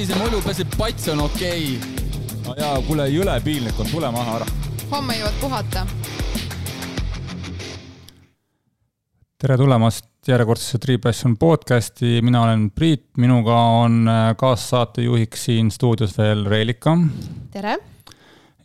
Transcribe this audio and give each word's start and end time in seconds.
sellise 0.00 0.16
mulju 0.16 0.38
peale 0.40 0.56
see 0.56 0.68
pats 0.78 1.08
on 1.12 1.18
okei 1.20 1.64
okay.. 1.76 2.36
no 2.46 2.54
jaa, 2.56 2.76
kuule, 2.86 3.04
jõle 3.12 3.34
piinlik 3.44 3.80
on, 3.82 3.88
tule 3.90 4.08
maha 4.14 4.38
ära. 4.38 4.46
homme 4.94 5.16
jõuad 5.18 5.36
puhata. 5.42 5.82
tere 9.36 9.58
tulemast 9.60 10.08
järjekordsesse 10.30 10.80
Three 10.80 11.02
Passion 11.04 11.36
podcasti, 11.36 12.22
mina 12.24 12.46
olen 12.46 12.70
Priit, 12.72 13.10
minuga 13.20 13.58
on 13.82 14.08
äh, 14.08 14.32
kaassaatejuhiks 14.40 15.44
siin 15.50 15.68
stuudios 15.74 16.16
veel 16.16 16.46
Reelika. 16.48 16.96
tere! 17.52 17.76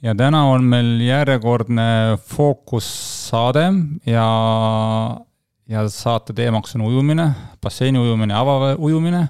ja 0.07 0.15
täna 0.15 0.45
on 0.53 0.63
meil 0.71 1.01
järjekordne 1.03 2.15
fookussaade 2.31 3.65
ja, 4.07 4.27
ja 5.67 5.87
saate 5.91 6.37
teemaks 6.37 6.79
on 6.79 6.87
ujumine, 6.93 7.33
basseini 7.59 7.99
ujumine, 7.99 8.39
avaujumine 8.39 9.27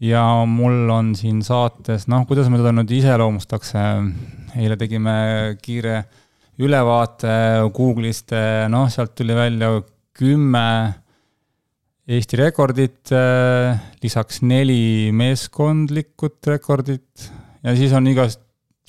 ja 0.00 0.22
mul 0.48 0.88
on 0.92 1.12
siin 1.18 1.42
saates, 1.44 2.06
noh, 2.08 2.24
kuidas 2.28 2.48
ma 2.48 2.60
teda 2.60 2.72
nüüd 2.74 2.92
iseloomustaks, 3.00 3.74
eile 4.56 4.76
tegime 4.80 5.14
kiire 5.60 6.02
ülevaate 6.60 7.34
Google'ist, 7.76 8.34
noh, 8.72 8.88
sealt 8.92 9.14
tuli 9.18 9.36
välja 9.36 9.76
kümme 10.16 10.66
Eesti 12.10 12.40
rekordit, 12.40 13.12
lisaks 14.02 14.40
neli 14.42 15.12
meeskondlikut 15.14 16.48
rekordit 16.50 17.28
ja 17.62 17.74
siis 17.78 17.92
on 17.94 18.08
igast, 18.10 18.40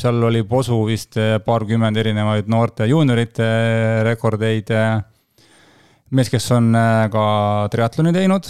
seal 0.02 0.24
oli 0.26 0.42
posu 0.48 0.80
vist 0.88 1.20
paarkümmend 1.46 2.00
erinevaid 2.02 2.50
noorte 2.50 2.88
juuniorite 2.90 3.46
rekordeid. 4.08 4.72
mees, 6.10 6.32
kes 6.34 6.52
on 6.56 6.74
ka 7.14 7.26
triatloni 7.72 8.16
teinud 8.16 8.50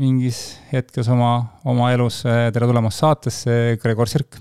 mingis 0.00 0.38
hetkes 0.70 1.08
oma, 1.12 1.32
oma 1.68 1.90
elus. 1.94 2.22
tere 2.24 2.68
tulemast 2.68 3.02
saatesse, 3.02 3.56
Gregor 3.82 4.08
Sirk. 4.08 4.38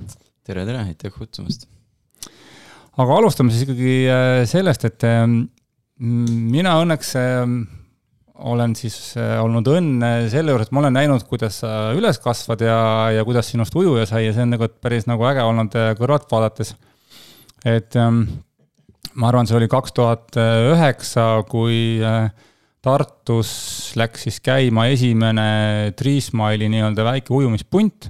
tere, 0.47 0.63
tere, 0.65 0.85
aitäh 0.87 1.11
kutsumast. 1.13 1.67
aga 2.99 3.17
alustame 3.19 3.51
siis 3.53 3.65
ikkagi 3.67 3.97
äh, 4.11 4.45
sellest, 4.49 4.87
et 4.87 5.05
ähm, 5.07 5.41
mina 5.99 6.77
õnneks 6.81 7.13
ähm, 7.19 7.59
olen 8.39 8.75
siis 8.79 8.97
äh, 9.19 9.35
olnud 9.43 9.67
õnn 9.67 10.03
selle 10.31 10.55
juures, 10.55 10.69
et 10.69 10.75
ma 10.75 10.83
olen 10.85 10.95
näinud, 10.95 11.25
kuidas 11.27 11.61
sa 11.63 11.91
üles 11.95 12.21
kasvad 12.23 12.63
ja, 12.63 12.79
ja 13.17 13.25
kuidas 13.27 13.51
sinust 13.51 13.75
ujuja 13.75 14.07
sai 14.07 14.25
ja 14.29 14.35
see 14.35 14.45
on 14.47 14.55
nagu 14.55 14.69
päris 14.79 15.09
nagu 15.11 15.27
äge 15.27 15.43
olnud 15.43 15.75
äh, 15.79 15.91
kõrvalt 15.99 16.29
vaadates. 16.31 16.75
et 17.67 17.99
ähm, 17.99 18.23
ma 19.19 19.31
arvan, 19.31 19.47
see 19.49 19.59
oli 19.59 19.67
kaks 19.71 19.95
tuhat 19.95 20.39
üheksa, 20.39 21.33
kui 21.51 21.99
äh, 21.99 22.31
Tartus 22.79 23.49
läks 23.99 24.23
siis 24.27 24.39
käima 24.39 24.85
esimene 24.87 25.91
Triismaili 25.99 26.69
nii-öelda 26.71 27.03
väike 27.03 27.33
ujumispunt. 27.35 28.07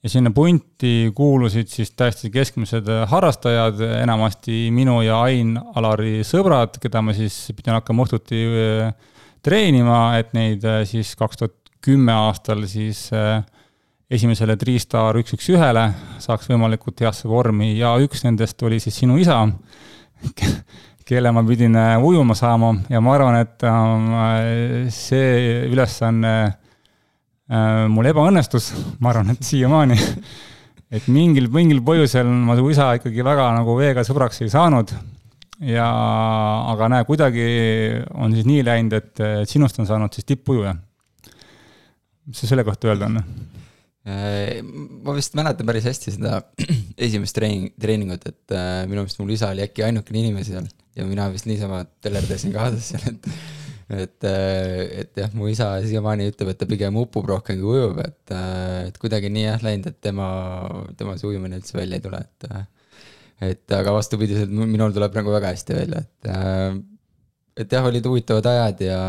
Ja 0.00 0.08
sinna 0.08 0.30
punti 0.32 1.10
kuulusid 1.14 1.68
siis 1.68 1.90
täiesti 1.92 2.30
keskmised 2.32 2.86
harrastajad, 3.10 3.82
enamasti 4.00 4.70
minu 4.72 5.02
ja 5.04 5.18
Ain-Alari 5.26 6.22
sõbrad, 6.24 6.78
keda 6.80 7.02
ma 7.04 7.12
siis 7.12 7.36
pidin 7.52 7.76
hakkama 7.76 8.06
õhtuti 8.06 8.40
äh, 8.48 8.94
treenima, 9.44 9.98
et 10.16 10.32
neid 10.38 10.64
äh, 10.64 10.84
siis 10.88 11.12
kaks 11.20 11.42
tuhat 11.42 11.56
kümme 11.84 12.14
aastal 12.16 12.64
siis 12.70 13.08
äh, 13.12 13.42
esimesele 14.10 14.56
Triistar 14.56 15.18
üks, 15.20 15.34
üks 15.36 15.50
ühele 15.52 15.90
saaks 16.22 16.48
võimalikult 16.48 17.02
heasse 17.04 17.28
vormi. 17.28 17.74
Ja 17.76 17.92
üks 18.00 18.24
nendest 18.24 18.62
oli 18.64 18.80
siis 18.80 18.96
sinu 19.02 19.18
isa 19.20 19.42
kelle 21.10 21.32
ma 21.34 21.42
pidin 21.42 21.74
äh, 21.74 21.98
ujuma 21.98 22.36
saama 22.38 22.70
ja 22.90 23.00
ma 23.02 23.14
arvan, 23.16 23.40
et 23.42 23.64
äh, 23.66 24.90
see 24.94 25.66
ülesanne 25.66 26.34
äh, 27.50 27.86
mul 27.90 28.10
ebaõnnestus, 28.12 28.70
ma 29.02 29.10
arvan, 29.10 29.34
et 29.34 29.42
siiamaani. 29.46 29.98
et 30.94 31.06
mingil, 31.10 31.48
mingil 31.54 31.82
põhjusel 31.86 32.30
ma 32.30 32.54
su 32.58 32.68
isa 32.70 32.92
ikkagi 32.98 33.26
väga 33.26 33.48
nagu 33.58 33.74
veega 33.78 34.04
sõbraks 34.06 34.42
ei 34.44 34.52
saanud. 34.52 34.94
ja, 35.66 35.88
aga 36.72 36.90
näe, 36.94 37.06
kuidagi 37.08 37.46
on 38.14 38.36
siis 38.36 38.46
nii 38.48 38.64
läinud, 38.66 38.94
et 38.96 39.24
sinust 39.50 39.82
on 39.82 39.90
saanud 39.90 40.14
siis 40.14 40.28
tippujuja. 40.30 40.76
mis 42.30 42.42
sa 42.42 42.52
selle 42.52 42.66
kohta 42.66 42.92
öelda 42.92 43.10
on? 43.10 43.22
ma 44.06 45.14
vist 45.14 45.34
mäletan 45.36 45.66
päris 45.68 45.84
hästi 45.90 46.14
seda 46.14 46.38
esimest 47.06 47.34
treening, 47.36 47.74
treeningut, 47.82 48.30
et 48.30 48.54
minu 48.86 49.02
meelest 49.02 49.18
mul 49.20 49.34
isa 49.34 49.50
oli 49.52 49.66
äkki 49.66 49.84
ainukene 49.86 50.22
inimene 50.22 50.46
seal 50.46 50.70
ja 50.96 51.06
mina 51.06 51.28
vist 51.32 51.48
niisama 51.48 51.84
tellerdasin 52.04 52.54
kaasas 52.54 52.92
seal, 52.92 53.08
et 53.14 53.32
et, 53.90 54.26
et 55.02 55.18
jah, 55.18 55.32
mu 55.34 55.48
isa 55.50 55.72
siiamaani 55.82 56.28
ütleb, 56.30 56.52
et 56.52 56.60
ta 56.60 56.68
pigem 56.70 56.98
upub 57.00 57.26
rohkem 57.26 57.58
kui 57.58 57.72
ujub, 57.74 57.98
et, 58.04 58.34
et 58.86 59.00
kuidagi 59.02 59.32
nii 59.34 59.48
jah 59.48 59.64
läinud, 59.66 59.88
et 59.90 59.98
tema, 60.04 60.28
tema 60.98 61.16
see 61.18 61.26
ujumine 61.32 61.58
üldse 61.58 61.74
välja 61.78 61.98
ei 61.98 62.04
tule, 62.04 62.22
et 62.22 62.52
et 63.50 63.72
aga 63.72 63.94
vastupidiselt 63.96 64.52
minul 64.52 64.92
tuleb 64.94 65.14
nagu 65.16 65.32
väga 65.32 65.54
hästi 65.54 65.78
välja, 65.78 66.04
et 66.04 66.32
et 67.64 67.72
jah, 67.74 67.86
olid 67.88 68.06
huvitavad 68.06 68.46
ajad 68.52 68.84
ja 68.86 69.00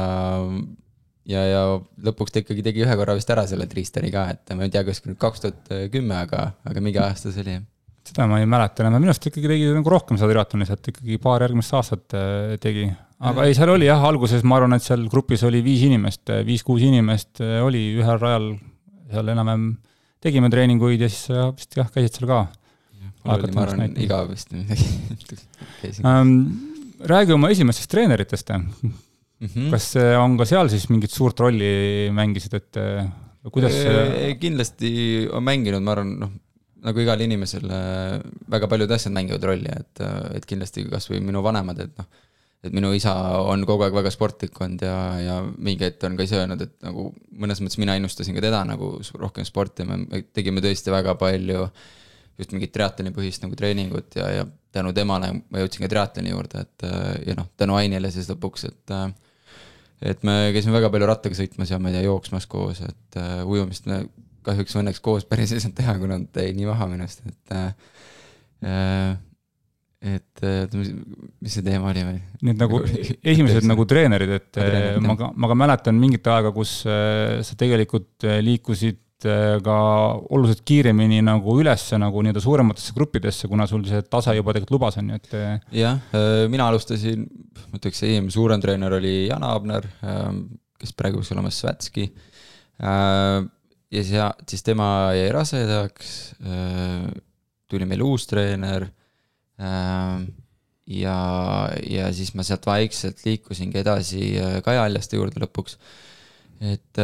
ja, 1.30 1.44
ja 1.46 1.62
lõpuks 2.08 2.34
ta 2.34 2.42
ikkagi 2.42 2.66
tegi 2.66 2.82
ühe 2.86 2.96
korra 2.98 3.14
vist 3.18 3.30
ära 3.30 3.46
selle 3.50 3.70
Tristani 3.70 4.10
ka, 4.14 4.30
et 4.34 4.56
ma 4.58 4.66
ei 4.66 4.74
tea, 4.74 4.82
kas 4.88 5.04
kaks 5.06 5.46
tuhat 5.46 5.76
kümme, 5.94 6.18
aga, 6.26 6.48
aga 6.66 6.84
mingi 6.84 7.02
aasta 7.04 7.30
see 7.30 7.46
oli 7.46 7.60
jah 7.60 7.68
seda 8.12 8.28
ma 8.28 8.42
ei 8.42 8.48
mäleta 8.50 8.84
enam, 8.84 9.00
minu 9.00 9.14
arust 9.14 9.28
ikkagi 9.30 9.50
tegi 9.54 9.70
nagu 9.72 9.92
rohkem 9.94 10.20
seda 10.20 10.34
triatlonis, 10.34 10.72
et 10.74 10.90
ikkagi 10.92 11.20
paar 11.24 11.46
järgmist 11.46 11.76
aastat 11.78 12.16
äh, 12.18 12.56
tegi. 12.62 12.88
aga 13.32 13.46
ei, 13.48 13.56
seal 13.58 13.72
oli 13.74 13.88
jah, 13.88 14.04
alguses 14.10 14.44
ma 14.48 14.58
arvan, 14.60 14.76
et 14.76 14.86
seal 14.86 15.06
grupis 15.12 15.46
oli 15.48 15.62
viis 15.66 15.86
inimest, 15.88 16.24
äh, 16.34 16.42
viis-kuus 16.48 16.84
inimest 16.88 17.44
äh, 17.44 17.60
oli 17.64 17.86
ühel 18.02 18.20
rajal, 18.22 18.50
seal 19.12 19.32
enam-vähem 19.36 19.70
tegime 20.22 20.52
treeninguid 20.54 21.02
ja 21.02 21.10
siis 21.12 21.32
vist 21.58 21.80
jah, 21.80 21.88
käisid 21.94 22.20
seal 22.20 22.30
ka. 22.30 22.42
mul 23.24 23.38
oli, 23.38 23.54
ma 23.56 23.64
arvan, 23.66 23.96
igav 24.02 24.28
vist 24.34 24.52
midagi 24.54 25.40
ähm, 26.10 26.36
räägi 27.08 27.34
oma 27.38 27.50
esimestest 27.54 27.90
treeneritest 27.94 28.52
mm. 28.54 28.94
-hmm. 29.42 29.72
kas 29.74 29.94
on 30.20 30.38
ka 30.38 30.46
seal 30.50 30.70
siis 30.74 30.90
mingit 30.92 31.14
suurt 31.14 31.40
rolli 31.40 32.10
mängisid, 32.14 32.60
et 32.60 32.82
kuidas 33.50 33.78
kindlasti 34.42 35.28
on 35.32 35.46
mänginud, 35.48 35.86
ma 35.86 35.96
arvan, 35.96 36.16
noh, 36.22 36.40
nagu 36.86 37.04
igal 37.04 37.22
inimesel 37.22 37.70
äh, 37.70 38.18
väga 38.52 38.70
paljud 38.72 38.92
asjad 38.92 39.14
mängivad 39.16 39.46
rolli, 39.52 39.70
et, 39.70 40.02
äh, 40.04 40.20
et 40.40 40.48
kindlasti 40.50 40.88
kasvõi 40.90 41.22
minu 41.24 41.44
vanemad, 41.46 41.80
et 41.84 41.94
noh, 42.00 42.10
et 42.62 42.74
minu 42.78 42.92
isa 42.94 43.14
on 43.50 43.66
kogu 43.66 43.88
aeg 43.88 43.96
väga 43.96 44.12
sportlik 44.14 44.58
olnud 44.62 44.84
ja, 44.86 44.98
ja 45.22 45.38
mingi 45.42 45.88
hetk 45.88 46.04
on 46.06 46.18
ka 46.18 46.26
ise 46.28 46.38
öelnud, 46.42 46.62
et 46.62 46.76
nagu 46.86 47.08
mõnes 47.42 47.62
mõttes 47.62 47.80
mina 47.82 47.98
innustasin 47.98 48.38
ka 48.38 48.44
teda 48.46 48.62
nagu 48.70 48.94
rohkem 49.18 49.48
sportima, 49.48 49.98
me 49.98 50.24
tegime 50.34 50.62
tõesti 50.62 50.94
väga 50.94 51.18
palju 51.22 51.66
just 52.42 52.54
mingit 52.56 52.74
triatlonipõhist 52.74 53.44
nagu 53.46 53.58
treeningut 53.58 54.18
ja, 54.18 54.30
ja 54.42 54.46
tänu 54.74 54.94
temale 54.98 55.34
ma 55.42 55.62
jõudsin 55.62 55.86
ka 55.86 55.92
triatloni 55.92 56.34
juurde, 56.34 56.66
et 56.66 56.88
äh, 56.88 57.12
ja 57.32 57.38
noh, 57.38 57.50
tänu 57.58 57.78
Ainile 57.78 58.14
siis 58.14 58.30
lõpuks, 58.32 58.70
et 58.70 58.96
et 60.02 60.24
me 60.26 60.50
käisime 60.54 60.74
väga 60.74 60.90
palju 60.90 61.10
rattaga 61.10 61.38
sõitmas 61.38 61.70
ja 61.70 61.78
ma 61.78 61.92
ei 61.92 62.00
tea, 62.00 62.08
jooksmas 62.08 62.48
koos, 62.50 62.80
et 62.82 63.18
uh, 63.22 63.44
ujumist 63.46 63.86
me 63.86 64.02
kahjuks 64.46 64.78
õnneks 64.80 65.02
koos 65.04 65.28
päris 65.30 65.54
ei 65.54 65.62
saanud 65.64 65.78
teha, 65.78 65.98
kuna 66.02 66.20
ta 66.34 66.46
jäi 66.46 66.56
nii 66.58 66.70
maha 66.70 66.88
minust, 66.92 67.22
et 67.28 67.54
äh, 67.58 69.12
et 70.02 70.42
mis 70.74 71.54
see 71.54 71.62
teema 71.66 71.92
oli 71.92 72.04
või? 72.08 72.18
Need 72.48 72.62
nagu 72.62 72.82
esimesed 73.34 73.68
nagu 73.70 73.86
treenerid, 73.90 74.34
et 74.40 74.50
treenerid, 74.58 75.06
ma 75.06 75.16
ka, 75.20 75.30
ma 75.38 75.52
ka 75.52 75.58
mäletan 75.62 76.00
mingit 76.02 76.28
aega, 76.32 76.54
kus 76.56 76.80
äh, 76.90 77.40
sa 77.46 77.58
tegelikult 77.60 78.28
äh, 78.28 78.42
liikusid 78.46 79.02
ka 79.22 79.74
oluliselt 80.34 80.64
kiiremini 80.66 81.20
nagu 81.22 81.54
ülesse 81.62 81.94
nagu 82.02 82.24
nii-öelda 82.26 82.42
suurematesse 82.42 82.96
gruppidesse, 82.96 83.46
kuna 83.52 83.68
sul 83.70 83.84
see 83.86 84.02
tase 84.10 84.34
juba 84.34 84.56
tegelikult 84.56 84.74
lubas, 84.74 84.98
on 84.98 85.12
ju, 85.12 85.20
et. 85.20 85.36
jah, 85.78 86.00
mina 86.50 86.66
alustasin, 86.72 87.28
ma 87.70 87.78
ütleks, 87.78 88.02
esimene 88.02 88.34
suurem 88.34 88.64
treener 88.64 88.96
oli 88.98 89.12
Jan 89.28 89.46
Abner, 89.46 89.86
kes 90.82 90.98
praegu 90.98 91.22
peaks 91.22 91.30
olema 91.36 91.54
Svätski 91.54 92.08
ja 93.92 94.04
sea-, 94.08 94.32
siis 94.48 94.64
tema 94.66 94.88
jäi 95.18 95.30
rasedaks, 95.36 96.14
äh, 96.46 97.10
tuli 97.72 97.88
meil 97.90 98.04
uus 98.06 98.28
treener 98.30 98.88
äh, 99.62 100.26
ja, 100.92 101.18
ja 101.88 102.10
siis 102.16 102.34
ma 102.36 102.46
sealt 102.48 102.68
vaikselt 102.68 103.24
liikusingi 103.28 103.82
edasi 103.82 104.34
äh, 104.40 104.60
Kaja 104.66 104.86
Aljaste 104.88 105.20
juurde 105.20 105.44
lõpuks. 105.44 105.78
et 106.62 107.00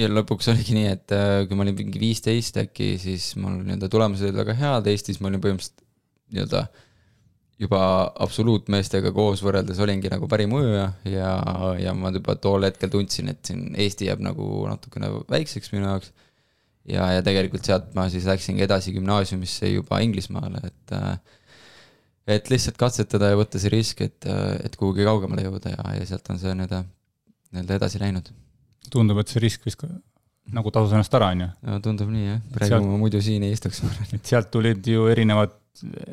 ja 0.00 0.06
lõpuks 0.08 0.48
oligi 0.48 0.72
nii, 0.72 0.92
et 0.94 1.12
kui 1.48 1.58
ma 1.58 1.66
olin 1.66 1.76
mingi 1.76 2.00
viisteist 2.00 2.56
äkki, 2.62 2.94
siis 3.00 3.34
mul 3.36 3.58
nii-öelda 3.60 3.90
tulemused 3.92 4.24
olid 4.24 4.38
väga 4.40 4.56
head, 4.56 4.88
Eestis 4.88 5.20
ma 5.20 5.28
olin 5.28 5.42
põhimõtteliselt 5.44 5.84
nii-öelda 6.32 6.62
juba 7.60 7.82
absoluutmeestega 8.24 9.12
koos 9.14 9.42
võrreldes 9.44 9.80
olingi 9.82 10.10
nagu 10.12 10.28
parim 10.30 10.54
ujuja 10.56 10.86
ja, 11.08 11.32
ja 11.78 11.92
ma 11.94 12.10
juba 12.14 12.34
tol 12.40 12.66
hetkel 12.66 12.90
tundsin, 12.92 13.30
et 13.32 13.42
siin 13.46 13.70
Eesti 13.78 14.08
jääb 14.08 14.22
nagu 14.24 14.46
natukene 14.70 15.10
väikseks 15.30 15.72
minu 15.74 15.86
jaoks. 15.86 16.12
ja, 16.88 17.10
ja 17.18 17.22
tegelikult 17.22 17.64
sealt 17.68 17.92
ma 17.98 18.08
siis 18.12 18.26
läksingi 18.28 18.64
edasi 18.66 18.94
gümnaasiumisse 18.96 19.70
juba 19.74 20.00
Inglismaale, 20.04 20.64
et 20.70 20.96
et 22.32 22.50
lihtsalt 22.50 22.78
katsetada 22.78 23.32
ja 23.32 23.38
võtta 23.38 23.58
see 23.58 23.72
risk, 23.72 24.00
et, 24.04 24.26
et 24.62 24.76
kuhugi 24.78 25.06
kaugemale 25.06 25.42
jõuda 25.46 25.74
ja, 25.74 25.94
ja 25.98 26.06
sealt 26.06 26.28
on 26.30 26.38
see 26.38 26.54
nii-öelda, 26.54 26.84
nii-öelda 27.52 27.78
edasi 27.80 28.02
läinud. 28.02 28.30
tundub, 28.90 29.18
et 29.22 29.32
see 29.32 29.42
risk 29.42 29.66
vist 29.66 29.82
nagu 30.52 30.70
tasus 30.74 30.94
ennast 30.94 31.14
ära, 31.14 31.32
on 31.34 31.44
ju. 31.44 31.48
no 31.68 31.80
tundub 31.82 32.10
nii 32.10 32.28
jah, 32.28 32.38
praegu 32.54 32.74
sealt, 32.74 32.86
ma 32.90 33.00
muidu 33.00 33.22
siin 33.22 33.46
ei 33.46 33.54
istuks. 33.56 33.82
et 34.12 34.22
sealt 34.26 34.50
tulid 34.54 34.86
ju 34.86 35.08
erinevad 35.10 35.61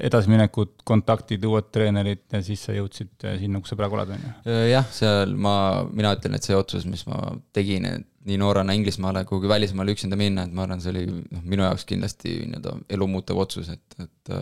edasiminekud, 0.08 0.72
kontaktid, 0.88 1.44
uued 1.46 1.68
treenerid 1.74 2.22
ja 2.32 2.40
siis 2.44 2.62
sa 2.66 2.74
jõudsid 2.74 3.12
sinna, 3.42 3.60
kus 3.62 3.74
sa 3.74 3.78
praegu 3.80 3.98
oled, 3.98 4.14
on 4.16 4.22
ju? 4.24 4.54
jah, 4.72 4.88
seal 4.96 5.36
ma, 5.36 5.54
mina 5.92 6.14
ütlen, 6.16 6.38
et 6.38 6.48
see 6.48 6.56
otsus, 6.56 6.88
mis 6.90 7.04
ma 7.10 7.20
tegin, 7.56 7.88
et 7.90 8.08
nii 8.30 8.40
noorena 8.40 8.76
Inglismaale, 8.78 9.26
kuhugi 9.28 9.50
välismaale 9.52 9.94
üksinda 9.96 10.18
minna, 10.20 10.46
et 10.48 10.56
ma 10.56 10.66
arvan, 10.66 10.82
see 10.84 10.94
oli 10.94 11.06
noh, 11.10 11.44
minu 11.44 11.66
jaoks 11.66 11.86
kindlasti 11.90 12.36
nii-öelda 12.46 12.76
elumuutev 12.96 13.42
otsus, 13.44 13.72
et, 13.74 14.00
et, 14.00 14.34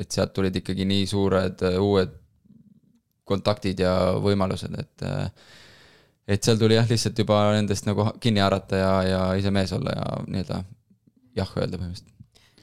et 0.00 0.16
sealt 0.16 0.34
tulid 0.36 0.56
ikkagi 0.60 0.86
nii 0.88 1.06
suured 1.10 1.64
uued 1.80 2.16
kontaktid 3.28 3.84
ja 3.84 3.94
võimalused, 4.24 4.80
et 4.80 5.06
et 6.24 6.40
seal 6.40 6.56
tuli 6.56 6.76
jah, 6.78 6.88
lihtsalt 6.88 7.18
juba 7.20 7.42
nendest 7.52 7.84
nagu 7.84 8.08
kinni 8.22 8.40
haarata 8.40 8.80
ja, 8.80 8.92
ja 9.04 9.22
ise 9.36 9.52
mees 9.52 9.72
olla 9.76 9.92
ja 9.92 10.06
nii-öelda 10.24 10.62
jah 11.36 11.56
öelda 11.60 11.76
põhimõtteliselt 11.80 12.13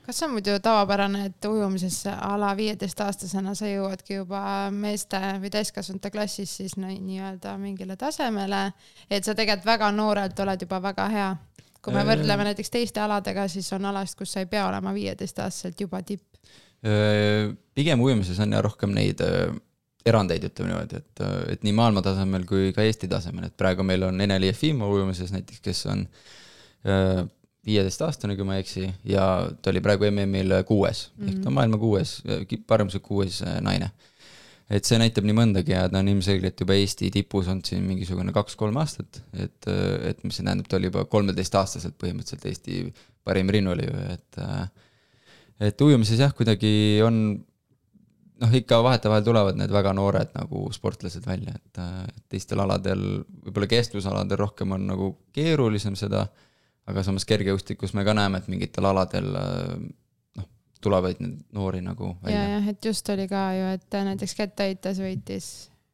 kas 0.06 0.18
see 0.18 0.28
on 0.28 0.34
muidu 0.36 0.58
tavapärane, 0.64 1.26
et 1.30 1.46
ujumises 1.46 2.04
a 2.12 2.34
la 2.40 2.52
viieteistaastasena 2.58 3.54
sa 3.58 3.70
jõuadki 3.70 4.18
juba 4.18 4.42
meeste 4.74 5.20
või 5.42 5.52
täiskasvanute 5.54 6.12
klassis 6.14 6.56
siis 6.62 6.78
nii-öelda 6.80 7.56
mingile 7.62 7.98
tasemele, 8.00 8.64
et 9.10 9.24
sa 9.24 9.36
tegelikult 9.38 9.70
väga 9.70 9.92
noorelt 9.96 10.40
oled 10.40 10.68
juba 10.68 10.82
väga 10.82 11.08
hea. 11.16 11.32
kui 11.82 11.94
me 11.94 12.04
võrdleme 12.06 12.44
näiteks 12.46 12.70
teiste 12.70 13.02
aladega, 13.02 13.48
siis 13.50 13.72
on 13.74 13.86
alasid, 13.90 14.18
kus 14.18 14.34
sa 14.34 14.44
ei 14.44 14.46
pea 14.46 14.68
olema 14.68 14.94
viieteistaastaselt 14.94 15.82
juba 15.82 16.02
tipp. 16.04 16.24
pigem 17.74 18.02
ujumises 18.02 18.40
on 18.40 18.54
jah 18.54 18.62
rohkem 18.62 18.94
neid 18.94 19.22
erandeid, 20.06 20.44
ütleme 20.50 20.72
niimoodi, 20.72 20.98
et, 20.98 21.22
et 21.54 21.64
nii 21.64 21.74
maailma 21.78 22.02
tasemel 22.02 22.46
kui 22.50 22.72
ka 22.74 22.82
Eesti 22.82 23.08
tasemel, 23.08 23.50
et 23.50 23.58
praegu 23.58 23.84
meil 23.86 24.04
on 24.04 24.22
Ene-Li 24.22 24.50
Jefimov 24.50 24.94
ujumises 24.96 25.34
näiteks, 25.34 25.62
kes 25.62 25.86
on 25.94 26.08
viieteistaastane, 27.66 28.36
kui 28.38 28.46
ma 28.48 28.58
ei 28.58 28.64
eksi, 28.64 28.88
ja 29.06 29.26
ta 29.62 29.70
oli 29.72 29.82
praegu 29.86 30.08
MM-il 30.10 30.54
kuues 30.68 31.10
mm, 31.10 31.26
-hmm. 31.26 31.30
ehk 31.30 31.44
ta 31.44 31.52
on 31.52 31.58
maailma 31.58 31.78
kuues, 31.82 32.16
paremuse 32.68 33.00
kuues 33.00 33.42
äh, 33.46 33.60
naine. 33.62 33.92
et 34.72 34.88
see 34.88 34.98
näitab 34.98 35.26
nii 35.28 35.36
mõndagi 35.36 35.74
ja 35.74 35.84
ta 35.92 36.00
on 36.00 36.08
ilmselgelt 36.08 36.62
juba 36.64 36.78
Eesti 36.80 37.10
tipus 37.12 37.50
olnud 37.52 37.68
siin 37.68 37.84
mingisugune 37.84 38.32
kaks-kolm 38.32 38.78
aastat, 38.82 39.22
et, 39.34 39.68
äh, 39.68 40.10
et 40.10 40.24
mis 40.24 40.36
see 40.40 40.46
tähendab, 40.48 40.70
ta 40.72 40.80
oli 40.80 40.90
juba 40.90 41.06
kolmeteistaastaselt 41.06 41.98
põhimõtteliselt 42.02 42.48
Eesti 42.50 42.86
parim 43.24 43.50
rinnulööja, 43.52 44.18
et 44.18 44.42
äh, 44.42 44.68
et 45.70 45.82
ujumises 45.82 46.20
jah, 46.20 46.34
kuidagi 46.34 47.02
on 47.06 47.18
noh, 48.42 48.54
ikka 48.58 48.80
vahetevahel 48.82 49.24
tulevad 49.24 49.60
need 49.60 49.70
väga 49.70 49.94
noored 49.94 50.32
nagu 50.34 50.66
sportlased 50.74 51.28
välja, 51.28 51.54
et 51.54 51.82
teistel 52.30 52.64
aladel, 52.64 53.22
võib-olla 53.46 53.68
kestvusaladel 53.70 54.40
rohkem 54.40 54.72
on 54.72 54.88
nagu 54.88 55.18
keerulisem 55.36 56.00
seda 56.00 56.24
äh, 56.24 56.48
aga 56.90 57.04
samas 57.06 57.26
kergejõustikus 57.30 57.96
me 57.98 58.06
ka 58.08 58.16
näeme, 58.18 58.42
et 58.42 58.48
mingitel 58.52 58.88
aladel 58.90 59.28
äh, 59.38 59.74
noh, 60.40 60.48
tulevaid 60.84 61.22
neid 61.24 61.42
noori 61.56 61.84
nagu 61.86 62.16
välja. 62.24 62.40
ja, 62.40 62.56
jah, 62.58 62.72
et 62.74 62.90
just 62.92 63.10
oli 63.14 63.28
ka 63.32 63.44
ju, 63.58 63.68
et 63.78 64.00
näiteks 64.12 64.38
kettaheites 64.40 65.04
võitis 65.04 65.52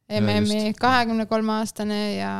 MM-i 0.07 0.71
kahekümne 0.79 1.25
kolme 1.27 1.57
aastane 1.57 1.99
ja 2.15 2.33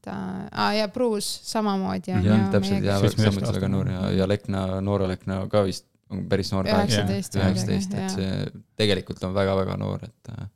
ta 0.00 0.14
ah,, 0.48 0.72
ja 0.72 0.88
Bruce 0.88 1.44
samamoodi 1.44 2.14
on 2.16 2.24
ju. 2.24 2.32
jah, 2.32 2.46
täpselt 2.54 2.86
ja 2.86 2.96
samuti 3.12 3.52
väga 3.58 3.68
noor 3.68 3.90
ja, 3.92 4.06
ja 4.22 4.28
Lekna, 4.28 4.64
Noora 4.80 5.08
Lekna 5.10 5.42
ka 5.52 5.66
vist 5.66 5.84
on 6.10 6.24
päris 6.30 6.52
noor. 6.54 6.66
üheksateist. 6.66 7.36
üheksateist, 7.36 7.92
et 7.94 8.16
see 8.16 8.62
tegelikult 8.80 9.22
on 9.28 9.36
väga-väga 9.36 9.76
noor, 9.80 10.08
et 10.08 10.32
äh, 10.32 10.48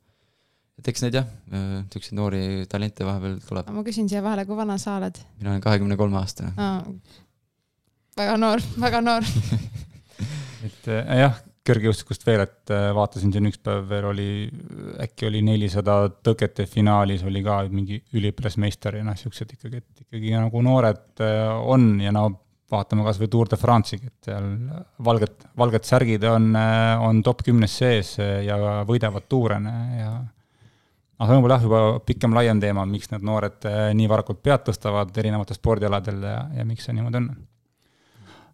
et 0.79 0.89
eks 0.91 1.05
neid 1.05 1.15
jah, 1.15 1.27
niisuguseid 1.49 2.17
noori 2.17 2.41
talente 2.71 3.05
vahepeal 3.07 3.37
tuleb. 3.45 3.69
ma 3.77 3.83
küsin 3.85 4.09
siia 4.11 4.23
vahele, 4.25 4.47
kui 4.49 4.57
vana 4.57 4.79
sa 4.81 4.97
oled? 4.99 5.21
mina 5.39 5.53
olen 5.53 5.63
kahekümne 5.63 5.97
kolme 5.99 6.19
aastane 6.19 6.51
ah, 6.57 6.81
väga 8.15 8.37
noor, 8.39 8.63
väga 8.79 9.01
noor. 9.03 9.27
Et 10.65 10.87
äh, 10.89 11.17
jah, 11.19 11.35
kõrgjõustikust 11.65 12.23
veel, 12.25 12.41
et 12.45 12.71
äh, 12.73 12.87
vaatasin 12.95 13.33
siin 13.33 13.49
üks 13.49 13.59
päev 13.61 13.83
veel 13.89 14.07
oli, 14.09 14.29
äkki 15.01 15.27
oli 15.27 15.43
nelisada 15.45 16.07
tõkete 16.25 16.65
finaalis 16.69 17.25
oli 17.25 17.43
ka 17.45 17.59
mingi 17.69 17.99
üliõpilasmeister 18.17 18.99
ja 18.99 19.05
noh, 19.05 19.17
siuksed 19.19 19.53
ikkagi, 19.53 19.81
et 19.83 20.05
ikkagi 20.05 20.33
nagu 20.33 20.61
noored 20.65 21.21
äh, 21.25 21.53
on 21.69 21.95
ja 22.01 22.13
no 22.15 22.27
vaatame 22.71 23.05
kas 23.05 23.19
või 23.21 23.29
Tour 23.29 23.49
de 23.51 23.59
France'igi, 23.61 24.09
et 24.09 24.29
seal 24.29 24.47
valged, 25.05 25.43
valged 25.57 25.85
särgid 25.85 26.23
on, 26.25 26.47
on 27.05 27.19
top 27.25 27.43
kümnes 27.45 27.75
sees 27.77 28.15
ja 28.17 28.57
võidavad 28.89 29.27
tuure 29.29 29.59
ja 29.61 30.13
aga 30.15 31.27
see 31.27 31.35
on 31.35 31.43
võib-olla 31.43 31.59
jah, 31.59 31.67
juba 31.67 31.81
pikem-laiem 32.09 32.63
teema, 32.63 32.87
miks 32.89 33.13
need 33.13 33.27
noored 33.29 33.69
nii 33.69 34.09
varakult 34.09 34.41
pead 34.41 34.65
tõstavad 34.65 35.13
erinevatel 35.21 35.59
spordialadel 35.59 36.25
ja, 36.25 36.39
ja 36.57 36.65
miks 36.65 36.89
see 36.89 36.97
niimoodi 36.97 37.21
on 37.21 37.29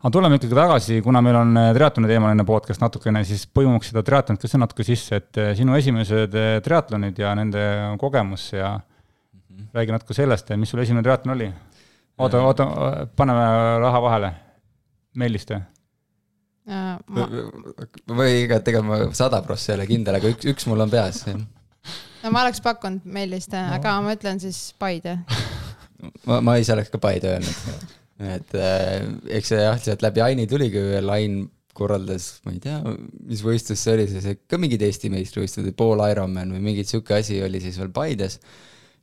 aga 0.01 0.11
tuleme 0.13 0.37
ikkagi 0.39 0.57
tagasi, 0.57 0.99
kuna 1.05 1.21
meil 1.21 1.37
on 1.37 1.57
äh, 1.61 1.71
triatloni 1.77 2.09
teemaline 2.09 2.45
podcast 2.47 2.81
natukene, 2.81 3.21
siis 3.27 3.43
põimuks 3.45 3.91
seda 3.91 4.01
triatlonit 4.05 4.41
ka 4.41 4.49
see 4.49 4.61
natuke 4.61 4.85
sisse, 4.85 5.19
et 5.21 5.41
äh, 5.41 5.51
sinu 5.57 5.75
esimesed 5.77 6.37
äh, 6.37 6.53
triatlonid 6.65 7.21
ja 7.21 7.33
nende 7.37 7.61
kogemus 8.01 8.47
ja 8.53 8.73
mm 8.79 9.41
-hmm. 9.49 9.67
räägi 9.77 9.91
natuke 9.91 10.17
sellest, 10.17 10.49
mis 10.57 10.69
sul 10.69 10.81
esimene 10.81 11.03
triatlon 11.05 11.35
oli? 11.35 11.51
oota, 12.17 12.41
oota, 12.41 12.65
paneme 13.15 13.43
raha 13.79 14.01
vahele. 14.01 14.33
Melliste 15.15 15.55
uh,? 15.55 16.97
Ma... 17.07 17.27
või 18.07 18.43
ega 18.43 18.59
tegelikult 18.59 19.09
ma 19.09 19.13
sada 19.13 19.41
prossa 19.41 19.71
ei 19.71 19.79
ole 19.79 19.87
kindel, 19.87 20.15
aga 20.15 20.27
üks, 20.27 20.45
üks 20.47 20.67
mul 20.67 20.79
on 20.79 20.89
peas. 20.89 21.25
no 22.23 22.31
ma 22.31 22.41
oleks 22.41 22.61
pakkunud 22.61 23.01
Melliste 23.05 23.57
no., 23.57 23.73
aga 23.75 24.01
ma 24.01 24.13
ütlen 24.13 24.39
siis 24.39 24.73
Paide 24.79 25.19
ma, 26.27 26.41
ma 26.41 26.55
ise 26.57 26.73
oleks 26.73 26.89
ka 26.89 26.97
Paide 26.97 27.27
öelnud 27.35 27.99
et 28.19 28.55
äh, 28.57 29.07
eks 29.37 29.53
see 29.53 29.61
jah, 29.63 29.79
sealt 29.81 30.03
läbi 30.05 30.23
Aini 30.25 30.47
tuligi 30.49 30.81
veel, 30.91 31.09
Ain 31.13 31.43
korraldas, 31.73 32.41
ma 32.45 32.53
ei 32.55 32.59
tea, 32.63 32.79
mis 33.27 33.43
võistlus 33.45 33.81
see 33.81 33.95
oli 33.95 34.07
siis, 34.09 34.27
ka 34.49 34.59
mingid 34.61 34.83
Eesti 34.85 35.11
meistrivõistlused, 35.13 35.71
pool 35.77 36.03
Ironman 36.09 36.51
või 36.55 36.63
mingi 36.71 36.85
sihuke 36.87 37.15
asi 37.17 37.39
oli 37.43 37.61
siis 37.63 37.79
veel 37.79 37.91
Paides. 37.95 38.39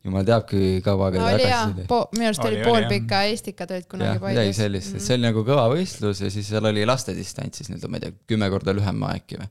jumal 0.05 0.27
teab, 0.29 0.45
kui 0.51 0.79
kaua 0.85 1.09
aega 1.09 1.23
no, 1.23 1.31
tagasi 1.33 1.49
see 1.49 1.87
oli. 1.89 2.19
minu 2.19 2.29
arust 2.29 2.45
oli, 2.45 2.59
oli 2.61 2.67
poolpika 2.69 3.23
Eestikad 3.31 3.73
olid 3.75 3.89
kunagi 3.91 4.21
Paides. 4.23 4.37
midagi 4.37 4.59
sellist 4.61 4.93
mm, 4.93 4.99
-hmm. 4.99 5.07
see 5.07 5.17
oli 5.17 5.27
nagu 5.27 5.45
kõva 5.49 5.65
võistlus 5.73 6.23
ja 6.23 6.31
siis 6.31 6.51
seal 6.53 6.71
oli 6.71 6.85
lastedistants 6.87 7.59
siis 7.59 7.73
nii-öelda, 7.73 7.89
ma 7.89 7.97
ei 7.97 8.05
tea, 8.07 8.19
kümme 8.35 8.51
korda 8.53 8.77
lühem 8.77 9.03
äkki 9.11 9.41
või. 9.41 9.49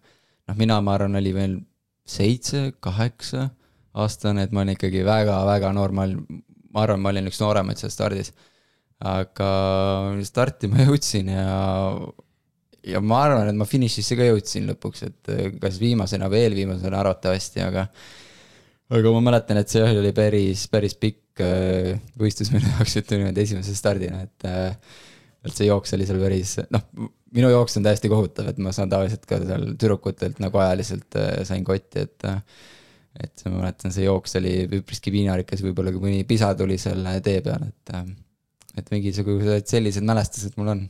noh, 0.47 0.59
mina, 0.61 0.81
ma 0.81 0.93
arvan, 0.93 1.15
oli 1.19 1.33
veel 1.33 1.57
seitse, 2.07 2.71
kaheksa 2.79 3.49
aastane, 3.97 4.45
et 4.45 4.53
ma 4.53 4.61
olin 4.61 4.77
ikkagi 4.77 5.01
väga-väga 5.03 5.73
noor, 5.73 5.91
ma 5.91 6.05
olin, 6.05 6.43
ma 6.71 6.85
arvan, 6.85 7.01
ma 7.01 7.09
olin 7.09 7.27
üks 7.27 7.41
nooremaid 7.41 7.81
seal 7.81 7.91
stardis 7.91 8.31
aga 9.05 9.49
starti 10.25 10.69
ma 10.71 10.83
jõudsin 10.87 11.29
ja, 11.33 11.49
ja 12.87 13.01
ma 13.03 13.23
arvan, 13.27 13.49
et 13.51 13.57
ma 13.57 13.67
finišisse 13.69 14.17
ka 14.17 14.29
jõudsin 14.29 14.69
lõpuks, 14.71 15.03
et 15.07 15.33
eh, 15.33 15.51
kas 15.61 15.77
viimasena 15.81 16.29
või 16.31 16.45
eelviimasena 16.45 17.01
arvatavasti, 17.03 17.61
aga 17.65 17.87
aga 18.97 19.11
ma 19.11 19.21
mäletan, 19.29 19.59
et 19.59 19.69
see 19.69 19.83
oli 19.83 20.13
päris, 20.15 20.65
päris 20.71 20.95
pikk 20.97 21.43
eh, 21.43 21.93
võistlus 22.19 22.53
minu 22.53 22.71
jaoks, 22.77 22.97
ütleme 23.03 23.25
niimoodi 23.27 23.45
esimese 23.45 23.75
stardina, 23.77 24.23
et 24.25 24.49
eh, 24.49 24.97
et 25.47 25.53
see 25.53 25.69
jooks 25.69 25.93
oli 25.95 26.07
seal 26.07 26.17
päris, 26.19 26.57
noh, 26.73 26.81
minu 27.37 27.51
jooks 27.53 27.77
on 27.77 27.85
täiesti 27.85 28.09
kohutav, 28.11 28.49
et 28.49 28.57
ma 28.63 28.73
saan 28.75 28.89
tavaliselt 28.91 29.27
ka 29.29 29.37
seal 29.43 29.69
tüdrukutelt 29.75 30.41
nagu 30.43 30.59
ajaliselt 30.59 31.19
sain 31.47 31.63
kotti, 31.67 32.07
et 32.07 32.27
et 33.17 33.41
ma 33.47 33.63
mäletan, 33.63 33.93
see 33.93 34.05
jooks 34.05 34.35
oli 34.37 34.59
üpriski 34.77 35.13
piinarikas, 35.13 35.63
võib-olla 35.65 35.93
kui 35.93 36.03
mõni 36.03 36.25
pisa 36.29 36.51
tuli 36.57 36.75
selle 36.81 37.15
tee 37.25 37.39
peal, 37.45 37.63
et 37.65 37.93
et 38.77 38.89
mingisugused 38.93 39.69
sellised 39.69 40.05
mälestused 40.07 40.57
mul 40.59 40.73
on. 40.73 40.83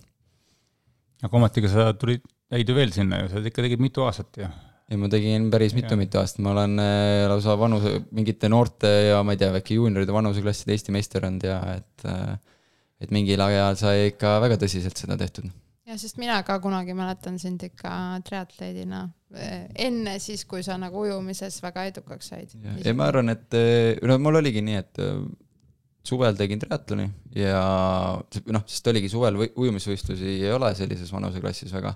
aga 1.24 1.40
ometigi 1.40 1.72
sa 1.72 1.92
tulid, 1.98 2.26
jäid 2.54 2.70
ju 2.70 2.78
veel 2.78 2.96
sinna 2.96 3.24
ju, 3.24 3.30
sa 3.32 3.44
ikka 3.44 3.66
tegid 3.66 3.84
mitu 3.84 4.06
aastat 4.06 4.42
ju. 4.42 4.50
ei, 4.88 5.00
ma 5.00 5.10
tegin 5.12 5.50
päris 5.54 5.76
mitu-mitu 5.76 6.22
aastat, 6.22 6.44
ma 6.46 6.54
olen 6.56 6.80
äh, 6.84 7.28
lausa 7.32 7.58
vanuse, 7.60 7.98
mingite 8.16 8.52
noorte 8.52 8.92
ja 9.10 9.22
ma 9.26 9.36
ei 9.36 9.42
tea, 9.42 9.54
äkki 9.60 9.80
juunioride 9.80 10.16
vanuseklasside 10.16 10.76
Eesti 10.76 10.96
meister 10.96 11.28
olnud 11.28 11.48
ja 11.48 11.62
et 11.78 12.08
äh, 12.08 12.36
et 13.04 13.14
mingil 13.14 13.42
ajal 13.44 13.76
sai 13.78 14.12
ikka 14.12 14.38
väga 14.42 14.58
tõsiselt 14.64 14.98
seda 14.98 15.20
tehtud 15.20 15.50
jah, 15.88 15.98
sest 16.00 16.18
mina 16.20 16.40
ka 16.48 16.58
kunagi 16.64 16.96
mäletan 16.98 17.38
sind 17.40 17.62
ikka 17.68 17.92
triatleedina, 18.28 19.06
äh, 19.36 19.68
enne 19.88 20.18
siis, 20.24 20.44
kui 20.50 20.64
sa 20.66 20.80
nagu 20.82 21.04
ujumises 21.06 21.60
väga 21.64 21.88
edukaks 21.92 22.32
said. 22.34 22.56
ei, 22.84 22.96
ma 22.98 23.12
arvan, 23.12 23.32
et 23.36 23.60
no 24.08 24.18
mul 24.24 24.42
oligi 24.42 24.64
nii, 24.66 24.82
et 24.84 25.06
suvel 26.08 26.38
tegin 26.40 26.62
triatloni 26.62 27.08
ja 27.36 27.64
noh, 28.54 28.64
sest 28.70 28.88
oligi 28.92 29.10
suvel 29.12 29.40
ujumisvõistlusi 29.48 30.38
ei 30.38 30.54
ole 30.56 30.72
sellises 30.78 31.12
vanuseklassis 31.14 31.74
väga. 31.74 31.94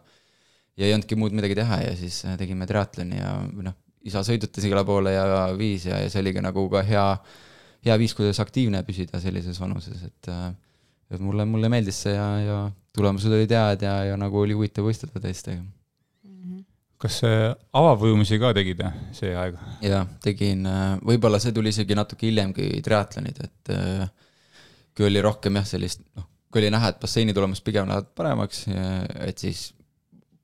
ja 0.79 0.87
ei 0.87 0.95
olnudki 0.95 1.17
muud 1.19 1.35
midagi 1.37 1.55
teha 1.59 1.81
ja 1.85 1.95
siis 1.99 2.23
äh, 2.25 2.37
tegime 2.39 2.67
triatloni 2.67 3.19
ja 3.19 3.35
noh, 3.69 3.77
isa 4.07 4.23
sõidutas 4.25 4.65
igale 4.67 4.83
poole 4.87 5.13
ja 5.15 5.25
viis 5.57 5.85
ja, 5.89 6.01
ja 6.01 6.09
see 6.11 6.23
oli 6.23 6.35
ka 6.35 6.43
nagu 6.43 6.67
ka 6.71 6.83
hea, 6.87 7.05
hea 7.87 7.97
viis, 8.01 8.15
kuidas 8.17 8.41
aktiivne 8.43 8.83
püsida 8.87 9.21
sellises 9.23 9.59
vanuses, 9.61 10.03
et 10.07 10.31
äh, 10.31 10.51
et 11.11 11.19
mulle, 11.19 11.43
mulle 11.45 11.67
meeldis 11.71 11.97
see 12.05 12.15
ja, 12.15 12.27
ja 12.39 12.57
tulemused 12.95 13.31
olid 13.31 13.51
head 13.51 13.83
ja, 13.83 13.97
ja 14.11 14.17
nagu 14.19 14.39
oli 14.39 14.55
huvitav 14.55 14.87
võistelda 14.87 15.19
teistega 15.23 15.63
kas 17.01 17.21
avavõjumisi 17.25 18.37
ka 18.41 18.51
tegid, 18.53 18.83
see 19.17 19.33
aeg? 19.37 19.57
jaa, 19.85 20.03
tegin, 20.23 20.65
äh, 20.69 20.95
võib-olla 21.07 21.39
see 21.41 21.53
tuli 21.55 21.73
isegi 21.73 21.97
natuke 21.97 22.27
hiljem 22.29 22.53
kui 22.53 22.81
triatlonid, 22.85 23.41
et 23.41 23.73
äh, 23.73 24.05
kui 24.97 25.07
oli 25.07 25.23
rohkem 25.23 25.57
jah, 25.59 25.67
sellist 25.73 26.03
noh, 26.13 26.27
kui 26.51 26.61
oli 26.61 26.71
näha, 26.73 26.91
et 26.91 26.99
basseini 27.01 27.33
tulemus 27.33 27.63
pigem 27.65 27.87
läheb 27.89 28.11
paremaks, 28.17 28.65
et 29.23 29.39
siis 29.39 29.69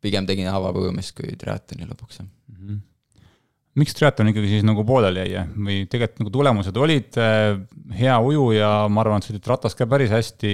pigem 0.03 0.27
tegin 0.29 0.49
avapõõmist 0.51 1.15
kui 1.17 1.35
triatloni 1.39 1.87
lõpuks, 1.89 2.21
mm. 2.23 2.55
-hmm. 2.55 2.79
miks 3.81 3.97
triatlon 3.97 4.31
ikkagi 4.31 4.51
siis 4.55 4.65
nagu 4.67 4.85
pooleli 4.87 5.25
jäi 5.25 5.45
või 5.53 5.79
tegelikult 5.91 6.23
nagu 6.23 6.33
tulemused 6.37 6.81
olid 6.85 7.19
äh, 7.21 7.59
hea 7.99 8.17
uju 8.31 8.49
ja 8.55 8.71
ma 8.89 9.03
arvan, 9.03 9.21
et 9.21 9.29
sõidad 9.29 9.51
ratas 9.53 9.75
ka 9.77 9.89
päris 9.89 10.13
hästi, 10.13 10.53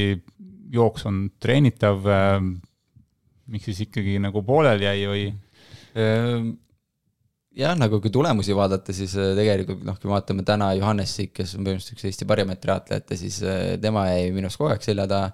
jooks 0.74 1.06
on 1.10 1.28
treenitav, 1.40 2.06
äh, 2.08 2.38
miks 3.48 3.70
siis 3.70 3.86
ikkagi 3.88 4.20
nagu 4.24 4.44
pooleli 4.44 4.90
jäi 4.90 5.10
või? 5.12 5.26
Ehm, 5.28 5.42
jah, 7.58 7.74
nagu 7.78 8.00
kui 8.02 8.12
tulemusi 8.14 8.56
vaadata, 8.58 8.94
siis 8.96 9.16
äh, 9.20 9.34
tegelikult 9.38 9.84
noh, 9.88 9.98
kui 10.02 10.12
vaatame 10.12 10.46
täna 10.48 10.72
Johannes 10.78 11.14
Sikk, 11.18 11.36
kes 11.42 11.56
on 11.58 11.68
põhimõtteliselt 11.68 11.98
üks 11.98 12.08
Eesti 12.10 12.30
parimaid 12.30 12.62
triatlete, 12.64 13.18
siis 13.20 13.42
äh, 13.46 13.76
tema 13.82 14.08
jäi 14.10 14.32
minust 14.36 14.60
kogu 14.60 14.74
aeg 14.74 14.86
selja 14.86 15.08
taha. 15.10 15.34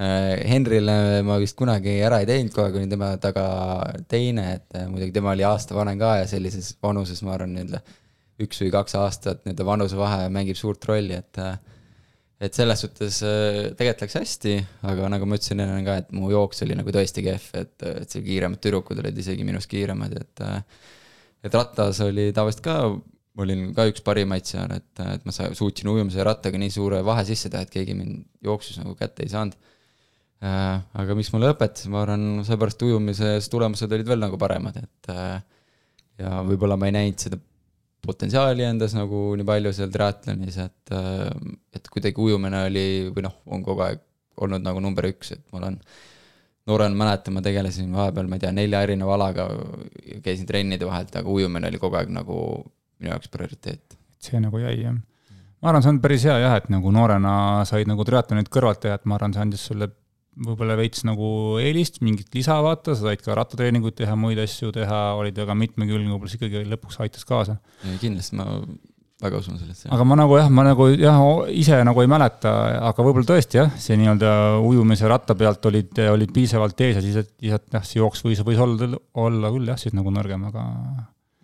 Äh, 0.00 0.36
Henrile 0.48 0.94
ma 1.26 1.40
vist 1.42 1.58
kunagi 1.58 1.98
ära 2.06 2.20
ei 2.22 2.28
teinud, 2.28 2.52
kogu 2.54 2.68
aeg 2.68 2.78
olin 2.80 2.92
tema 2.92 3.10
taga 3.22 3.46
teine, 4.10 4.46
et 4.60 4.78
muidugi 4.92 5.14
tema 5.16 5.34
oli 5.34 5.46
aasta 5.46 5.76
vanem 5.76 5.98
ka 6.00 6.20
ja 6.22 6.30
sellises 6.30 6.72
vanuses, 6.82 7.24
ma 7.26 7.34
arvan, 7.36 7.56
nii-öelda 7.56 7.82
üks 8.40 8.62
või 8.62 8.70
kaks 8.72 8.96
aastat 8.96 9.42
nii-öelda 9.44 9.66
vanusevahe 9.68 10.30
mängib 10.32 10.56
suurt 10.56 10.86
rolli, 10.88 11.18
et 11.18 11.42
et 12.40 12.56
selles 12.56 12.80
suhtes 12.80 13.20
tegelikult 13.76 14.06
läks 14.06 14.16
hästi, 14.16 14.54
aga 14.88 15.10
nagu 15.12 15.28
ma 15.28 15.36
ütlesin 15.36 15.60
enne 15.60 15.82
ka, 15.84 15.98
et 16.00 16.14
mu 16.16 16.30
jooks 16.32 16.64
oli 16.64 16.78
nagu 16.78 16.92
tõesti 16.94 17.24
kehv, 17.26 17.50
et, 17.60 17.74
et 18.02 18.08
see 18.08 18.24
kiiremad 18.24 18.62
tüdrukud 18.64 19.02
olid 19.02 19.18
isegi 19.20 19.44
minust 19.46 19.70
kiiremad, 19.70 20.16
et 20.16 20.44
et 21.40 21.56
rattas 21.56 22.00
oli 22.04 22.30
tavaliselt 22.36 22.64
ka, 22.64 22.76
olin 23.40 23.70
ka 23.76 23.86
üks 23.88 24.02
parimaid 24.04 24.48
seal, 24.48 24.72
et, 24.76 24.88
et 25.00 25.26
ma 25.26 25.34
sa-, 25.34 25.50
suutsin 25.56 25.88
ujumise 25.92 26.20
ja 26.20 26.26
rattaga 26.28 26.60
nii 26.60 26.72
suure 26.74 27.00
vahe 27.06 27.24
sisse 27.28 27.52
teha, 27.52 27.64
et 27.64 27.72
keegi 27.72 27.96
mind 27.96 28.24
jooksus 28.44 28.80
nagu 28.80 28.96
kätte 28.98 29.24
ei 29.24 29.32
saanud 29.32 29.56
äh,. 30.44 30.80
aga 31.02 31.16
mis 31.16 31.30
mulle 31.34 31.52
õpetas, 31.54 31.88
ma 31.92 32.02
arvan, 32.04 32.42
seepärast 32.46 32.84
ujumises 32.88 33.48
tulemused 33.52 33.92
olid 33.96 34.12
veel 34.12 34.20
nagu 34.24 34.40
paremad, 34.40 34.80
et 34.82 35.12
äh, 35.14 35.38
ja 36.20 36.40
võib-olla 36.46 36.76
ma 36.80 36.90
ei 36.90 36.96
näinud 36.98 37.24
seda 37.24 37.40
potentsiaali 38.04 38.64
endas 38.66 38.94
nagu 38.96 39.30
nii 39.38 39.46
palju 39.48 39.72
seal 39.76 39.90
triatlonis, 39.92 40.56
et, 40.62 40.94
äh, 40.96 41.26
et 41.76 41.90
kuidagi 41.92 42.22
ujumine 42.22 42.64
oli 42.68 42.86
või 43.10 43.26
noh, 43.26 43.36
on 43.50 43.64
kogu 43.66 43.84
aeg 43.86 44.00
olnud 44.40 44.64
nagu 44.64 44.80
number 44.82 45.08
üks, 45.10 45.34
et 45.36 45.44
ma 45.52 45.60
olen 45.60 45.76
noorena 46.70 46.96
mäletan, 46.96 47.34
ma 47.36 47.42
tegelesin 47.44 47.92
vahepeal, 47.92 48.28
ma 48.30 48.38
ei 48.38 48.44
tea, 48.44 48.52
nelja 48.56 48.82
erineva 48.86 49.16
alaga, 49.16 49.46
käisin 50.24 50.48
trennide 50.48 50.88
vahelt, 50.88 51.14
aga 51.16 51.32
ujumine 51.32 51.70
oli 51.70 51.80
kogu 51.82 51.98
aeg 52.00 52.12
nagu 52.14 52.36
minu 53.00 53.12
jaoks 53.12 53.32
prioriteet. 53.32 53.96
see 54.20 54.40
nagu 54.40 54.60
jäi, 54.60 54.76
jah. 54.82 54.96
ma 55.60 55.72
arvan, 55.72 55.84
see 55.84 55.94
on 55.94 56.02
päris 56.04 56.26
hea 56.28 56.36
jah, 56.42 56.56
et 56.60 56.68
nagu 56.72 56.92
noorena 56.94 57.34
said 57.68 57.88
nagu 57.88 58.04
triatlonit 58.06 58.52
kõrvalt 58.52 58.82
teha, 58.84 59.00
et 59.00 59.08
ma 59.08 59.16
arvan, 59.18 59.34
see 59.36 59.44
andis 59.44 59.64
sulle 59.70 59.90
võib-olla 60.38 60.76
veits 60.78 61.02
nagu 61.06 61.58
eelist, 61.62 61.98
mingit 62.04 62.30
lisa 62.36 62.60
vaata, 62.64 62.94
sa 62.94 63.08
said 63.08 63.24
ka 63.24 63.34
rattatreeninguid 63.38 63.96
teha, 63.98 64.14
muid 64.18 64.38
asju 64.42 64.70
teha, 64.76 65.00
olid 65.18 65.36
väga 65.42 65.56
mitmekülgne, 65.58 66.12
võib-olla 66.12 66.32
see 66.32 66.40
ikkagi 66.40 66.64
lõpuks 66.70 67.00
aitas 67.02 67.26
kaasa. 67.28 67.58
kindlasti 68.00 68.38
ma 68.38 68.46
väga 69.20 69.40
usun 69.42 69.58
sellesse. 69.60 69.88
aga 69.92 70.04
ma 70.08 70.16
nagu 70.16 70.36
jah, 70.38 70.48
ma 70.52 70.64
nagu 70.64 70.88
jah, 70.94 71.20
ise 71.52 71.80
nagu 71.84 72.02
ei 72.02 72.10
mäleta, 72.10 72.52
aga 72.88 73.04
võib-olla 73.04 73.28
tõesti 73.32 73.60
jah, 73.60 73.72
see 73.80 73.98
nii-öelda 74.00 74.32
ujumise 74.64 75.08
ratta 75.10 75.36
pealt 75.38 75.66
olid, 75.70 76.00
olid 76.14 76.32
piisavalt 76.36 76.80
ees 76.86 76.98
ja 76.98 77.04
siis, 77.04 77.20
et 77.20 77.50
jah, 77.50 77.84
see 77.84 78.00
jooks 78.00 78.24
võis, 78.24 78.40
võis 78.46 78.60
olla, 78.64 78.94
olla 79.20 79.52
küll 79.52 79.72
jah, 79.72 79.80
siis 79.80 79.96
nagu 79.96 80.12
nõrgem, 80.14 80.46
aga 80.48 80.64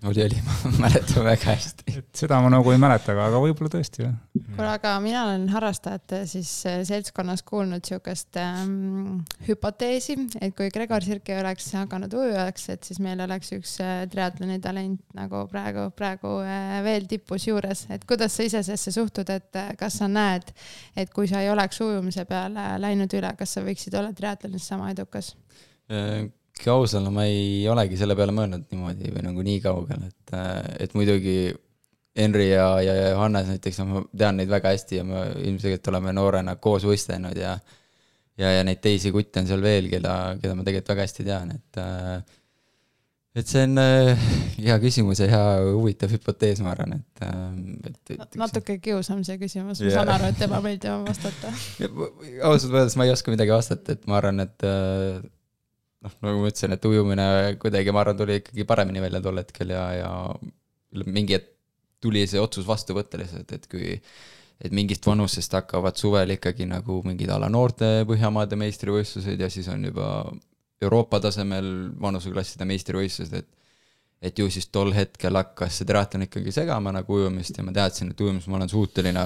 oli, 0.09 0.23
oli, 0.25 0.39
ma 0.47 0.71
mäletan 0.85 1.25
väga 1.25 1.55
hästi. 1.55 1.95
et 1.99 2.21
seda 2.21 2.39
ma 2.43 2.51
nagu 2.53 2.71
ei 2.73 2.79
mäleta, 2.81 3.13
aga, 3.13 3.27
aga 3.31 3.41
võib-olla 3.43 3.71
tõesti, 3.73 4.05
jah. 4.05 4.15
kuule, 4.35 4.69
aga 4.71 4.93
mina 5.05 5.25
olen 5.27 5.47
harrastajate 5.53 6.23
siis 6.31 6.51
äh, 6.69 6.81
seltskonnas 6.89 7.43
kuulnud 7.47 7.85
sihukest 7.87 8.39
ähm, 8.41 9.21
hüpoteesi, 9.49 10.19
et 10.41 10.55
kui 10.57 10.71
Gregor 10.75 11.05
Sirki 11.05 11.37
oleks 11.39 11.69
hakanud 11.77 12.15
ujujaks, 12.17 12.69
et 12.75 12.89
siis 12.89 13.01
meil 13.05 13.21
oleks 13.27 13.53
üks 13.57 13.77
äh, 13.85 14.05
triatloni 14.13 14.61
talent 14.65 15.03
nagu 15.19 15.45
praegu, 15.51 15.89
praegu 15.97 16.39
äh, 16.45 16.79
veel 16.87 17.09
tipus 17.11 17.49
juures, 17.49 17.87
et 17.95 18.07
kuidas 18.09 18.37
sa 18.37 18.47
ise 18.47 18.63
sellesse 18.63 18.95
suhtud, 18.95 19.31
et 19.35 19.63
kas 19.79 20.01
sa 20.03 20.11
näed, 20.11 20.51
et 20.97 21.13
kui 21.15 21.29
sa 21.31 21.45
ei 21.45 21.53
oleks 21.53 21.81
ujumise 21.85 22.27
peale 22.29 22.75
läinud 22.83 23.13
üle, 23.19 23.35
kas 23.39 23.57
sa 23.57 23.65
võiksid 23.67 23.97
olla 23.99 24.15
triatlonis 24.17 24.67
sama 24.73 24.91
edukas? 24.95 25.35
Äh, 26.57 26.65
kui 26.65 26.73
aus 26.73 26.95
olla, 26.95 27.11
ma 27.11 27.25
ei 27.29 27.67
olegi 27.69 27.99
selle 28.01 28.17
peale 28.17 28.35
mõelnud 28.35 28.67
niimoodi 28.73 29.13
või 29.15 29.25
nagu 29.29 29.45
nii 29.47 29.61
kaugel, 29.65 30.07
et, 30.09 30.37
et 30.81 30.95
muidugi 30.97 31.55
Henri 32.17 32.49
ja, 32.51 32.69
ja 32.81 32.95
Johannes 33.13 33.51
näiteks, 33.53 33.83
no 33.83 33.87
ma 33.91 34.05
tean 34.17 34.41
neid 34.41 34.49
väga 34.49 34.73
hästi 34.73 35.03
ja 35.03 35.05
me 35.05 35.27
ilmselgelt 35.45 35.93
oleme 35.93 36.15
noorena 36.17 36.57
koos 36.57 36.87
võistelnud 36.89 37.37
ja 37.37 37.59
ja, 38.41 38.51
ja 38.53 38.65
neid 38.65 38.81
teisi 38.85 39.13
kutte 39.13 39.43
on 39.43 39.49
seal 39.49 39.63
veel, 39.65 39.91
keda, 39.93 40.17
keda 40.41 40.57
ma 40.57 40.65
tegelikult 40.65 40.95
väga 40.95 41.07
hästi 41.07 41.29
tean, 41.29 41.55
et 41.57 41.81
et 43.37 43.51
see 43.53 43.67
on 43.69 43.77
hea 43.77 44.77
küsimus 44.81 45.21
ja 45.21 45.29
hea 45.29 45.47
huvitav 45.67 46.13
hüpotees, 46.17 46.63
ma 46.65 46.73
arvan, 46.73 46.97
et, 46.97 47.25
et, 47.91 48.15
et 48.17 48.37
natuke 48.41 48.79
kiusam 48.81 49.21
see 49.29 49.37
küsimus, 49.41 49.83
ma 49.83 49.91
yeah. 49.91 49.99
saan 49.99 50.13
aru, 50.15 50.31
et 50.33 50.45
ebameeldiv 50.49 50.95
on 50.95 51.05
vastata. 51.05 51.53
ausalt 52.49 52.73
öeldes 52.73 52.97
ma 52.97 53.05
ei 53.05 53.13
oska 53.13 53.35
midagi 53.35 53.53
vastata, 53.53 53.97
et 53.97 54.09
ma 54.09 54.17
arvan, 54.23 54.41
et 54.49 54.69
noh, 56.07 56.15
nagu 56.25 56.41
ma 56.45 56.53
ütlesin, 56.53 56.77
et 56.77 56.89
ujumine 56.89 57.27
kuidagi, 57.63 57.93
ma 57.95 58.03
arvan, 58.05 58.17
tuli 58.21 58.41
ikkagi 58.41 58.67
paremini 58.69 59.03
välja 59.05 59.21
tol 59.25 59.43
hetkel 59.43 59.75
ja, 59.75 59.85
ja 59.99 60.11
mingi 61.05 61.37
hetk 61.37 61.53
tuli 62.03 62.25
see 62.29 62.41
otsus 62.41 62.67
vastu 62.69 62.95
võtta 62.97 63.19
lihtsalt, 63.21 63.53
et 63.57 63.69
kui 63.71 63.97
et 64.57 64.73
mingist 64.73 65.05
vanusest 65.05 65.53
hakkavad 65.53 65.99
suvel 66.01 66.33
ikkagi 66.37 66.65
nagu 66.69 67.03
mingid 67.05 67.29
a 67.29 67.37
la 67.43 67.49
noorte 67.53 68.07
Põhjamaade 68.09 68.57
meistrivõistlused 68.57 69.41
ja 69.43 69.51
siis 69.53 69.69
on 69.69 69.85
juba 69.85 70.09
Euroopa 70.81 71.21
tasemel 71.25 71.91
vanuseklasside 72.01 72.69
meistrivõistlused, 72.69 73.37
et 73.37 73.53
et 74.25 74.39
ju 74.41 74.47
siis 74.49 74.71
tol 74.73 74.95
hetkel 74.97 75.37
hakkas 75.37 75.77
see 75.77 75.87
triatlon 75.89 76.25
ikkagi 76.25 76.53
segama 76.55 76.89
nagu 76.97 77.19
ujumist 77.19 77.59
ja 77.59 77.65
ma 77.67 77.75
teadsin, 77.77 78.15
et 78.15 78.21
ujumises 78.21 78.49
ma 78.49 78.57
olen 78.57 78.71
suuteline 78.73 79.25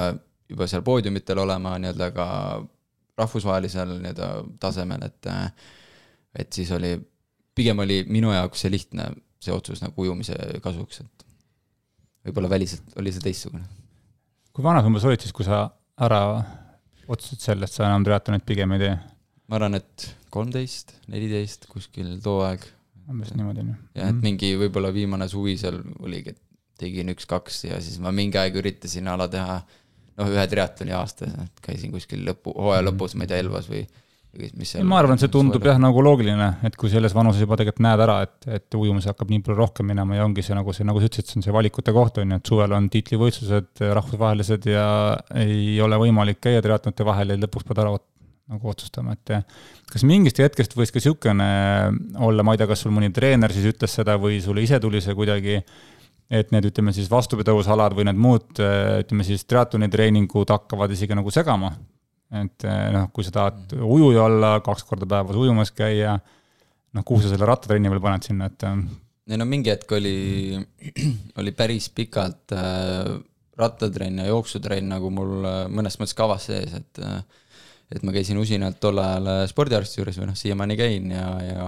juba 0.50 0.66
seal 0.66 0.82
poodiumitel 0.82 1.38
olema 1.38 1.76
nii-öelda 1.78 2.08
ka 2.16 2.26
rahvusvahelisel 3.20 3.92
nii-öelda 4.00 4.30
tasemel, 4.60 5.04
et 5.06 5.30
et 6.36 6.52
siis 6.54 6.70
oli, 6.76 6.94
pigem 7.56 7.82
oli 7.84 8.02
minu 8.08 8.32
jaoks 8.34 8.64
see 8.64 8.72
lihtne, 8.72 9.10
see 9.42 9.54
otsus 9.54 9.82
nagu 9.84 10.04
ujumise 10.04 10.36
kasuks, 10.62 11.02
et 11.04 11.26
võib-olla 12.28 12.50
väliselt 12.52 12.98
oli 13.00 13.12
see 13.14 13.24
teistsugune. 13.24 13.64
kui 14.52 14.64
vana 14.64 14.82
sa 14.82 14.90
umbes 14.90 15.06
olid 15.08 15.22
siis, 15.24 15.34
kui 15.36 15.46
sa 15.46 15.64
ära 16.00 16.20
otsustasid 17.10 17.46
selle, 17.46 17.66
et 17.66 17.74
sa 17.74 17.88
enam 17.88 18.04
triatlonit 18.06 18.46
pigem 18.46 18.76
ei 18.76 18.84
tee? 18.84 18.92
ma 19.50 19.58
arvan, 19.58 19.80
et 19.80 20.06
kolmteist, 20.30 20.94
neliteist, 21.10 21.66
kuskil 21.70 22.12
too 22.22 22.44
aeg. 22.46 22.62
umbes 23.10 23.32
niimoodi, 23.34 23.64
on 23.64 23.72
ju. 23.72 23.80
jah, 23.96 24.06
et 24.06 24.14
mhm. 24.14 24.22
mingi 24.28 24.54
võib-olla 24.60 24.92
viimane 24.94 25.26
suvi 25.30 25.56
seal 25.58 25.80
oligi, 25.98 26.36
et 26.36 26.46
tegin 26.80 27.12
üks-kaks 27.12 27.64
ja 27.68 27.80
siis 27.82 27.98
ma 28.00 28.12
mingi 28.14 28.38
aeg 28.40 28.54
üritasin 28.56 29.10
ala 29.12 29.26
teha 29.28 29.58
noh, 30.20 30.28
ühe 30.30 30.44
triatloni 30.52 30.94
aastas, 30.96 31.34
et 31.44 31.64
käisin 31.64 31.92
kuskil 31.94 32.22
lõpu, 32.28 32.54
hooaja 32.56 32.86
lõpus, 32.86 33.16
ma 33.16 33.26
ei 33.26 33.32
tea, 33.32 33.42
Elvas 33.42 33.68
või 33.70 33.82
mis 34.38 34.70
seal 34.70 34.86
ma 34.86 35.00
arvan, 35.00 35.18
et 35.18 35.24
see 35.24 35.32
tundub 35.32 35.64
jah, 35.66 35.78
nagu 35.82 36.02
loogiline, 36.04 36.46
et 36.66 36.76
kui 36.78 36.90
selles 36.92 37.14
vanuses 37.16 37.42
juba 37.42 37.56
tegelikult 37.58 37.82
näed 37.82 38.02
ära, 38.04 38.20
et, 38.26 38.36
et 38.60 38.76
ujumis 38.78 39.08
hakkab 39.10 39.32
nii 39.32 39.42
palju 39.46 39.58
rohkem 39.58 39.90
minema 39.90 40.20
ja 40.20 40.26
ongi 40.26 40.44
see 40.46 40.54
nagu 40.54 40.74
see, 40.76 40.86
nagu 40.86 41.02
sa 41.02 41.10
ütlesid, 41.10 41.32
see 41.32 41.40
on 41.40 41.46
see 41.48 41.56
valikute 41.56 41.94
koht, 41.96 42.20
on 42.22 42.36
ju, 42.36 42.38
et 42.38 42.52
suvel 42.52 42.76
on 42.76 42.86
tiitlivõistlused 42.94 43.82
rahvusvahelised 43.98 44.70
ja 44.70 44.86
ei 45.42 45.74
ole 45.82 45.98
võimalik 46.04 46.38
käia 46.46 46.62
triatlonite 46.62 47.06
vahel 47.08 47.34
ja 47.34 47.40
lõpuks 47.42 47.66
pead 47.66 47.82
ära 47.82 47.96
nagu 48.50 48.70
otsustama, 48.70 49.18
et 49.18 49.34
kas 49.90 50.06
mingist 50.06 50.38
hetkest 50.42 50.78
võis 50.78 50.94
ka 50.94 50.98
niisugune 50.98 51.50
olla, 52.22 52.46
ma 52.46 52.54
ei 52.54 52.62
tea, 52.62 52.70
kas 52.70 52.86
sul 52.86 52.94
mõni 52.94 53.10
treener 53.14 53.50
siis 53.54 53.66
ütles 53.74 53.98
seda 53.98 54.18
või 54.18 54.38
sulle 54.42 54.62
ise 54.66 54.78
tuli 54.82 55.02
see 55.02 55.14
kuidagi, 55.18 55.58
et 56.30 56.50
need, 56.54 56.70
ütleme 56.70 56.94
siis 56.94 57.10
vastupidavusalad 57.10 57.94
või 57.98 58.06
need 58.06 58.18
muud, 58.18 58.50
ütleme 58.58 59.26
siis 59.26 59.42
triatloni 59.50 59.90
treeningud 59.90 60.54
hakkavad 60.54 60.94
isegi 60.94 61.18
nagu 61.18 61.34
segama 61.34 61.74
et 62.30 62.66
eh, 62.68 62.82
noh, 62.94 63.08
kui 63.14 63.26
sa 63.26 63.34
tahad 63.34 63.74
ujuja 63.74 64.26
olla, 64.28 64.52
kaks 64.64 64.84
korda 64.86 65.08
päevas 65.10 65.38
ujumas 65.38 65.72
käia, 65.74 66.14
noh, 66.94 67.06
kuhu 67.06 67.24
sa 67.24 67.32
selle 67.32 67.48
rattatrenni 67.48 67.90
veel 67.90 68.02
paned 68.04 68.28
sinna, 68.28 68.50
et. 68.50 68.66
Eh, 68.66 68.84
ei 69.30 69.38
no 69.38 69.46
mingi 69.46 69.70
hetk 69.70 69.92
oli, 69.94 70.58
oli 71.42 71.52
päris 71.54 71.90
pikalt 71.94 72.54
äh, 72.56 73.12
rattatrenn 73.60 74.22
ja 74.22 74.30
jooksutrenn 74.30 74.88
nagu 74.94 75.10
mul 75.14 75.44
mõnes 75.70 75.98
mõttes 76.00 76.16
kavas 76.18 76.48
sees, 76.50 76.74
et 76.74 77.04
et 77.90 78.04
ma 78.06 78.12
käisin 78.14 78.38
usinalt 78.38 78.76
tol 78.78 79.00
ajal 79.02 79.48
spordiarsti 79.50 79.98
juures 79.98 80.18
või 80.20 80.28
noh, 80.28 80.36
siiamaani 80.38 80.76
käin 80.78 81.08
ja, 81.10 81.24
ja 81.42 81.64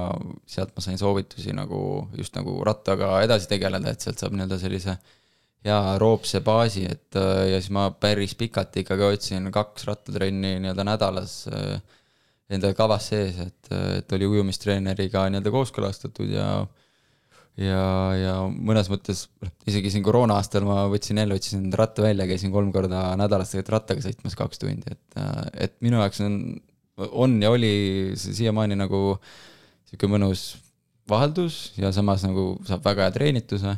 sealt 0.47 0.71
ma 0.77 0.85
sain 0.85 0.99
soovitusi 0.99 1.51
nagu 1.55 1.81
just 2.15 2.39
nagu 2.39 2.55
rattaga 2.63 3.17
edasi 3.27 3.51
tegeleda, 3.51 3.91
et 3.91 4.07
sealt 4.07 4.23
saab 4.23 4.37
nii-öelda 4.37 4.59
sellise 4.63 4.95
äh, 4.95 5.22
jaa, 5.67 5.97
roopse 6.03 6.43
baasi, 6.45 6.87
et 6.91 7.19
äh, 7.19 7.49
ja 7.53 7.61
siis 7.61 7.73
ma 7.75 7.89
päris 7.95 8.35
pikalt 8.39 8.77
ikkagi 8.83 9.07
hoidsin 9.07 9.51
kaks 9.55 9.87
rattatrenni 9.89 10.57
nii-öelda 10.63 10.87
nädalas 10.87 11.37
äh, 11.53 11.77
enda 12.53 12.73
kavas 12.77 13.11
sees, 13.13 13.39
et, 13.43 13.73
äh, 13.73 13.99
et 14.01 14.17
oli 14.17 14.29
ujumistreeneriga 14.37 15.29
nii-öelda 15.31 15.53
kooskõlastatud 15.55 16.33
ja 16.35 16.49
ja, 17.61 17.85
ja 18.17 18.35
mõnes 18.49 18.89
mõttes, 18.89 19.27
isegi 19.69 19.91
siin 19.93 20.05
koroona 20.05 20.39
aastal 20.41 20.65
ma 20.65 20.87
võtsin 20.89 21.21
jälle, 21.21 21.37
võtsin 21.37 21.67
ratta 21.77 22.05
välja, 22.07 22.27
käisin 22.31 22.53
kolm 22.55 22.71
korda 22.73 23.11
nädalas 23.21 23.53
tegelikult 23.53 23.75
rattaga 23.77 24.05
sõitmas 24.05 24.37
kaks 24.39 24.63
tundi, 24.63 24.95
et, 24.95 25.25
et 25.69 25.75
minu 25.85 26.01
jaoks 26.01 26.23
on 26.25 26.39
on 26.97 27.43
ja 27.43 27.51
oli 27.51 28.13
siiamaani 28.17 28.77
nagu 28.77 29.17
sihuke 29.89 30.09
mõnus 30.11 30.57
vaheldus 31.09 31.73
ja 31.81 31.93
samas 31.93 32.25
nagu 32.27 32.57
saab 32.69 32.85
väga 32.85 33.07
hea 33.07 33.15
treenituse, 33.17 33.75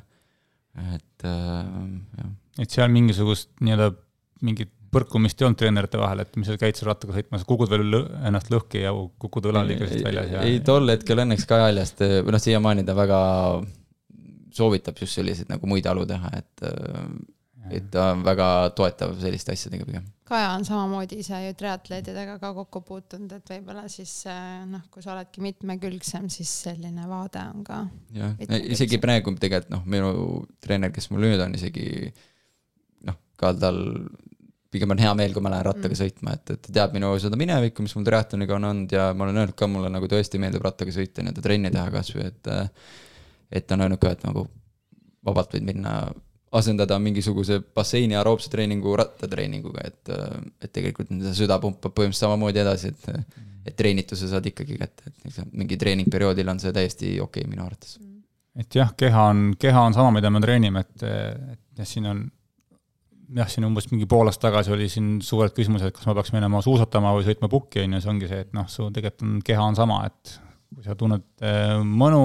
et 0.94 1.26
äh, 1.28 1.74
jah. 2.18 2.32
et 2.64 2.70
seal 2.74 2.90
mingisugust 2.92 3.52
nii-öelda 3.60 3.92
mingit 4.44 4.72
põrkumist 4.94 5.40
ei 5.40 5.48
olnud 5.48 5.58
treenerite 5.58 5.98
vahel, 5.98 6.22
et 6.22 6.36
mis 6.38 6.46
sa 6.46 6.56
käid 6.60 6.78
seal 6.78 6.92
rattaga 6.92 7.16
sõitmas, 7.16 7.46
kukkud 7.48 7.70
veel 7.72 7.86
lõ 7.90 8.02
ennast 8.28 8.50
lõhki 8.52 8.84
ja 8.84 8.92
kukud 9.22 9.48
õlaliigest 9.50 10.04
väljas 10.06 10.30
ja 10.30 10.44
ei, 10.46 10.60
tol 10.66 10.86
hetkel 10.92 11.24
õnneks 11.24 11.48
Kai 11.50 11.64
Haljast, 11.64 12.04
või 12.04 12.34
noh, 12.36 12.42
siiamaani 12.42 12.86
ta 12.86 12.94
väga 12.98 13.20
soovitab 14.54 15.00
just 15.02 15.18
selliseid 15.18 15.50
nagu 15.50 15.66
muid 15.66 15.86
alu 15.90 16.06
teha, 16.06 16.30
et 16.38 16.66
et 17.72 17.86
ta 17.92 18.10
on 18.12 18.24
väga 18.26 18.48
toetav 18.76 19.14
selliste 19.20 19.54
asjadega 19.54 19.86
pigem. 19.88 20.06
Kaja 20.28 20.50
on 20.56 20.64
samamoodi 20.64 21.18
ise 21.20 21.38
ju 21.46 21.54
triatleedidega 21.60 22.38
ka 22.40 22.52
kokku 22.56 22.80
puutunud, 22.88 23.32
et 23.36 23.50
võib-olla 23.54 23.84
siis 23.92 24.12
noh, 24.70 24.86
kui 24.92 25.04
sa 25.04 25.12
oledki 25.14 25.44
mitmekülgsem, 25.44 26.30
siis 26.32 26.52
selline 26.66 27.08
vaade 27.08 27.42
on 27.52 27.64
ka. 27.66 27.80
jah, 28.16 28.36
isegi 28.62 29.00
praegu 29.02 29.34
tegelikult 29.36 29.72
noh, 29.74 29.84
minu 29.88 30.12
treener, 30.64 30.92
kes 30.94 31.10
mul 31.12 31.26
nüüd 31.26 31.44
on, 31.44 31.56
isegi 31.58 31.86
noh, 33.08 33.20
ka 33.40 33.52
tal 33.60 33.82
pigem 34.74 34.90
on 34.90 34.98
hea 34.98 35.12
meel, 35.18 35.32
kui 35.34 35.44
ma 35.44 35.52
lähen 35.52 35.68
rattaga 35.68 35.92
mm. 35.92 36.00
sõitma, 36.00 36.34
et, 36.34 36.56
et 36.56 36.66
ta 36.66 36.74
teab 36.80 36.96
minu 36.96 37.12
seda 37.22 37.38
minevikku, 37.38 37.84
mis 37.84 37.94
mul 37.94 38.06
triatloniga 38.08 38.56
on 38.56 38.68
olnud 38.72 38.94
ja 38.96 39.08
ma 39.14 39.28
olen 39.28 39.42
öelnud 39.42 39.56
ka, 39.58 39.68
mulle 39.70 39.90
nagu 39.92 40.08
tõesti 40.10 40.40
meeldib 40.42 40.64
rattaga 40.66 40.94
sõita, 40.94 41.22
nii-öelda 41.22 41.44
trenni 41.44 41.70
teha 41.74 41.86
kasvõi, 41.94 42.26
et 42.32 42.52
et 43.54 43.66
ta 43.68 43.76
on 43.76 43.84
öelnud 43.84 44.00
ka, 44.02 44.10
et 44.16 44.24
nagu 44.26 44.48
vabalt 45.24 45.54
võid 45.54 45.66
minna, 45.68 45.94
asendada 46.54 46.98
mingisuguse 47.02 47.58
basseini 47.74 48.16
aeroobse 48.18 48.50
treeningu 48.52 48.94
rattatreeninguga, 49.00 49.88
et 49.88 50.12
et 50.62 50.72
tegelikult 50.72 51.10
süda 51.34 51.58
pumpab 51.62 51.94
põhimõtteliselt 51.96 52.28
samamoodi 52.28 52.62
edasi, 52.62 52.92
et 52.94 53.10
mm. 53.10 53.50
et 53.70 53.76
treenituse 53.78 54.28
saad 54.30 54.46
ikkagi 54.50 54.78
kätte, 54.80 55.10
et 55.10 55.42
mingi 55.52 55.78
treeningperioodil 55.80 56.52
on 56.52 56.62
see 56.62 56.74
täiesti 56.76 57.16
okei 57.18 57.42
okay, 57.42 57.50
minu 57.50 57.66
arvates. 57.66 57.98
et 58.58 58.80
jah, 58.80 58.94
keha 58.96 59.28
on, 59.32 59.44
keha 59.58 59.84
on 59.88 59.96
sama, 59.96 60.14
mida 60.14 60.30
me 60.30 60.42
treenime, 60.44 60.84
et, 60.86 61.06
et 61.06 61.82
jah, 61.82 61.90
siin 61.90 62.10
on 62.10 62.24
jah, 63.34 63.48
siin 63.50 63.66
umbes 63.66 63.88
mingi 63.90 64.06
pool 64.10 64.28
aastat 64.30 64.50
tagasi 64.50 64.74
oli 64.74 64.88
siin 64.92 65.16
suured 65.24 65.54
küsimused, 65.56 65.94
kas 65.96 66.06
ma 66.08 66.14
peaks 66.18 66.34
minema 66.34 66.60
suusatama 66.64 67.14
või 67.16 67.26
sõitma 67.26 67.50
pukki, 67.50 67.82
on 67.84 67.96
ju, 67.96 68.02
see 68.04 68.12
ongi 68.12 68.30
see, 68.30 68.44
et 68.46 68.52
noh, 68.56 68.68
su 68.70 68.90
tegelikult 68.94 69.26
on, 69.26 69.40
keha 69.46 69.70
on 69.70 69.78
sama, 69.78 70.02
et 70.10 70.36
kui 70.74 70.86
sa 70.86 70.96
tunned 70.98 71.24
äh, 71.42 71.80
mõnu 71.82 72.22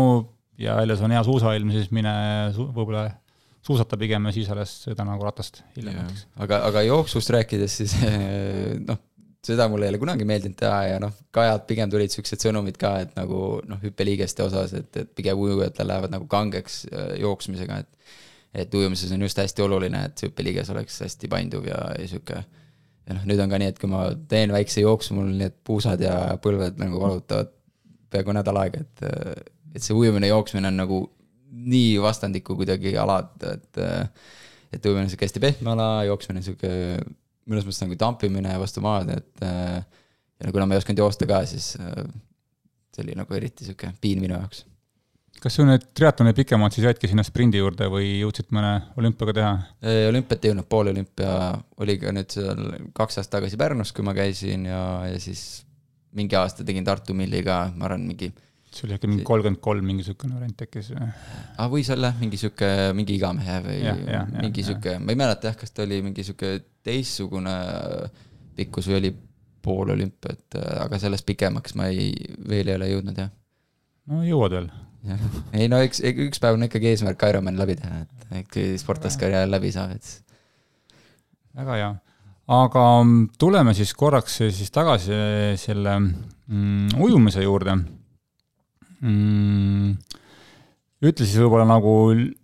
ja 0.59 0.75
väljas 0.79 1.01
on 1.05 1.15
hea 1.15 1.24
suusailm, 1.25 1.71
siis 1.74 1.89
mine 1.95 2.13
su 2.55 2.67
võib-olla 2.67 3.07
suusata 3.69 3.99
pigem 4.01 4.25
ja 4.25 4.33
siis 4.33 4.49
alles 4.49 4.73
sõida 4.88 5.05
nagu 5.05 5.25
ratast 5.25 5.61
hiljem 5.77 5.99
näiteks. 6.01 6.25
aga, 6.45 6.63
aga 6.69 6.83
jooksust 6.88 7.29
rääkides, 7.35 7.75
siis 7.81 7.95
noh, 8.89 8.97
seda 9.45 9.67
mulle 9.71 9.88
ei 9.88 9.93
ole 9.93 10.01
kunagi 10.01 10.25
meeldinud 10.27 10.57
teha 10.59 10.79
ja 10.88 11.01
noh, 11.03 11.13
Kajalt 11.35 11.67
pigem 11.69 11.91
tulid 11.91 12.13
siuksed 12.13 12.41
sõnumid 12.43 12.79
ka, 12.81 12.95
et 13.05 13.13
nagu 13.19 13.59
noh, 13.69 13.81
hüppeliigeste 13.83 14.43
osas, 14.45 14.73
et, 14.77 14.89
et 14.97 15.11
pigem 15.15 15.39
ujujatel 15.39 15.88
lähevad 15.91 16.15
nagu 16.15 16.27
kangeks 16.31 16.81
äh, 16.89 17.13
jooksmisega, 17.25 17.83
et 17.83 18.17
et 18.49 18.73
ujumises 18.73 19.11
on 19.13 19.21
just 19.21 19.38
hästi 19.38 19.61
oluline, 19.61 19.99
et 20.07 20.17
see 20.17 20.25
hüppeliiges 20.25 20.71
oleks 20.73 20.95
hästi 21.03 21.27
painduv 21.29 21.67
ja, 21.69 21.77
ja 21.93 22.07
sihuke. 22.09 22.39
ja 23.05 23.13
noh, 23.13 23.27
nüüd 23.29 23.41
on 23.43 23.51
ka 23.51 23.59
nii, 23.61 23.69
et 23.75 23.77
kui 23.81 23.91
ma 23.91 24.07
teen 24.31 24.49
väikse 24.53 24.81
jooksu, 24.81 25.13
mul 25.17 25.29
need 25.38 25.53
puusad 25.65 26.01
ja 26.01 26.15
põlved 26.41 26.81
nagu 26.81 27.01
valutavad 27.01 27.53
peaaegu 28.09 28.33
nädal 28.33 28.57
aega, 28.63 28.81
et, 28.81 29.03
et 29.75 29.85
see 29.85 29.93
ujumine, 29.93 30.31
jooksmine 30.31 30.71
on 30.71 30.81
nagu 30.81 30.99
nii 31.50 31.98
vastandikku 32.03 32.56
kuidagi 32.60 32.96
alad, 32.98 33.36
et. 33.53 33.84
et 34.70 34.86
ujumine 34.86 35.08
on 35.08 35.10
sihuke 35.10 35.25
hästi 35.25 35.41
pehme 35.41 35.72
ala, 35.74 35.89
jooksmine 36.06 36.44
on 36.44 36.46
sihuke 36.46 36.72
mõnes 37.50 37.65
mõttes 37.65 37.82
nagu 37.82 37.95
tampimine 37.97 38.58
vastu 38.62 38.84
maad, 38.86 39.10
et. 39.15 39.45
ja 40.39 40.52
kuna 40.54 40.69
ma 40.69 40.78
ei 40.78 40.84
osanud 40.84 41.06
joosta 41.06 41.30
ka, 41.30 41.43
siis 41.50 41.71
see 41.73 43.06
oli 43.06 43.17
nagu 43.17 43.34
eriti 43.38 43.65
sihuke 43.65 43.93
piin 44.02 44.21
minu 44.21 44.38
jaoks 44.38 44.65
kas 45.39 45.56
sul 45.56 45.67
need 45.69 45.86
triatloni 45.95 46.34
pikemad 46.36 46.73
siis 46.76 46.86
jäidki 46.88 47.08
sinna 47.10 47.23
sprindi 47.23 47.62
juurde 47.62 47.88
või 47.91 48.10
jõudsid 48.19 48.50
mõne 48.56 48.73
olümpiaga 49.00 49.36
teha? 49.38 49.52
olümpiat 50.10 50.45
ei 50.45 50.52
jõudnud, 50.52 50.67
pool 50.71 50.91
olümpia 50.91 51.32
oli 51.80 51.95
ka 52.02 52.13
nüüd 52.15 52.36
seal 52.36 52.62
kaks 52.97 53.21
aastat 53.21 53.38
tagasi 53.38 53.60
Pärnus, 53.60 53.93
kui 53.95 54.06
ma 54.06 54.15
käisin 54.17 54.67
ja, 54.69 54.82
ja 55.08 55.21
siis 55.21 55.63
mingi 56.17 56.36
aasta 56.36 56.65
tegin 56.67 56.86
Tartu 56.86 57.15
Milliga, 57.15 57.62
ma 57.76 57.88
arvan, 57.88 58.06
mingi 58.10 58.32
see 58.73 58.86
oli 58.88 58.95
äkki 58.97 59.10
mingi 59.10 59.25
kolmkümmend 59.27 59.62
kolm, 59.63 59.86
mingi 59.86 60.03
niisugune 60.03 60.36
variant 60.38 60.58
tekkis 60.60 60.91
või? 60.93 61.08
ah,? 61.58 61.69
võis 61.71 61.89
olla 61.93 62.12
mingi 62.19 62.39
sihuke, 62.41 62.69
mingi 62.97 63.15
igamehe 63.17 63.55
või 63.65 63.77
ja, 63.82 63.95
ja, 64.05 64.25
mingi 64.36 64.65
sihuke, 64.65 64.97
ma 65.01 65.13
ei 65.13 65.19
mäleta 65.19 65.49
jah, 65.49 65.58
kas 65.60 65.73
ta 65.73 65.86
oli 65.88 66.01
mingi 66.05 66.25
sihuke 66.27 66.51
teistsugune 66.86 67.55
pikkus 68.60 68.89
või 68.91 68.99
oli 68.99 69.13
pool 69.65 69.93
olümpiat, 69.95 70.60
aga 70.86 70.99
sellest 71.01 71.27
pikemaks 71.27 71.75
ma 71.79 71.89
ei, 71.91 72.12
veel 72.49 72.69
ei 72.69 72.77
ole 72.79 72.91
jõudnud 72.93 73.23
jah. 73.23 73.34
no 74.12 74.21
jõuad 74.25 74.55
veel 74.58 74.69
ei 75.55 75.69
no 75.71 75.79
eks, 75.84 76.01
üks 76.03 76.41
päev 76.43 76.58
on 76.58 76.67
ikkagi 76.67 76.91
eesmärk 76.91 77.23
Ironman 77.29 77.60
läbi 77.60 77.77
teha, 77.79 78.03
et 78.03 78.41
äkki 78.43 78.65
sportlaskarjäär 78.82 79.49
läbi 79.49 79.71
saab, 79.71 79.95
et. 79.95 80.36
väga 81.55 81.77
hea, 81.79 81.93
aga 82.60 82.84
tuleme 83.39 83.73
siis 83.77 83.93
korraks 83.97 84.41
siis 84.43 84.73
tagasi 84.75 85.15
selle 85.62 85.95
mm, 85.99 86.99
ujumise 86.99 87.45
juurde 87.45 87.77
mm, 89.01 89.93
ütle 91.09 91.25
siis 91.27 91.39
võib-olla 91.39 91.65
nagu 91.67 91.93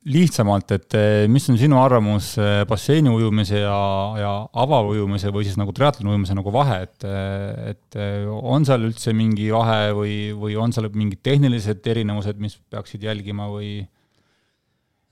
lihtsamalt, 0.08 0.76
et 0.78 0.96
eh, 0.96 1.26
mis 1.32 1.48
on 1.52 1.58
sinu 1.60 1.80
arvamus 1.82 2.34
eh, 2.40 2.62
basseini 2.70 3.12
ujumise 3.12 3.60
ja, 3.60 3.80
ja 4.22 4.34
avaujumise 4.64 5.34
või 5.36 5.48
siis 5.48 5.58
nagu 5.60 5.76
triatloni 5.76 6.14
ujumise 6.14 6.38
nagu 6.38 6.54
vahe, 6.56 6.82
et, 6.88 7.08
eh, 7.10 7.74
et 7.74 8.00
on 8.36 8.68
seal 8.68 8.88
üldse 8.88 9.16
mingi 9.16 9.50
vahe 9.52 9.92
või, 9.98 10.16
või 10.40 10.56
on 10.60 10.76
seal 10.76 10.88
mingid 10.94 11.24
tehnilised 11.26 11.84
erinevused, 11.96 12.40
mis 12.40 12.58
peaksid 12.72 13.04
jälgima 13.10 13.52
või? 13.52 13.84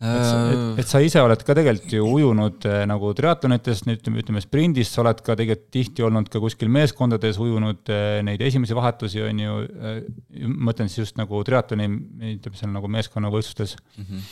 Et, 0.04 0.54
et, 0.54 0.80
et 0.84 0.90
sa 0.90 1.00
ise 1.04 1.22
oled 1.24 1.44
ka 1.48 1.56
tegelikult 1.56 1.94
ju 1.96 2.08
ujunud 2.18 2.66
äh, 2.68 2.82
nagu 2.90 3.12
triatlonites, 3.16 3.84
nüüd 3.88 4.10
ütleme 4.20 4.42
sprindis, 4.44 4.92
sa 4.92 5.04
oled 5.04 5.22
ka 5.24 5.38
tegelikult 5.40 5.70
tihti 5.74 6.06
olnud 6.06 6.28
ka 6.34 6.42
kuskil 6.44 6.72
meeskondades 6.74 7.40
ujunud 7.42 7.92
äh, 7.94 8.18
neid 8.28 8.44
esimesi 8.44 8.76
vahetusi, 8.78 9.22
on 9.24 9.40
ju, 9.44 9.60
äh, 9.80 10.02
mõtlen 10.44 10.92
siis 10.92 11.06
just 11.06 11.22
nagu 11.22 11.40
triatloni, 11.48 11.88
ütleme 12.34 12.60
seal 12.60 12.74
nagu 12.74 12.92
meeskonnavõistlustes 12.92 13.78
mm. 13.80 14.10
-hmm. 14.10 14.28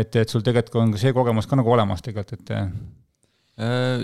et, 0.00 0.16
et 0.22 0.32
sul 0.32 0.44
tegelikult 0.46 0.80
on 0.86 0.96
see 1.00 1.12
kogemus 1.16 1.50
ka 1.50 1.60
nagu 1.60 1.76
olemas 1.76 2.04
tegelikult, 2.04 2.40
et 2.40 2.56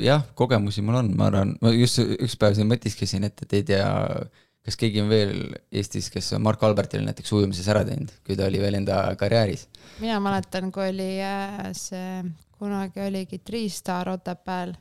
jah, 0.05 0.27
kogemusi 0.37 0.85
mul 0.85 1.01
on, 1.01 1.15
ma 1.17 1.31
arvan, 1.31 1.55
ma 1.65 1.73
just 1.73 2.03
üks 2.05 2.37
päev 2.39 2.59
siin 2.59 2.69
mõtisklesin, 2.69 3.25
et, 3.25 3.47
et 3.47 3.57
ei 3.57 3.65
tea, 3.73 3.89
kas 4.69 4.77
keegi 4.77 5.01
on 5.01 5.13
veel 5.13 5.39
Eestis, 5.73 6.11
kes 6.13 6.35
on 6.37 6.45
Mark 6.45 6.63
Albertil 6.67 7.07
näiteks 7.07 7.33
ujumises 7.33 7.69
ära 7.73 7.87
teinud, 7.89 8.13
kui 8.27 8.37
ta 8.37 8.49
oli 8.49 8.61
veel 8.61 8.81
enda 8.83 9.01
karjääris? 9.21 9.69
mina 10.03 10.19
mäletan, 10.23 10.69
kui 10.75 10.91
oli 10.91 11.15
äh, 11.25 11.71
see, 11.77 12.21
kunagi 12.59 13.07
oligi 13.07 13.41
Triistar 13.41 14.13
Otepääl. 14.13 14.77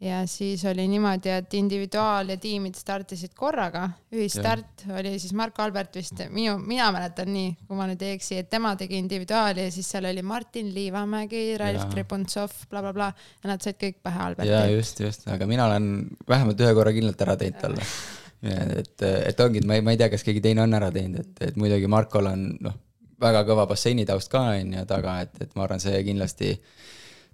Ja 0.00 0.18
siis 0.28 0.60
oli 0.68 0.84
niimoodi, 0.92 1.30
et 1.32 1.54
individuaal 1.56 2.28
ja 2.28 2.34
tiimid 2.36 2.76
startisid 2.76 3.32
korraga, 3.32 3.86
ühistart 4.12 4.82
oli 4.92 5.14
siis 5.16 5.32
Mark 5.32 5.56
Albert 5.64 5.96
vist, 5.96 6.20
minu, 6.28 6.58
mina 6.60 6.90
mäletan 6.92 7.30
nii, 7.32 7.54
kui 7.64 7.78
ma 7.78 7.86
nüüd 7.88 8.04
ei 8.04 8.18
eksi, 8.18 8.42
et 8.42 8.50
tema 8.52 8.74
tegi 8.76 9.00
individuaali 9.00 9.64
ja 9.64 9.72
siis 9.72 9.88
seal 9.94 10.04
oli 10.10 10.20
Martin 10.20 10.68
Liivamägi, 10.74 11.46
Ralf 11.62 11.88
Kripuntsov 11.94 12.52
bla,, 12.52 12.82
blablabla 12.84 13.08
ja 13.08 13.54
nad 13.54 13.64
said 13.64 13.80
kõik 13.80 14.02
pähe 14.04 14.20
Alberti. 14.26 14.52
ja 14.52 14.66
just, 14.68 15.00
just, 15.00 15.24
aga 15.32 15.48
mina 15.48 15.64
olen 15.70 15.90
vähemalt 16.28 16.60
ühe 16.60 16.76
korra 16.76 16.92
kindlalt 16.92 17.26
ära 17.28 17.40
teinud 17.40 17.64
talle 17.64 17.88
et, 18.42 19.02
et 19.02 19.40
ongi, 19.40 19.62
et 19.62 19.68
ma 19.68 19.78
ei, 19.78 19.84
ma 19.84 19.94
ei 19.94 20.00
tea, 20.00 20.10
kas 20.12 20.24
keegi 20.26 20.42
teine 20.44 20.64
on 20.64 20.76
ära 20.76 20.90
teinud, 20.94 21.22
et, 21.22 21.42
et 21.48 21.56
muidugi 21.60 21.88
Markol 21.90 22.28
on 22.30 22.44
noh, 22.66 22.76
väga 23.22 23.42
kõva 23.48 23.66
basseinitaust 23.70 24.30
ka 24.32 24.42
on 24.58 24.76
ju 24.76 24.84
taga, 24.88 25.20
et, 25.24 25.34
et 25.40 25.56
ma 25.56 25.64
arvan, 25.64 25.82
see 25.82 25.98
kindlasti 26.06 26.52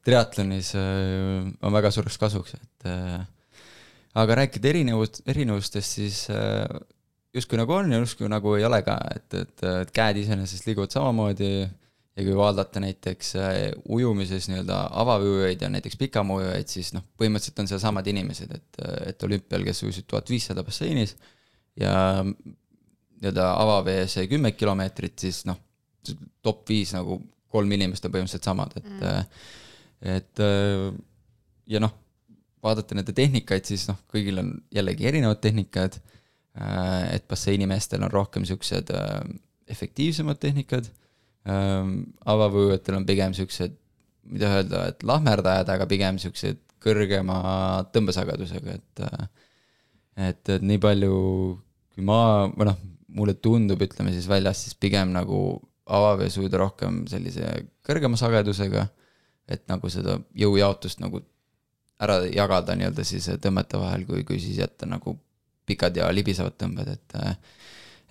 triatlonis 0.07 0.73
äh, 0.79 1.51
on 1.63 1.75
väga 1.75 1.93
suureks 1.95 2.19
kasuks, 2.23 2.57
et 2.59 2.89
äh, 2.91 3.21
aga 4.23 4.41
rääkida 4.43 4.73
erinevust, 4.73 5.23
erinevustest, 5.31 5.99
siis 5.99 6.25
äh, 6.31 6.67
justkui 7.35 7.61
nagu 7.61 7.75
on 7.77 7.93
ja 7.93 8.01
justkui 8.03 8.31
nagu 8.31 8.57
ei 8.59 8.67
ole 8.69 8.83
ka, 8.87 8.99
et, 9.17 9.29
et, 9.39 9.69
et 9.83 9.95
käed 9.95 10.23
iseenesest 10.23 10.69
liiguvad 10.69 10.95
samamoodi 10.95 11.53
ja 12.17 12.25
kui 12.25 12.35
vaadata 12.37 12.81
näiteks 12.83 13.35
äh, 13.41 13.59
ujumises 13.89 14.49
nii-öelda 14.51 14.79
avaujujaid 15.03 15.63
ja 15.65 15.71
näiteks 15.73 15.97
pikamaujujaid, 16.01 16.69
siis 16.69 16.93
noh, 16.97 17.07
põhimõtteliselt 17.19 17.63
on 17.63 17.71
seal 17.71 17.81
samad 17.83 18.09
inimesed, 18.13 18.53
et, 18.59 18.83
et 19.09 19.25
olümpial, 19.29 19.65
kes 19.69 19.83
ujusid 19.87 20.09
tuhat 20.11 20.29
viissada 20.33 20.65
basseinis 20.67 21.17
ja 21.81 21.95
nii-öelda 22.25 23.49
avavees 23.63 24.19
kümme 24.31 24.53
kilomeetrit, 24.53 25.17
siis 25.25 25.45
noh, 25.49 25.61
top 26.43 26.69
viis 26.69 26.93
nagu 26.97 27.21
kolm 27.53 27.73
inimest 27.79 28.05
on 28.05 28.15
põhimõtteliselt 28.15 28.51
samad, 28.51 28.77
et 28.81 28.93
mm., 28.93 29.35
et 30.13 30.41
ja 31.71 31.79
noh, 31.79 31.93
vaadata 32.63 32.97
nende 32.99 33.13
tehnikaid, 33.15 33.67
siis 33.67 33.85
noh, 33.87 34.01
kõigil 34.11 34.41
on 34.43 34.49
jällegi 34.75 35.07
erinevad 35.07 35.39
tehnikad, 35.43 35.99
äh, 36.59 37.15
et 37.15 37.29
basseinimeestel 37.31 38.03
on 38.03 38.11
rohkem 38.11 38.43
niisugused 38.43 38.91
efektiivsemad 39.71 40.41
tehnikad 40.43 40.91
Ehm, 41.43 41.95
avavõõjatel 42.31 43.01
on 43.01 43.07
pigem 43.07 43.35
siuksed, 43.35 43.75
mida 44.31 44.53
öelda, 44.59 44.85
et 44.93 45.03
lahmerdajad, 45.07 45.73
aga 45.75 45.89
pigem 45.91 46.21
siuksed 46.23 46.61
kõrgema 46.83 47.39
tõmbesagedusega, 47.95 48.79
et 48.79 49.03
et, 50.23 50.49
et 50.55 50.63
nii 50.63 50.79
palju, 50.83 51.17
kui 51.95 52.05
ma, 52.05 52.47
või 52.53 52.69
noh, 52.69 52.81
mulle 53.17 53.35
tundub, 53.35 53.81
ütleme 53.83 54.13
siis 54.15 54.29
väljas, 54.29 54.65
siis 54.65 54.77
pigem 54.79 55.13
nagu 55.15 55.61
avavees 55.93 56.37
ujuda 56.39 56.61
rohkem 56.63 57.03
sellise 57.11 57.49
kõrgema 57.87 58.19
sagedusega, 58.21 58.87
et 59.51 59.65
nagu 59.69 59.91
seda 59.91 60.19
jõujaotust 60.39 61.03
nagu 61.03 61.23
ära 62.03 62.21
jagada 62.31 62.77
nii-öelda 62.79 63.05
siis 63.07 63.27
tõmmete 63.43 63.81
vahel, 63.81 64.07
kui, 64.07 64.23
kui 64.27 64.39
siis 64.43 64.61
jätta 64.63 64.87
nagu 64.91 65.17
pikad 65.67 65.97
ja 65.97 66.09
libisevad 66.15 66.55
tõmbed, 66.59 66.89
et 66.93 67.19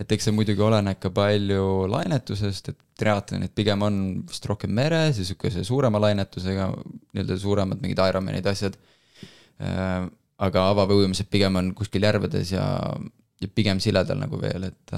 et 0.01 0.15
eks 0.15 0.27
see 0.27 0.33
muidugi 0.33 0.63
oleneb 0.65 0.97
ka 1.01 1.11
palju 1.13 1.65
lainetusest, 1.91 2.71
et 2.71 2.79
triatlonid 3.01 3.53
pigem 3.57 3.83
on 3.85 3.99
vist 4.29 4.47
rohkem 4.49 4.73
meres 4.77 5.19
ja 5.21 5.27
sihukese 5.27 5.65
suurema 5.67 6.01
lainetusega, 6.01 6.71
nii-öelda 7.13 7.37
suuremad 7.41 7.83
mingid 7.83 8.01
Ironmanid, 8.01 8.49
asjad. 8.49 8.77
aga 10.41 10.65
avavõujumised 10.73 11.29
pigem 11.29 11.59
on 11.59 11.73
kuskil 11.77 12.07
järvedes 12.07 12.55
ja, 12.55 12.65
ja 13.41 13.49
pigem 13.53 13.81
siledal 13.83 14.17
nagu 14.23 14.39
veel, 14.41 14.65
et, 14.71 14.95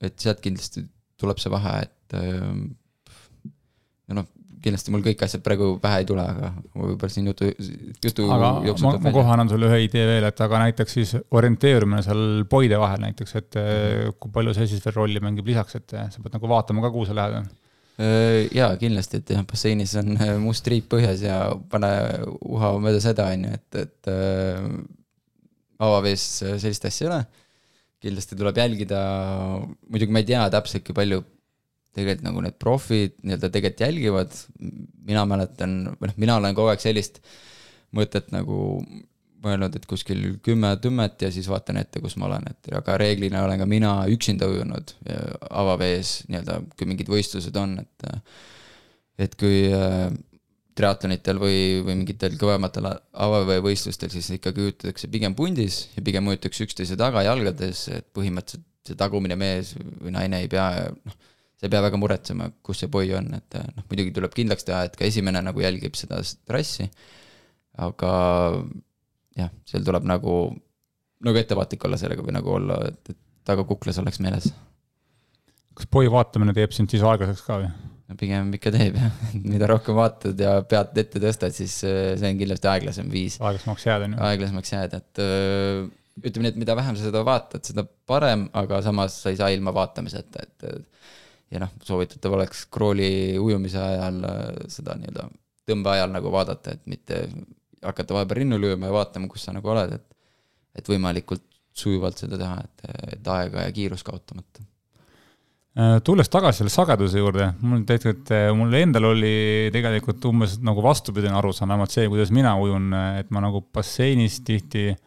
et 0.00 0.16
sealt 0.22 0.40
kindlasti 0.40 0.86
tuleb 1.20 1.42
see 1.42 1.52
vahe, 1.52 1.74
et 1.84 2.16
ja 2.16 4.16
noh, 4.16 4.30
kindlasti 4.60 4.92
mul 4.92 5.04
kõik 5.04 5.22
asjad 5.24 5.42
praegu 5.44 5.70
pähe 5.82 6.02
ei 6.02 6.08
tule, 6.08 6.24
aga 6.24 6.50
võib-olla 6.74 7.14
siin 7.14 7.30
jutu, 7.30 7.48
jutu 8.04 8.26
aga 8.34 8.50
ma, 8.84 8.92
ma 9.06 9.12
kohe 9.14 9.32
annan 9.34 9.50
sulle 9.52 9.70
ühe 9.70 9.80
idee 9.86 10.04
veel, 10.08 10.26
et 10.28 10.42
aga 10.44 10.60
näiteks 10.66 10.96
siis 10.98 11.14
orienteerumine 11.36 12.02
seal 12.04 12.44
poide 12.50 12.78
vahel 12.80 13.00
näiteks, 13.06 13.34
et 13.40 13.56
mm. 13.56 14.18
kui 14.20 14.34
palju 14.34 14.56
see 14.58 14.68
siis 14.74 14.84
veel 14.84 14.98
rolli 14.98 15.24
mängib 15.24 15.48
lisaks, 15.48 15.80
et 15.80 15.96
sa 15.96 16.22
pead 16.22 16.36
nagu 16.36 16.52
vaatama 16.52 16.84
ka, 16.84 16.92
kuhu 16.94 17.08
sa 17.08 17.16
lähed? 17.16 17.50
Äh, 18.00 18.46
jaa, 18.56 18.70
kindlasti, 18.80 19.18
et 19.20 19.30
jah, 19.34 19.42
basseinis 19.44 19.92
on 20.00 20.14
äh, 20.16 20.36
must 20.40 20.64
triip 20.64 20.86
põhjas 20.92 21.20
ja 21.26 21.40
pane 21.72 21.90
uha 22.48 22.70
mööda 22.80 23.02
seda, 23.02 23.26
on 23.34 23.44
ju, 23.44 23.58
et, 23.58 23.80
et 23.82 24.08
äh, 24.08 24.62
avavees 25.84 26.24
sellist 26.62 26.86
asja 26.88 27.06
ei 27.06 27.10
ole. 27.10 27.20
kindlasti 28.00 28.38
tuleb 28.40 28.56
jälgida, 28.56 29.00
muidugi 29.92 30.14
ma 30.16 30.22
ei 30.22 30.28
tea 30.30 30.46
täpselt, 30.52 30.86
kui 30.86 30.96
palju 30.96 31.20
tegelikult 31.96 32.26
nagu 32.26 32.42
need 32.44 32.56
profid 32.62 33.16
nii-öelda 33.24 33.50
tegelikult 33.52 33.84
jälgivad, 33.86 34.34
mina 35.06 35.24
mäletan, 35.28 35.78
või 35.98 36.10
noh, 36.10 36.18
mina 36.22 36.36
olen 36.40 36.56
kogu 36.58 36.72
aeg 36.72 36.82
sellist 36.82 37.20
mõtet 37.96 38.30
nagu 38.34 38.60
mõelnud, 39.40 39.74
et 39.76 39.86
kuskil 39.88 40.36
kümme 40.44 40.74
tümmet 40.84 41.22
ja 41.24 41.30
siis 41.32 41.48
vaatan 41.50 41.80
ette, 41.80 42.02
kus 42.04 42.16
ma 42.20 42.28
olen, 42.28 42.44
et 42.50 42.72
aga 42.76 42.96
reeglina 43.00 43.44
olen 43.46 43.62
ka 43.62 43.68
mina 43.68 43.92
üksinda 44.12 44.48
ujunud 44.52 44.92
avavees 45.48 46.20
nii-öelda, 46.28 46.60
kui 46.76 46.90
mingid 46.90 47.10
võistlused 47.10 47.56
on, 47.60 47.78
et 47.80 48.10
et 49.20 49.34
kui 49.36 49.66
äh, 49.68 50.08
triatlonitel 50.80 51.40
või, 51.40 51.58
või 51.84 51.98
mingitel 51.98 52.36
kõvematel 52.40 52.88
avaveevõistlustel 52.88 54.12
siis 54.12 54.30
ikkagi 54.36 54.64
ujutatakse 54.64 55.10
pigem 55.12 55.34
pundis 55.36 55.82
ja 55.96 56.04
pigem 56.04 56.30
ujutakse 56.30 56.64
üksteise 56.66 56.96
tagajalgades, 57.00 57.86
et 57.96 58.08
põhimõtteliselt 58.16 58.66
see 58.86 58.96
tagumine 58.96 59.36
mees 59.36 59.74
või 59.76 60.14
naine 60.14 60.40
ei 60.40 60.48
pea 60.48 60.70
noh, 60.88 61.16
sa 61.60 61.68
ei 61.68 61.72
pea 61.74 61.82
väga 61.84 61.98
muretsema, 62.00 62.48
kus 62.64 62.80
see 62.80 62.88
boi 62.88 63.10
on, 63.18 63.26
et 63.36 63.58
eh, 63.58 63.66
noh, 63.76 63.84
muidugi 63.90 64.14
tuleb 64.16 64.32
kindlaks 64.32 64.64
teha, 64.64 64.86
et 64.88 64.94
ka 64.96 65.04
esimene 65.04 65.42
nagu 65.44 65.60
jälgib 65.60 65.98
seda 65.98 66.22
trassi, 66.48 66.86
aga 67.84 68.12
jah, 69.36 69.52
seal 69.68 69.84
tuleb 69.84 70.08
nagu, 70.08 70.36
nagu 71.26 71.40
ettevaatlik 71.42 71.84
olla 71.84 72.00
sellega 72.00 72.24
või 72.24 72.36
nagu 72.38 72.54
olla, 72.56 72.80
et, 72.88 73.12
et 73.12 73.20
taga 73.44 73.66
kuklas 73.68 74.00
oleks 74.00 74.22
meeles. 74.24 74.48
kas 75.76 75.88
boi 75.92 76.08
vaatamine 76.12 76.56
teeb 76.56 76.72
sind 76.72 76.92
siis 76.92 77.04
aeglaseks 77.04 77.44
ka 77.44 77.60
või? 77.60 77.68
no 78.08 78.16
pigem 78.18 78.48
ikka 78.56 78.72
teeb 78.74 78.96
jah, 78.96 79.20
mida 79.52 79.68
rohkem 79.68 80.00
vaatad 80.00 80.40
ja 80.40 80.56
pead 80.64 80.96
ette 81.04 81.20
tõstad, 81.20 81.52
siis 81.56 81.76
eh, 81.84 82.16
see 82.16 82.32
on 82.32 82.40
kindlasti 82.40 82.72
aeglasem 82.72 83.12
viis. 83.12 83.36
aeglasemaks 83.36 83.84
jääda, 83.90 84.08
on 84.08 84.16
ju. 84.16 84.24
aeglasemaks 84.30 84.76
jääda, 84.78 85.04
et 85.04 85.26
eh, 85.28 85.84
ütleme 86.24 86.48
nii, 86.48 86.56
et 86.56 86.64
mida 86.64 86.80
vähem 86.80 86.96
sa 86.96 87.04
seda 87.04 87.20
vaatad, 87.28 87.68
seda 87.68 87.84
parem, 88.08 88.48
aga 88.56 88.80
samas 88.84 89.20
sa 89.20 89.28
ei 89.28 89.36
saa 89.36 89.52
ilma 89.52 89.76
vaatamiseta, 89.76 90.48
et 90.48 90.70
ja 91.50 91.62
noh, 91.62 91.72
soovitatav 91.84 92.34
oleks 92.38 92.64
krooli 92.72 93.38
ujumise 93.40 93.80
ajal 93.82 94.22
äh, 94.26 94.48
seda 94.72 94.96
nii-öelda 94.98 95.26
tõmbe 95.70 95.92
ajal 95.92 96.10
nagu 96.14 96.32
vaadata, 96.32 96.74
et 96.74 96.86
mitte 96.90 97.20
hakata 97.84 98.16
vahepeal 98.16 98.42
rinnul 98.42 98.66
ujuma 98.70 98.90
ja 98.90 98.96
vaatama, 98.96 99.28
kus 99.30 99.46
sa 99.46 99.54
nagu 99.56 99.70
oled, 99.72 99.98
et 99.98 100.06
et 100.78 100.86
võimalikult 100.86 101.42
sujuvalt 101.74 102.20
seda 102.20 102.38
teha, 102.38 102.60
et, 102.62 102.90
et 103.16 103.30
aega 103.34 103.64
ja 103.64 103.72
kiirust 103.74 104.06
kaotamata. 104.06 104.62
Äh, 105.80 105.96
tulles 106.06 106.30
tagasi 106.30 106.62
selle 106.62 106.70
sageduse 106.70 107.18
juurde, 107.18 107.48
mul 107.66 107.82
tegelikult, 107.88 108.30
äh, 108.34 108.50
mul 108.54 108.74
endal 108.78 109.08
oli 109.10 109.34
tegelikult 109.74 110.24
umbes 110.30 110.56
nagu 110.62 110.82
vastupidine 110.84 111.34
arusaam, 111.38 111.72
vähemalt 111.72 111.94
see, 111.94 112.06
kuidas 112.10 112.30
mina 112.34 112.54
ujun, 112.62 112.92
et 113.18 113.30
ma 113.34 113.42
nagu 113.42 113.64
basseinis 113.74 114.38
tihti 114.46 114.86
äh, 114.92 114.98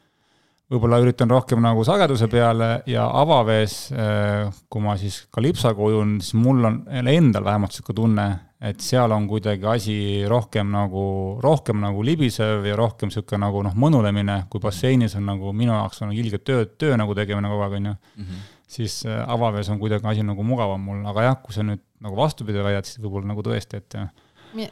võib-olla 0.72 1.00
üritan 1.04 1.32
rohkem 1.32 1.62
nagu 1.64 1.84
sageduse 1.86 2.28
peale 2.32 2.70
ja 2.90 3.06
avavees, 3.22 3.76
äh, 3.92 4.48
kui 4.72 4.84
ma 4.84 4.96
siis 5.00 5.24
kalipsaga 5.34 5.84
ujun, 5.84 6.18
siis 6.24 6.38
mul 6.40 6.64
on 6.70 6.80
endal 6.90 7.46
vähemalt 7.46 7.74
niisugune 7.74 7.98
tunne, 8.00 8.28
et 8.64 8.80
seal 8.82 9.12
on 9.12 9.28
kuidagi 9.28 9.68
asi 9.68 9.98
rohkem 10.30 10.72
nagu, 10.72 11.04
rohkem 11.44 11.82
nagu 11.84 12.04
libisev 12.06 12.66
ja 12.68 12.78
rohkem 12.80 13.12
niisugune 13.12 13.44
nagu 13.44 13.64
noh, 13.68 13.76
mõnulemine, 13.86 14.44
kui 14.50 14.64
basseinis 14.64 15.18
on 15.20 15.28
nagu 15.34 15.54
minu 15.54 15.76
jaoks 15.76 16.04
on 16.06 16.16
ilge 16.16 16.40
töö, 16.40 16.66
töö 16.80 16.98
nagu 17.00 17.16
tegemine 17.18 17.52
kogu 17.52 17.68
aeg, 17.68 17.80
on 17.82 17.92
ju. 17.92 17.96
Mhm. 18.24 18.50
siis 18.74 19.04
äh, 19.06 19.20
avavees 19.30 19.70
on 19.70 19.78
kuidagi 19.80 20.08
asi 20.10 20.24
nagu 20.26 20.44
mugavam 20.44 20.82
mul, 20.82 21.04
aga 21.06 21.28
jah, 21.28 21.36
kui 21.44 21.54
sa 21.54 21.62
nüüd 21.62 21.84
nagu 22.02 22.18
vastupidi 22.18 22.64
väidad, 22.64 22.88
siis 22.88 23.04
võib-olla 23.04 23.30
nagu 23.30 23.44
tõesti, 23.46 23.84
et 23.84 24.00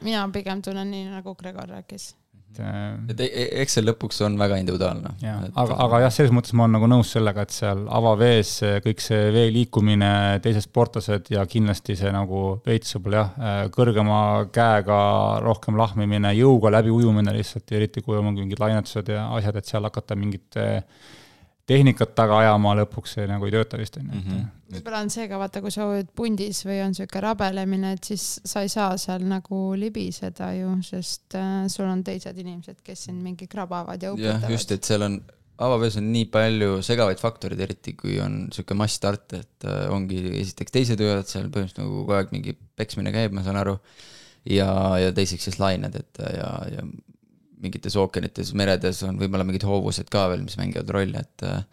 mina 0.02 0.24
pigem 0.34 0.62
tunnen 0.66 0.90
nii, 0.90 1.06
nagu 1.12 1.36
Gregor 1.38 1.70
rääkis 1.70 2.16
et 2.52 2.60
äh, 2.60 3.12
et 3.12 3.22
e-, 3.24 3.30
e-, 3.30 3.48
eks 3.64 3.78
see 3.78 3.86
lõpuks 3.86 4.22
on 4.26 4.36
väga 4.40 4.58
individuaalne. 4.62 5.14
aga, 5.24 5.78
aga 5.86 6.02
jah, 6.06 6.14
selles 6.14 6.34
mõttes 6.36 6.54
ma 6.58 6.66
olen 6.66 6.76
nagu 6.78 6.90
nõus 6.92 7.14
sellega, 7.16 7.46
et 7.46 7.56
seal 7.56 7.86
avavees 7.90 8.54
kõik 8.86 9.04
see 9.04 9.32
vee 9.36 9.48
liikumine, 9.56 10.12
teised 10.44 10.68
sportlased 10.68 11.32
ja 11.34 11.46
kindlasti 11.50 11.96
see 12.00 12.12
nagu 12.14 12.44
veits 12.68 12.96
võib-olla 12.98 13.24
jah, 13.24 13.32
äh, 13.40 13.64
kõrgema 13.74 14.22
käega 14.54 15.00
rohkem 15.46 15.80
lahmimine, 15.80 16.36
jõuga 16.38 16.74
läbi 16.78 16.94
ujumine 16.94 17.34
lihtsalt, 17.38 17.72
eriti 17.78 18.04
kui 18.06 18.20
on 18.20 18.32
mingid 18.34 18.62
lainetused 18.62 19.12
ja 19.14 19.30
asjad, 19.38 19.60
et 19.62 19.72
seal 19.72 19.88
hakata 19.88 20.18
mingit 20.20 20.60
äh, 20.60 20.82
tehnikat 21.72 22.16
taga 22.18 22.42
ajama, 22.44 22.76
lõpuks 22.82 23.18
see 23.18 23.28
nagu 23.30 23.48
ei 23.48 23.56
tööta 23.56 23.80
vist, 23.80 23.98
on 24.02 24.10
ju, 24.10 24.18
et 24.18 24.26
mhm. 24.26 24.50
Võib-olla 24.76 25.02
on 25.06 25.12
see 25.14 25.28
ka 25.30 25.40
vaata, 25.42 25.62
kui 25.64 25.74
sa 25.74 25.88
ujud 25.90 26.10
pundis 26.18 26.64
või 26.68 26.80
on 26.86 26.96
sihuke 26.98 27.22
rabelemine, 27.24 27.94
et 27.98 28.08
siis 28.12 28.26
sa 28.48 28.64
ei 28.66 28.72
saa 28.72 28.96
seal 29.02 29.26
nagu 29.28 29.60
libiseda 29.80 30.52
ju, 30.58 30.74
sest 30.86 31.38
äh, 31.40 31.68
sul 31.72 31.90
on 31.90 32.04
teised 32.08 32.38
inimesed, 32.38 32.82
kes 32.86 33.08
sind 33.10 33.22
mingi 33.26 33.50
krabavad 33.52 34.02
ja 34.02 34.14
uputavad. 34.14 34.46
jah, 34.46 34.56
just, 34.56 34.74
et 34.76 34.88
seal 34.88 35.06
on, 35.08 35.20
avavees 35.62 36.00
on 36.02 36.08
nii 36.14 36.30
palju 36.34 36.80
segavaid 36.86 37.22
faktoreid, 37.22 37.62
eriti 37.68 37.94
kui 37.98 38.18
on 38.24 38.44
sihuke 38.54 38.78
massstart, 38.78 39.38
et 39.40 39.70
äh, 39.70 39.86
ongi 39.94 40.24
esiteks 40.42 40.78
teised 40.78 41.04
ujujad 41.04 41.30
seal 41.30 41.52
põhimõtteliselt 41.52 41.84
nagu 41.84 42.02
kogu 42.02 42.18
aeg 42.18 42.34
mingi 42.36 42.58
peksmine 42.80 43.14
käib, 43.16 43.36
ma 43.38 43.46
saan 43.46 43.62
aru, 43.62 43.78
ja, 44.50 44.72
ja 45.02 45.14
teiseks 45.16 45.50
siis 45.50 45.62
lained, 45.62 45.98
et 45.98 46.26
ja, 46.26 46.52
ja 46.78 46.88
mingites 47.62 47.96
ookeanites, 48.00 48.56
meredes 48.58 49.04
on 49.06 49.20
võib-olla 49.22 49.46
mingid 49.46 49.66
hoovused 49.68 50.10
ka 50.12 50.26
veel, 50.32 50.42
mis 50.46 50.58
mängivad 50.58 50.90
rolli, 50.96 51.22
et 51.22 51.46
äh, 51.46 51.64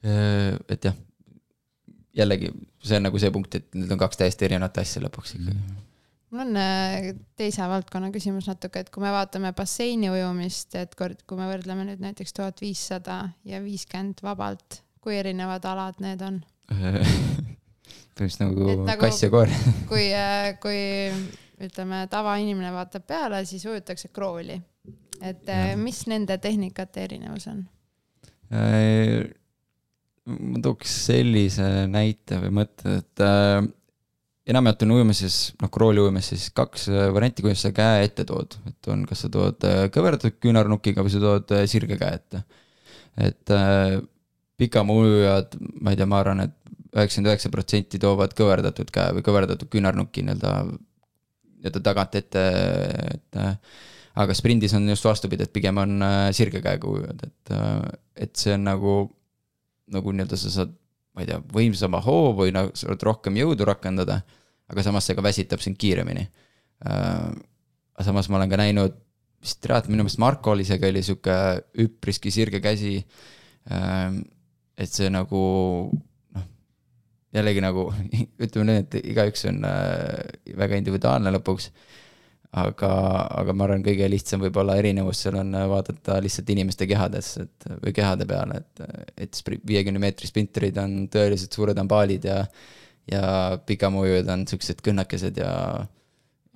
et 0.00 0.84
jah, 0.86 0.96
jällegi, 2.16 2.50
see 2.82 2.98
on 2.98 3.06
nagu 3.08 3.20
see 3.22 3.30
punkt, 3.34 3.54
et 3.60 3.78
need 3.78 3.92
on 3.94 4.00
kaks 4.00 4.20
täiesti 4.20 4.48
erinevat 4.48 4.82
asja 4.82 5.02
lõpuks 5.04 5.36
ikkagi 5.36 5.54
mm. 5.54 5.62
-hmm 5.68 5.86
mul 6.30 6.44
on 6.44 6.56
äh, 6.62 7.08
teise 7.34 7.64
valdkonna 7.66 8.12
küsimus 8.14 8.46
natuke, 8.46 8.84
et 8.84 8.90
kui 8.94 9.02
me 9.02 9.10
vaatame 9.10 9.50
basseini 9.52 10.12
ujumist, 10.12 10.76
et 10.78 10.94
kord, 10.94 11.24
kui 11.26 11.38
me 11.38 11.48
võrdleme 11.50 11.88
nüüd 11.88 12.04
näiteks 12.04 12.32
tuhat 12.36 12.60
viissada 12.62 13.32
ja 13.44 13.58
viiskümmend 13.64 14.22
vabalt, 14.22 14.78
kui 15.02 15.18
erinevad 15.18 15.66
alad 15.66 15.98
need 15.98 16.22
on 16.22 16.38
põhimõtteliselt 18.14 18.44
nagu, 18.44 18.84
nagu 18.86 19.00
kass 19.02 19.24
ja 19.24 19.30
koer 19.32 19.50
kui, 19.90 20.06
äh, 20.14 20.54
kui 20.62 20.78
ütleme, 21.66 22.04
tavainimene 22.14 22.70
vaatab 22.78 23.10
peale, 23.10 23.42
siis 23.44 23.66
ujutakse 23.66 24.14
krooli 24.14 24.62
et 25.20 25.46
ja. 25.46 25.72
Äh, 25.72 25.76
mis 25.76 26.04
nende 26.10 26.38
tehnikate 26.40 27.04
erinevus 27.08 27.46
on? 27.50 27.64
Äh, 30.30 30.38
ma 30.52 30.62
tooks 30.64 30.94
sellise 31.08 31.68
näite 31.90 32.40
või 32.44 32.54
mõtte, 32.60 33.00
et 33.00 33.24
äh, 33.24 33.58
enamjaolt 34.50 34.84
on 34.86 34.94
ujumises, 34.98 35.40
noh, 35.62 35.70
krooli 35.72 36.02
ujumises 36.02 36.46
siis 36.46 36.54
kaks 36.56 36.88
äh, 36.92 37.08
varianti, 37.14 37.44
kuidas 37.46 37.64
sa 37.66 37.72
käe 37.76 38.06
ette 38.06 38.26
tood, 38.28 38.56
et 38.70 38.90
on, 38.92 39.04
kas 39.08 39.26
sa 39.26 39.32
tood 39.32 39.66
kõverdatud 39.94 40.38
küünarnukiga 40.42 41.04
või 41.06 41.14
sa 41.14 41.22
tood 41.22 41.54
sirge 41.70 41.98
käe 42.00 42.16
ette. 42.20 42.44
et 43.20 43.54
äh, 43.54 43.98
pikamaujujad, 44.60 45.56
ma 45.80 45.92
ei 45.92 45.98
tea, 45.98 46.08
ma 46.08 46.20
arvan, 46.20 46.44
et 46.44 46.56
üheksakümmend 46.90 47.30
üheksa 47.30 47.50
protsenti 47.52 48.00
toovad 48.02 48.34
kõverdatud 48.38 48.90
käe 48.92 49.14
või 49.16 49.24
kõverdatud 49.26 49.70
küünarnuki 49.72 50.24
nii-öelda, 50.26 50.52
nii-öelda 51.60 51.82
tagant 51.86 52.18
ette, 52.18 52.42
et 53.14 53.38
äh, 53.40 53.54
aga 54.20 54.34
sprindis 54.36 54.74
on 54.76 54.88
just 54.90 55.06
vastupidi, 55.06 55.46
et 55.46 55.54
pigem 55.54 55.78
on 55.80 56.02
äh, 56.02 56.26
sirge 56.36 56.62
käega 56.64 56.88
ujujad, 56.90 57.24
et, 57.28 57.54
äh, 57.54 57.98
et 58.26 58.34
see 58.36 58.56
on 58.56 58.66
nagu, 58.66 58.94
nagu 59.94 60.14
nii-öelda 60.14 60.38
sa 60.38 60.52
saad, 60.54 60.72
ma 61.16 61.24
ei 61.24 61.30
tea, 61.30 61.40
võimsama 61.54 62.00
hoo 62.04 62.32
või 62.38 62.54
nagu 62.54 62.74
saad 62.78 63.02
rohkem 63.06 63.38
jõudu 63.40 63.66
rakendada, 63.68 64.20
aga 64.70 64.86
samas 64.86 65.08
see 65.08 65.18
ka 65.18 65.24
väsitab 65.26 65.62
sind 65.64 65.78
kiiremini. 65.80 66.26
Äh, 66.86 67.30
samas 68.04 68.30
ma 68.30 68.38
olen 68.40 68.52
ka 68.52 68.60
näinud, 68.60 68.94
vist 69.40 69.60
tead, 69.64 69.88
minu 69.88 70.04
meelest 70.04 70.20
Marko 70.20 70.54
oli 70.54 70.64
isegi 70.66 70.88
oli 70.88 71.02
sihuke 71.04 71.34
üpriski 71.80 72.32
sirge 72.32 72.60
käsi, 72.60 72.98
et 74.80 74.92
see 74.92 75.08
nagu 75.12 75.40
noh, 76.36 76.46
jällegi 77.36 77.62
nagu 77.64 77.86
ütleme 78.44 78.66
nii, 78.68 78.84
et 78.84 78.98
igaüks 79.00 79.46
on 79.50 79.64
äh, 79.68 80.54
väga 80.60 80.80
individuaalne 80.80 81.32
lõpuks 81.36 81.70
aga, 82.58 82.90
aga 83.42 83.54
ma 83.54 83.66
arvan, 83.66 83.84
kõige 83.86 84.08
lihtsam 84.10 84.42
võib-olla 84.42 84.74
erinevus 84.80 85.22
seal 85.22 85.38
on 85.38 85.54
vaadata 85.70 86.18
lihtsalt 86.22 86.50
inimeste 86.50 86.88
kehadesse, 86.90 87.46
et 87.46 87.68
või 87.84 87.94
kehade 87.94 88.26
peale, 88.30 88.58
et, 88.64 88.84
et 89.26 89.42
viiekümne 89.66 90.02
meetri 90.02 90.30
sprinterid 90.30 90.80
on 90.82 91.04
tõeliselt 91.12 91.54
suured 91.56 91.78
ambaalid 91.78 92.26
ja 92.30 92.42
ja 93.10 93.58
pikamujujad 93.66 94.28
on 94.30 94.42
siuksed 94.46 94.82
kõnnakesed 94.86 95.38
ja, 95.40 95.52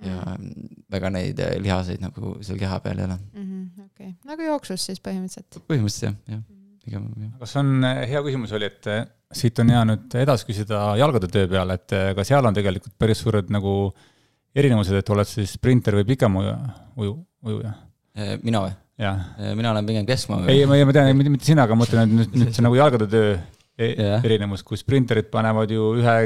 ja 0.05 0.19
mm. 0.37 0.67
väga 0.93 1.09
neid 1.11 1.39
lihaseid 1.63 2.03
nagu 2.03 2.35
seal 2.45 2.59
keha 2.61 2.77
peal 2.83 3.01
ei 3.01 3.07
ole 3.07 3.17
-hmm,. 3.17 3.87
okei 3.87 4.13
nagu 4.29 4.45
jooksus 4.45 4.85
siis 4.85 5.01
põhimõtteliselt? 5.03 5.57
põhimõtteliselt 5.67 6.05
jah, 6.05 6.37
jah, 6.37 6.43
pigem 6.85 7.09
jah. 7.23 7.33
kas 7.41 7.55
on, 7.59 7.73
hea 7.83 8.21
küsimus 8.27 8.53
oli, 8.55 8.69
et 8.71 8.91
siit 9.35 9.59
on 9.59 9.73
hea 9.73 9.83
nüüd 9.89 10.15
edasi 10.21 10.47
küsida 10.47 10.83
jalgade 11.01 11.31
töö 11.33 11.49
peale, 11.51 11.79
et 11.81 11.97
ka 12.15 12.27
seal 12.27 12.45
on 12.45 12.55
tegelikult 12.55 12.95
päris 13.01 13.25
suured 13.25 13.51
nagu 13.51 13.75
äh, 13.89 14.14
erinevused, 14.55 14.95
et 14.99 15.13
oled 15.13 15.29
siis 15.29 15.55
sprinter 15.57 15.99
või 15.99 16.07
pikem 16.13 16.39
uju, 16.39 16.55
uju, 17.01 17.13
ujuja? 17.49 17.75
Äh, 18.15 18.35
mina 18.45 18.63
või? 18.63 18.73
Äh, 19.03 19.53
mina 19.57 19.73
olen 19.73 19.87
pigem 19.87 20.07
keskmaa. 20.07 20.45
ei, 20.51 20.63
ma, 20.69 20.79
ma 20.87 20.95
tean, 20.95 21.11
mitte 21.19 21.47
sina, 21.47 21.67
aga 21.67 21.75
ma 21.75 21.83
mõtlen, 21.83 22.05
et 22.05 22.19
nüüd, 22.21 22.35
nüüd 22.39 22.55
see 22.55 22.63
nagu 22.63 22.77
jalgade 22.79 23.07
töö 23.11 23.31
yeah. 23.75 24.19
erinevus, 24.23 24.63
kui 24.63 24.79
sprinterid 24.79 25.31
panevad 25.33 25.73
ju 25.75 25.95
ühe 25.99 26.19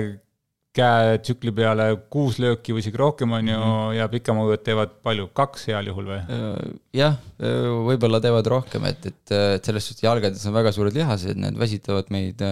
käe 0.77 1.15
tsükli 1.25 1.49
peale 1.57 1.87
kuus 2.13 2.37
lööki 2.37 2.75
või 2.75 2.83
isegi 2.83 2.99
rohkem, 3.01 3.31
on 3.33 3.47
ju 3.49 3.55
mm, 3.57 3.71
-hmm. 3.71 3.95
ja 3.97 4.05
pikemaujujad 4.11 4.65
teevad 4.67 4.91
palju, 5.01 5.25
kaks 5.33 5.65
heal 5.71 5.89
juhul 5.89 6.11
või? 6.11 6.19
Äh, 6.19 6.75
jah, 6.99 7.17
võib-olla 7.87 8.21
teevad 8.21 8.51
rohkem, 8.53 8.85
et, 8.91 9.09
et, 9.09 9.23
et 9.33 9.65
selles 9.65 9.89
suhtes 9.89 10.05
jalgades 10.05 10.45
on 10.45 10.53
väga 10.53 10.75
suured 10.75 10.93
lihased, 10.93 11.41
need 11.41 11.57
väsitavad 11.57 12.13
meid 12.13 12.45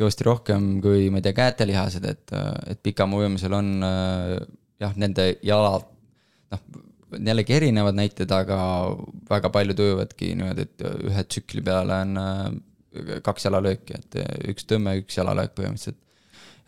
kõvasti 0.00 0.24
rohkem 0.24 0.70
kui, 0.80 1.10
ma 1.12 1.20
ei 1.20 1.26
tea, 1.28 1.36
käetelihased, 1.36 2.08
et, 2.08 2.32
et 2.72 2.80
pikama 2.80 3.20
ujumisel 3.20 3.52
on 3.58 3.68
jah, 4.80 4.96
nende 5.00 5.26
jalad, 5.46 5.86
noh, 6.52 6.64
jällegi 7.18 7.56
erinevad 7.56 7.96
näited, 7.98 8.30
aga 8.32 8.58
väga 9.30 9.50
paljud 9.54 9.80
ujuvadki 9.84 10.34
niimoodi, 10.38 10.66
et 10.68 10.84
ühe 11.10 11.24
tsükli 11.26 11.64
peale 11.66 12.02
on 12.04 12.20
äh, 12.20 12.44
kaks 13.26 13.46
jalalööki, 13.48 13.98
et 13.98 14.20
üks 14.50 14.66
tõmme, 14.70 14.96
üks 15.02 15.18
jalalöök 15.18 15.56
põhimõtteliselt. 15.58 15.98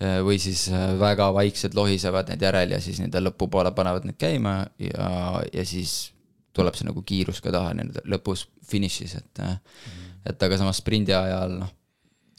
Äh, 0.02 0.18
või 0.24 0.38
siis 0.42 0.64
äh, 0.72 0.94
väga 0.98 1.28
vaikselt 1.34 1.76
lohisevad 1.78 2.30
need 2.32 2.42
järel 2.42 2.74
ja 2.74 2.80
siis 2.82 2.98
nende 3.02 3.20
lõpupoole 3.22 3.70
panevad 3.76 4.06
need 4.08 4.18
käima 4.18 4.54
ja, 4.80 5.10
ja 5.52 5.64
siis 5.68 6.12
tuleb 6.56 6.74
see 6.76 6.88
nagu 6.88 7.04
kiirus 7.06 7.40
ka 7.44 7.52
taha 7.54 7.74
nii-öelda 7.76 8.02
lõpus, 8.10 8.46
finišis, 8.66 9.14
et 9.20 9.42
mm. 9.42 10.08
et 10.32 10.42
aga 10.48 10.58
samas 10.58 10.80
sprindi 10.82 11.14
ajal 11.16 11.54
noh, 11.60 11.70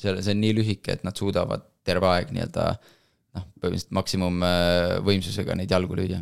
see, 0.02 0.12
see 0.20 0.36
on 0.36 0.44
nii 0.44 0.58
lühike, 0.60 0.98
et 0.98 1.08
nad 1.08 1.18
suudavad 1.18 1.64
terve 1.88 2.10
aeg 2.10 2.34
nii-öelda 2.36 2.68
äh, 2.74 2.92
noh, 3.38 3.50
põhimõtteliselt 3.60 3.98
maksimumvõimsusega 3.98 5.58
neid 5.60 5.74
jalgu 5.74 5.98
lüüa. 5.98 6.22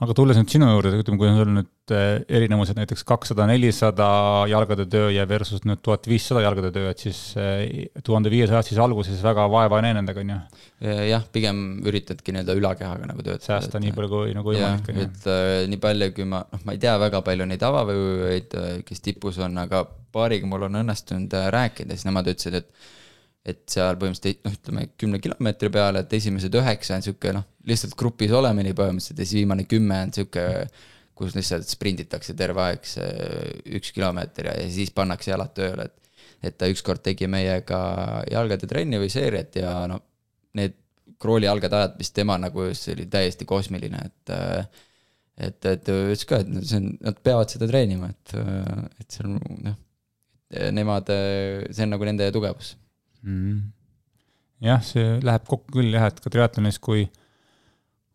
aga 0.00 0.14
tulles 0.16 0.38
nüüd 0.38 0.48
sinu 0.48 0.68
juurde, 0.70 0.94
ütleme, 0.96 1.18
kui 1.20 1.28
on 1.28 1.34
sul 1.36 1.50
nüüd 1.52 1.92
eh, 1.92 2.22
erinevused 2.38 2.78
näiteks 2.78 3.02
kakssada, 3.04 3.44
nelisada 3.50 4.06
jalgade 4.48 4.86
töö 4.88 5.10
ja 5.12 5.26
versus 5.28 5.66
nüüd 5.68 5.82
tuhat 5.84 6.08
viissada 6.08 6.40
jalgade 6.46 6.70
töö, 6.72 6.92
et 6.94 7.02
siis 7.04 7.18
eh, 7.36 7.90
tuhande 8.06 8.32
viiesajast 8.32 8.72
siis 8.72 8.80
alguses 8.80 9.20
väga 9.24 9.44
vaeva 9.52 9.80
ei 9.80 9.84
näe 9.88 9.98
nendega, 9.98 10.24
on 10.24 10.32
ju? 10.32 10.38
jah, 11.10 11.26
pigem 11.34 11.60
üritadki 11.84 12.32
nii-öelda 12.32 12.56
ülakehaga 12.56 13.10
nagu 13.10 13.20
töötada. 13.26 13.44
säästa 13.50 13.82
nii 13.82 13.92
palju 13.96 14.12
kui 14.14 14.32
nagu 14.38 14.54
võimalik, 14.54 14.88
on 14.88 15.02
ju. 15.02 15.08
et 15.10 15.28
äh, 15.28 15.50
nii 15.68 15.82
palju, 15.82 16.08
kui 16.16 16.28
ma, 16.32 16.40
noh, 16.48 16.64
ma 16.64 16.76
ei 16.76 16.80
tea 16.80 16.96
väga 17.02 17.20
palju 17.26 17.50
neid 17.50 17.66
avaveeujujaid, 17.68 18.56
kes 18.88 19.04
tipus 19.04 19.42
on, 19.44 19.60
aga 19.60 19.84
paariga 20.16 20.48
mul 20.48 20.64
on 20.70 20.80
õnnestunud 20.80 21.36
rääkida, 21.52 21.92
siis 21.92 22.08
nemad 22.08 22.32
ütlesid, 22.32 22.56
et 22.62 22.96
et 23.46 23.62
seal 23.72 23.96
põhimõtteliselt 24.00 24.44
noh, 24.44 24.56
ütleme 24.58 24.86
kümne 25.00 25.20
kilomeetri 25.22 25.70
peale, 25.72 26.02
et 26.04 26.12
esimesed 26.18 26.56
üheksa 26.60 26.98
on 26.98 27.04
sihuke 27.04 27.32
noh, 27.32 27.46
lihtsalt 27.68 27.96
grupis 27.98 28.32
olemine 28.36 28.74
põhimõtteliselt 28.76 29.22
ja 29.22 29.26
siis 29.26 29.40
viimane 29.40 29.64
kümme 29.70 30.02
on 30.04 30.12
sihuke, 30.16 30.44
kus 31.16 31.36
lihtsalt 31.36 31.68
sprinditakse 31.68 32.34
terve 32.36 32.62
aeg 32.66 32.84
see 32.88 33.08
üks 33.78 33.94
kilomeeter 33.96 34.50
ja, 34.50 34.58
ja 34.60 34.68
siis 34.72 34.92
pannakse 34.96 35.32
jalad 35.32 35.56
tööle, 35.56 35.88
et 35.88 35.96
et 36.40 36.54
ta 36.56 36.68
ükskord 36.72 37.02
tegi 37.04 37.26
meiega 37.28 37.78
jalgade 38.32 38.64
trenni 38.68 38.96
või 39.00 39.10
seeriat 39.12 39.58
ja 39.60 39.74
no 39.90 39.98
need 40.56 40.72
krooli 41.20 41.44
jalgade 41.44 41.76
ajad, 41.76 41.98
mis 42.00 42.14
tema 42.16 42.38
nagu 42.40 42.64
just, 42.64 42.86
see 42.86 42.94
oli 42.96 43.04
täiesti 43.12 43.44
kosmiline, 43.48 44.00
et 44.08 44.32
et, 45.40 45.66
et 45.68 45.90
ütles 45.92 46.24
ka, 46.28 46.40
et 46.40 46.64
see 46.64 46.80
on, 46.80 46.88
nad 47.04 47.20
peavad 47.24 47.52
seda 47.52 47.68
treenima, 47.68 48.08
et, 48.08 48.34
et 49.00 49.18
on 49.24 49.36
noh, 49.68 49.76
nemad, 50.76 51.12
see 51.68 51.84
on 51.84 51.92
nagu 51.92 52.08
nende 52.08 52.28
tugevus 52.32 52.74
mm.. 53.26 53.56
jah, 54.66 54.84
see 54.84 55.18
läheb 55.24 55.48
kokku 55.48 55.78
küll 55.78 55.96
jah, 55.96 56.08
et 56.10 56.20
ka 56.22 56.32
triatlonis, 56.32 56.80
kui, 56.82 57.06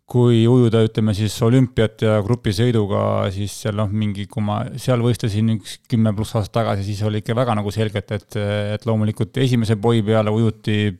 kui 0.10 0.44
ujuda, 0.50 0.84
ütleme 0.88 1.16
siis 1.18 1.36
olümpiat 1.46 2.06
ja 2.06 2.18
grupisõiduga, 2.26 3.06
siis 3.36 3.56
seal 3.66 3.78
noh, 3.80 3.90
mingi, 3.92 4.28
kui 4.32 4.44
ma 4.46 4.62
seal 4.82 5.04
võistlesin 5.06 5.56
üks 5.58 5.80
kümme 5.92 6.14
pluss 6.18 6.38
aastat 6.38 6.60
tagasi, 6.62 6.86
siis 6.90 7.02
oli 7.08 7.24
ikka 7.24 7.38
väga 7.38 7.58
nagu 7.58 7.74
selgelt, 7.74 8.14
et, 8.18 8.38
et 8.76 8.86
loomulikult 8.90 9.42
esimese 9.46 9.78
boi 9.80 10.04
peale 10.06 10.34
ujuti 10.34 10.94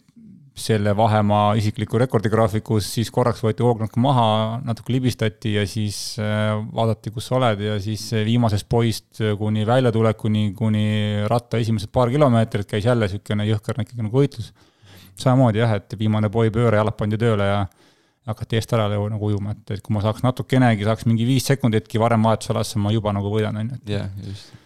selle 0.56 0.94
vahemaa 0.96 1.56
isikliku 1.60 2.00
rekordi 2.00 2.30
graafikus, 2.32 2.88
siis 2.96 3.10
korraks 3.12 3.42
võeti 3.44 3.64
hoog 3.66 3.82
natuke 3.84 4.00
maha, 4.00 4.28
natuke 4.64 4.94
libistati 4.96 5.52
ja 5.58 5.66
siis 5.68 5.98
äh, 6.22 6.54
vaadati, 6.76 7.12
kus 7.12 7.28
sa 7.28 7.36
oled 7.40 7.64
ja 7.66 7.76
siis 7.84 8.08
viimasest 8.26 8.70
poist 8.72 9.22
kuni 9.40 9.68
väljatulekuni, 9.68 10.46
kuni 10.56 10.86
ratta 11.32 11.60
esimesed 11.60 11.92
paar 11.92 12.14
kilomeetrit 12.14 12.72
käis 12.72 12.88
jälle 12.88 13.10
niisugune 13.10 13.50
jõhker 13.52 13.84
ikkagi 13.84 14.08
nagu 14.08 14.24
võitlus. 14.24 14.54
samamoodi 15.20 15.60
jah, 15.60 15.76
et 15.76 16.00
viimane 16.00 16.30
boi 16.32 16.50
pööre, 16.52 16.80
jalad 16.80 16.96
pandi 16.96 17.20
tööle 17.20 17.52
ja 17.52 17.66
hakati 18.26 18.58
eest 18.58 18.74
ära 18.74 18.88
nagu 18.90 19.28
ujuma, 19.28 19.54
et, 19.54 19.78
et 19.78 19.84
kui 19.84 19.94
ma 19.94 20.02
saaks 20.04 20.24
natukenegi, 20.24 20.88
saaks 20.88 21.06
mingi 21.06 21.28
viis 21.28 21.46
sekunditki 21.46 22.00
varem 22.02 22.24
vahetusalasse, 22.26 22.80
ma 22.80 22.96
juba 22.96 23.14
nagu 23.14 23.32
võidan, 23.32 23.60
on 23.60 23.76
ju. 23.76 23.82
jah, 23.92 24.08
just 24.26 24.65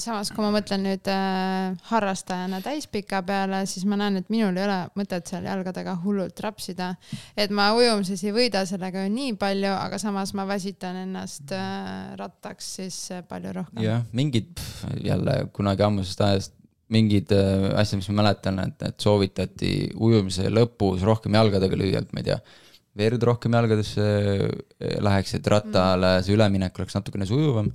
samas, 0.00 0.30
kui 0.32 0.44
ma 0.44 0.50
mõtlen 0.54 0.84
nüüd 0.86 1.08
äh, 1.10 1.74
harrastajana 1.90 2.62
täispika 2.64 3.20
peale, 3.26 3.62
siis 3.68 3.84
ma 3.88 3.98
näen, 4.00 4.20
et 4.22 4.30
minul 4.32 4.56
ei 4.56 4.64
ole 4.64 4.78
mõtet 4.98 5.28
seal 5.28 5.44
jalgadega 5.48 5.94
hullult 6.04 6.40
rapsida. 6.44 6.94
et 7.36 7.52
ma 7.52 7.70
ujumises 7.76 8.22
ei 8.24 8.32
võida 8.34 8.64
sellega 8.68 9.04
ju 9.04 9.12
nii 9.12 9.36
palju, 9.40 9.72
aga 9.74 10.00
samas 10.00 10.32
ma 10.38 10.46
väsitan 10.48 11.02
ennast 11.04 11.52
äh, 11.56 12.16
rattaks 12.20 12.72
siis 12.78 12.98
äh, 13.12 13.22
palju 13.28 13.52
rohkem. 13.60 13.84
jah, 13.84 14.04
mingid 14.12 14.60
jälle 15.04 15.38
kunagi 15.52 15.86
ammusest 15.86 16.20
ajast 16.24 16.58
mingid 16.92 17.32
äh, 17.36 17.70
asjad, 17.80 18.00
mis 18.00 18.10
ma 18.12 18.22
mäletan, 18.22 18.60
et, 18.64 18.82
et 18.88 19.00
soovitati 19.00 19.72
ujumise 19.96 20.48
lõpus 20.52 21.04
rohkem 21.06 21.36
jalgadega 21.40 21.78
lüüa, 21.78 22.02
et 22.04 22.12
ma 22.12 22.22
ei 22.22 22.30
tea, 22.30 22.38
verd 22.96 23.24
rohkem 23.28 23.60
jalgadesse 23.60 24.06
äh, 24.06 24.96
läheks, 25.04 25.36
et 25.36 25.52
rattale 25.52 26.18
see 26.24 26.36
üleminek 26.36 26.80
oleks 26.80 26.96
natukene 26.96 27.28
sujuvam 27.28 27.72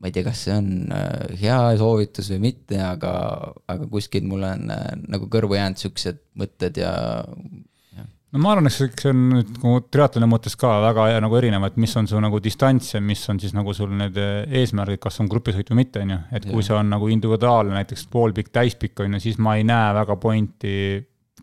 ma 0.00 0.08
ei 0.08 0.14
tea, 0.16 0.24
kas 0.24 0.44
see 0.46 0.54
on 0.56 0.68
äh, 0.96 1.32
hea 1.42 1.56
soovitus 1.80 2.30
või 2.32 2.44
mitte, 2.50 2.78
aga, 2.80 3.12
aga 3.68 3.88
kuskilt 3.92 4.24
mul 4.28 4.46
on 4.48 4.70
äh, 4.72 4.86
nagu 5.12 5.28
kõrvu 5.32 5.58
jäänud 5.58 5.80
siuksed 5.80 6.22
mõtted 6.40 6.80
ja, 6.80 6.92
ja.. 7.98 8.06
no 8.32 8.40
ma 8.40 8.54
arvan, 8.54 8.70
et 8.70 8.76
see 8.78 9.12
on 9.12 9.26
nüüd 9.34 9.50
nagu 9.58 9.82
triatloni 9.92 10.30
mõttes 10.30 10.56
ka 10.60 10.72
väga 10.86 11.10
nagu 11.20 11.36
erinev, 11.36 11.68
et 11.68 11.76
mis 11.84 11.96
on 12.00 12.08
su 12.08 12.22
nagu 12.24 12.40
distants 12.40 12.94
ja 12.94 13.02
mis 13.04 13.26
on 13.28 13.42
siis 13.42 13.52
nagu 13.56 13.76
sul 13.76 13.92
need 14.00 14.16
äh, 14.20 14.42
eesmärgid, 14.62 15.02
kas 15.04 15.20
on 15.20 15.28
grupisõit 15.32 15.68
või 15.74 15.82
mitte, 15.82 16.06
on 16.06 16.16
ju. 16.16 16.20
et 16.32 16.48
kui 16.48 16.62
ja. 16.62 16.70
see 16.70 16.78
on 16.80 16.94
nagu 16.96 17.12
individuaalne, 17.12 17.76
näiteks 17.76 18.08
poolpikk, 18.12 18.54
täispikk, 18.56 19.04
on 19.04 19.18
ju, 19.18 19.24
siis 19.28 19.40
ma 19.42 19.58
ei 19.60 19.68
näe 19.68 19.92
väga 20.00 20.16
pointi 20.22 20.74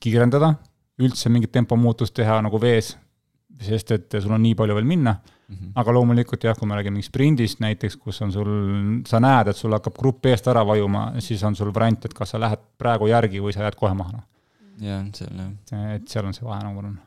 kiirendada, 0.01 0.55
üldse 0.97 1.29
mingit 1.29 1.53
tempomuutust 1.53 2.17
teha 2.17 2.41
nagu 2.41 2.57
vees, 2.61 2.95
sest 3.61 3.91
et 3.91 4.19
sul 4.21 4.35
on 4.35 4.41
nii 4.43 4.55
palju 4.55 4.75
veel 4.77 4.87
minna 4.87 5.17
Mm 5.47 5.55
-hmm. 5.55 5.71
aga 5.75 5.93
loomulikult 5.93 6.43
jah, 6.43 6.57
kui 6.59 6.67
me 6.67 6.75
räägime 6.75 6.91
mingist 6.91 7.07
sprindist 7.07 7.59
näiteks, 7.59 7.95
kus 7.97 8.21
on 8.21 8.31
sul, 8.31 8.49
sa 9.07 9.19
näed, 9.19 9.47
et 9.47 9.55
sul 9.55 9.71
hakkab 9.71 9.95
grupp 9.97 10.25
eest 10.25 10.47
ära 10.47 10.65
vajuma, 10.67 11.13
siis 11.19 11.43
on 11.43 11.55
sul 11.55 11.73
variant, 11.73 12.05
et 12.05 12.13
kas 12.13 12.29
sa 12.29 12.39
lähed 12.39 12.59
praegu 12.77 13.07
järgi 13.07 13.39
või 13.39 13.53
sa 13.53 13.63
jääd 13.63 13.75
kohe 13.75 13.93
maha. 13.93 14.23
jah, 14.81 15.05
seal 15.13 15.37
jah. 15.37 15.93
et 15.95 16.07
seal 16.07 16.25
on 16.25 16.33
see 16.33 16.45
vahe, 16.45 16.63
nagu 16.63 16.73
ma 16.73 16.79
arvan 16.79 16.99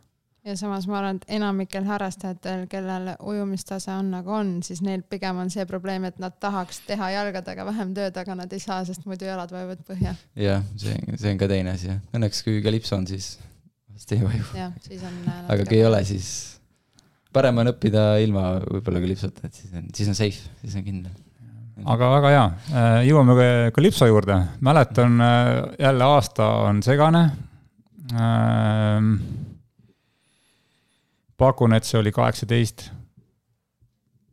ja 0.44 0.56
samas 0.56 0.86
ma 0.88 0.98
arvan, 0.98 1.16
et 1.16 1.36
enamikel 1.36 1.84
harrastajatel, 1.84 2.64
kellel 2.66 3.12
ujumistase 3.20 3.92
on 3.92 4.10
nagu 4.14 4.32
on, 4.32 4.62
siis 4.62 4.80
neil 4.82 5.02
pigem 5.02 5.36
on 5.36 5.50
see 5.50 5.66
probleem, 5.66 6.04
et 6.08 6.18
nad 6.18 6.32
tahaks 6.40 6.80
teha 6.86 7.10
jalgadega 7.10 7.66
vähem 7.66 7.94
tööd, 7.94 8.16
aga 8.16 8.34
nad 8.34 8.52
ei 8.52 8.62
saa, 8.62 8.84
sest 8.88 9.04
muidu 9.06 9.28
jalad 9.28 9.52
vajuvad 9.52 9.84
põhja. 9.88 10.14
jah, 10.36 10.64
see, 10.76 10.96
see 11.16 11.34
on 11.34 11.38
ka 11.38 11.48
teine 11.48 11.76
asi 11.76 11.92
jah, 11.92 12.00
õnneks 12.16 12.42
kui 12.46 12.62
kalipso 12.64 12.96
on, 12.96 13.06
siis 13.10 13.34
vast 14.00 14.14
ei 14.16 14.22
vaju. 14.24 14.44
jah, 14.56 14.72
siis 14.80 15.02
on. 15.04 15.18
aga 15.52 15.66
kui 15.68 15.76
ei 15.78 15.84
ole, 15.84 16.00
siis 16.08 16.28
parem 17.34 17.60
on 17.60 17.70
õppida 17.74 18.04
ilma 18.24 18.54
võib-olla 18.62 19.02
kalipsota, 19.02 19.46
et 19.46 19.58
siis 19.58 19.74
on, 19.76 19.90
siis 19.94 20.08
on 20.08 20.16
safe, 20.16 20.54
siis 20.62 20.78
on 20.80 20.86
kindel. 20.86 21.12
aga 21.84 22.08
väga 22.16 22.32
hea, 22.32 22.46
äh, 22.72 22.96
jõuame 23.10 23.36
kalipso 23.76 24.08
juurde, 24.08 24.40
mäletan 24.64 25.20
äh, 25.20 25.52
jälle 25.86 26.08
aasta 26.16 26.48
on 26.70 26.82
segane. 26.82 27.28
Ähm, 28.10 29.12
pakun, 31.38 31.76
et 31.76 31.86
see 31.86 32.00
oli 32.00 32.10
kaheksateist. 32.12 32.88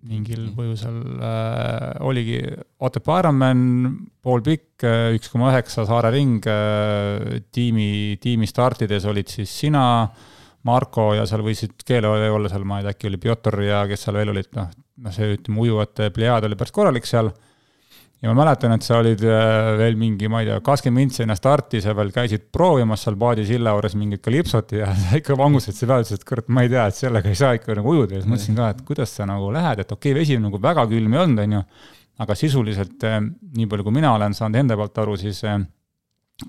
Mingil 0.08 0.48
põhjusel 0.56 0.98
äh, 1.20 1.98
oligi 2.08 2.40
Otepää 2.84 3.22
Ironman, 3.24 3.62
poolpikk, 4.24 4.86
üks 5.18 5.32
koma 5.34 5.52
üheksa 5.54 5.86
Saare 5.88 6.12
ring 6.16 6.46
äh,, 6.48 7.42
tiimi, 7.54 8.18
tiimi 8.24 8.50
startides 8.50 9.08
olid 9.10 9.32
siis 9.32 9.54
sina, 9.66 9.84
Marko 10.68 11.12
ja 11.16 11.24
seal 11.30 11.44
võisid 11.46 11.84
keele 11.88 12.10
olla 12.34 12.50
seal, 12.52 12.66
ma 12.68 12.82
ei 12.82 12.88
tea, 12.88 12.96
äkki 12.96 13.12
oli 13.12 13.20
Pjotor 13.24 13.62
ja 13.64 13.84
kes 13.88 14.08
seal 14.08 14.18
veel 14.20 14.34
olid, 14.34 14.50
noh, 14.58 14.72
noh, 15.04 15.14
see 15.16 15.38
ütleme, 15.38 15.62
ujujate 15.64 16.10
plejaad 16.16 16.48
oli 16.48 16.58
päris 16.60 16.76
korralik 16.76 17.08
seal 17.08 17.32
ja 18.28 18.34
ma 18.34 18.44
mäletan, 18.44 18.74
et 18.76 18.84
sa 18.84 18.98
olid 19.00 19.22
äh, 19.24 19.70
veel 19.80 19.96
mingi, 20.00 20.28
ma 20.32 20.42
ei 20.44 20.50
tea, 20.50 20.58
kakskümmend 20.66 21.00
mintsi 21.08 21.24
enne 21.24 21.38
starti, 21.38 21.80
sa 21.84 21.94
veel 21.96 22.10
käisid 22.16 22.50
proovimas 22.54 23.06
seal 23.06 23.16
paadisilla 23.20 23.72
juures 23.76 23.96
mingit 24.00 24.24
kalipsot 24.26 24.74
ja 24.76 24.90
sa 25.04 25.22
ikka 25.22 25.38
vangustasid 25.40 25.80
selle 25.80 25.94
peale, 25.94 26.06
ütlesid, 26.06 26.20
et 26.20 26.28
kurat, 26.28 26.50
ma 26.52 26.66
ei 26.66 26.72
tea, 26.74 26.88
et 26.92 26.98
sellega 26.98 27.32
ei 27.32 27.40
saa 27.40 27.54
ikka 27.56 27.78
nagu 27.80 27.94
ujuda 27.94 28.18
ja 28.18 28.24
siis 28.24 28.32
mõtlesin 28.34 28.60
ka, 28.60 28.70
et 28.74 28.84
kuidas 28.90 29.16
sa 29.16 29.30
nagu 29.30 29.48
lähed, 29.56 29.84
et 29.84 29.96
okei 29.96 30.12
okay,, 30.12 30.20
vesi 30.20 30.40
nagu 30.44 30.60
väga 30.64 30.86
külm 30.92 31.16
ei 31.16 31.24
olnud, 31.24 31.44
on 31.46 31.58
ju, 31.58 31.64
aga 32.26 32.38
sisuliselt 32.42 33.08
äh, 33.08 33.20
nii 33.60 33.70
palju, 33.72 33.88
kui 33.88 33.98
mina 34.00 34.12
olen 34.18 34.36
saanud 34.36 34.64
enda 34.64 34.80
poolt 34.80 35.04
aru, 35.06 35.16
siis 35.24 35.44
äh, 35.48 35.60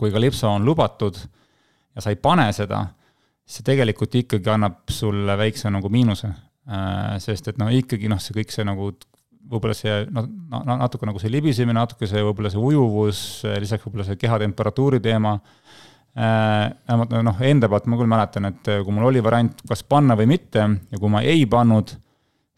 kui 0.01 0.11
kalipso 0.15 0.51
on 0.51 0.67
lubatud 0.67 1.21
ja 1.95 2.03
sa 2.03 2.11
ei 2.15 2.19
pane 2.19 2.49
seda, 2.57 2.83
see 3.49 3.65
tegelikult 3.65 4.19
ikkagi 4.19 4.51
annab 4.53 4.83
sulle 4.93 5.39
väikse 5.39 5.71
nagu 5.73 5.89
miinuse. 5.89 6.35
sest 7.25 7.47
et 7.49 7.57
no 7.57 7.71
ikkagi 7.73 8.11
noh, 8.13 8.19
see 8.21 8.35
kõik 8.37 8.51
see 8.53 8.65
nagu 8.69 8.91
võib-olla 9.49 9.77
see 9.77 10.03
noh, 10.13 10.27
natuke 10.69 11.09
nagu 11.09 11.21
see 11.23 11.33
libisemine, 11.33 11.77
natuke 11.79 12.09
see 12.09 12.25
võib-olla 12.25 12.51
see 12.53 12.61
ujuvus, 12.63 13.23
lisaks 13.63 13.87
võib-olla 13.87 14.09
see 14.09 14.21
kehatemperatuuri 14.21 15.01
teema 15.05 15.39
äh,. 15.39 16.69
vähemalt 16.89 17.15
noh, 17.25 17.41
enda 17.47 17.71
poolt 17.71 17.89
ma 17.89 18.01
küll 18.01 18.11
mäletan, 18.11 18.51
et 18.51 18.71
kui 18.85 18.95
mul 18.95 19.09
oli 19.11 19.25
variant, 19.25 19.65
kas 19.69 19.85
panna 19.87 20.17
või 20.19 20.29
mitte 20.35 20.67
ja 20.67 21.01
kui 21.01 21.13
ma 21.13 21.23
ei 21.25 21.47
pannud, 21.51 21.95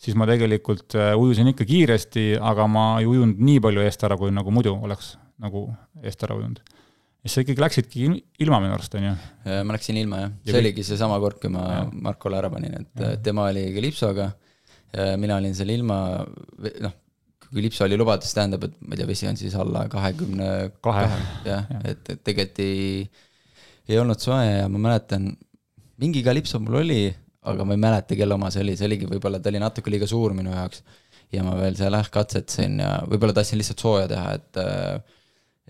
siis 0.01 0.17
ma 0.19 0.27
tegelikult 0.29 0.97
äh, 0.99 1.13
ujusin 1.19 1.53
ikka 1.53 1.69
kiiresti, 1.69 2.27
aga 2.41 2.67
ma 2.71 2.91
ei 3.01 3.09
ujunud 3.11 3.41
nii 3.51 3.63
palju 3.63 3.87
eest 3.87 4.05
ära, 4.09 4.19
kui 4.21 4.35
nagu 4.35 4.55
muidu 4.55 4.75
oleks 4.79 5.15
nagu 5.41 5.69
eest 6.03 6.23
ära 6.27 6.37
ujunud. 6.41 6.61
siis 7.21 7.37
sa 7.37 7.43
ikkagi 7.45 7.61
läksidki 7.61 8.07
ilma 8.41 8.63
minu 8.65 8.75
arust, 8.75 8.95
on 8.97 9.11
ju? 9.11 9.17
ma 9.47 9.77
läksin 9.77 9.99
ilma, 10.01 10.25
jah. 10.25 10.37
see 10.45 10.57
ja 10.57 10.63
oligi 10.65 10.87
seesama 10.87 11.21
kord, 11.23 11.39
kui 11.43 11.53
ma 11.53 11.67
ja. 11.71 11.83
Markole 12.09 12.41
ära 12.41 12.51
panin, 12.53 12.81
et 12.83 13.05
ja. 13.05 13.17
tema 13.23 13.51
oli 13.53 13.69
Kalipsoga 13.77 14.33
mina 15.21 15.37
olin 15.39 15.55
seal 15.55 15.71
ilma, 15.75 15.97
noh, 16.83 16.95
kui 17.51 17.65
lipsu 17.65 17.85
oli 17.85 17.99
lubatud, 17.99 18.27
see 18.29 18.39
tähendab, 18.39 18.65
et 18.69 18.77
ma 18.87 18.95
ei 18.95 19.01
tea, 19.01 19.09
vesi 19.11 19.29
on 19.31 19.39
siis 19.39 19.55
alla 19.59 19.85
kahekümne 19.91 20.49
kahe, 20.85 21.07
jah 21.47 21.67
ja., 21.67 21.83
et, 21.83 22.03
et 22.15 22.23
tegelikult 22.27 22.63
ei, 22.65 23.05
ei 23.91 23.99
olnud 23.99 24.23
soe 24.23 24.45
ja 24.47 24.69
ma 24.71 24.83
mäletan, 24.87 25.29
mingi 26.01 26.23
kalipso 26.27 26.61
mul 26.63 26.81
oli, 26.85 27.03
aga 27.51 27.67
ma 27.67 27.75
ei 27.75 27.83
mäleta, 27.83 28.19
kelle 28.19 28.37
oma 28.37 28.51
see 28.55 28.63
oli, 28.63 28.77
see 28.79 28.87
oligi 28.87 29.09
võib-olla, 29.11 29.41
ta 29.43 29.51
oli 29.51 29.63
natuke 29.63 29.93
liiga 29.93 30.09
suur 30.11 30.35
minu 30.37 30.53
jaoks. 30.55 30.85
ja 31.31 31.45
ma 31.47 31.55
veel 31.59 31.77
seal 31.79 31.95
jah 31.95 32.09
katsetasin 32.11 32.79
ja 32.83 32.93
võib-olla 33.07 33.35
tahtsin 33.37 33.59
lihtsalt 33.61 33.83
sooja 33.83 34.07
teha, 34.11 34.33
et 34.39 34.63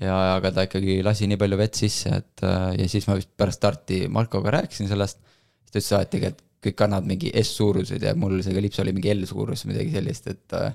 ja, 0.00 0.18
aga 0.36 0.52
ta 0.56 0.64
ikkagi 0.68 1.00
lasi 1.04 1.28
nii 1.30 1.40
palju 1.40 1.58
vett 1.60 1.80
sisse, 1.80 2.12
et 2.22 2.44
ja 2.44 2.92
siis 2.92 3.08
ma 3.08 3.16
vist 3.18 3.32
pärast 3.40 3.60
starti 3.60 4.04
Markoga 4.12 4.52
rääkisin 4.56 4.88
sellest, 4.90 5.20
siis 5.64 5.72
ta 5.72 5.80
ütles, 5.80 6.04
et 6.04 6.14
tegelikult 6.16 6.46
kõik 6.64 6.76
kannavad 6.76 7.08
mingi 7.08 7.32
S-suuruseid 7.40 8.04
ja 8.04 8.12
mul 8.18 8.40
see 8.44 8.54
Calypso 8.56 8.84
oli 8.84 8.92
mingi 8.96 9.12
L-suurus, 9.14 9.64
midagi 9.68 9.94
sellist, 9.94 10.28
et 10.32 10.56
äh, 10.56 10.72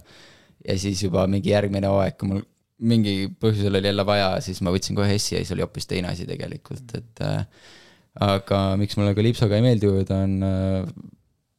ja 0.66 0.78
siis 0.82 1.04
juba 1.06 1.26
mingi 1.30 1.54
järgmine 1.54 1.90
hooaeg, 1.92 2.18
kui 2.20 2.32
mul 2.32 2.46
mingi 2.86 3.30
põhjusel 3.42 3.78
oli 3.80 3.92
jälle 3.92 4.06
vaja, 4.08 4.32
siis 4.44 4.60
ma 4.66 4.74
võtsin 4.74 4.98
kohe 4.98 5.14
S-i 5.16 5.38
ja 5.38 5.44
siis 5.44 5.54
oli 5.56 5.64
hoopis 5.64 5.88
teine 5.88 6.10
asi 6.12 6.26
tegelikult, 6.28 6.90
et 6.98 7.22
äh, 7.24 7.46
aga 8.26 8.64
miks 8.82 8.98
mulle 9.00 9.14
Calypsoga 9.18 9.60
ei 9.60 9.68
meeldi 9.68 9.92
ujuda, 9.92 10.20
on 10.26 10.36
äh, 10.50 10.90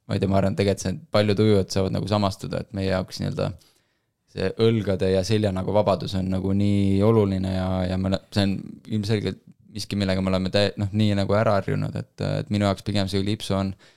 ma 0.07 0.19
ei 0.19 0.23
tea, 0.23 0.33
ma 0.33 0.41
arvan, 0.43 0.59
tegelikult 0.59 0.85
see, 0.85 0.99
paljud 1.15 1.47
ujujad 1.47 1.73
saavad 1.73 1.97
nagu 1.97 2.11
samastuda, 2.11 2.67
et 2.67 2.77
meie 2.77 2.91
jaoks 2.91 3.23
nii-öelda 3.23 3.51
see 4.37 4.53
õlgade 4.67 5.09
ja 5.15 5.23
selja 5.25 5.55
nagu 5.55 5.73
vabadus 5.73 6.19
on 6.19 6.29
nagu 6.35 6.53
nii 6.53 6.99
oluline 7.07 7.55
ja, 7.55 7.69
ja 7.93 7.99
me, 8.01 8.19
see 8.35 8.49
on 8.51 8.57
ilmselgelt 8.99 9.45
miski, 9.77 9.97
millega 9.97 10.23
me 10.25 10.33
oleme 10.33 10.51
täi-, 10.53 10.73
noh, 10.81 10.91
nii 10.93 11.15
nagu 11.17 11.37
ära 11.37 11.61
harjunud, 11.61 11.95
et, 11.97 12.15
et 12.27 12.53
minu 12.53 12.67
jaoks 12.67 12.85
pigem 12.85 13.09
see 13.09 13.23
Calypso 13.23 13.57
on 13.57 13.73
äh, 13.73 13.96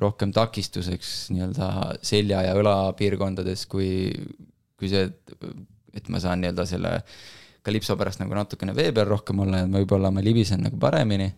rohkem 0.00 0.32
takistuseks 0.34 1.10
nii-öelda 1.34 1.68
selja 2.06 2.44
ja 2.48 2.54
õla 2.58 2.76
piirkondades, 2.98 3.66
kui, 3.70 4.10
kui 4.80 4.90
see, 4.92 5.08
et, 5.10 5.36
et 6.00 6.08
ma 6.12 6.22
saan 6.22 6.42
nii-öelda 6.42 6.66
selle 6.68 6.94
kalipso 7.66 7.96
pärast 8.00 8.22
nagu 8.22 8.34
natukene 8.36 8.74
vee 8.76 8.92
peal 8.96 9.08
rohkem 9.10 9.42
olla 9.44 9.62
ja 9.62 9.68
võib-olla 9.68 10.12
ma 10.14 10.24
libisen 10.24 10.64
nagu 10.64 10.80
paremini. 10.80 11.28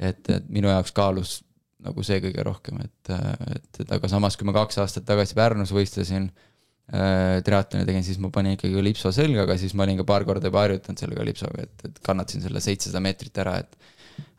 et, 0.00 0.24
et 0.32 0.48
minu 0.48 0.70
jaoks 0.72 0.94
kaalus 0.96 1.40
nagu 1.84 2.04
see 2.04 2.20
kõige 2.20 2.44
rohkem, 2.44 2.80
et, 2.84 3.12
et, 3.54 3.82
et 3.84 3.92
aga 3.96 4.08
samas, 4.10 4.36
kui 4.36 4.48
ma 4.48 4.54
kaks 4.56 4.80
aastat 4.82 5.06
tagasi 5.08 5.36
Pärnus 5.36 5.72
võistlesin 5.72 6.26
äh,, 6.28 7.38
triatloni 7.46 7.86
tegin, 7.88 8.04
siis 8.04 8.18
ma 8.20 8.28
panin 8.34 8.56
ikkagi 8.56 8.76
kalipso 8.76 9.12
selga, 9.16 9.46
aga 9.46 9.56
siis 9.60 9.72
ma 9.76 9.86
olin 9.86 10.00
ka 10.00 10.06
paar 10.08 10.26
korda 10.28 10.50
juba 10.50 10.66
harjutanud 10.66 11.00
selle 11.00 11.16
kalipsoga, 11.16 11.64
et, 11.64 11.86
et 11.88 12.02
kannatasin 12.04 12.44
selle 12.44 12.60
seitsesada 12.64 13.00
meetrit 13.04 13.40
ära, 13.40 13.56
et 13.62 13.78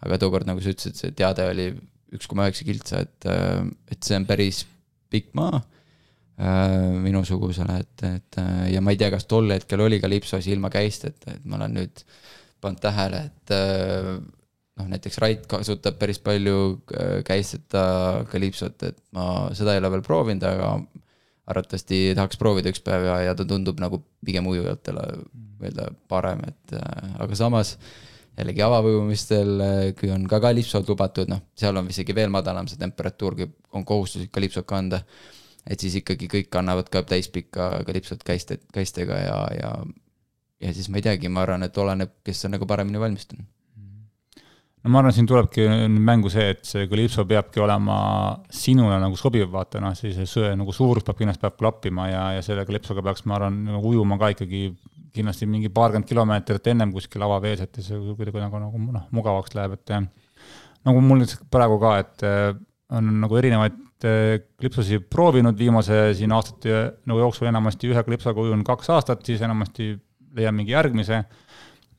aga 0.05 0.19
tookord, 0.21 0.49
nagu 0.49 0.62
sa 0.62 0.73
ütlesid, 0.73 0.97
see 0.99 1.15
teade 1.17 1.47
oli 1.49 1.71
üks 2.15 2.28
koma 2.30 2.47
üheksa 2.47 2.67
kiltsa, 2.67 3.04
et, 3.06 3.30
äh, 3.30 3.62
et 3.91 4.04
see 4.06 4.17
on 4.19 4.28
päris 4.30 4.63
pikk 5.12 5.32
maa 5.38 5.62
äh, 5.62 6.91
minusugusele, 7.04 7.80
et, 7.84 8.06
et 8.08 8.41
äh, 8.41 8.67
ja 8.76 8.84
ma 8.84 8.93
ei 8.93 9.00
tea, 9.00 9.12
kas 9.13 9.28
tol 9.30 9.52
hetkel 9.54 9.84
oli 9.86 10.02
ka 10.04 10.12
lipsos 10.12 10.47
ilma 10.52 10.71
käisteta, 10.74 11.38
et 11.38 11.47
ma 11.47 11.60
olen 11.60 11.80
nüüd 11.80 12.04
pannud 12.62 12.82
tähele, 12.84 13.24
et 13.32 13.52
noh, 14.78 14.89
näiteks 14.91 15.17
Rait 15.24 15.47
kasutab 15.50 15.95
päris 15.97 16.19
palju 16.21 16.84
käisteta 17.26 17.82
kalipsot, 18.30 18.84
et 18.86 19.00
ma 19.17 19.47
seda 19.58 19.74
ei 19.74 19.82
ole 19.82 19.89
veel 19.95 20.04
proovinud, 20.06 20.45
aga 20.45 20.76
arvatavasti 21.50 22.12
tahaks 22.13 22.38
proovida 22.38 22.69
üks 22.69 22.84
päev 22.86 23.08
ja, 23.08 23.15
ja 23.26 23.34
ta 23.34 23.47
tundub 23.50 23.82
nagu 23.82 24.04
pigem 24.21 24.45
ujujatele 24.52 25.08
nii-öelda 25.34 25.88
parem, 26.12 26.45
et 26.52 26.78
aga 26.78 27.39
samas 27.39 27.74
äh, 27.80 28.11
jällegi 28.41 28.63
avavõimumistel, 28.65 29.54
kui 29.99 30.12
on 30.13 30.25
ka 30.30 30.41
kalipsod 30.43 30.89
lubatud, 30.89 31.30
noh, 31.32 31.43
seal 31.58 31.77
on 31.80 31.89
isegi 31.93 32.15
veel 32.17 32.34
madalam 32.34 32.69
see 32.69 32.82
temperatuur, 32.82 33.38
kui 33.38 33.49
on 33.77 33.86
kohustuslik 33.88 34.34
kalipsot 34.34 34.67
kanda. 34.69 35.04
et 35.62 35.80
siis 35.80 35.93
ikkagi 35.99 36.25
kõik 36.25 36.47
kannavad 36.49 36.88
ka 36.89 37.04
täispikka 37.06 37.84
kalipsot 37.86 38.23
käiste, 38.25 38.58
käistega 38.73 39.17
ja, 39.21 39.36
ja, 39.54 39.71
ja 40.65 40.73
siis 40.73 40.89
ma 40.89 40.97
ei 40.97 41.06
teagi, 41.06 41.30
ma 41.30 41.43
arvan, 41.45 41.63
et 41.63 41.77
oleneb, 41.77 42.15
kes 42.25 42.45
on 42.47 42.56
nagu 42.58 42.65
paremini 42.65 42.99
valmistunud 42.99 43.45
no 44.82 44.89
ma 44.89 45.01
arvan, 45.01 45.13
siin 45.13 45.27
tulebki 45.30 45.67
mängu 46.01 46.32
see, 46.34 46.47
et 46.56 46.63
see 46.65 46.88
kalipso 46.89 47.25
peabki 47.30 47.62
olema 47.62 47.97
sinule 48.49 48.97
nagu 49.04 49.19
sobiv, 49.19 49.51
vaata 49.54 49.82
noh, 49.84 49.93
siis 49.97 50.17
see 50.30 50.56
nagu 50.58 50.73
suurus 50.73 51.06
peab 51.06 51.19
kindlasti 51.19 51.45
peab 51.45 51.60
klappima 51.60 52.08
ja, 52.10 52.23
ja 52.38 52.45
selle 52.45 52.65
kalipsoga 52.65 53.06
peaks, 53.06 53.25
ma 53.30 53.38
arvan, 53.38 53.62
nagu 53.69 53.93
ujuma 53.93 54.17
ka 54.21 54.32
ikkagi 54.34 54.71
kindlasti 55.15 55.47
mingi 55.50 55.69
paarkümmend 55.74 56.08
kilomeetrit 56.10 56.67
ennem 56.71 56.91
kuskil 56.95 57.24
avavees, 57.26 57.63
et 57.65 57.80
see 57.84 58.00
kuidagi 58.17 58.41
nagu, 58.41 58.62
nagu 58.63 58.82
noh, 58.95 59.08
mugavaks 59.15 59.56
läheb, 59.58 59.78
et 59.80 59.95
nagu 60.88 61.04
mul 61.04 61.24
nüüd 61.24 61.34
praegu 61.54 61.78
ka, 61.82 61.95
et 62.02 62.26
äh, 62.28 62.52
on 62.95 63.12
nagu 63.21 63.39
erinevaid 63.39 64.08
äh, 64.08 64.41
klipsusi 64.60 65.02
proovinud 65.12 65.58
viimase 65.60 66.12
siin 66.17 66.34
aastate 66.36 66.82
nagu 67.10 67.21
jooksul 67.24 67.50
enamasti 67.52 67.91
ühe 67.91 68.04
klipsaga 68.08 68.43
ujun 68.43 68.63
kaks 68.67 68.91
aastat, 68.95 69.24
siis 69.28 69.43
enamasti 69.45 69.93
leian 70.38 70.56
mingi 70.56 70.76
järgmise. 70.76 71.24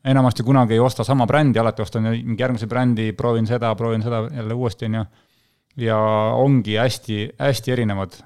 enamasti 0.05 0.43
kunagi 0.43 0.75
ei 0.75 0.81
osta 0.83 1.05
sama 1.05 1.27
brändi, 1.27 1.59
alati 1.59 1.83
ostan 1.83 2.09
mingi 2.09 2.43
järgmise 2.43 2.67
brändi, 2.67 3.13
proovin 3.13 3.47
seda, 3.47 3.75
proovin 3.79 4.03
seda 4.03 4.25
jälle 4.35 4.55
uuesti, 4.55 4.87
on 4.87 4.95
ju. 4.95 5.05
ja 5.77 5.99
ongi 6.37 6.77
hästi, 6.77 7.29
hästi 7.39 7.73
erinevad 7.73 8.19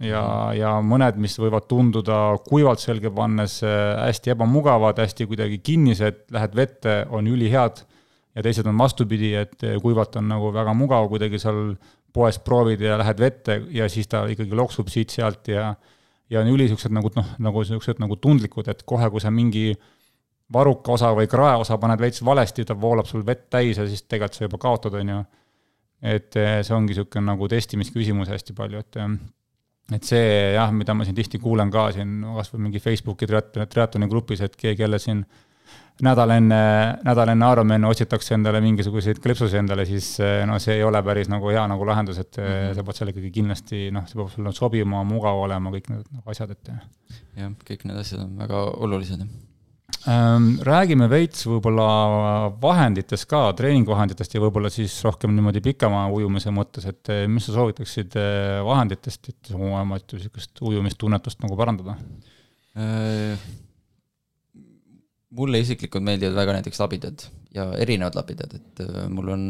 ja, 0.00 0.24
ja 0.56 0.72
mõned, 0.84 1.18
mis 1.20 1.36
võivad 1.40 1.68
tunduda 1.70 2.18
kuivalt 2.46 2.82
selga 2.82 3.12
pannes 3.14 3.60
äh, 3.66 3.94
hästi 4.06 4.34
ebamugavad, 4.34 5.00
hästi 5.02 5.28
kuidagi 5.30 5.60
kinnised, 5.64 6.26
lähed 6.34 6.56
vette, 6.56 7.00
on 7.10 7.28
ülihead, 7.30 7.84
ja 8.36 8.44
teised 8.46 8.68
on 8.70 8.78
vastupidi, 8.80 9.34
et 9.38 9.64
äh, 9.66 9.78
kuivalt 9.82 10.16
on 10.20 10.28
nagu 10.30 10.52
väga 10.54 10.74
mugav 10.76 11.08
kuidagi 11.12 11.40
seal 11.42 11.74
poes 12.14 12.40
proovid 12.42 12.82
ja 12.82 12.98
lähed 12.98 13.22
vette 13.22 13.60
ja 13.74 13.86
siis 13.90 14.08
ta 14.10 14.24
ikkagi 14.30 14.56
loksub 14.56 14.90
siit-sealt 14.90 15.50
ja 15.52 15.72
ja 16.30 16.42
on 16.44 16.50
üli 16.50 16.68
niisugused 16.68 16.94
nagu 16.94 17.10
noh, 17.16 17.32
nagu 17.42 17.62
niisugused 17.64 17.98
nagu 18.02 18.16
tundlikud, 18.22 18.68
et 18.70 18.84
kohe, 18.86 19.08
kui 19.10 19.22
sa 19.22 19.32
mingi 19.34 19.72
varuka 20.54 20.94
osa 20.94 21.10
või 21.14 21.26
krae 21.30 21.56
osa 21.58 21.78
paned 21.82 21.98
veits 22.02 22.22
valesti, 22.26 22.64
ta 22.66 22.76
voolab 22.78 23.08
sul 23.10 23.24
vett 23.26 23.48
täis 23.50 23.78
ja 23.78 23.86
siis 23.86 24.04
tegelikult 24.06 24.38
sa 24.38 24.46
juba 24.46 24.60
kaotad, 24.62 24.94
on 25.00 25.12
ju. 25.14 25.20
et 26.00 26.38
äh, 26.38 26.60
see 26.62 26.74
ongi 26.74 26.94
niisugune 26.94 27.26
nagu 27.26 27.50
testimisküsimus 27.50 28.30
hästi 28.30 28.54
palju, 28.56 28.82
et 28.86 29.02
et 29.96 30.06
see 30.06 30.54
jah, 30.54 30.72
mida 30.74 30.94
ma 30.94 31.06
siin 31.06 31.16
tihti 31.16 31.40
kuulen 31.42 31.70
ka 31.70 31.90
siin 31.94 32.20
kas 32.36 32.52
või 32.54 32.66
mingi 32.68 32.82
Facebooki 32.82 33.28
triatloni 33.30 34.08
grupis, 34.10 34.42
et 34.46 34.56
keegi 34.56 34.86
jälle 34.86 35.00
siin 35.02 35.24
nädal 36.04 36.32
enne, 36.34 36.60
nädal 37.04 37.32
enne 37.34 37.50
Ironmani 37.52 37.88
otsitakse 37.90 38.34
endale 38.36 38.60
mingisuguseid 38.64 39.20
kleepsusi 39.22 39.58
endale, 39.60 39.84
siis 39.88 40.14
no 40.48 40.58
see 40.62 40.78
ei 40.78 40.86
ole 40.86 41.02
päris 41.04 41.28
nagu 41.32 41.52
hea 41.52 41.66
nagu 41.70 41.86
lahendus, 41.86 42.18
et 42.18 42.38
mm 42.38 42.46
-hmm. 42.46 42.74
sa 42.74 42.84
pead 42.84 43.00
selle 43.00 43.14
ikkagi 43.14 43.30
kindlasti 43.30 43.90
noh, 43.90 44.06
see 44.08 44.20
peab 44.20 44.32
sulle 44.32 44.52
sobima, 44.56 45.04
mugav 45.04 45.44
olema, 45.44 45.70
kõik 45.70 45.92
need 45.92 46.08
nagu 46.10 46.30
asjad, 46.30 46.50
et. 46.50 46.72
jah, 47.36 47.52
kõik 47.70 47.84
need 47.84 47.98
asjad 47.98 48.24
on 48.24 48.36
väga 48.38 48.64
olulised. 48.86 49.26
Ähm, 50.08 50.54
räägime 50.64 51.10
veits 51.12 51.42
võib-olla 51.44 51.86
vahenditest 52.62 53.26
ka, 53.28 53.42
treeningvahenditest 53.58 54.32
ja 54.32 54.40
võib-olla 54.40 54.70
siis 54.72 54.94
rohkem 55.04 55.34
niimoodi 55.36 55.60
pikema 55.60 56.06
ujumise 56.14 56.52
mõttes, 56.56 56.86
et 56.88 57.10
eh, 57.12 57.26
mis 57.28 57.44
sa 57.44 57.52
soovitaksid 57.58 58.16
eh, 58.16 58.60
vahenditest, 58.64 59.28
et 59.28 59.50
oma 59.52 59.82
niisugust 59.84 60.62
ujumistunnetust 60.64 61.44
nagu 61.44 61.58
parandada? 61.58 61.98
Äh, 62.80 63.44
mulle 65.36 65.60
isiklikult 65.60 66.06
meeldivad 66.06 66.38
väga 66.38 66.54
näiteks 66.56 66.80
labidad 66.80 67.26
ja 67.52 67.66
erinevad 67.84 68.16
labidad, 68.16 68.54
et 68.56 68.80
äh, 68.86 69.02
mul 69.12 69.28
on 69.34 69.44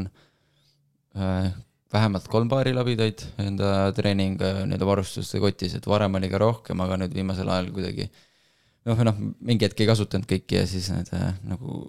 äh, 1.14 1.46
vähemalt 1.94 2.26
kolm 2.32 2.50
paari 2.50 2.74
labidaid 2.74 3.22
enda 3.38 3.92
treening 3.94 4.34
nii-öelda 4.42 4.90
varustuste 4.90 5.38
kotis, 5.42 5.78
et 5.78 5.86
varem 5.86 6.18
oli 6.18 6.32
ka 6.32 6.42
rohkem, 6.42 6.82
aga 6.82 6.98
nüüd 7.04 7.14
viimasel 7.14 7.54
ajal 7.54 7.70
kuidagi 7.76 8.08
äh, 8.08 8.26
noh, 8.86 8.96
või 8.96 9.08
noh, 9.08 9.18
mingi 9.46 9.66
hetk 9.66 9.82
ei 9.82 9.90
kasutanud 9.90 10.28
kõiki 10.30 10.60
ja 10.60 10.68
siis 10.68 10.88
need 10.94 11.10
äh, 11.16 11.32
nagu 11.48 11.82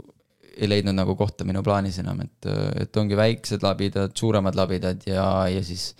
ei 0.51 0.67
leidnud 0.67 0.95
nagu 0.97 1.15
kohta 1.19 1.45
minu 1.47 1.63
plaanis 1.65 1.99
enam, 2.01 2.23
et, 2.25 2.49
äh, 2.49 2.83
et 2.85 2.97
ongi 2.99 3.17
väiksed 3.19 3.63
labidad, 3.65 4.15
suuremad 4.17 4.57
labidad 4.59 5.05
ja, 5.07 5.25
ja 5.51 5.61
siis 5.65 5.91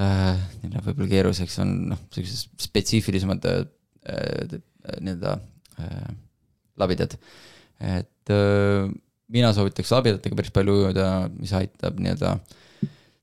äh, 0.00 0.38
võib-olla 0.62 1.10
keeruliseks 1.10 1.58
on 1.64 1.74
noh, 1.92 2.06
sellised 2.14 2.64
spetsiifilisemad 2.68 3.50
äh, 3.50 3.60
äh, 4.14 4.56
nii-öelda 5.04 5.36
äh, 5.82 6.08
labidad. 6.80 7.18
et 7.78 8.32
äh, 8.34 8.88
mina 9.28 9.52
soovitaks 9.52 9.92
labidatega 9.92 10.38
päris 10.38 10.54
palju 10.54 10.80
ujuda, 10.82 11.08
mis 11.36 11.52
aitab 11.56 12.00
nii-öelda 12.00 12.38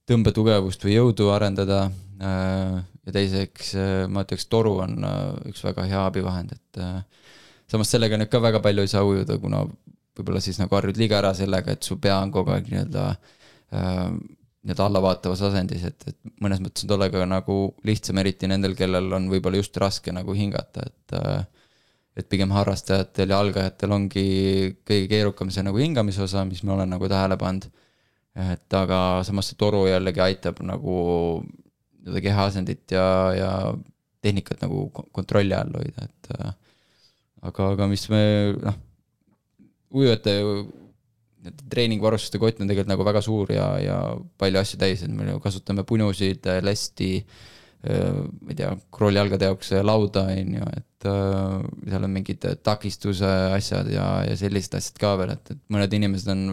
tõmbetugevust 0.06 0.84
või 0.86 1.00
jõudu 1.00 1.32
arendada 1.34 1.88
ja 2.26 3.14
teiseks 3.14 3.74
äh, 3.80 4.06
ma 4.12 4.26
ütleks, 4.26 4.48
toru 4.52 4.78
on 4.86 4.98
äh, 5.06 5.50
üks 5.52 5.64
väga 5.66 5.86
hea 5.90 6.06
abivahend, 6.10 6.56
et 6.56 6.82
äh, 6.82 7.28
samas 7.72 7.92
sellega 7.94 8.20
nüüd 8.20 8.32
ka 8.32 8.42
väga 8.44 8.62
palju 8.66 8.86
ei 8.86 8.92
saa 8.92 9.06
ujuda, 9.08 9.38
kuna 9.42 9.64
võib-olla 10.16 10.42
siis 10.44 10.60
nagu 10.62 10.76
harjud 10.78 10.98
liiga 11.00 11.20
ära 11.20 11.34
sellega, 11.38 11.76
et 11.76 11.86
su 11.86 12.00
pea 12.02 12.18
on 12.24 12.32
kogu 12.34 12.54
aeg 12.56 12.72
nii-öelda 12.72 13.10
nii-öelda 13.76 14.86
allavaatavas 14.86 15.42
asendis, 15.50 15.84
et, 15.90 16.06
et 16.08 16.16
mõnes 16.42 16.62
mõttes 16.64 16.86
on 16.86 16.92
tollega 16.94 17.26
nagu 17.28 17.58
lihtsam, 17.86 18.22
eriti 18.22 18.48
nendel, 18.48 18.76
kellel 18.78 19.10
on 19.18 19.26
võib-olla 19.30 19.60
just 19.60 19.76
raske 19.82 20.14
nagu 20.16 20.34
hingata, 20.38 20.86
et 20.86 21.18
et 22.16 22.30
pigem 22.32 22.54
harrastajatel 22.56 23.34
ja 23.34 23.42
algajatel 23.44 23.92
ongi 23.92 24.22
kõige 24.88 25.10
keerukam 25.12 25.50
see 25.52 25.66
nagu 25.68 25.82
hingamise 25.82 26.24
osa, 26.24 26.46
mis 26.48 26.62
ma 26.64 26.78
olen 26.78 26.94
nagu 26.96 27.10
tähele 27.12 27.36
pannud. 27.42 27.68
et 28.36 28.74
aga 28.80 29.00
samas 29.28 29.50
see 29.52 29.60
toru 29.60 29.86
jällegi 29.90 30.24
aitab 30.24 30.62
nagu 30.64 30.96
nii-öelda 32.06 32.22
kehaasendit 32.22 32.94
ja, 32.94 33.08
ja 33.36 33.52
tehnikat 34.26 34.62
nagu 34.66 34.88
kontrolli 34.94 35.56
all 35.58 35.74
hoida, 35.78 36.08
et 36.08 36.32
äh, 36.38 36.54
aga, 37.50 37.72
aga 37.74 37.90
mis 37.90 38.06
me 38.14 38.24
noh, 38.62 38.78
ujujate 39.96 40.36
treeningvarustuste 41.70 42.42
kott 42.42 42.62
on 42.62 42.70
tegelikult 42.70 42.90
nagu 42.90 43.06
väga 43.06 43.22
suur 43.26 43.52
ja, 43.54 43.68
ja 43.82 44.00
palju 44.42 44.62
asju 44.62 44.80
täis, 44.82 45.04
et 45.06 45.14
me 45.14 45.28
ju 45.30 45.42
kasutame 45.44 45.86
punusid, 45.88 46.48
lesti, 46.66 47.12
äh, 47.86 48.24
ma 48.42 48.54
ei 48.54 48.60
tea, 48.62 48.72
kroolijalgade 48.94 49.52
jaoks 49.52 49.76
lauda, 49.86 50.28
on 50.34 50.58
ju, 50.60 50.72
et 50.82 51.10
äh, 51.12 51.70
seal 51.92 52.10
on 52.10 52.18
mingid 52.18 52.50
takistuse 52.66 53.30
asjad 53.54 53.92
ja, 53.94 54.10
ja 54.30 54.38
sellised 54.40 54.78
asjad 54.80 55.02
ka 55.02 55.16
veel, 55.22 55.36
et, 55.38 55.54
et 55.54 55.64
mõned 55.74 55.98
inimesed 56.00 56.34
on 56.34 56.48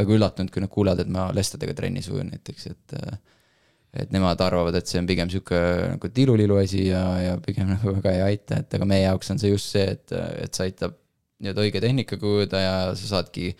väga 0.00 0.16
üllatunud, 0.16 0.52
kui 0.54 0.62
nad 0.62 0.72
kuulevad, 0.72 1.02
et 1.04 1.12
ma 1.12 1.28
lestadega 1.36 1.74
trennis 1.76 2.08
ujun 2.12 2.30
näiteks, 2.32 2.70
et 2.70 2.98
äh, 3.00 3.18
et 3.90 4.12
nemad 4.14 4.40
arvavad, 4.44 4.76
et 4.78 4.86
see 4.86 5.00
on 5.00 5.08
pigem 5.08 5.30
sihuke 5.32 5.60
nagu 5.96 6.10
tilulilu 6.14 6.60
asi 6.60 6.86
ja, 6.86 7.02
ja 7.24 7.36
pigem 7.42 7.72
nagu 7.72 7.94
väga 7.96 8.12
ei 8.14 8.22
aita, 8.28 8.60
et 8.62 8.78
aga 8.78 8.86
meie 8.86 9.02
jaoks 9.02 9.32
on 9.34 9.40
see 9.42 9.50
just 9.50 9.72
see, 9.74 9.86
et, 9.96 10.14
et 10.14 10.54
see 10.54 10.68
aitab 10.68 10.94
nii-öelda 11.40 11.64
õige 11.64 11.82
tehnikaga 11.82 12.28
ujuda 12.28 12.60
ja 12.62 12.74
sa 12.94 13.16
saadki 13.16 13.50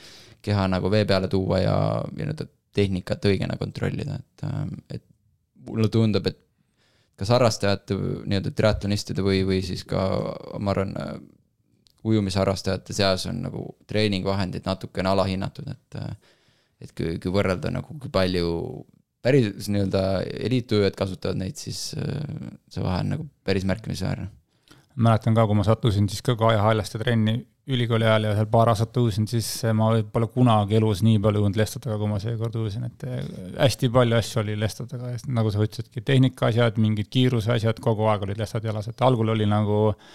keha 0.44 0.68
nagu 0.70 0.90
vee 0.92 1.02
peale 1.08 1.28
tuua 1.32 1.62
ja, 1.64 1.76
ja 2.04 2.20
nii-öelda 2.20 2.46
tehnikat 2.76 3.26
õigena 3.26 3.56
kontrollida, 3.58 4.20
et, 4.20 4.46
et 4.94 5.04
mulle 5.66 5.90
tundub, 5.90 6.30
et 6.30 6.38
kas 7.18 7.32
harrastajate, 7.34 7.96
nii-öelda 8.30 8.54
triatlonistide 8.56 9.24
või, 9.26 9.42
või 9.48 9.58
siis 9.66 9.82
ka 9.88 10.04
ma 10.62 10.72
arvan, 10.72 10.94
ujumisharrastajate 12.06 12.94
seas 12.96 13.26
on 13.28 13.42
nagu 13.44 13.64
treeningvahendid 13.90 14.64
natukene 14.68 15.10
alahinnatud, 15.10 15.74
et 15.74 15.98
et 16.80 16.94
kui, 16.96 17.18
kui 17.20 17.32
võrrelda 17.34 17.68
nagu, 17.74 17.92
kui 18.00 18.08
palju 18.08 18.46
päris 19.22 19.68
nii-öelda 19.68 20.02
eliitujujad 20.48 20.96
kasutavad 20.98 21.40
neid, 21.40 21.58
siis 21.60 21.92
äh, 21.98 22.50
see 22.72 22.84
vahe 22.84 23.04
on 23.04 23.14
nagu 23.14 23.28
päris 23.44 23.66
märkimisväärne. 23.68 24.30
mäletan 24.96 25.36
ka, 25.36 25.46
kui 25.46 25.56
ma 25.56 25.64
sattusin 25.64 26.08
siis 26.08 26.22
ka 26.22 26.36
Kaia 26.36 26.62
Hallaste 26.62 26.98
trenni 26.98 27.38
ülikooli 27.70 28.04
ajal 28.04 28.24
ja 28.26 28.32
seal 28.34 28.48
paar 28.50 28.68
aastat 28.72 28.96
ujusin, 28.96 29.28
siis 29.30 29.48
ma 29.76 29.92
pole 30.12 30.26
kunagi 30.34 30.76
elus 30.80 31.04
nii 31.06 31.20
palju 31.22 31.44
ujunud 31.44 31.60
lestadega, 31.60 31.98
kui 32.00 32.10
ma 32.10 32.18
seekord 32.22 32.56
ujusin, 32.62 32.88
et 32.88 33.06
äh, 33.06 33.20
hästi 33.60 33.92
palju 33.94 34.18
asju 34.18 34.42
oli 34.42 34.58
lestadega, 34.58 35.14
nagu 35.28 35.52
sa 35.54 35.62
ütlesidki, 35.62 36.02
tehnika 36.02 36.50
asjad, 36.50 36.80
mingid 36.82 37.12
kiiruse 37.12 37.54
asjad, 37.54 37.80
kogu 37.84 38.10
aeg 38.10 38.26
olid 38.26 38.40
lestad 38.40 38.66
jalas, 38.66 38.90
et 38.90 39.06
algul 39.06 39.36
oli 39.36 39.46
nagu 39.48 39.80
äh, 39.92 40.10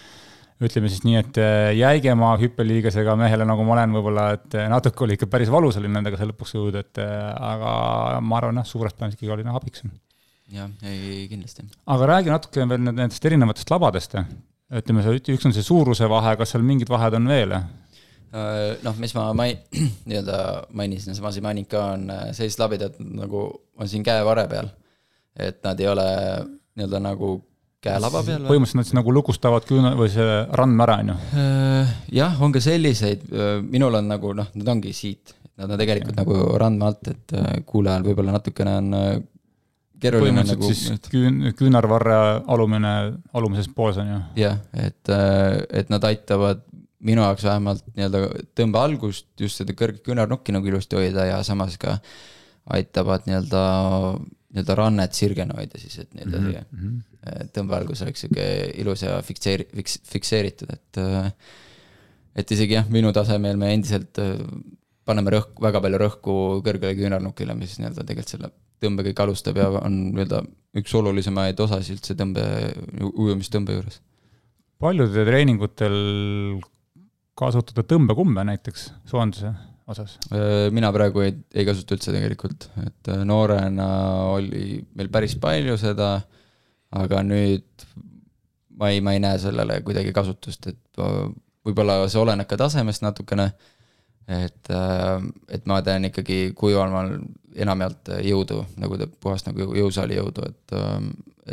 ütleme 0.64 0.88
siis 0.88 1.02
nii, 1.04 1.18
et 1.20 1.38
äh, 1.40 1.70
jäigema 1.76 2.32
hüppeliigesega 2.40 3.16
mehele, 3.20 3.44
nagu 3.48 3.64
ma 3.66 3.74
olen, 3.76 3.92
võib-olla, 3.98 4.26
et 4.38 4.56
äh, 4.56 4.68
natuke 4.72 5.04
oli 5.04 5.16
ikka 5.18 5.28
päris 5.32 5.52
valus 5.52 5.76
oli 5.80 5.90
nendega 5.92 6.16
seal 6.16 6.30
lõpuks 6.32 6.54
jõuda, 6.56 6.82
et 6.86 7.00
äh, 7.02 7.24
aga 7.50 7.72
ma 8.24 8.38
arvan, 8.40 8.62
jah, 8.62 8.68
suures 8.68 8.96
plaanis 8.96 9.18
ikkagi 9.18 9.34
oli 9.34 9.44
abiks. 9.52 9.84
jah, 10.52 10.70
ei 10.88 11.26
kindlasti. 11.28 11.66
aga 11.92 12.12
räägi 12.12 12.32
natuke 12.32 12.68
veel 12.70 12.86
nendest 12.88 13.28
erinevatest 13.28 13.72
labadest. 13.74 14.16
ütleme, 14.80 15.04
üks 15.34 15.46
on 15.46 15.56
see 15.56 15.66
suuruse 15.66 16.08
vahe, 16.08 16.36
kas 16.40 16.54
seal 16.54 16.64
mingid 16.64 16.88
vahed 16.92 17.18
on 17.20 17.28
veel? 17.28 17.52
noh, 18.84 18.96
mis 19.00 19.12
ma 19.16 19.28
mai-, 19.36 19.58
nii-öelda 20.08 20.38
mainisin, 20.76 21.14
samas 21.16 21.36
ei 21.36 21.44
maininud 21.44 21.68
ka, 21.70 21.84
on 21.98 22.08
sellised 22.36 22.64
labidad 22.64 22.96
nagu 23.00 23.44
on 23.76 23.88
siin 23.88 24.04
käevare 24.04 24.48
peal. 24.48 24.72
et 25.36 25.60
nad 25.64 25.80
ei 25.80 25.88
ole 25.92 26.08
nii-öelda 26.76 27.02
nagu 27.10 27.36
käelaba 27.86 28.22
peal 28.26 28.42
või? 28.42 28.50
põhimõtteliselt 28.50 28.80
nad 28.80 28.88
siis 28.88 28.98
nagu 28.98 29.14
lukustavad 29.14 29.68
küüna- 29.68 29.94
või 29.98 30.10
see 30.12 30.36
randme 30.60 30.84
ära, 30.86 30.98
on 31.02 31.12
ju? 31.12 31.16
Äh, 31.42 31.94
jah, 32.18 32.36
on 32.42 32.54
ka 32.54 32.62
selliseid, 32.64 33.24
äh, 33.32 33.56
minul 33.62 33.96
on 34.00 34.12
nagu 34.12 34.34
noh, 34.36 34.50
nad 34.54 34.74
ongi 34.74 34.92
siit, 34.96 35.34
nad 35.56 35.70
on 35.70 35.80
tegelikult 35.80 36.14
ja. 36.16 36.24
nagu 36.24 36.58
randme 36.60 36.90
alt, 36.90 37.10
et 37.14 37.36
äh, 37.36 37.50
kuulajal 37.68 38.06
võib-olla 38.06 38.36
natukene 38.36 38.76
on 38.82 38.92
keeruline 40.02 40.44
nagu. 40.44 40.70
siis 40.70 41.08
küün-, 41.10 41.52
küünarvarre 41.56 42.20
alumine, 42.52 42.94
alumises 43.36 43.68
pooles 43.72 44.00
on 44.02 44.12
ju? 44.12 44.22
jah, 44.44 44.60
et, 44.76 45.14
et 45.72 45.92
nad 45.92 46.04
aitavad 46.10 46.64
minu 47.06 47.22
jaoks 47.22 47.44
vähemalt 47.46 47.84
nii-öelda 47.94 48.22
tõmbe 48.56 48.80
algust 48.80 49.28
just 49.40 49.60
seda 49.60 49.76
kõrget 49.76 50.02
küünarnukki 50.06 50.54
nagu 50.54 50.68
ilusti 50.68 50.98
hoida 50.98 51.26
ja 51.28 51.42
samas 51.46 51.76
ka 51.80 51.98
aitavad 52.76 53.28
nii-öelda, 53.28 53.62
nii-öelda 54.54 54.78
rannet 54.80 55.18
sirgena 55.18 55.58
hoida 55.58 55.78
siis, 55.80 56.00
et 56.02 56.10
nii-öelda 56.16 56.40
mm 56.40 56.64
-hmm 56.72 57.04
tõmbealgus 57.54 58.02
oleks 58.06 58.24
sihuke 58.24 58.48
ilus 58.82 59.04
ja 59.06 59.20
fikseeri-, 59.26 59.68
fiks-, 59.80 60.00
fikseeritud, 60.10 60.72
et 60.74 61.02
et 62.36 62.52
isegi 62.52 62.76
jah, 62.76 62.88
minu 62.92 63.12
tasemel 63.16 63.56
me 63.56 63.72
endiselt 63.72 64.18
paneme 65.06 65.32
rõhku, 65.32 65.62
väga 65.62 65.80
palju 65.82 66.00
rõhku 66.02 66.36
kõrgele 66.66 66.96
küünarnukile, 66.98 67.54
mis 67.58 67.78
nii-öelda 67.80 68.04
tegelikult 68.04 68.34
selle 68.34 68.52
tõmbe 68.82 69.06
kõik 69.06 69.22
alustab 69.24 69.60
ja 69.60 69.68
on 69.78 70.00
nii-öelda 70.10 70.42
üks 70.76 70.92
olulisemaid 70.98 71.60
osasid 71.64 71.96
üldse 71.96 72.16
tõmbe, 72.18 72.44
ujumistõmbe 73.14 73.78
juures. 73.78 74.00
paljude 74.82 75.24
treeningutel 75.24 75.96
kasutada 77.36 77.84
tõmbekumme 77.88 78.44
näiteks 78.50 78.90
soojenduse 79.08 79.54
osas? 79.88 80.18
mina 80.76 80.90
praegu 80.92 81.24
ei, 81.24 81.36
ei 81.54 81.66
kasuta 81.68 81.96
üldse 81.96 82.12
tegelikult, 82.14 82.68
et 82.84 83.12
noorena 83.24 83.88
oli 84.34 84.82
meil 84.98 85.12
päris 85.12 85.38
palju 85.40 85.78
seda 85.80 86.18
aga 86.94 87.22
nüüd 87.26 87.86
ma 88.76 88.90
ei, 88.92 89.00
ma 89.00 89.16
ei 89.16 89.22
näe 89.24 89.38
sellele 89.40 89.80
kuidagi 89.86 90.12
kasutust, 90.14 90.68
et 90.70 91.00
võib-olla 91.66 92.04
see 92.10 92.20
oleneb 92.20 92.48
ka 92.48 92.58
tasemest 92.60 93.04
natukene, 93.04 93.48
et, 94.26 94.70
äh, 94.74 95.16
et 95.54 95.66
ma 95.70 95.80
teen 95.86 96.10
ikkagi 96.10 96.52
kuivamal 96.58 97.16
enamjaolt 97.56 98.12
jõudu, 98.26 98.60
nagu 98.82 98.98
ta 99.00 99.08
puhast 99.08 99.48
nagu 99.48 99.70
jõusaali 99.78 100.18
jõudu, 100.18 100.46
et, 100.50 100.76
äh, 100.76 100.98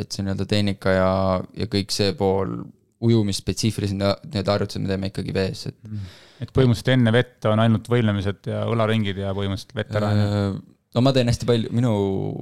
et 0.02 0.12
see 0.12 0.26
nii-öelda 0.26 0.46
tehnika 0.50 0.94
ja, 0.94 1.12
ja 1.56 1.70
kõik 1.70 1.94
see 1.94 2.12
pool, 2.18 2.60
ujumisspetsiifilised 3.04 3.98
need 4.32 4.48
harjutused 4.48 4.80
me 4.80 4.88
teeme 4.88 5.10
ikkagi 5.10 5.34
vees, 5.36 5.66
et 5.68 5.76
mm. 5.84 6.12
et 6.44 6.52
põhimõtteliselt 6.56 6.94
enne 6.94 7.12
vett 7.12 7.48
on 7.50 7.60
ainult 7.60 7.90
võimlemised 7.92 8.48
ja 8.48 8.62
õlaringid 8.70 9.18
ja 9.20 9.34
põhimõtteliselt 9.36 9.76
vett 9.76 9.98
ära? 10.00 10.12
Äh, 10.14 10.54
no 10.94 11.04
ma 11.04 11.12
teen 11.12 11.28
hästi 11.28 11.48
palju, 11.48 11.74
minu, 11.74 11.92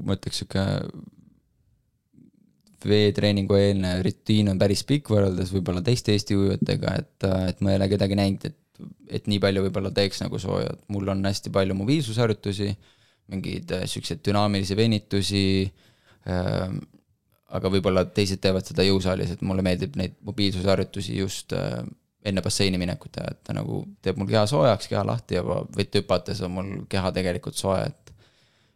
ma 0.06 0.16
ütleks 0.18 0.42
sihuke 0.42 0.62
veetreeningu 2.88 3.56
eelne 3.58 3.94
rutiin 4.04 4.50
on 4.52 4.60
päris 4.60 4.84
pikk 4.88 5.12
võrreldes 5.12 5.52
võib-olla 5.54 5.82
teiste 5.84 6.14
Eesti 6.14 6.36
ujujatega, 6.38 6.96
et, 7.02 7.28
et 7.52 7.62
ma 7.64 7.72
ei 7.72 7.80
ole 7.80 7.88
kedagi 7.92 8.18
näinud, 8.18 8.48
et, 8.48 8.58
et 9.18 9.30
nii 9.30 9.40
palju 9.42 9.66
võib-olla 9.66 9.92
teeks 9.94 10.22
nagu 10.24 10.40
sooja, 10.42 10.72
et 10.74 10.82
mul 10.92 11.12
on 11.12 11.24
hästi 11.28 11.52
palju 11.54 11.76
mobiilsusharjutusi, 11.78 12.72
mingeid 13.32 13.76
äh, 13.76 13.86
siukseid 13.90 14.24
dünaamilisi 14.26 14.76
venitusi 14.78 15.44
äh,, 16.28 16.76
aga 17.52 17.72
võib-olla 17.72 18.06
teised 18.08 18.40
teevad 18.42 18.66
seda 18.66 18.84
jõusaalis, 18.86 19.34
et 19.34 19.42
mulle 19.44 19.64
meeldib 19.64 19.96
neid 20.00 20.16
mobiilsusharjutusi 20.24 21.18
just 21.18 21.52
äh, 21.56 21.82
enne 22.24 22.42
basseini 22.42 22.78
minekut 22.78 23.18
ja 23.18 23.26
et 23.32 23.40
ta 23.44 23.54
nagu 23.56 23.82
teeb 24.02 24.18
mul 24.20 24.30
keha 24.30 24.44
soojaks, 24.50 24.88
keha 24.90 25.02
lahti 25.06 25.38
ja 25.38 25.42
vett 25.76 25.98
hüpates 25.98 26.40
on 26.46 26.54
mul 26.56 26.70
keha 26.90 27.10
tegelikult 27.14 27.58
soe, 27.58 27.80
et 27.90 28.01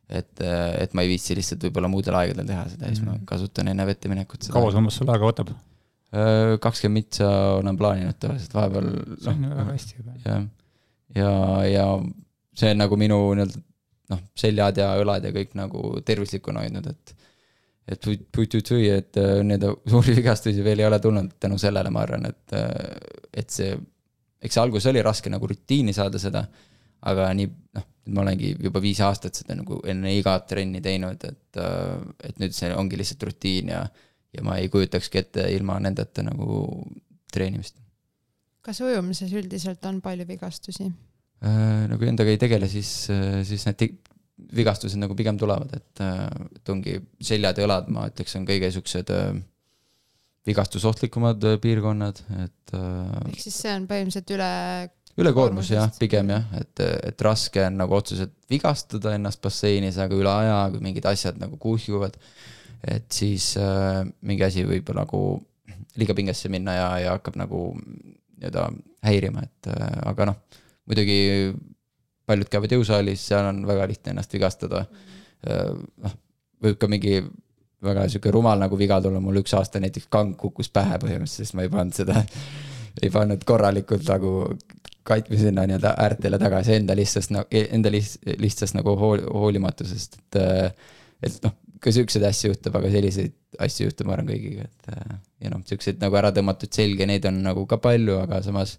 et, 0.08 0.40
et 0.40 0.92
ma 0.94 1.02
ei 1.02 1.08
viitsi 1.10 1.34
lihtsalt 1.38 1.64
võib-olla 1.66 1.88
muudel 1.90 2.14
aegadel 2.14 2.46
teha 2.46 2.66
seda 2.70 2.86
ja 2.86 2.94
siis 2.94 3.04
ma 3.04 3.14
Mhm. 3.16 3.24
kasutan 3.26 3.68
enne 3.72 3.86
vette 3.86 4.08
minekut 4.08 4.42
seda. 4.42 4.54
kaua 4.58 4.70
see 4.70 4.78
umbes 4.82 4.98
sul 5.00 5.10
aega 5.10 5.32
võtab? 5.32 5.54
kakskümmend 6.62 7.02
mitsa 7.02 7.28
olen 7.58 7.76
plaaninud 7.76 8.16
tavaliselt, 8.22 8.54
vahepeal 8.54 8.86
see 9.20 9.32
on 9.32 9.42
ju 9.42 9.48
väga 9.50 9.64
noh, 9.64 9.72
hästi 9.74 9.96
juba. 9.98 10.12
jah, 10.24 10.44
ja, 11.16 11.30
ja 11.66 11.86
see 12.56 12.70
on 12.72 12.78
nagu 12.80 12.96
minu 12.96 13.18
nii-öelda 13.36 13.60
noh, 14.14 14.20
seljad 14.38 14.78
ja 14.78 14.92
õlad 15.02 15.26
ja 15.26 15.32
kõik 15.34 15.56
nagu 15.58 16.00
tervislikuna 16.06 16.62
hoidnud, 16.64 16.86
et 16.94 17.14
et 17.86 18.00
put-put-tui, 18.02 18.88
et 18.90 19.14
äh, 19.20 19.42
nii-öelda 19.46 19.74
suuri 19.90 20.14
vigastusi 20.20 20.64
veel 20.64 20.80
ei 20.82 20.86
ole 20.88 20.98
tulnud 21.02 21.36
tänu 21.42 21.58
sellele, 21.58 21.90
ma 21.94 22.00
arvan, 22.06 22.24
et, 22.30 22.54
äh, 22.54 22.96
et 23.34 23.50
see, 23.50 23.76
eks 24.42 24.54
see 24.56 24.62
alguses 24.62 24.88
oli 24.90 25.02
raske 25.06 25.30
nagu 25.30 25.46
rutiini 25.46 25.92
saada 25.94 26.18
seda, 26.18 26.46
aga 27.06 27.30
nii, 27.38 27.48
noh, 27.76 27.86
ma 28.14 28.22
olengi 28.24 28.52
juba 28.62 28.82
viis 28.82 29.00
aastat 29.04 29.38
seda 29.38 29.56
nagu 29.58 29.80
enne 29.88 30.12
igat 30.16 30.46
trenni 30.50 30.82
teinud, 30.84 31.26
et, 31.28 31.60
äh, 31.62 31.96
et 32.28 32.38
nüüd 32.42 32.56
see 32.56 32.70
ongi 32.74 33.00
lihtsalt 33.00 33.26
rutiin 33.28 33.72
ja, 33.74 33.82
ja 34.36 34.46
ma 34.46 34.58
ei 34.60 34.70
kujutakski 34.72 35.22
ette 35.22 35.48
ilma 35.56 35.78
nendeta 35.82 36.24
nagu 36.26 36.62
treenimist. 37.32 37.78
kas 38.66 38.82
ujumises 38.82 39.32
üldiselt 39.38 39.84
on 39.86 40.00
palju 40.02 40.26
vigastusi? 40.28 40.90
Äh, 41.46 41.86
nagu 41.90 42.08
endaga 42.08 42.32
ei 42.32 42.40
tegele, 42.40 42.68
siis, 42.70 43.08
siis 43.46 43.66
need 43.68 43.88
vigastused 44.36 45.00
nagu 45.00 45.16
pigem 45.16 45.38
tulevad, 45.40 45.72
et, 45.76 46.02
et 46.58 46.72
ongi 46.72 46.98
seljad 47.24 47.58
ja 47.58 47.66
õlad, 47.66 47.88
ma 47.92 48.06
ütleks, 48.10 48.36
on 48.38 48.44
kõige 48.48 48.68
siuksed 48.74 49.12
äh, 49.14 49.30
vigastusohtlikumad 50.46 51.46
äh, 51.48 51.56
piirkonnad, 51.62 52.20
et 52.44 52.76
äh, 52.76 53.16
ehk 53.32 53.42
siis 53.46 53.56
see 53.64 53.72
on 53.72 53.88
põhimõtteliselt 53.90 54.34
üle 54.36 54.50
ülekoormus 55.20 55.70
jah, 55.72 55.88
pigem 56.00 56.30
jah, 56.34 56.44
et, 56.60 56.82
et 57.10 57.24
raske 57.24 57.62
on 57.64 57.78
nagu 57.80 57.96
otseselt 57.96 58.34
vigastada 58.52 59.14
ennast 59.16 59.40
basseinis, 59.44 59.98
aga 60.02 60.16
üle 60.18 60.32
aja, 60.32 60.58
kui 60.72 60.82
mingid 60.84 61.08
asjad 61.08 61.38
nagu 61.40 61.56
kuhjuvad, 61.60 62.18
et 62.84 63.06
siis 63.12 63.54
äh, 63.60 64.02
mingi 64.26 64.44
asi 64.46 64.66
võib 64.68 64.92
nagu 64.96 65.22
liiga 65.96 66.16
pingesse 66.16 66.50
minna 66.52 66.76
ja, 66.76 66.90
ja 67.00 67.16
hakkab 67.16 67.38
nagu 67.40 67.70
nii-öelda 67.78 68.68
häirima, 69.06 69.46
et 69.48 69.72
äh, 69.72 69.96
aga 70.12 70.28
noh, 70.32 70.60
muidugi 70.86 71.18
paljud 72.26 72.50
käivad 72.52 72.76
jõusaalis, 72.76 73.24
seal 73.30 73.48
on 73.48 73.64
väga 73.68 73.86
lihtne 73.88 74.12
ennast 74.12 74.32
vigastada. 74.34 74.84
Äh, 75.46 75.72
noh, 76.04 76.16
võib 76.62 76.78
ka 76.80 76.90
mingi 76.90 77.20
väga 77.86 78.06
sihuke 78.10 78.32
rumal 78.34 78.60
nagu 78.60 78.76
viga 78.78 78.98
tulla, 79.04 79.20
mul 79.22 79.40
üks 79.42 79.54
aasta 79.56 79.80
näiteks 79.80 80.08
kang 80.12 80.36
kukkus 80.40 80.68
pähe 80.72 80.98
põhimõtteliselt, 81.00 81.48
sest 81.48 81.56
ma 81.56 81.64
ei 81.64 81.72
pannud 81.72 81.96
seda, 81.96 82.22
ei 83.02 83.12
pannud 83.12 83.44
korralikult 83.48 84.08
nagu 84.08 84.32
kaitmi 85.06 85.38
sinna 85.40 85.66
nii-öelda 85.68 85.94
äärtele 86.02 86.38
tagasi 86.42 86.76
enda 86.80 86.96
lihtsast 86.98 87.32
nagu, 87.34 87.46
enda 87.50 87.92
lihts-, 87.94 88.18
lihtsast 88.42 88.76
nagu 88.78 88.96
hool-, 89.00 89.24
hoolimatusest, 89.30 90.18
et 90.20 90.40
et 91.26 91.38
noh, 91.44 91.54
ka 91.80 91.92
siukseid 91.94 92.24
asju 92.28 92.52
juhtub, 92.52 92.76
aga 92.78 92.90
selliseid 92.92 93.34
asju 93.62 93.88
juhtub, 93.88 94.08
ma 94.08 94.16
arvan, 94.16 94.28
kõigiga, 94.28 94.66
et 94.66 95.16
ja 95.44 95.52
noh, 95.52 95.62
siukseid 95.68 96.00
nagu 96.02 96.16
ära 96.18 96.32
tõmmatud 96.36 96.72
selge, 96.76 97.06
neid 97.08 97.24
on 97.28 97.40
nagu 97.44 97.64
ka 97.70 97.78
palju, 97.82 98.18
aga 98.24 98.42
samas 98.44 98.76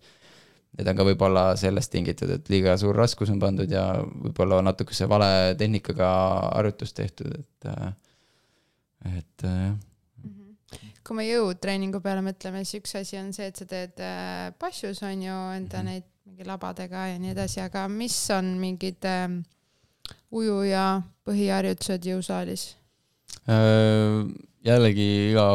need 0.77 0.89
on 0.91 0.97
ka 0.99 1.05
võib-olla 1.07 1.43
sellest 1.57 1.91
tingitud, 1.93 2.29
et 2.35 2.49
liiga 2.53 2.75
suur 2.77 2.97
raskus 2.97 3.31
on 3.33 3.39
pandud 3.41 3.71
ja 3.71 3.85
võib-olla 4.05 4.59
natukese 4.65 5.07
vale 5.09 5.55
tehnikaga 5.57 6.09
harjutust 6.57 6.97
tehtud, 6.99 7.33
et 7.39 7.71
et 9.07 9.47
jah. 9.47 9.77
kui 11.07 11.15
me 11.15 11.25
jõutreeningu 11.25 12.01
peale 12.03 12.21
mõtleme, 12.25 12.65
siis 12.65 12.81
üks 12.81 12.97
asi 12.99 13.17
on 13.21 13.31
see, 13.33 13.47
et 13.47 13.57
sa 13.57 13.65
teed 13.69 14.01
äh, 14.03 14.51
passus 14.59 15.01
on 15.07 15.21
ju 15.23 15.37
enda 15.55 15.81
Mhm. 15.81 15.87
neid 15.87 16.07
mingi 16.27 16.43
labadega 16.43 17.05
ja 17.07 17.19
nii 17.21 17.31
edasi, 17.31 17.61
aga 17.63 17.85
mis 17.87 18.15
on 18.35 18.49
mingid 18.59 19.05
äh, 19.07 19.29
ujuja 20.35 20.99
põhiharjutused 21.27 22.03
jõusaalis? 22.09 22.65
Äh, 23.47 24.27
jällegi 24.67 25.07
iga 25.31 25.47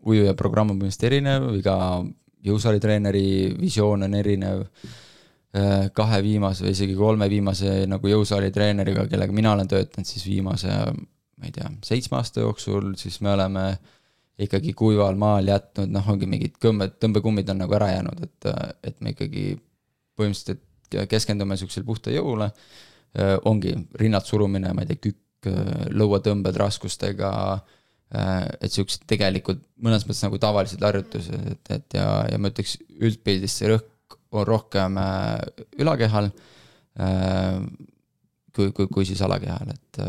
ujuja 0.00 0.32
programm 0.38 0.72
on 0.72 0.80
põhimõtteliselt 0.80 1.06
erinev, 1.10 1.50
iga 1.58 1.76
jõusaalitreeneri 2.48 3.26
visioon 3.60 4.08
on 4.08 4.16
erinev. 4.16 4.64
Äh, 5.50 5.90
kahe 5.92 6.22
viimase 6.24 6.64
või 6.64 6.72
isegi 6.76 6.96
kolme 6.96 7.28
viimase 7.28 7.84
nagu 7.90 8.08
jõusaalitreeneriga, 8.08 9.08
kellega 9.12 9.34
mina 9.34 9.52
olen 9.52 9.68
töötanud, 9.68 10.08
siis 10.08 10.24
viimase, 10.24 10.70
ma 10.70 11.48
ei 11.48 11.52
tea, 11.52 11.68
seitsme 11.84 12.20
aasta 12.20 12.46
jooksul, 12.46 12.94
siis 12.96 13.20
me 13.20 13.34
oleme 13.34 13.64
ikkagi 14.40 14.72
kuival 14.76 15.18
maal 15.20 15.48
jätnud, 15.50 15.90
noh, 15.92 16.06
ongi 16.12 16.28
mingid 16.30 16.54
kõmmed, 16.62 16.96
tõmbekummid 17.02 17.50
on 17.52 17.60
nagu 17.64 17.76
ära 17.76 17.90
jäänud, 17.94 18.22
et, 18.24 18.48
et 18.88 19.00
me 19.04 19.12
ikkagi 19.14 19.44
põhimõtteliselt 20.18 21.08
keskendume 21.10 21.54
niisugusele 21.54 21.86
puhta 21.86 22.14
jõule. 22.14 22.50
ongi 23.44 23.74
rinnalt 23.98 24.26
surumine, 24.26 24.72
ma 24.72 24.82
ei 24.82 24.86
tea, 24.86 25.10
kükk, 25.10 25.50
lõuatõmbed 25.90 26.56
raskustega, 26.56 27.30
et 28.60 28.72
siuksed 28.72 29.06
tegelikult 29.10 29.62
mõnes 29.82 30.04
mõttes 30.06 30.22
nagu 30.24 30.38
tavalised 30.38 30.82
harjutused, 30.82 31.46
et, 31.52 31.70
et 31.70 31.96
ja, 31.98 32.06
ja 32.30 32.38
ma 32.38 32.50
ütleks 32.50 32.76
üldpildis 32.98 33.54
see 33.58 33.70
rõhk 33.70 34.18
on 34.30 34.46
rohkem 34.46 34.98
ülakehal 35.78 36.30
kui, 38.54 38.72
kui, 38.74 38.86
kui 38.86 39.06
siis 39.06 39.22
alakehal, 39.26 39.74
et 39.74 40.02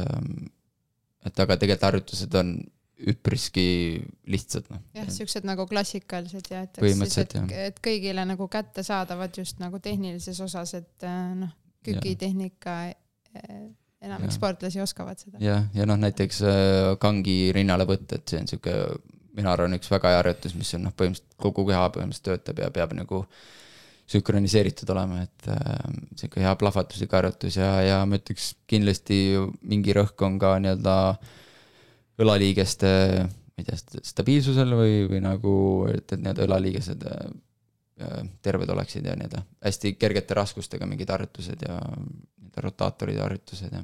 et 1.22 1.40
aga 1.44 1.58
tegelikult 1.58 1.86
harjutused 1.86 2.36
on 2.40 2.56
üpriski 3.10 3.66
lihtsad, 4.30 4.68
noh. 4.72 4.82
jah, 4.97 5.10
siuksed 5.12 5.45
nagu 5.47 5.66
klassikalised 5.70 6.52
ja 6.52 6.64
et, 6.68 6.82
et, 6.82 7.38
et 7.68 7.80
kõigile 7.84 8.26
nagu 8.28 8.47
kättesaadavad 8.52 9.38
just 9.41 9.62
nagu 9.64 9.80
tehnilises 9.82 10.39
osas, 10.43 10.76
et 10.78 11.08
äh, 11.08 11.22
noh, 11.39 11.54
kükitehnika 11.86 12.76
äh, 12.91 13.64
enamik 14.02 14.30
Jah. 14.32 14.38
sportlasi 14.38 14.82
oskavad 14.82 15.22
seda. 15.22 15.39
jah, 15.41 15.66
ja 15.78 15.88
noh, 15.89 15.99
näiteks 16.02 16.43
äh, 16.45 16.91
kangi 17.02 17.38
rinnale 17.56 17.88
võtta, 17.89 18.18
et 18.18 18.30
see 18.34 18.41
on 18.41 18.49
sihuke, 18.49 18.76
mina 19.38 19.54
arvan, 19.54 19.78
üks 19.78 19.91
väga 19.91 20.14
hea 20.14 20.22
harjutus, 20.22 20.56
mis 20.58 20.74
on 20.78 20.88
noh, 20.88 20.95
põhimõtteliselt 20.97 21.41
kogu 21.41 21.66
keha 21.70 21.89
põhimõtteliselt 21.95 22.28
töötab 22.30 22.64
ja 22.64 22.72
peab 22.74 22.95
nagu 22.97 23.26
sünkroniseeritud 24.12 24.89
olema, 24.91 25.22
et 25.24 25.52
äh, 25.54 25.86
sihuke 26.20 26.41
hea 26.43 26.54
plahvatuslik 26.60 27.14
harjutus 27.16 27.58
ja, 27.62 27.70
ja 27.86 28.02
ma 28.06 28.20
ütleks 28.20 28.56
kindlasti 28.70 29.22
mingi 29.62 29.95
rõhk 29.95 30.26
on 30.28 30.39
ka 30.41 30.58
nii-öelda 30.64 30.95
õlaliigeste, 32.22 32.92
ma 33.28 33.64
ei 33.64 33.68
tea, 33.68 34.02
stabiilsusel 34.12 34.76
või, 34.78 34.98
või 35.12 35.24
nagu, 35.24 35.56
et, 35.92 36.06
et 36.08 36.20
nii-öelda 36.20 36.48
õlaliigesed 36.48 37.08
äh, 37.12 37.26
terved 38.42 38.70
oleksid 38.74 39.06
ja 39.06 39.18
nii-öelda 39.18 39.44
hästi 39.66 39.96
kergete 40.02 40.38
raskustega 40.38 40.88
mingid 40.90 41.12
harjutused 41.14 41.68
ja 41.68 41.80
nii-öelda 41.82 42.66
rotaatorid 42.68 43.22
harjutused 43.22 43.76
ja 43.76 43.84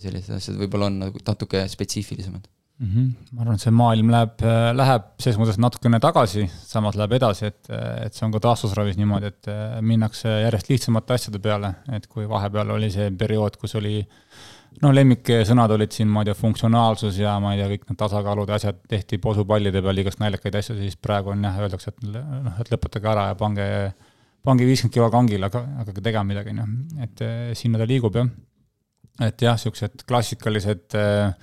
sellised 0.00 0.38
asjad 0.38 0.56
võib-olla 0.60 0.88
on 0.88 1.02
nagu 1.04 1.20
natuke 1.26 1.66
spetsiifilisemad 1.68 2.46
mm. 2.80 2.86
-hmm. 2.86 3.34
ma 3.34 3.42
arvan, 3.44 3.58
et 3.58 3.64
see 3.64 3.74
maailm 3.74 4.12
läheb, 4.14 4.44
läheb 4.76 5.10
selles 5.22 5.40
mõttes 5.40 5.60
natukene 5.60 6.00
tagasi, 6.02 6.46
samas 6.64 6.96
läheb 6.98 7.18
edasi, 7.18 7.50
et, 7.50 7.60
et 8.06 8.16
see 8.16 8.26
on 8.26 8.34
ka 8.34 8.42
taastusravis 8.46 8.98
niimoodi, 9.00 9.32
et 9.34 9.50
äh, 9.52 9.76
minnakse 9.84 10.32
järjest 10.46 10.72
lihtsamate 10.72 11.18
asjade 11.18 11.42
peale, 11.42 11.74
et 11.96 12.08
kui 12.10 12.28
vahepeal 12.28 12.76
oli 12.76 12.90
see 12.94 13.10
periood, 13.24 13.60
kus 13.60 13.76
oli 13.80 14.00
noh, 14.82 14.92
lemmiksõnad 14.94 15.74
olid 15.74 15.94
siin, 15.94 16.08
ma 16.12 16.22
ei 16.22 16.30
tea, 16.30 16.36
funktsionaalsus 16.38 17.18
ja 17.20 17.34
ma 17.42 17.54
ei 17.54 17.60
tea, 17.60 17.68
kõik 17.72 17.88
need 17.88 18.00
tasakaalud 18.00 18.50
ja 18.50 18.58
asjad 18.60 18.80
tehti 18.90 19.18
posupallide 19.22 19.82
peal 19.84 20.02
igast 20.02 20.22
naljakaid 20.22 20.58
asju, 20.60 20.78
siis 20.80 20.96
praegu 21.00 21.34
on 21.34 21.44
jah, 21.46 21.58
öeldakse, 21.64 21.92
et 21.92 22.06
noh, 22.06 22.60
et 22.62 22.72
lõpetage 22.72 23.10
ära 23.12 23.28
ja 23.30 23.38
pange, 23.38 23.68
pange 24.46 24.68
viiskümmend 24.68 24.96
kilo 24.96 25.08
kangile, 25.12 25.50
aga 25.50 25.64
hakake 25.82 26.04
tegema 26.06 26.26
midagi, 26.32 26.54
noh, 26.56 26.74
et 27.06 27.24
eh, 27.26 27.46
sinna 27.58 27.80
ta 27.80 27.88
liigub 27.88 28.20
jah. 28.20 28.30
et 29.26 29.46
jah, 29.46 29.58
niisugused 29.58 30.06
klassikalised 30.08 30.98
äh, 30.98 31.34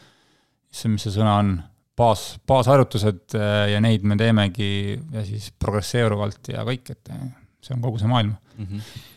issand, 0.74 0.96
mis 0.96 1.06
see 1.06 1.18
sõna 1.20 1.36
on, 1.44 1.58
baas, 1.98 2.30
baasharjutused 2.50 3.38
äh, 3.38 3.68
ja 3.74 3.84
neid 3.84 4.08
me 4.08 4.18
teemegi 4.20 4.72
ja 5.14 5.26
siis 5.28 5.52
progresseeruvalt 5.60 6.54
ja 6.54 6.66
kõik, 6.68 6.96
et 6.96 7.14
see 7.62 7.76
on 7.76 7.84
kogu 7.84 8.02
see 8.02 8.10
maailm 8.10 8.34
mm. 8.34 8.66
-hmm. 8.66 9.14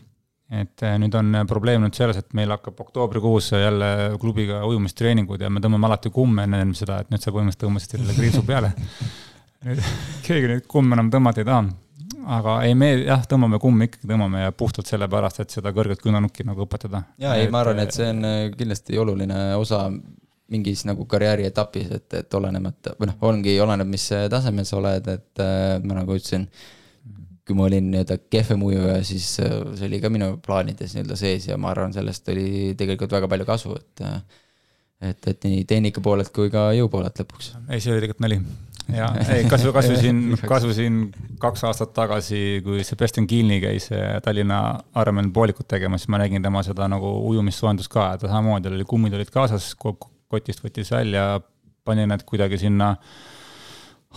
Et 0.51 0.83
äh, 0.83 0.97
nüüd 0.99 1.15
on 1.15 1.37
probleem 1.49 1.85
nüüd 1.85 1.95
selles, 1.95 2.19
et 2.19 2.33
meil 2.35 2.51
hakkab 2.51 2.81
oktoobrikuus 2.83 3.53
jälle 3.55 3.91
klubiga 4.21 4.65
ujumistreeningud 4.67 5.43
ja 5.43 5.51
me 5.51 5.63
tõmbame 5.63 5.87
alati 5.91 6.11
kumme 6.15 6.47
enne 6.49 6.65
seda, 6.79 7.01
et 7.05 7.13
nüüd 7.13 7.23
sa 7.23 7.35
põhimõtteliselt 7.35 7.67
tõmbasid 7.67 7.95
sellele 7.97 8.17
kriipsu 8.19 8.43
peale. 8.49 8.73
nüüd 9.69 9.85
keegi 10.27 10.51
neid 10.51 10.67
kumme 10.71 10.99
enam 10.99 11.13
tõmmata 11.13 11.45
ei 11.45 11.49
taha. 11.51 11.69
aga 12.41 12.57
ei, 12.67 12.75
me 12.75 12.91
jah, 12.99 13.23
tõmbame 13.31 13.61
kumme 13.63 13.87
ikkagi 13.87 14.11
tõmbame 14.11 14.47
ja 14.47 14.53
puhtalt 14.53 14.91
sellepärast, 14.91 15.45
et 15.45 15.55
seda 15.55 15.73
kõrget 15.77 16.03
kõnanukki 16.03 16.47
nagu 16.49 16.67
õpetada. 16.67 17.05
ja 17.19 17.37
ei, 17.39 17.51
ma 17.51 17.63
arvan, 17.63 17.85
et 17.85 17.95
see 17.95 18.11
on 18.11 18.27
kindlasti 18.57 18.99
oluline 18.99 19.55
osa 19.57 19.87
mingis 20.51 20.83
nagu 20.89 21.07
karjääri 21.07 21.47
etapis, 21.47 21.91
et, 21.95 22.09
et 22.19 22.35
olenemata, 22.35 22.97
või 22.99 23.11
noh, 23.11 23.19
ongi, 23.31 23.55
oleneb, 23.63 23.89
mis 23.91 24.09
tasemel 24.33 24.67
sa 24.67 24.81
oled, 24.81 25.09
et 25.13 25.43
äh, 25.43 25.77
ma 25.85 26.01
nagu 26.01 26.17
ütlesin, 26.19 26.49
kui 27.51 27.59
ma 27.59 27.67
olin 27.67 27.91
nii-öelda 27.93 28.21
kehvem 28.31 28.63
ujuja, 28.69 29.01
siis 29.07 29.33
äh, 29.43 29.59
see 29.79 29.91
oli 29.91 30.01
ka 30.03 30.13
minu 30.13 30.37
plaanides 30.45 30.95
nii-öelda 30.97 31.19
sees 31.19 31.51
ja 31.51 31.59
ma 31.61 31.75
arvan, 31.75 31.93
sellest 31.97 32.31
oli 32.31 32.77
tegelikult 32.79 33.19
väga 33.19 33.29
palju 33.31 33.49
kasu, 33.49 33.75
et 33.81 34.07
äh, 34.07 34.23
et, 35.01 35.31
et 35.33 35.47
nii 35.47 35.63
tehnika 35.69 36.03
poolelt 36.05 36.33
kui 36.35 36.51
ka 36.53 36.71
jõu 36.77 36.91
poolelt 36.93 37.23
lõpuks. 37.23 37.55
ei, 37.69 37.81
see 37.81 37.95
oli 37.95 38.05
tegelikult 38.05 38.25
nali. 38.25 38.39
jah, 38.93 39.17
ei 39.33 39.47
siin, 40.03 40.21
kasvõi 40.41 40.77
siin 40.77 41.01
kaks 41.41 41.65
aastat 41.69 41.95
tagasi, 41.97 42.61
kui 42.67 42.85
Sebastian 42.87 43.29
Kielni 43.31 43.61
käis 43.63 43.91
eh, 43.95 44.19
Tallinna 44.25 44.61
Ironman 45.01 45.33
poolikut 45.33 45.69
tegemas, 45.71 46.05
siis 46.05 46.13
ma 46.13 46.21
nägin 46.23 46.45
tema 46.45 46.63
seda 46.67 46.89
nagu 46.91 47.13
ujumissoojendust 47.31 47.93
ka, 47.93 48.13
et 48.17 48.27
samamoodi 48.27 48.73
oli, 48.73 48.89
kummid 48.89 49.17
olid 49.17 49.33
kaasas, 49.33 49.73
kotist 49.81 50.65
võttis 50.65 50.93
välja, 50.93 51.41
pani 51.87 52.07
need 52.11 52.27
kuidagi 52.29 52.61
sinna 52.61 52.95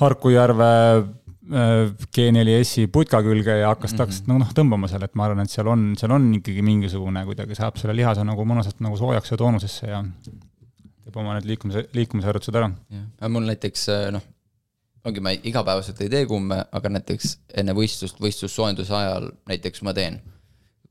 Harku 0.02 0.32
järve 0.34 0.68
äh, 0.74 1.04
G4S-i 1.44 2.88
putka 2.88 3.20
külge 3.24 3.58
ja 3.60 3.74
hakkas 3.74 3.92
mm 3.94 4.00
-hmm. 4.00 4.40
noh, 4.40 4.52
tõmbama 4.56 4.88
seal, 4.88 5.04
et 5.04 5.16
ma 5.16 5.26
arvan, 5.26 5.44
et 5.44 5.52
seal 5.52 5.68
on, 5.68 5.90
seal 6.00 6.12
on 6.16 6.30
ikkagi 6.40 6.62
mingisugune 6.64 7.26
kuidagi 7.26 7.56
saab 7.56 7.78
selle 7.78 7.96
lihase 7.96 8.24
nagu 8.24 8.46
mõnusalt 8.48 8.80
nagu 8.80 8.98
soojaks 8.98 9.32
ja 9.32 9.38
toonusesse 9.38 9.88
ja 9.88 10.04
teeb 11.04 11.18
oma 11.20 11.36
need 11.36 11.50
liikumise, 11.50 11.90
liikumisharjutused 11.94 12.56
ära. 12.56 12.72
mul 13.30 13.44
näiteks 13.50 13.88
noh, 14.16 14.24
ongi, 15.04 15.20
ma 15.20 15.34
igapäevaselt 15.36 16.02
ei 16.02 16.10
tee 16.10 16.26
kumme, 16.26 16.64
aga 16.72 16.90
näiteks 16.90 17.38
enne 17.60 17.76
võistlust, 17.76 18.22
võistlussoojenduse 18.24 18.96
ajal 18.96 19.32
näiteks 19.50 19.84
ma 19.84 19.94
teen 19.94 20.22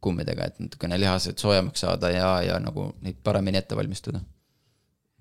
kummidega, 0.03 0.51
et 0.51 0.61
natukene 0.61 0.99
lihased 1.01 1.39
soojemaks 1.39 1.85
saada 1.85 2.11
ja, 2.11 2.31
ja 2.43 2.59
nagu 2.61 2.91
neid 3.01 3.21
paremini 3.25 3.61
ette 3.63 3.77
valmistada. 3.79 4.21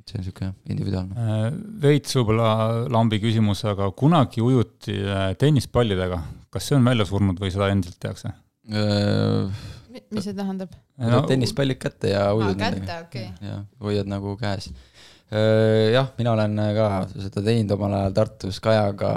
See 0.10 0.20
on 0.20 0.26
sihuke 0.26 0.50
individuaalne. 0.72 1.16
Äh, 1.18 1.48
veits 1.84 2.16
võib-olla 2.18 2.52
lambi 2.92 3.22
küsimus, 3.24 3.64
aga 3.70 3.90
kunagi 3.98 4.44
ujuti 4.44 4.98
äh, 5.02 5.32
tennispallidega, 5.40 6.22
kas 6.54 6.70
see 6.70 6.78
on 6.78 6.88
välja 6.88 7.08
surnud 7.10 7.40
või 7.42 7.54
seda 7.54 7.72
endiselt 7.74 8.00
tehakse? 8.02 8.34
mis 10.12 10.24
see 10.24 10.36
tähendab? 10.38 10.74
võtad 11.02 11.32
tennispallid 11.32 11.80
kätte 11.82 12.12
ja 12.14 12.28
ujud 12.38 12.60
kätte, 12.60 13.00
okei. 13.08 13.32
ja 13.44 13.58
hoiad 13.82 14.08
nagu 14.08 14.36
käes. 14.40 14.70
jah, 15.32 16.12
mina 16.20 16.36
olen 16.36 16.62
ka 16.78 16.88
seda 17.10 17.44
teinud 17.44 17.74
omal 17.76 17.98
ajal 17.98 18.16
Tartus 18.20 18.62
Kajaga. 18.64 19.12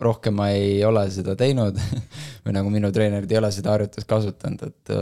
rohkem 0.00 0.36
ma 0.36 0.50
ei 0.56 0.82
ole 0.84 1.06
seda 1.14 1.36
teinud 1.38 1.78
või 2.44 2.56
nagu 2.58 2.74
minu 2.74 2.90
treenerid 2.92 3.30
ei 3.30 3.40
ole 3.40 3.52
seda 3.54 3.76
harjutust 3.76 4.10
kasutanud, 4.10 4.68
et. 4.68 4.94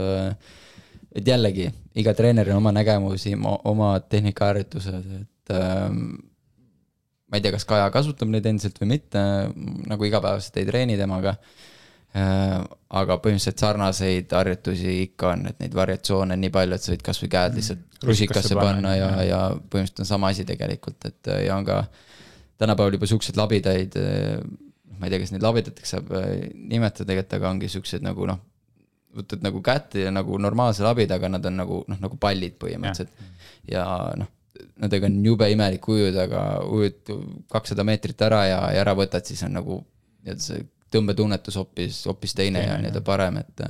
Et 1.21 1.29
jällegi, 1.29 1.69
iga 1.99 2.14
treeneril 2.16 2.57
on 2.57 2.62
oma 2.62 2.73
nägemusi, 2.77 3.35
oma 3.39 3.95
tehnikaharjutused, 4.01 5.09
et 5.23 5.55
ähm, 5.55 6.05
ma 7.29 7.39
ei 7.39 7.45
tea, 7.45 7.55
kas 7.55 7.66
Kaja 7.69 7.89
kasutab 7.95 8.31
neid 8.33 8.47
endiselt 8.49 8.79
või 8.83 8.95
mitte, 8.97 9.25
nagu 9.89 10.09
igapäevaselt 10.09 10.61
ei 10.61 10.69
treeni 10.69 10.97
temaga 11.01 11.37
Äh, 12.16 12.62
aga 12.97 13.19
põhimõtteliselt 13.21 13.61
sarnaseid 13.61 14.31
harjutusi 14.33 14.95
ikka 15.05 15.35
on, 15.35 15.43
et 15.51 15.59
neid 15.61 15.75
variatsioone 15.77 16.39
on 16.39 16.41
nii 16.41 16.53
palju, 16.55 16.79
et 16.79 16.85
sa 16.87 16.93
võid 16.95 17.03
kasvõi 17.05 17.29
käed 17.35 17.59
lihtsalt 17.59 18.07
Rusikasse 18.09 18.57
panna, 18.57 18.95
ja 18.97 19.09
ja 19.27 19.41
põhimõtteliselt 19.53 20.01
on 20.07 20.09
sama 20.09 20.31
asi 20.33 20.47
tegelikult, 20.49 21.05
et 21.05 21.29
äh, 21.29 21.43
ja 21.45 21.59
on 21.61 21.66
ka 21.69 21.83
tänapäeval 22.59 22.97
juba 22.97 23.11
siukseid 23.11 23.37
labidaid, 23.37 23.99
ma 24.97 25.05
ei 25.05 25.12
tea, 25.12 25.21
kas 25.21 25.35
neid 25.35 25.45
labidateks 25.45 25.93
saab 25.95 26.09
äh, 26.16 26.31
nimetada 26.57 27.11
tegelikult, 27.11 27.37
aga 27.37 27.53
ongi 27.53 27.71
siuksed 27.77 28.09
nagu 28.09 28.31
noh, 28.31 28.41
võtad 29.17 29.45
nagu 29.45 29.61
kätte 29.65 30.05
ja 30.05 30.11
nagu 30.15 30.39
normaalse 30.41 30.85
labidaga 30.85 31.31
nad 31.33 31.47
on 31.49 31.57
nagu 31.63 31.79
noh, 31.89 32.01
nagu 32.03 32.19
pallid 32.21 32.59
põhimõtteliselt. 32.61 33.15
Ja 33.69 33.85
noh, 34.19 34.31
nendega 34.83 35.09
on 35.09 35.19
jube 35.25 35.49
imelik 35.53 35.89
ujuda, 35.89 36.27
aga 36.29 36.43
ujud 36.67 37.15
kakssada 37.53 37.87
meetrit 37.87 38.21
ära 38.27 38.45
ja, 38.49 38.61
ja 38.75 38.83
ära 38.85 38.95
võtad, 38.99 39.27
siis 39.29 39.43
on 39.47 39.57
nagu 39.59 39.81
nii-öelda 40.25 40.45
see 40.45 40.63
tõmbetunnetus 40.93 41.59
hoopis, 41.61 42.03
hoopis 42.09 42.35
teine 42.37 42.65
ja 42.65 42.79
nii-öelda 42.81 43.03
parem, 43.05 43.43
et 43.43 43.65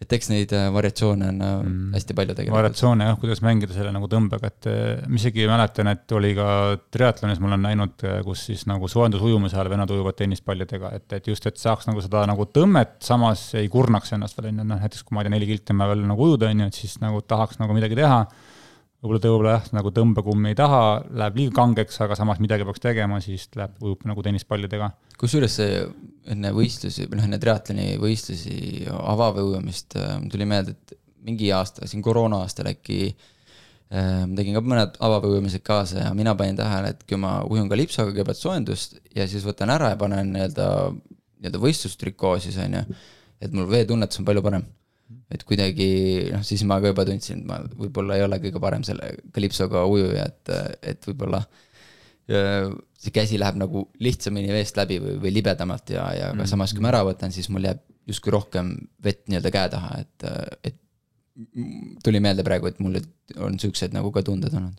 et 0.00 0.14
eks 0.16 0.30
neid 0.32 0.52
äh, 0.56 0.68
variatsioone 0.72 1.26
on 1.28 1.40
mm. 1.40 1.70
Mm. 1.70 1.88
hästi 1.96 2.16
palju 2.16 2.36
tegelikult. 2.36 2.56
variatsioone 2.56 3.08
jah, 3.10 3.18
kuidas 3.20 3.42
mängida 3.44 3.76
selle 3.76 3.92
nagu 3.92 4.08
tõmbega, 4.10 4.50
et 4.50 4.68
eh, 4.70 5.02
ma 5.04 5.20
isegi 5.20 5.48
mäletan, 5.50 5.90
et 5.92 6.14
oli 6.16 6.32
ka 6.38 6.46
triatlonis, 6.94 7.42
ma 7.42 7.50
olen 7.50 7.66
näinud, 7.68 8.06
kus 8.26 8.46
siis 8.48 8.64
nagu 8.70 8.88
soojendusujumuse 8.90 9.58
ajal 9.58 9.72
vennad 9.74 9.92
ujuvad 9.92 10.16
tennispallidega, 10.20 10.94
et, 10.96 11.06
et 11.18 11.28
just, 11.32 11.46
et 11.50 11.60
saaks 11.60 11.90
nagu 11.90 12.04
seda 12.04 12.24
nagu 12.30 12.48
tõmmet, 12.48 12.96
samas 13.04 13.50
ei 13.60 13.68
kurnaks 13.72 14.16
ennast 14.16 14.40
veel, 14.40 14.54
on 14.54 14.64
ju, 14.64 14.70
noh 14.72 14.80
näiteks 14.80 15.04
kui 15.04 15.16
ma 15.16 15.24
ei 15.24 15.28
tea, 15.28 15.36
neli 15.36 15.50
kilti 15.52 15.76
on 15.76 15.84
vaja 15.84 15.94
veel 15.94 16.06
nagu 16.14 16.30
ujuda, 16.30 16.48
on 16.48 16.64
ju, 16.64 16.70
et 16.72 16.80
siis 16.80 16.96
nagu 17.04 17.20
tahaks 17.20 17.60
nagu 17.60 17.76
midagi 17.76 18.00
teha 18.00 18.24
võib-olla 19.00 19.20
ta 19.20 19.32
võib-olla 19.32 19.52
jah, 19.54 19.68
nagu 19.78 19.90
tõmbekummi 19.96 20.52
ei 20.52 20.56
taha, 20.58 20.80
läheb 21.22 21.38
liiga 21.40 21.54
kangeks, 21.56 21.96
aga 22.04 22.16
samas 22.18 22.40
midagi 22.42 22.66
peaks 22.68 22.82
tegema, 22.84 23.20
siis 23.24 23.46
läheb, 23.56 23.78
ujub 23.80 24.04
nagu 24.08 24.24
tennispallidega. 24.24 24.90
kusjuures 25.20 25.56
see 25.56 25.82
enne 26.32 26.52
võistlusi 26.56 27.06
või 27.08 27.18
noh, 27.18 27.28
enne 27.28 27.38
triatloni 27.40 27.86
võistlusi 28.00 28.86
avaveeujumist 28.92 29.96
äh, 30.00 30.16
tuli 30.32 30.48
meelde, 30.48 30.76
et 30.76 30.98
mingi 31.24 31.48
aasta, 31.52 31.88
siin 31.88 32.04
koroona 32.04 32.42
aastal 32.44 32.68
äkki 32.72 32.98
äh, 33.08 34.26
tegin 34.36 34.58
ka 34.58 34.64
mõned 34.64 35.00
avaveeujumised 35.08 35.64
kaasa 35.64 36.04
ja 36.04 36.10
mina 36.16 36.34
panin 36.36 36.60
tähele, 36.60 36.92
et 36.92 37.06
kui 37.08 37.20
ma 37.20 37.38
ujun 37.48 37.72
ka 37.72 37.78
lipsaga 37.80 38.12
kõigepealt 38.12 38.42
soojendust 38.42 39.00
ja 39.16 39.28
siis 39.28 39.46
võtan 39.48 39.72
ära 39.72 39.94
ja 39.94 40.00
panen 40.00 40.34
nii-öelda, 40.36 40.68
nii-öelda 41.40 41.64
võistlustrikoo 41.64 42.36
siis 42.44 42.60
on 42.60 42.76
ju, 42.80 42.84
et 43.40 43.56
mul 43.56 43.68
veetunnetus 43.70 44.20
on 44.20 44.28
palju 44.28 44.44
parem 44.44 44.68
et 45.30 45.44
kuidagi 45.46 45.90
noh, 46.34 46.44
siis 46.46 46.62
ma 46.66 46.80
ka 46.82 46.92
juba 46.92 47.06
tundsin, 47.08 47.42
et 47.42 47.48
ma 47.48 47.60
võib-olla 47.78 48.18
ei 48.18 48.26
ole 48.26 48.40
kõige 48.42 48.62
parem 48.62 48.84
selle 48.86 49.12
kalipsoga 49.34 49.84
ujuja, 49.88 50.26
et, 50.26 50.54
et 50.94 51.10
võib-olla 51.10 51.44
see 52.30 53.10
käsi 53.14 53.38
läheb 53.40 53.56
nagu 53.58 53.86
lihtsamini 54.04 54.52
veest 54.54 54.76
läbi 54.78 55.00
või, 55.02 55.16
või 55.22 55.32
libedamalt 55.34 55.90
ja, 55.90 56.04
ja 56.14 56.28
aga 56.34 56.46
samas, 56.46 56.74
kui 56.76 56.84
ma 56.84 56.92
ära 56.92 57.00
võtan, 57.06 57.32
siis 57.34 57.48
mul 57.50 57.64
jääb 57.66 57.80
justkui 58.10 58.34
rohkem 58.34 58.74
vett 59.02 59.24
nii-öelda 59.30 59.52
käe 59.54 59.72
taha, 59.72 59.96
et, 60.04 60.28
et 60.70 60.78
tuli 62.04 62.20
meelde 62.22 62.44
praegu, 62.46 62.70
et 62.70 62.78
mul 62.82 63.00
on 63.40 63.58
siuksed 63.60 63.94
nagu 63.96 64.12
ka 64.14 64.22
tunded 64.26 64.54
olnud. 64.54 64.78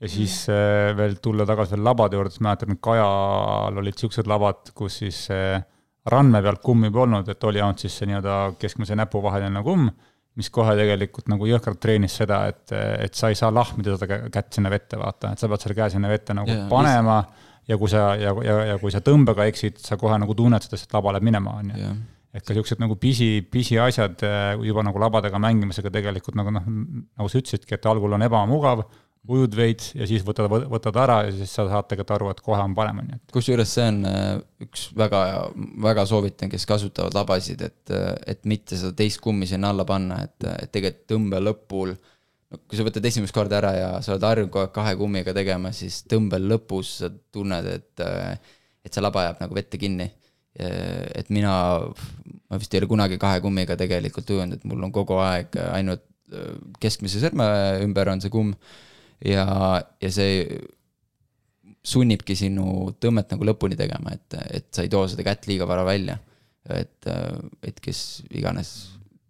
ja 0.00 0.10
siis 0.12 0.42
äh, 0.52 0.92
veel 0.96 1.16
tulla 1.24 1.46
tagasi 1.48 1.74
veel 1.74 1.86
labade 1.86 2.18
juurde, 2.18 2.34
siis 2.34 2.44
mäletan, 2.44 2.76
et 2.76 2.82
Kajal 2.84 3.80
olid 3.82 3.98
siuksed 4.00 4.28
labad, 4.30 4.70
kus 4.76 5.00
siis 5.02 5.22
äh, 5.34 5.64
randme 6.10 6.42
pealt 6.42 6.62
kummi 6.62 6.90
polnud, 6.94 7.28
et 7.28 7.44
oli 7.48 7.62
ainult 7.62 7.82
siis 7.82 7.96
see 7.98 8.08
nii-öelda 8.10 8.36
keskmise 8.60 8.96
näpu 8.98 9.22
vaheline 9.24 9.62
kumm, 9.66 9.88
mis 10.36 10.50
kohe 10.52 10.74
tegelikult 10.76 11.30
nagu 11.32 11.48
jõhkralt 11.48 11.80
treenis 11.80 12.18
seda, 12.20 12.42
et, 12.52 12.72
et 13.06 13.14
sa 13.16 13.30
ei 13.32 13.38
saa 13.38 13.48
lahmida 13.54 13.96
seda 13.96 14.08
kä- 14.10 14.30
kätt 14.32 14.58
sinna 14.58 14.70
vette, 14.72 14.98
vaata, 15.00 15.32
et 15.32 15.42
sa 15.42 15.48
pead 15.48 15.64
selle 15.64 15.78
käe 15.78 15.94
sinna 15.94 16.10
vette 16.12 16.36
nagu 16.36 16.52
yeah, 16.52 16.66
panema 16.70 17.22
ja 17.68 17.78
kui 17.80 17.90
sa, 17.90 18.10
ja, 18.20 18.34
ja, 18.44 18.58
ja 18.72 18.76
kui 18.82 18.92
sa 18.94 19.00
tõmbega 19.04 19.46
eksid, 19.50 19.80
sa 19.82 19.96
kohe 20.00 20.18
nagu 20.22 20.36
tunned 20.36 20.62
seda, 20.62 20.78
et 20.78 20.92
laba 20.94 21.16
läheb 21.16 21.26
minema, 21.26 21.56
on 21.62 21.72
ju. 21.72 21.94
et 22.36 22.44
ka 22.44 22.52
niisugused 22.52 22.82
nagu 22.82 22.98
pisi, 23.00 23.30
pisiasjad 23.50 24.22
äh, 24.28 24.52
juba 24.68 24.84
nagu 24.86 25.00
labadega 25.00 25.40
mängimisega 25.40 25.90
tegelikult 25.94 26.36
nagu 26.38 26.52
noh, 26.52 26.68
nagu 26.68 27.32
sa 27.32 27.40
ütlesidki, 27.40 27.78
et 27.78 27.88
algul 27.88 28.12
on 28.18 28.26
ebamugav, 28.28 28.84
ujud 29.28 29.54
veits 29.56 29.92
ja 29.96 30.06
siis 30.08 30.24
võtad, 30.26 30.48
võtad 30.70 30.96
ära 31.00 31.16
ja 31.26 31.32
siis 31.34 31.52
sa 31.52 31.66
saad 31.68 31.88
tegelikult 31.90 32.14
aru, 32.16 32.28
et 32.32 32.42
kohe 32.44 32.58
on 32.62 32.74
parem, 32.76 33.00
on 33.02 33.14
ju, 33.14 33.20
kusjuures 33.34 33.72
see 33.76 33.86
on 33.90 34.02
äh, 34.08 34.26
üks 34.66 34.88
väga, 34.96 35.22
väga 35.86 36.04
soovitan, 36.08 36.50
kes 36.52 36.66
kasutavad 36.68 37.16
labasid, 37.16 37.64
et, 37.66 37.94
et 38.26 38.44
mitte 38.48 38.78
seda 38.78 38.94
teist 38.98 39.20
kummi 39.24 39.48
sinna 39.48 39.72
alla 39.74 39.86
panna, 39.88 40.20
et, 40.26 40.36
et 40.66 40.72
tegelikult 40.74 41.08
tõmbe 41.12 41.42
lõpul, 41.42 41.94
no 42.52 42.60
kui 42.64 42.78
sa 42.78 42.86
võtad 42.86 43.08
esimest 43.10 43.34
korda 43.36 43.60
ära 43.60 43.72
ja 43.76 43.90
sa 44.04 44.14
oled 44.14 44.28
harjunud 44.28 44.52
kogu 44.52 44.66
aeg 44.66 44.76
kahe 44.76 44.94
kummiga 45.00 45.34
tegema, 45.36 45.74
siis 45.76 46.02
tõmbel 46.10 46.46
lõpus 46.54 46.96
sa 47.02 47.10
tunned, 47.34 47.70
et, 47.72 48.06
et 48.86 48.94
see 48.94 49.04
laba 49.04 49.26
jääb 49.26 49.42
nagu 49.42 49.58
vette 49.58 49.80
kinni. 49.82 50.10
et 50.56 51.28
mina, 51.28 51.52
ma 52.48 52.56
vist 52.56 52.72
ei 52.72 52.80
ole 52.80 52.88
kunagi 52.88 53.18
kahe 53.20 53.42
kummiga 53.44 53.74
tegelikult 53.76 54.30
ujunud, 54.32 54.56
et 54.56 54.62
mul 54.64 54.86
on 54.86 54.92
kogu 54.94 55.18
aeg 55.20 55.52
ainult 55.68 56.06
äh, 56.32 56.54
keskmise 56.80 57.20
sõrme 57.20 57.44
ümber 57.84 58.08
on 58.08 58.22
see 58.24 58.32
kumm 58.32 58.54
ja, 59.24 59.46
ja 60.02 60.10
see 60.12 60.44
sunnibki 61.86 62.34
sinu 62.38 62.92
tõmmet 63.00 63.30
nagu 63.34 63.46
lõpuni 63.46 63.78
tegema, 63.78 64.14
et, 64.16 64.38
et 64.58 64.68
sa 64.74 64.82
ei 64.82 64.90
too 64.92 65.06
seda 65.08 65.24
kätt 65.26 65.46
liiga 65.50 65.68
vara 65.68 65.84
välja. 65.86 66.18
et, 66.66 67.06
et 67.62 67.76
kes 67.78 68.24
iganes 68.34 68.70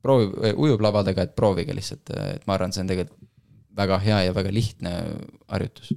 proovib, 0.01 0.39
ujub 0.57 0.81
labadega, 0.81 1.27
et 1.27 1.35
proovige 1.37 1.75
lihtsalt, 1.77 2.15
et 2.33 2.47
ma 2.49 2.57
arvan, 2.57 2.73
see 2.73 2.85
on 2.85 2.93
tegelikult 2.93 3.27
väga 3.77 3.99
hea 4.01 4.23
ja 4.25 4.37
väga 4.37 4.53
lihtne 4.55 4.93
harjutus. 5.53 5.93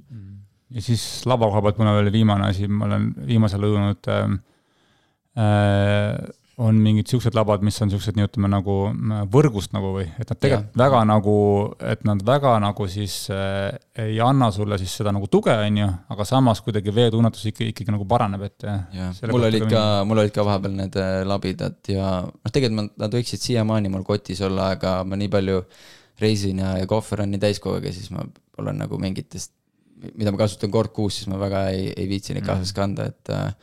ja 0.70 0.82
siis 0.84 1.04
laba 1.26 1.48
koha 1.48 1.62
pealt 1.64 1.80
mul 1.80 1.90
on 1.90 1.96
veel 1.98 2.12
viimane 2.12 2.50
asi, 2.50 2.68
ma 2.68 2.86
olen 2.90 3.08
viimasel 3.26 3.64
ajal 3.64 3.72
ujunud 3.72 4.10
äh, 4.12 4.34
äh, 5.40 6.18
on 6.60 6.76
mingid 6.82 7.08
siuksed 7.08 7.34
labad, 7.36 7.62
mis 7.64 7.78
on 7.80 7.90
siuksed, 7.92 8.18
ütleme 8.20 8.48
nagu 8.52 8.74
võrgust 9.32 9.72
nagu 9.72 9.92
või, 9.94 10.06
et 10.20 10.28
nad 10.28 10.38
tegelikult 10.40 10.74
Jah. 10.74 10.80
väga 10.82 11.00
nagu, 11.08 11.36
et 11.92 12.02
nad 12.08 12.20
väga 12.26 12.52
nagu 12.62 12.88
siis 12.90 13.14
äh, 13.32 13.70
ei 14.04 14.18
anna 14.24 14.50
sulle 14.52 14.76
siis 14.80 14.92
seda 15.00 15.14
nagu 15.16 15.28
tuge, 15.32 15.54
on 15.54 15.78
ju, 15.80 15.88
aga 16.14 16.26
samas 16.28 16.60
kuidagi 16.66 16.92
veetunnetus 16.96 17.46
ikka, 17.52 17.70
ikkagi 17.72 17.94
nagu 17.94 18.04
paraneb, 18.10 18.44
et 18.50 18.66
jah, 18.68 19.08
selle 19.16 19.32
mul 19.32 19.48
olid 19.48 19.66
ka 19.72 19.84
mul 20.08 20.22
olid 20.24 20.34
ka 20.36 20.44
vahepeal 20.46 20.76
need 20.82 21.00
äh, 21.00 21.22
labidad 21.28 21.78
ja 21.88 22.10
noh, 22.26 22.52
tegelikult 22.52 22.76
ma- 22.80 23.04
nad 23.06 23.16
võiksid 23.16 23.46
siiamaani 23.46 23.92
mul 23.92 24.04
kotis 24.06 24.44
olla, 24.44 24.72
aga 24.76 24.98
ma 25.08 25.16
nii 25.20 25.32
palju 25.32 25.62
reisin 26.20 26.60
ja, 26.60 26.74
ja 26.82 26.86
kohver 26.90 27.24
on 27.24 27.32
nii 27.32 27.40
täis 27.40 27.62
kogu 27.62 27.78
aeg 27.80 27.88
ja 27.88 27.96
siis 27.96 28.12
ma 28.12 28.26
olen 28.60 28.82
nagu 28.82 28.98
mingitest, 29.00 29.54
mida 30.12 30.32
ma 30.32 30.44
kasutan 30.44 30.72
kord 30.72 30.92
kuus, 30.92 31.16
siis 31.16 31.30
ma 31.32 31.40
väga 31.40 31.70
ei, 31.72 31.88
ei 31.96 32.08
viitsi 32.10 32.36
neid 32.36 32.44
kaasas 32.44 32.74
kanda, 32.76 33.08
et 33.08 33.32
äh, 33.32 33.54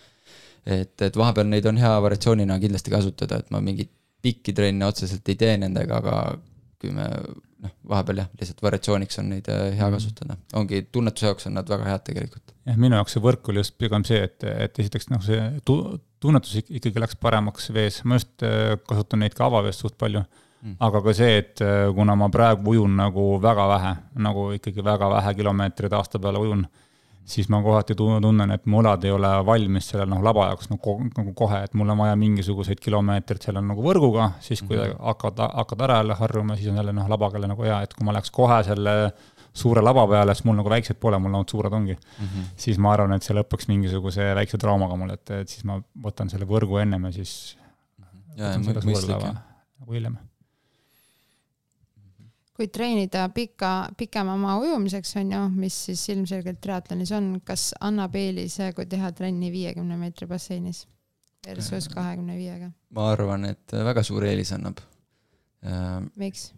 et, 0.67 0.93
et 1.01 1.17
vahepeal 1.17 1.47
neid 1.49 1.65
on 1.69 1.79
hea 1.79 1.93
variatsioonina 2.03 2.59
kindlasti 2.61 2.93
kasutada, 2.93 3.41
et 3.41 3.51
ma 3.53 3.61
mingit 3.63 3.91
pikki 4.23 4.53
trenne 4.57 4.87
otseselt 4.87 5.29
ei 5.29 5.37
tee 5.39 5.53
nendega, 5.61 6.01
aga 6.01 6.17
kui 6.81 6.91
me 6.93 7.05
noh, 7.63 7.73
vahepeal 7.89 8.21
jah, 8.23 8.29
lihtsalt 8.39 8.63
variatsiooniks 8.65 9.21
on 9.21 9.31
neid 9.33 9.47
äh, 9.53 9.69
hea 9.77 9.87
kasutada, 9.93 10.37
ongi 10.59 10.83
tunnetuse 10.93 11.29
jaoks 11.29 11.49
on 11.49 11.57
nad 11.57 11.69
väga 11.69 11.87
head 11.91 12.03
tegelikult. 12.09 12.55
jah, 12.67 12.79
minu 12.79 12.99
jaoks 12.99 13.17
see 13.17 13.23
võrk 13.23 13.51
oli 13.51 13.63
just 13.63 13.77
pigem 13.81 14.05
see, 14.07 14.19
et, 14.27 14.43
et 14.67 14.81
esiteks 14.83 15.09
noh, 15.13 15.23
see 15.25 15.39
tu-, 15.67 15.97
tunnetus 16.23 16.57
ikkagi 16.61 17.01
läks 17.01 17.17
paremaks 17.21 17.71
vees, 17.73 18.01
ma 18.05 18.19
just 18.19 18.45
äh, 18.45 18.75
kasutan 18.89 19.23
neid 19.23 19.37
ka 19.37 19.47
avavees 19.49 19.81
suht 19.83 19.97
palju. 19.99 20.25
Mm.. 20.57 20.73
aga 20.81 20.99
ka 21.05 21.13
see, 21.13 21.33
et 21.37 21.61
äh, 21.61 21.83
kuna 21.93 22.15
ma 22.17 22.31
praegu 22.33 22.71
ujun 22.73 22.95
nagu 22.97 23.27
väga 23.41 23.67
vähe, 23.69 23.91
nagu 24.25 24.47
ikkagi 24.55 24.81
väga 24.85 25.09
vähe 25.13 25.33
kilomeetreid 25.37 25.93
aasta 25.93 26.17
peale 26.19 26.41
ujun 26.41 26.63
mm, 26.63 26.86
siis 27.27 27.49
ma 27.51 27.59
kohati 27.63 27.95
tunnen, 27.97 28.51
et 28.55 28.65
mu 28.71 28.79
õlad 28.81 29.03
ei 29.05 29.11
ole 29.11 29.29
valmis 29.45 29.89
selle 29.91 30.05
noh, 30.07 30.21
laba 30.23 30.47
jaoks 30.51 30.69
nagu, 30.71 30.93
nagu 31.11 31.33
kohe, 31.35 31.59
et 31.67 31.73
mul 31.77 31.89
on 31.91 31.99
vaja 32.03 32.15
mingisuguseid 32.19 32.79
kilomeetreid 32.83 33.43
seal 33.43 33.59
on 33.59 33.67
nagu 33.73 33.83
võrguga, 33.83 34.29
siis 34.43 34.63
kui 34.63 34.77
mm 34.77 34.83
-hmm. 34.83 35.01
hakkad, 35.09 35.41
hakkad 35.61 35.83
ära 35.87 35.97
jälle 36.01 36.15
harjuma, 36.21 36.55
siis 36.55 36.71
on 36.71 36.79
jälle 36.79 36.93
noh, 36.93 37.09
labaga 37.09 37.35
jälle 37.35 37.49
nagu 37.51 37.67
hea, 37.67 37.81
et 37.83 37.93
kui 37.93 38.07
ma 38.07 38.15
läheks 38.15 38.31
kohe 38.31 38.61
selle 38.63 38.93
suure 39.53 39.81
laba 39.81 40.07
peale, 40.07 40.35
siis 40.35 40.45
mul 40.45 40.55
nagu 40.55 40.69
väiksed 40.69 40.99
pole, 41.01 41.19
mul 41.19 41.33
ainult 41.33 41.49
suured 41.49 41.73
ongi 41.73 41.93
mm. 41.93 42.25
-hmm. 42.25 42.47
siis 42.55 42.77
ma 42.77 42.93
arvan, 42.93 43.13
et 43.13 43.23
see 43.23 43.35
lõpeks 43.35 43.67
mingisuguse 43.67 44.35
väikse 44.35 44.57
traumaga 44.57 44.95
mul, 44.95 45.09
et, 45.09 45.29
et 45.41 45.49
siis 45.49 45.65
ma 45.65 45.81
võtan 46.03 46.29
selle 46.29 46.45
võrgu 46.45 46.79
ennem 46.81 47.05
ja 47.05 47.11
siis 47.11 47.57
ja, 48.37 48.53
ja 48.53 48.57
mõistlik, 48.59 49.19
jah. 49.19 49.35
nagu 49.79 49.93
hiljem 49.93 50.17
kui 52.57 52.67
treenida 52.73 53.27
pika, 53.33 53.71
pikema 53.97 54.33
maa 54.39 54.57
ujumiseks 54.63 55.13
on 55.21 55.31
ju, 55.35 55.41
mis 55.61 55.77
siis 55.89 56.07
ilmselgelt 56.13 56.59
triatlonis 56.63 57.11
on, 57.13 57.35
kas 57.45 57.69
annab 57.85 58.15
eelise, 58.17 58.71
kui 58.77 58.87
teha 58.89 59.11
trenni 59.15 59.51
viiekümne 59.53 59.97
meetri 59.99 60.27
basseinis 60.29 60.85
versus 61.45 61.85
äh, 61.85 61.93
kahekümne 61.93 62.37
viiega? 62.37 62.71
ma 62.97 63.11
arvan, 63.13 63.45
et 63.51 63.75
väga 63.89 64.03
suur 64.05 64.25
eelis 64.25 64.53
annab. 64.57 64.81
Äh, 65.65 65.99
miks? 66.17 66.49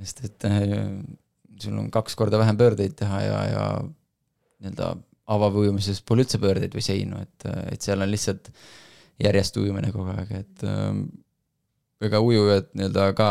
sest 0.00 0.24
et 0.26 0.46
äh, 0.48 0.72
sul 1.60 1.76
on 1.78 1.90
kaks 1.92 2.16
korda 2.18 2.40
vähem 2.40 2.56
pöördeid 2.58 2.96
teha 2.98 3.20
ja, 3.22 3.42
ja 3.52 3.66
nii-öelda 3.84 4.94
avavujumises 5.34 6.00
pole 6.08 6.24
üldse 6.24 6.40
pöördeid 6.40 6.72
või 6.76 6.84
seinu, 6.84 7.20
et, 7.20 7.46
et 7.72 7.84
seal 7.84 8.02
on 8.04 8.10
lihtsalt 8.10 8.50
järjest 9.22 9.60
ujumine 9.60 9.92
kogu 9.94 10.10
aeg, 10.16 10.32
et 10.40 10.64
ega 12.08 12.20
ujujad 12.22 12.70
nii-öelda 12.76 13.08
ka 13.18 13.28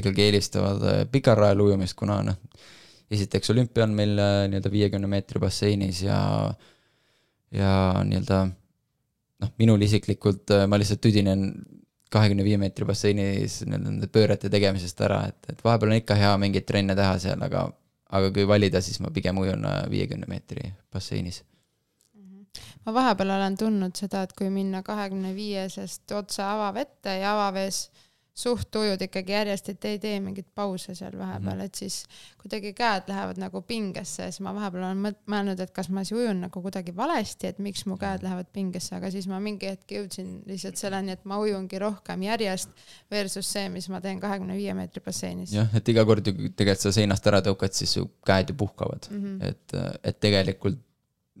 ikkagi 0.00 0.26
eelistavad 0.26 0.84
äh, 0.86 1.00
pikal 1.12 1.38
rajal 1.38 1.64
ujumist, 1.66 1.96
kuna 1.98 2.20
noh, 2.26 2.38
esiteks 3.10 3.52
olümpia 3.54 3.86
on 3.86 3.96
meil 3.96 4.14
äh, 4.18 4.44
nii-öelda 4.52 4.72
viiekümne 4.72 5.10
meetri 5.10 5.42
basseinis 5.42 6.02
ja, 6.06 6.20
ja 7.54 7.74
nii-öelda 8.06 8.40
noh, 8.46 9.52
minul 9.60 9.82
isiklikult, 9.86 10.50
äh, 10.56 10.66
ma 10.70 10.80
lihtsalt 10.80 11.02
tüdinen 11.04 11.50
kahekümne 12.10 12.46
viie 12.46 12.58
meetri 12.58 12.86
basseinis 12.88 13.60
nende 13.70 14.08
pöörete 14.10 14.50
tegemisest 14.50 15.04
ära, 15.06 15.22
et, 15.30 15.52
et 15.52 15.62
vahepeal 15.64 15.92
on 15.92 16.00
ikka 16.00 16.18
hea 16.18 16.32
mingeid 16.42 16.66
trenne 16.66 16.98
teha 16.98 17.14
seal, 17.22 17.46
aga, 17.46 17.68
aga 18.10 18.32
kui 18.34 18.48
valida, 18.50 18.82
siis 18.82 18.98
ma 19.04 19.12
pigem 19.14 19.38
ujun 19.38 19.62
viiekümne 19.92 20.26
meetri 20.30 20.72
basseinis. 20.90 21.44
Ma 22.86 22.94
vahepeal 22.96 23.30
olen 23.34 23.56
tundnud 23.60 23.98
seda, 23.98 24.24
et 24.24 24.32
kui 24.36 24.48
minna 24.52 24.82
kahekümne 24.86 25.32
viiesest 25.36 26.12
otse 26.16 26.42
avavette 26.42 27.12
ja 27.20 27.34
avavees 27.36 27.84
suht 28.34 28.76
ujud 28.76 29.02
ikkagi 29.02 29.32
järjest, 29.32 29.68
et 29.72 29.84
ei 29.84 29.98
tee 30.00 30.20
mingeid 30.22 30.46
pause 30.54 30.94
seal 30.94 31.16
vahepeal 31.18 31.58
-hmm. 31.58 31.64
et 31.64 31.74
siis 31.74 32.04
kuidagi 32.42 32.72
käed 32.72 33.08
lähevad 33.08 33.40
nagu 33.42 33.62
pingesse 33.62 34.22
ja 34.22 34.32
siis 34.32 34.40
ma 34.40 34.54
vahepeal 34.54 34.84
olen 34.84 35.16
mõelnud, 35.26 35.60
et 35.60 35.70
kas 35.76 35.88
ma 35.88 36.04
siis 36.04 36.18
ujun 36.20 36.40
nagu 36.46 36.62
kuidagi 36.62 36.96
valesti, 36.96 37.46
et 37.46 37.58
miks 37.58 37.86
mu 37.86 37.96
käed 37.96 38.22
lähevad 38.22 38.46
pingesse, 38.52 38.94
aga 38.96 39.10
siis 39.10 39.28
ma 39.28 39.40
mingi 39.40 39.66
hetk 39.66 39.92
jõudsin 39.92 40.42
lihtsalt 40.46 40.76
selleni, 40.76 41.12
et 41.12 41.24
ma 41.24 41.38
ujungi 41.38 41.78
rohkem 41.78 42.22
järjest 42.22 42.70
versus 43.10 43.52
see, 43.52 43.68
mis 43.68 43.88
ma 43.88 44.00
teen 44.00 44.20
kahekümne 44.20 44.56
viie 44.56 44.74
meetri 44.74 45.02
basseinis. 45.04 45.52
jah, 45.52 45.68
et 45.74 45.88
iga 45.88 46.04
kord, 46.04 46.24
kui 46.24 46.50
tegelikult 46.50 46.86
sa 46.86 46.92
seinast 46.92 47.26
ära 47.26 47.40
tõukad, 47.40 47.74
siis 47.76 47.92
su 47.98 48.06
käed 48.26 48.48
ju 48.48 48.54
puhkavad 48.54 49.10
mm, 49.10 49.24
-hmm. 49.24 49.48
et, 49.48 49.98
et 50.04 50.20
tegelikult 50.20 50.78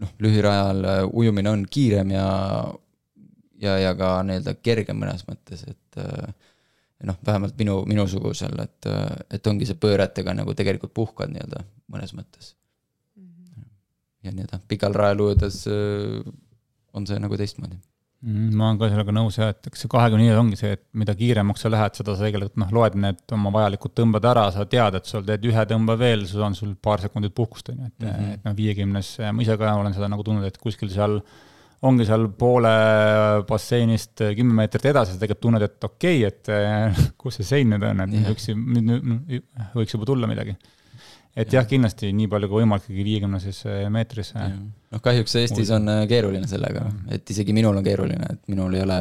noh, 0.00 0.12
lühirajal 0.18 0.84
äh, 0.84 1.02
ujumine 1.12 1.50
on 1.50 1.66
kiirem 1.70 2.10
ja, 2.14 2.28
ja, 3.60 3.78
ja 3.78 3.94
ka 3.98 4.12
nii-öelda 4.26 4.54
kergem 4.62 5.00
mõnes 5.02 5.26
mõttes, 5.28 5.64
et 5.68 6.00
äh, 6.00 6.32
noh, 7.08 7.18
vähemalt 7.26 7.58
minu, 7.58 7.80
minusugusel, 7.88 8.56
et, 8.64 8.86
äh, 8.86 9.04
et 9.38 9.46
ongi 9.46 9.68
see 9.68 9.78
pööretega 9.80 10.34
nagu 10.36 10.54
tegelikult 10.56 10.94
puhkad 10.96 11.32
nii-öelda 11.32 11.64
mõnes 11.92 12.14
mõttes. 12.16 12.54
-hmm. 13.16 13.68
ja 14.24 14.32
nii-öelda 14.32 14.60
pikal 14.68 14.96
rajal 14.96 15.26
ujudes 15.28 15.62
on 16.92 17.06
see 17.06 17.18
nagu 17.22 17.36
teistmoodi 17.36 17.80
Mm, 18.20 18.50
ma 18.52 18.66
olen 18.68 18.76
ka 18.76 18.88
sellega 18.92 19.12
nõus 19.16 19.38
jah, 19.38 19.48
et 19.54 19.66
eks 19.70 19.80
see 19.80 19.88
kahekümne 19.88 20.26
viies 20.26 20.36
ongi 20.36 20.58
see, 20.60 20.74
et 20.76 20.82
mida 21.00 21.14
kiiremaks 21.16 21.62
sa 21.64 21.70
lähed, 21.72 21.94
seda 21.96 22.12
sa 22.18 22.26
tegelikult 22.26 22.58
noh, 22.60 22.72
loed 22.76 22.98
need 23.00 23.32
oma 23.32 23.52
vajalikud 23.54 23.94
tõmbad 23.96 24.26
ära, 24.28 24.42
sa 24.52 24.66
tead, 24.68 24.98
et 24.98 25.08
sul 25.08 25.24
teed 25.24 25.46
ühe 25.48 25.64
tõmbe 25.70 25.96
veel, 25.96 26.26
sul 26.28 26.44
on 26.44 26.56
sul 26.58 26.74
paar 26.84 27.00
sekundit 27.00 27.32
puhkust, 27.38 27.70
on 27.72 27.78
ju, 27.78 27.88
et 27.88 28.04
mm, 28.04 28.10
-hmm. 28.10 28.34
et 28.34 28.44
noh, 28.44 28.56
viiekümnes, 28.58 29.14
ma 29.24 29.46
ise 29.46 29.56
ka 29.56 29.72
olen 29.72 29.96
seda 29.96 30.10
nagu 30.12 30.26
tundnud, 30.26 30.44
et 30.44 30.60
kuskil 30.60 30.92
seal 30.92 31.16
ongi 31.88 32.04
seal 32.08 32.26
poole 32.36 32.72
basseinist 33.48 34.20
kümme 34.36 34.58
meetrit 34.58 34.90
edasi, 34.90 35.14
sa 35.14 35.22
tegelikult 35.22 35.46
tunned, 35.46 35.64
et 35.64 35.88
okei 35.88 36.26
okay,, 36.26 36.28
et 36.28 37.14
kus 37.20 37.40
see 37.40 37.48
sein 37.54 37.72
nüüd 37.72 37.86
on, 37.88 38.04
et 38.04 38.18
yeah. 38.18 38.28
võiks, 38.28 39.40
võiks 39.78 39.96
juba 39.96 40.08
tulla 40.12 40.28
midagi 40.30 40.58
et 41.38 41.52
jah, 41.54 41.66
kindlasti 41.68 42.10
nii 42.16 42.28
palju 42.30 42.48
kui 42.50 42.62
võimalik 42.64 42.86
ikkagi 42.88 43.04
viiekümneses 43.06 43.60
meetris. 43.92 44.32
noh, 44.36 45.02
kahjuks 45.02 45.36
Eestis 45.40 45.70
on 45.74 45.88
äh, 45.92 46.06
keeruline 46.10 46.48
sellega, 46.50 46.86
et 47.14 47.30
isegi 47.30 47.54
minul 47.56 47.78
on 47.78 47.86
keeruline, 47.86 48.32
et 48.34 48.50
minul 48.50 48.74
ei 48.74 48.82
ole 48.84 48.98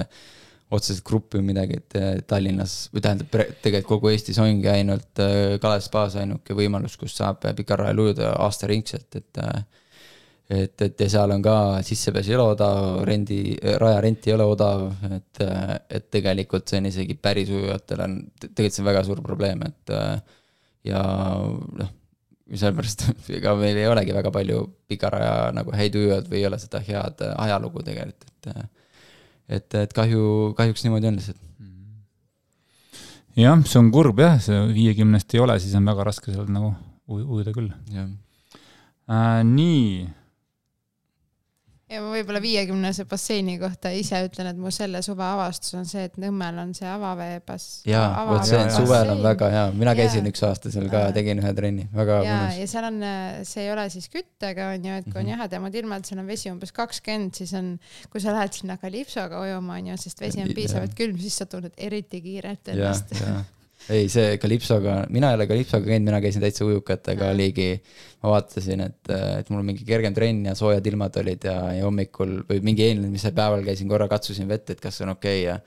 otseselt 0.69 1.01
gruppi 1.05 1.39
või 1.39 1.47
midagi, 1.49 1.79
et 1.81 1.97
äh, 1.97 2.09
Tallinnas 2.29 2.75
või 2.93 3.03
tähendab, 3.05 3.39
tegelikult 3.63 3.95
kogu 3.95 4.13
Eestis 4.13 4.37
ongi 4.41 4.69
ainult 4.69 5.23
äh, 5.23 5.57
Kalev 5.61 5.81
spaas 5.85 6.19
ainuke 6.21 6.57
võimalus, 6.57 6.97
kus 7.01 7.17
saab 7.17 7.41
pikal 7.57 7.81
rajal 7.83 8.03
ujuda 8.05 8.33
aastaringselt, 8.45 9.09
et 9.17 9.43
et, 10.49 10.81
et 10.81 11.03
ja 11.05 11.09
seal 11.13 11.35
on 11.35 11.43
ka 11.45 11.55
sissepääs 11.85 12.29
ei 12.29 12.35
ole 12.37 12.47
odav, 12.55 13.03
rendi, 13.07 13.39
rajarent 13.81 14.27
ei 14.27 14.33
ole 14.33 14.47
odav, 14.49 14.87
et, 15.11 15.43
et 15.89 16.09
tegelikult 16.11 16.69
see 16.69 16.81
on 16.81 16.89
isegi 16.89 17.15
päris 17.21 17.51
ujujatel 17.53 18.03
on, 18.05 18.17
tegelikult 18.41 18.75
see 18.77 18.83
on 18.83 18.89
väga 18.89 19.05
suur 19.07 19.21
probleem, 19.25 19.63
et 19.67 19.95
ja 20.89 21.03
noh, 21.83 21.93
sellepärast 22.49 23.05
ega 23.37 23.53
meil 23.59 23.77
ei 23.77 23.87
olegi 23.89 24.15
väga 24.15 24.33
palju 24.33 24.65
pikaraja 24.89 25.53
nagu 25.55 25.73
häid 25.75 25.97
ujujaid 25.99 26.29
või 26.31 26.41
ei 26.41 26.49
ole 26.49 26.59
seda 26.61 26.81
head 26.85 27.23
ajalugu 27.35 27.85
tegelikult, 27.85 28.29
et 28.49 28.67
et, 29.49 29.75
et 29.81 29.93
kahju, 29.95 30.53
kahjuks 30.57 30.85
niimoodi 30.85 31.09
on 31.09 31.17
lihtsalt. 31.17 31.41
jah, 33.39 33.61
see 33.65 33.81
on 33.81 33.91
kurb 33.93 34.21
jah, 34.21 34.37
see 34.43 34.57
viiekümnest 34.75 35.33
ei 35.33 35.41
ole, 35.41 35.57
siis 35.61 35.75
on 35.79 35.89
väga 35.89 36.05
raske 36.11 36.33
seal 36.33 36.49
nagu 36.53 36.73
ujuda 37.09 37.53
küll. 37.55 37.71
Äh, 39.09 39.41
nii 39.41 40.05
ja 41.89 42.01
ma 42.03 42.11
võib-olla 42.13 42.41
viiekümnese 42.43 43.05
basseini 43.09 43.57
kohta 43.61 43.91
ise 43.95 44.21
ütlen, 44.27 44.51
et 44.51 44.59
mu 44.61 44.71
selle 44.73 45.01
suve 45.05 45.25
avastus 45.25 45.75
on 45.79 45.87
see, 45.89 46.05
et 46.09 46.17
Nõmmel 46.21 46.61
on 46.61 46.73
see 46.77 46.87
avaveebass. 46.89 47.81
jaa, 47.89 48.07
vot 48.29 48.45
see 48.47 48.59
on 48.61 48.71
suvel 48.73 49.13
on 49.15 49.23
väga 49.25 49.51
hea, 49.53 49.65
mina 49.79 49.95
käisin 49.97 50.27
ja. 50.27 50.33
üks 50.33 50.45
aasta 50.45 50.71
seal 50.73 50.89
ka, 50.91 51.07
tegin 51.15 51.41
ühe 51.41 51.53
trenni, 51.57 51.87
väga 51.95 52.21
ja, 52.25 52.37
mõnus. 52.37 52.61
ja 52.61 52.71
seal 52.73 52.89
on, 52.91 53.03
see 53.49 53.65
ei 53.65 53.73
ole 53.73 53.85
siis 53.93 54.09
küttega 54.13 54.71
on 54.75 54.89
ju, 54.89 54.97
et 55.01 55.07
kui 55.09 55.15
on 55.15 55.21
mm 55.21 55.25
-hmm. 55.25 55.35
jahedamad 55.35 55.79
ilmad, 55.81 56.09
seal 56.09 56.23
on 56.23 56.33
vesi 56.33 56.51
umbes 56.53 56.75
kakskümmend, 56.75 57.35
siis 57.41 57.53
on, 57.57 57.77
kui 58.09 58.21
sa 58.21 58.35
lähed 58.37 58.53
sinna 58.53 58.77
kalipsoga 58.77 59.41
ujuma 59.45 59.79
on 59.79 59.93
ju, 59.93 60.01
sest 60.01 60.21
vesi 60.21 60.43
on 60.43 60.53
piisavalt 60.55 60.97
külm, 60.97 61.17
siis 61.19 61.37
sa 61.41 61.45
tunned 61.45 61.73
eriti 61.77 62.21
kiiret 62.21 62.75
ennast 62.75 63.15
ei, 63.89 64.09
see 64.11 64.37
Kalipsoga, 64.41 65.01
mina 65.13 65.31
ei 65.31 65.39
ole 65.39 65.47
Kalipsoga 65.49 65.87
käinud, 65.87 66.05
mina 66.09 66.21
käisin 66.21 66.43
täitsa 66.43 66.65
ujukatega 66.65 67.31
ligi. 67.37 67.71
ma 68.23 68.33
vaatasin, 68.33 68.81
et, 68.83 69.11
et 69.39 69.49
mul 69.49 69.63
mingi 69.63 69.85
kergem 69.87 70.13
trenn 70.13 70.45
ja 70.49 70.55
soojad 70.55 70.85
ilmad 70.91 71.15
olid 71.21 71.45
ja, 71.47 71.57
ja 71.77 71.85
hommikul 71.87 72.41
või 72.49 72.63
mingi 72.67 72.83
eelmisel 72.89 73.31
päeval 73.35 73.63
käisin 73.63 73.87
korra, 73.87 74.09
katsusin 74.11 74.49
vett, 74.49 74.69
et 74.69 74.81
kas 74.83 74.99
on 75.05 75.13
okei 75.15 75.45
okay 75.45 75.45
ja. 75.45 75.59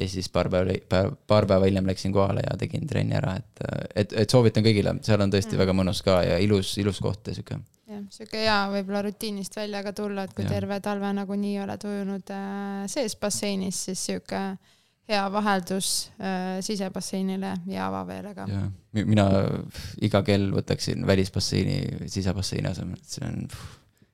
ja 0.00 0.08
siis 0.10 0.28
paar 0.32 0.50
päeva, 0.50 0.74
päev, 0.88 1.12
paar 1.26 1.46
päeva 1.46 1.68
hiljem 1.70 1.86
läksin 1.86 2.12
kohale 2.12 2.42
ja 2.48 2.56
tegin 2.58 2.88
trenni 2.90 3.14
ära, 3.14 3.36
et, 3.38 3.64
et, 3.94 4.16
et 4.24 4.34
soovitan 4.34 4.66
kõigile, 4.66 4.96
seal 5.06 5.22
on 5.22 5.30
tõesti 5.30 5.54
mm. 5.54 5.62
väga 5.62 5.76
mõnus 5.78 6.02
ka 6.02 6.22
ja 6.26 6.42
ilus, 6.42 6.74
ilus 6.82 6.98
koht 7.04 7.30
ja 7.30 7.36
sihuke 7.38 7.60
jah, 7.92 8.04
sihuke 8.10 8.42
hea 8.42 8.60
võib-olla 8.74 9.06
rutiinist 9.06 9.56
välja 9.56 9.84
ka 9.86 9.94
tulla, 9.96 10.26
et 10.26 10.34
kui 10.34 10.48
ja. 10.48 10.56
terve 10.56 10.80
talve 10.82 11.14
nagunii 11.22 11.58
oled 11.62 11.86
ujunud 11.86 12.34
äh, 12.34 12.84
sees 12.90 13.14
basseinis, 13.20 13.84
siis 13.86 14.06
sihuke 14.10 14.42
äh, 14.42 14.71
hea 15.10 15.22
vaheldus 15.34 15.92
äh, 16.20 16.58
sisebasseinile 16.64 17.54
ja 17.66 17.86
avaveele 17.88 18.34
ka. 18.36 18.46
mina 18.92 19.28
iga 20.02 20.22
kell 20.26 20.50
võtaksin 20.54 21.06
välisbasseini 21.06 22.08
sisebasseini 22.10 22.70
asemel, 22.70 23.00
et 23.00 23.16
see 23.16 23.24
on, 23.26 23.40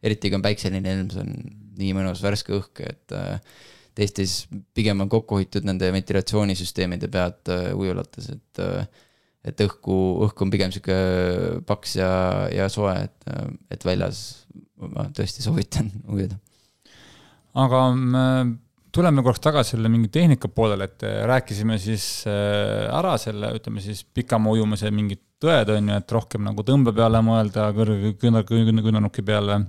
eriti 0.02 0.30
kui 0.30 0.38
on 0.40 0.46
päikseline 0.46 0.94
ilm, 0.96 1.10
see 1.12 1.24
on 1.24 1.34
nii 1.78 1.96
mõnus 1.96 2.22
värske 2.24 2.56
õhk, 2.56 2.84
et 2.88 3.16
äh, 3.16 3.60
teistes 3.98 4.40
pigem 4.74 5.04
on 5.04 5.10
kokku 5.12 5.40
hoitud 5.40 5.66
nende 5.66 5.90
ventilatsioonisüsteemide 5.94 7.10
pealt 7.12 7.52
äh, 7.52 7.70
ujulates, 7.76 8.32
et 8.36 8.64
äh, 8.64 8.88
et 9.48 9.60
õhku, 9.64 9.94
õhk 10.26 10.42
on 10.44 10.50
pigem 10.52 10.72
sihuke 10.74 10.96
paks 11.68 11.96
ja, 11.98 12.10
ja 12.52 12.68
soe, 12.72 12.94
et, 13.06 13.28
äh, 13.30 13.50
et 13.74 13.84
väljas 13.86 14.22
ma 14.78 15.08
tõesti 15.14 15.44
soovitan 15.44 15.90
ujuda. 16.14 16.38
aga 17.58 17.84
äh, 17.94 18.40
tuleme 18.94 19.22
korraks 19.24 19.42
tagasi 19.44 19.74
selle 19.74 19.90
mingi 19.92 20.10
tehnika 20.12 20.50
poolele, 20.52 20.88
et 20.88 21.04
äh, 21.06 21.22
rääkisime 21.28 21.78
siis 21.82 22.04
äh, 22.28 22.86
ära 22.94 23.16
selle, 23.20 23.52
ütleme 23.58 23.82
siis 23.84 24.04
pikama 24.04 24.52
ujumise 24.54 24.92
mingid 24.94 25.22
tõed, 25.42 25.72
on 25.74 25.90
ju, 25.92 25.98
et 26.02 26.14
rohkem 26.14 26.46
nagu 26.46 26.64
tõmbe 26.66 26.94
peale 26.96 27.20
mõelda, 27.24 27.68
kõrge 27.76 28.14
küünar, 28.18 28.46
küünarnuki 28.48 29.22
peale, 29.26 29.60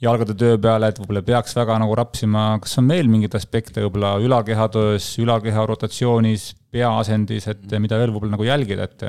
jalgade 0.00 0.36
töö 0.38 0.56
peale, 0.60 0.90
et 0.92 1.00
võib-olla 1.00 1.22
peaks 1.26 1.56
väga 1.56 1.76
nagu 1.80 1.96
rapsima, 1.98 2.46
kas 2.62 2.78
on 2.80 2.88
veel 2.92 3.10
mingeid 3.12 3.36
aspekte 3.36 3.84
võib-olla 3.84 4.14
ülakehatöös, 4.24 5.10
ülakeha 5.22 5.66
rotatsioonis, 5.68 6.50
peaasendis, 6.72 7.48
et 7.52 7.76
mida 7.80 8.00
veel 8.00 8.12
võib-olla 8.14 8.36
nagu 8.36 8.48
jälgida, 8.48 8.88
et 8.88 9.06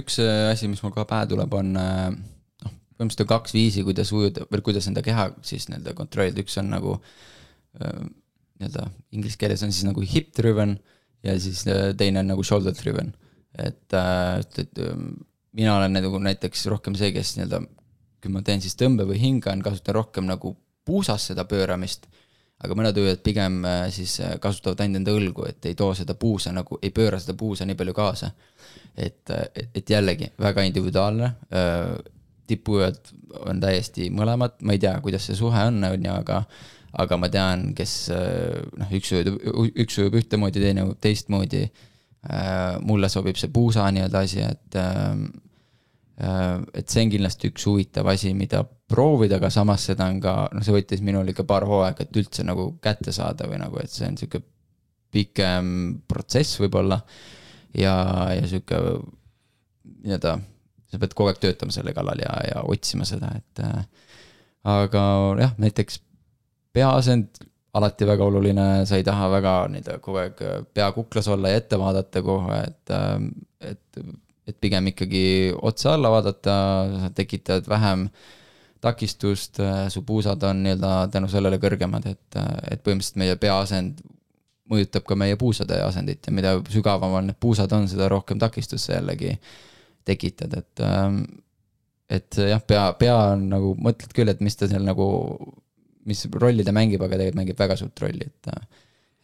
üks 0.00 0.20
asi, 0.24 0.68
mis 0.72 0.80
mul 0.84 0.94
kohe 0.96 1.08
pähe 1.08 1.28
tuleb, 1.30 1.56
on 1.60 1.74
noh, 1.76 2.72
põhimõtteliselt 2.96 3.26
on 3.26 3.32
kaks 3.34 3.56
viisi, 3.56 3.84
kuidas 3.84 4.12
ujuda 4.16 4.48
või 4.48 4.64
kuidas 4.64 4.88
enda 4.88 5.04
keha 5.04 5.30
siis 5.44 5.68
nii-öelda 5.68 5.96
kontrollida, 5.96 6.44
üks 6.44 6.56
on 6.60 6.72
nagu 6.72 6.96
nii-öelda 8.60 8.86
inglise 9.16 9.40
keeles 9.40 9.62
on 9.64 9.72
siis 9.72 9.86
nagu 9.88 10.04
hip 10.04 10.34
driven 10.36 10.76
ja 11.24 11.36
siis 11.40 11.64
äh, 11.68 11.90
teine 11.96 12.22
on 12.22 12.32
nagu 12.32 12.44
shoulder 12.44 12.74
driven. 12.76 13.12
et, 13.58 13.92
äh, 13.92 14.38
et, 14.38 14.58
et 14.58 14.78
ähm, 14.78 15.08
mina 15.52 15.76
olen 15.76 15.92
nagu 15.92 16.18
näiteks 16.22 16.66
rohkem 16.70 16.94
see, 16.94 17.12
kes 17.12 17.34
nii-öelda, 17.36 17.62
kui 18.22 18.32
ma 18.32 18.42
teen 18.46 18.62
siis 18.62 18.76
tõmbe 18.78 19.06
või 19.08 19.18
hingan, 19.20 19.62
kasutan 19.64 19.96
rohkem 19.96 20.28
nagu 20.28 20.54
puusas 20.86 21.26
seda 21.30 21.44
pööramist, 21.48 22.06
aga 22.60 22.76
mõned 22.76 22.96
ujujad 23.00 23.24
pigem 23.26 23.60
äh, 23.66 23.88
siis 23.94 24.20
kasutavad 24.40 24.84
ainult 24.84 25.02
enda 25.02 25.16
õlgu, 25.16 25.48
et 25.50 25.66
ei 25.66 25.74
too 25.74 25.90
seda 25.98 26.14
puusa 26.14 26.54
nagu, 26.54 26.78
ei 26.82 26.92
pööra 26.94 27.18
seda 27.20 27.34
puusa 27.38 27.66
nii 27.66 27.78
palju 27.78 27.96
kaasa. 27.96 28.30
et, 28.96 29.30
et 29.74 29.90
jällegi 29.90 30.26
väga 30.38 30.62
individuaalne, 30.66 31.28
tippujujad 32.50 33.12
on 33.46 33.60
täiesti 33.62 34.08
mõlemad, 34.12 34.58
ma 34.66 34.74
ei 34.74 34.80
tea, 34.82 34.92
kuidas 35.00 35.24
see 35.28 35.38
suhe 35.38 35.62
on, 35.70 35.78
on 35.86 36.04
ju, 36.04 36.12
aga 36.12 36.42
aga 36.98 37.18
ma 37.20 37.28
tean, 37.30 37.70
kes 37.76 37.94
äh, 38.14 38.58
noh, 38.80 38.90
üks 38.96 39.12
ujub, 39.14 39.38
üks 39.78 40.00
ujub 40.00 40.16
ühtemoodi, 40.20 40.62
teine 40.62 40.88
ujub 40.88 40.98
teistmoodi. 41.02 41.66
Äh, 42.20 42.80
mulle 42.84 43.08
sobib 43.08 43.38
see 43.40 43.48
puusa 43.52 43.86
nii-öelda 43.94 44.24
asi, 44.26 44.42
et 44.44 44.76
äh, 44.76 45.14
et 46.76 46.92
see 46.92 47.06
on 47.06 47.10
kindlasti 47.14 47.48
üks 47.48 47.64
huvitav 47.64 48.10
asi, 48.12 48.34
mida 48.36 48.58
proovida, 48.92 49.38
aga 49.38 49.48
samas 49.54 49.86
seda 49.88 50.04
on 50.10 50.18
ka, 50.20 50.34
noh, 50.52 50.64
see 50.66 50.74
võttis 50.74 51.00
minul 51.00 51.30
ikka 51.32 51.46
paar 51.48 51.64
hooaega, 51.64 52.04
et 52.04 52.18
üldse 52.20 52.44
nagu 52.44 52.74
kätte 52.84 53.14
saada 53.16 53.48
või 53.48 53.62
nagu, 53.62 53.78
et 53.80 53.88
see 53.88 54.04
on 54.04 54.18
sihuke 54.20 54.42
pikem 55.14 55.70
protsess 56.10 56.60
võib-olla. 56.60 57.00
ja, 57.72 57.94
ja 58.36 58.44
sihuke 58.50 58.82
nii-öelda, 60.04 60.36
sa 60.92 61.00
pead 61.00 61.16
kogu 61.16 61.32
aeg 61.32 61.40
töötama 61.40 61.72
selle 61.72 61.96
kallal 61.96 62.20
ja, 62.20 62.34
ja 62.50 62.66
otsima 62.68 63.08
seda, 63.08 63.32
et 63.40 63.64
aga 64.68 65.02
jah, 65.40 65.56
näiteks 65.62 66.02
peaasend 66.72 67.44
alati 67.74 68.06
väga 68.06 68.26
oluline, 68.26 68.66
sa 68.86 68.98
ei 68.98 69.06
taha 69.06 69.28
väga 69.30 69.54
nii-öelda 69.70 70.00
kogu 70.02 70.18
aeg 70.24 70.42
pea 70.74 70.90
kuklas 70.94 71.28
olla 71.30 71.52
ja 71.52 71.60
ette 71.60 71.78
vaadata 71.78 72.22
kohe, 72.26 72.58
et, 72.66 72.92
ähm, 72.96 73.30
et, 73.60 74.02
et 74.50 74.58
pigem 74.60 74.90
ikkagi 74.90 75.24
otse 75.54 75.92
alla 75.92 76.10
vaadata, 76.10 76.54
tekitad 77.14 77.68
vähem 77.70 78.08
takistust, 78.80 79.60
su 79.92 80.02
puusad 80.08 80.42
on 80.48 80.64
nii-öelda 80.64 80.94
tänu 81.12 81.28
sellele 81.28 81.60
kõrgemad, 81.62 82.06
et, 82.10 82.40
et 82.70 82.82
põhimõtteliselt 82.82 83.20
meie 83.22 83.36
peaasend 83.38 84.00
mõjutab 84.70 85.04
ka 85.06 85.18
meie 85.18 85.36
puusade 85.38 85.78
asendit 85.82 86.26
ja 86.26 86.34
mida 86.34 86.54
sügavamal 86.70 87.26
need 87.26 87.38
puusad 87.42 87.72
on, 87.76 87.88
seda 87.90 88.08
rohkem 88.10 88.38
takistust 88.40 88.88
sa 88.88 88.96
jällegi 88.96 89.34
tekitad, 90.08 90.54
et 90.58 90.82
ähm, 90.86 91.22
et 92.10 92.34
jah, 92.34 92.62
pea, 92.66 92.88
pea 92.98 93.16
on 93.34 93.44
nagu, 93.52 93.74
mõtled 93.78 94.10
küll, 94.14 94.30
et 94.32 94.40
mis 94.42 94.56
ta 94.58 94.66
seal 94.70 94.82
nagu 94.82 95.06
mis 96.08 96.24
rolli 96.40 96.64
ta 96.66 96.74
mängib, 96.76 97.02
aga 97.04 97.18
tegelikult 97.18 97.40
mängib 97.42 97.60
väga 97.60 97.76
suurt 97.80 98.04
rolli, 98.04 98.26
et 98.28 98.52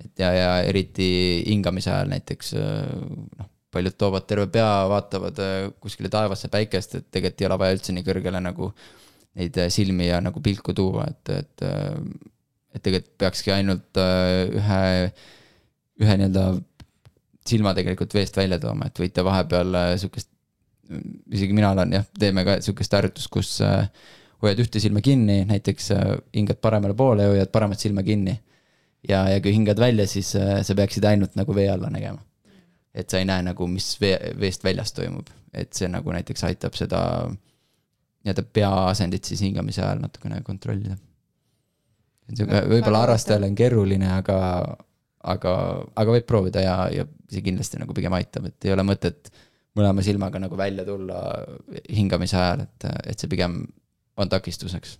et 0.05 0.20
ja, 0.20 0.29
ja 0.37 0.49
eriti 0.68 1.09
hingamise 1.47 1.89
ajal 1.89 2.11
näiteks 2.12 2.53
noh, 2.59 3.49
paljud 3.72 3.97
toovad 3.97 4.27
terve 4.29 4.47
pea, 4.53 4.68
vaatavad 4.91 5.41
kuskile 5.81 6.11
taevasse 6.12 6.51
päikest, 6.53 6.99
et 6.99 7.07
tegelikult 7.12 7.43
ei 7.43 7.49
ole 7.49 7.59
vaja 7.62 7.77
üldse 7.79 7.95
nii 7.97 8.05
kõrgele 8.05 8.43
nagu 8.45 8.70
neid 9.37 9.57
silmi 9.72 10.09
ja 10.09 10.20
nagu 10.24 10.41
pilku 10.45 10.74
tuua, 10.77 11.09
et, 11.12 11.33
et 11.41 11.66
et 12.77 12.85
tegelikult 12.85 13.16
peakski 13.24 13.53
ainult 13.55 13.97
ühe, 13.97 14.81
ühe 16.05 16.16
nii-öelda 16.20 16.45
silma 17.49 17.72
tegelikult 17.77 18.14
veest 18.16 18.37
välja 18.37 18.59
tooma, 18.61 18.91
et 18.91 19.01
võite 19.01 19.24
vahepeal 19.24 19.79
sihukest, 20.01 20.29
isegi 21.33 21.57
mina 21.57 21.72
olen 21.72 21.97
jah, 21.97 22.07
teeme 22.20 22.45
ka 22.47 22.59
sihukest 22.64 22.97
harjutust, 22.99 23.31
kus 23.33 23.55
äh, 23.64 23.89
hoiad 24.43 24.61
ühte 24.64 24.80
silma 24.82 25.01
kinni, 25.05 25.43
näiteks 25.49 25.91
äh, 25.95 26.05
hingad 26.37 26.61
paremale 26.62 26.97
poole 26.97 27.24
ja 27.24 27.32
hoiad 27.32 27.53
paremat 27.53 27.80
silma 27.80 28.05
kinni. 28.07 28.37
ja, 29.09 29.28
ja 29.30 29.41
kui 29.41 29.55
hingad 29.55 29.80
välja, 29.80 30.07
siis 30.07 30.34
äh, 30.37 30.61
sa 30.62 30.74
peaksid 30.74 31.05
ainult 31.05 31.37
nagu 31.39 31.55
vee 31.55 31.68
alla 31.70 31.91
nägema. 31.91 32.20
et 32.95 33.11
sa 33.11 33.18
ei 33.18 33.24
näe 33.28 33.43
nagu, 33.45 33.66
mis 33.68 33.97
vee, 34.01 34.16
veest 34.41 34.64
väljas 34.64 34.93
toimub, 34.97 35.28
et 35.53 35.72
see 35.76 35.89
nagu 35.89 36.12
näiteks 36.12 36.45
aitab 36.49 36.76
seda 36.78 37.01
nii-öelda 38.26 38.43
peaasendit 38.53 39.24
siis 39.24 39.43
hingamise 39.45 39.82
ajal 39.84 40.01
natukene 40.03 40.41
kontrollida. 40.43 40.97
sihuke 42.32 42.62
võib-olla 42.72 43.05
harrastajale 43.05 43.51
on 43.51 43.59
keeruline, 43.59 44.09
aga, 44.16 44.39
aga, 45.22 45.53
aga 45.95 46.16
võib 46.16 46.26
proovida 46.26 46.64
ja, 46.64 46.78
ja 46.91 47.07
see 47.30 47.45
kindlasti 47.45 47.78
nagu 47.82 47.95
pigem 47.95 48.16
aitab, 48.16 48.49
et 48.51 48.66
ei 48.66 48.72
ole 48.74 48.82
mõtet 48.87 49.30
mõlema 49.76 50.03
silmaga 50.03 50.41
nagu 50.41 50.57
välja 50.57 50.87
tulla 50.89 51.20
hingamise 51.93 52.39
ajal, 52.41 52.64
et, 52.64 52.89
et 53.12 53.20
see 53.20 53.30
pigem 53.30 53.61
on 54.16 54.30
takistuseks. 54.32 54.96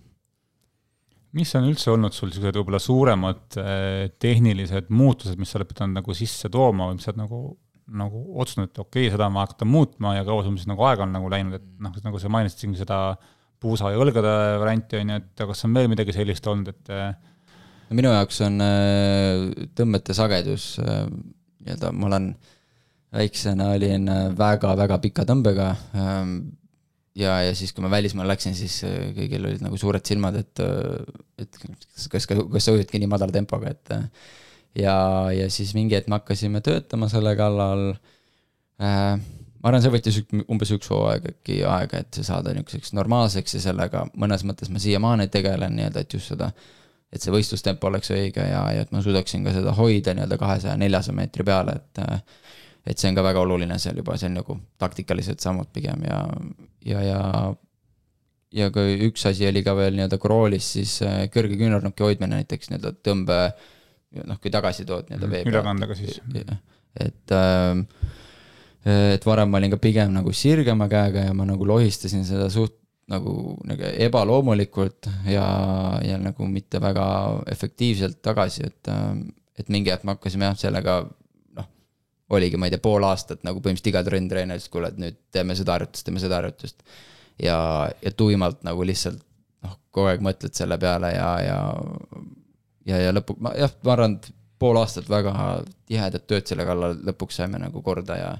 mis 1.37 1.51
on 1.59 1.67
üldse 1.67 1.91
olnud 1.91 2.15
sul 2.15 2.31
niisugused 2.31 2.55
võib-olla 2.57 2.79
suuremad 2.81 3.57
eh, 3.61 4.09
tehnilised 4.21 4.91
muutused, 4.95 5.37
mis 5.37 5.51
sa 5.51 5.59
oled 5.59 5.69
pidanud 5.69 5.99
nagu 5.99 6.15
sisse 6.17 6.49
tooma 6.53 6.87
või 6.89 6.97
mis 6.97 7.05
sa 7.05 7.11
oled 7.11 7.21
nagu, 7.21 7.41
nagu 7.99 8.21
otsustanud, 8.41 8.71
et 8.71 8.79
okei 8.81 9.05
okay,, 9.05 9.13
seda 9.13 9.27
ma 9.33 9.43
hakkan 9.45 9.69
muutma 9.69 10.15
ja 10.17 10.25
kaua 10.27 10.45
sul 10.45 10.55
siis 10.57 10.69
nagu 10.69 10.85
aega 10.87 11.05
on 11.05 11.13
nagu 11.13 11.29
läinud, 11.33 11.59
et 11.59 11.65
noh, 11.83 11.97
nagu 12.05 12.21
sa 12.21 12.31
mainisid 12.33 12.63
siin 12.63 12.77
seda 12.79 12.99
puusa 13.61 13.91
ja 13.91 14.01
õlgade 14.01 14.33
varianti, 14.61 15.01
on 15.01 15.13
ju, 15.13 15.21
et 15.21 15.47
kas 15.51 15.65
on 15.67 15.77
veel 15.77 15.89
midagi 15.91 16.15
sellist 16.15 16.47
olnud, 16.49 16.71
et 16.73 16.93
eh, 16.95 17.33
no 17.89 17.99
minu 17.99 18.13
jaoks 18.13 18.41
on 18.47 18.61
eh, 18.63 19.65
tõmmete 19.77 20.15
sagedus 20.17 20.75
nii-öelda, 20.79 21.91
ma 21.91 22.09
olen 22.09 22.31
väiksena 23.17 23.73
olin 23.75 24.09
väga-väga 24.37 24.97
pika 25.03 25.27
tõmbega, 25.27 25.73
ja, 27.17 27.37
ja 27.47 27.55
siis, 27.57 27.73
kui 27.73 27.83
ma 27.85 27.91
välismaale 27.91 28.33
läksin, 28.33 28.55
siis 28.57 28.79
äh, 28.87 29.09
kõigil 29.15 29.47
olid 29.49 29.63
nagu 29.65 29.79
suured 29.79 30.05
silmad, 30.05 30.37
et, 30.39 30.61
äh, 30.63 31.41
et 31.43 31.59
kas, 31.63 32.07
kas, 32.13 32.27
kas 32.27 32.67
sa 32.67 32.75
ujudki 32.75 33.01
nii 33.01 33.09
madala 33.11 33.33
tempoga, 33.35 33.73
et 33.73 33.93
äh, 33.95 34.05
ja, 34.83 34.97
ja 35.33 35.49
siis 35.53 35.73
mingi 35.77 35.97
hetk 35.97 36.11
me 36.11 36.19
hakkasime 36.19 36.61
töötama 36.65 37.09
selle 37.11 37.35
kallal 37.39 37.89
äh,. 38.81 39.17
ma 39.57 39.71
arvan, 39.71 39.81
see 39.81 39.93
võttis 39.93 40.19
umbes 40.45 40.71
üks 40.75 40.89
hooaeg 40.93 41.31
äkki 41.31 41.61
aega, 41.65 42.03
et 42.03 42.19
saada 42.21 42.53
niisuguseks 42.53 42.93
normaalseks 42.97 43.57
ja 43.57 43.63
sellega 43.69 44.05
mõnes 44.13 44.45
mõttes 44.47 44.69
ma 44.71 44.81
siiamaani 44.81 45.31
tegelen 45.33 45.73
nii-öelda, 45.79 46.05
et 46.05 46.13
just 46.13 46.29
seda, 46.33 46.51
et 47.11 47.23
see 47.23 47.33
võistlustempo 47.33 47.89
oleks 47.89 48.13
õige 48.13 48.45
ja, 48.45 48.61
ja 48.75 48.85
et 48.85 48.93
ma 48.93 49.01
suudaksin 49.01 49.47
ka 49.47 49.55
seda 49.57 49.73
hoida 49.79 50.13
nii-öelda 50.13 50.37
kahesaja, 50.39 50.77
neljasaja 50.77 51.17
meetri 51.17 51.47
peale, 51.47 51.79
et 51.81 52.05
et 52.87 52.95
see 53.01 53.09
on 53.09 53.17
ka 53.17 53.23
väga 53.25 53.41
oluline 53.43 53.75
seal 53.81 53.97
juba, 53.99 54.15
see 54.15 54.29
on 54.29 54.37
nagu 54.39 54.55
taktikalised 54.79 55.41
sammud 55.43 55.67
pigem 55.75 56.05
ja, 56.07 56.21
ja, 56.87 57.03
ja 57.03 57.21
ja 58.57 58.69
ka 58.73 58.83
üks 59.07 59.25
asi 59.29 59.47
oli 59.49 59.63
ka 59.65 59.75
veel 59.77 59.97
nii-öelda 59.97 60.19
kroolis 60.21 60.71
siis 60.77 60.97
äh, 61.05 61.25
kõrge 61.33 61.57
küünarnuki 61.59 62.05
hoidmine 62.05 62.39
näiteks 62.39 62.71
nii-öelda 62.71 62.93
tõmbe, 63.05 63.39
noh, 64.23 64.39
kui 64.41 64.53
tagasi 64.53 64.87
tood 64.87 65.09
nii-öelda 65.09 65.31
vee 65.31 65.43
pealt. 65.43 65.53
ülekandega 65.53 65.97
siis. 65.99 66.19
et, 66.97 67.35
ähm, 67.35 67.83
et 68.87 69.25
varem 69.27 69.51
ma 69.51 69.59
olin 69.59 69.75
ka 69.75 69.81
pigem 69.83 70.13
nagu 70.15 70.33
sirgema 70.33 70.87
käega 70.91 71.27
ja 71.27 71.35
ma 71.37 71.47
nagu 71.49 71.67
lohistasin 71.67 72.25
seda 72.27 72.49
suht 72.53 72.77
nagu, 73.11 73.57
nagu 73.67 73.91
ebaloomulikult 74.07 75.09
ja, 75.31 75.47
ja 76.03 76.17
nagu 76.21 76.47
mitte 76.51 76.81
väga 76.83 77.07
efektiivselt 77.51 78.21
tagasi, 78.23 78.67
et, 78.67 78.91
ähm, 78.91 79.27
et 79.59 79.71
mingi 79.73 79.91
hetk 79.91 80.07
me 80.07 80.15
hakkasime 80.15 80.49
jah, 80.49 80.59
sellega 80.67 81.01
oligi, 82.29 82.57
ma 82.59 82.67
ei 82.67 82.73
tea, 82.75 82.83
pool 82.83 83.05
aastat 83.07 83.43
nagu 83.47 83.61
põhimõtteliselt 83.63 83.93
iga 83.93 84.03
trenn 84.07 84.29
treener 84.31 84.59
ütles, 84.59 84.71
kuule, 84.71 84.91
et 84.91 84.99
nüüd 85.01 85.19
teeme 85.33 85.55
seda 85.55 85.77
harjutust, 85.77 86.05
teeme 86.07 86.23
seda 86.23 86.41
harjutust. 86.41 86.83
ja, 87.43 87.57
ja 88.01 88.11
tuimalt 88.11 88.63
nagu 88.67 88.85
lihtsalt 88.87 89.21
noh, 89.65 89.77
kogu 89.91 90.11
aeg 90.11 90.23
mõtled 90.25 90.55
selle 90.57 90.77
peale 90.81 91.13
ja, 91.13 91.29
ja, 91.45 91.59
ja, 92.89 93.03
ja 93.07 93.13
lõpuks 93.15 93.43
ma 93.43 93.53
jah, 93.57 93.75
ma 93.85 93.95
arvan, 93.95 94.17
et 94.17 94.31
pool 94.59 94.79
aastat 94.81 95.09
väga 95.09 95.33
tihedat 95.87 96.25
tööd 96.27 96.49
selle 96.49 96.65
kallal, 96.67 96.97
lõpuks 97.07 97.39
saime 97.39 97.61
nagu 97.61 97.83
korda 97.85 98.17
ja, 98.19 98.33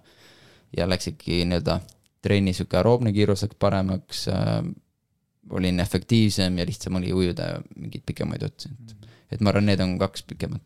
ja 0.75 0.89
läks 0.89 1.13
ikkagi 1.13 1.45
nii-öelda 1.45 1.79
trenni 2.25 2.53
sihuke 2.57 2.79
aeroobne 2.79 3.13
kiirus 3.15 3.45
läks 3.45 3.57
paremaks 3.61 4.27
äh,. 4.33 4.59
olin 5.49 5.79
efektiivsem 5.79 6.57
ja 6.59 6.65
lihtsam 6.67 6.97
oli 6.99 7.13
ujuda 7.13 7.61
mingeid 7.75 8.03
pikemaid 8.05 8.43
otsi, 8.43 8.73
et 8.73 8.96
et 9.31 9.41
ma 9.43 9.51
arvan, 9.51 9.67
need 9.67 9.81
on 9.83 9.95
kaks 9.99 10.23
pikemat, 10.29 10.63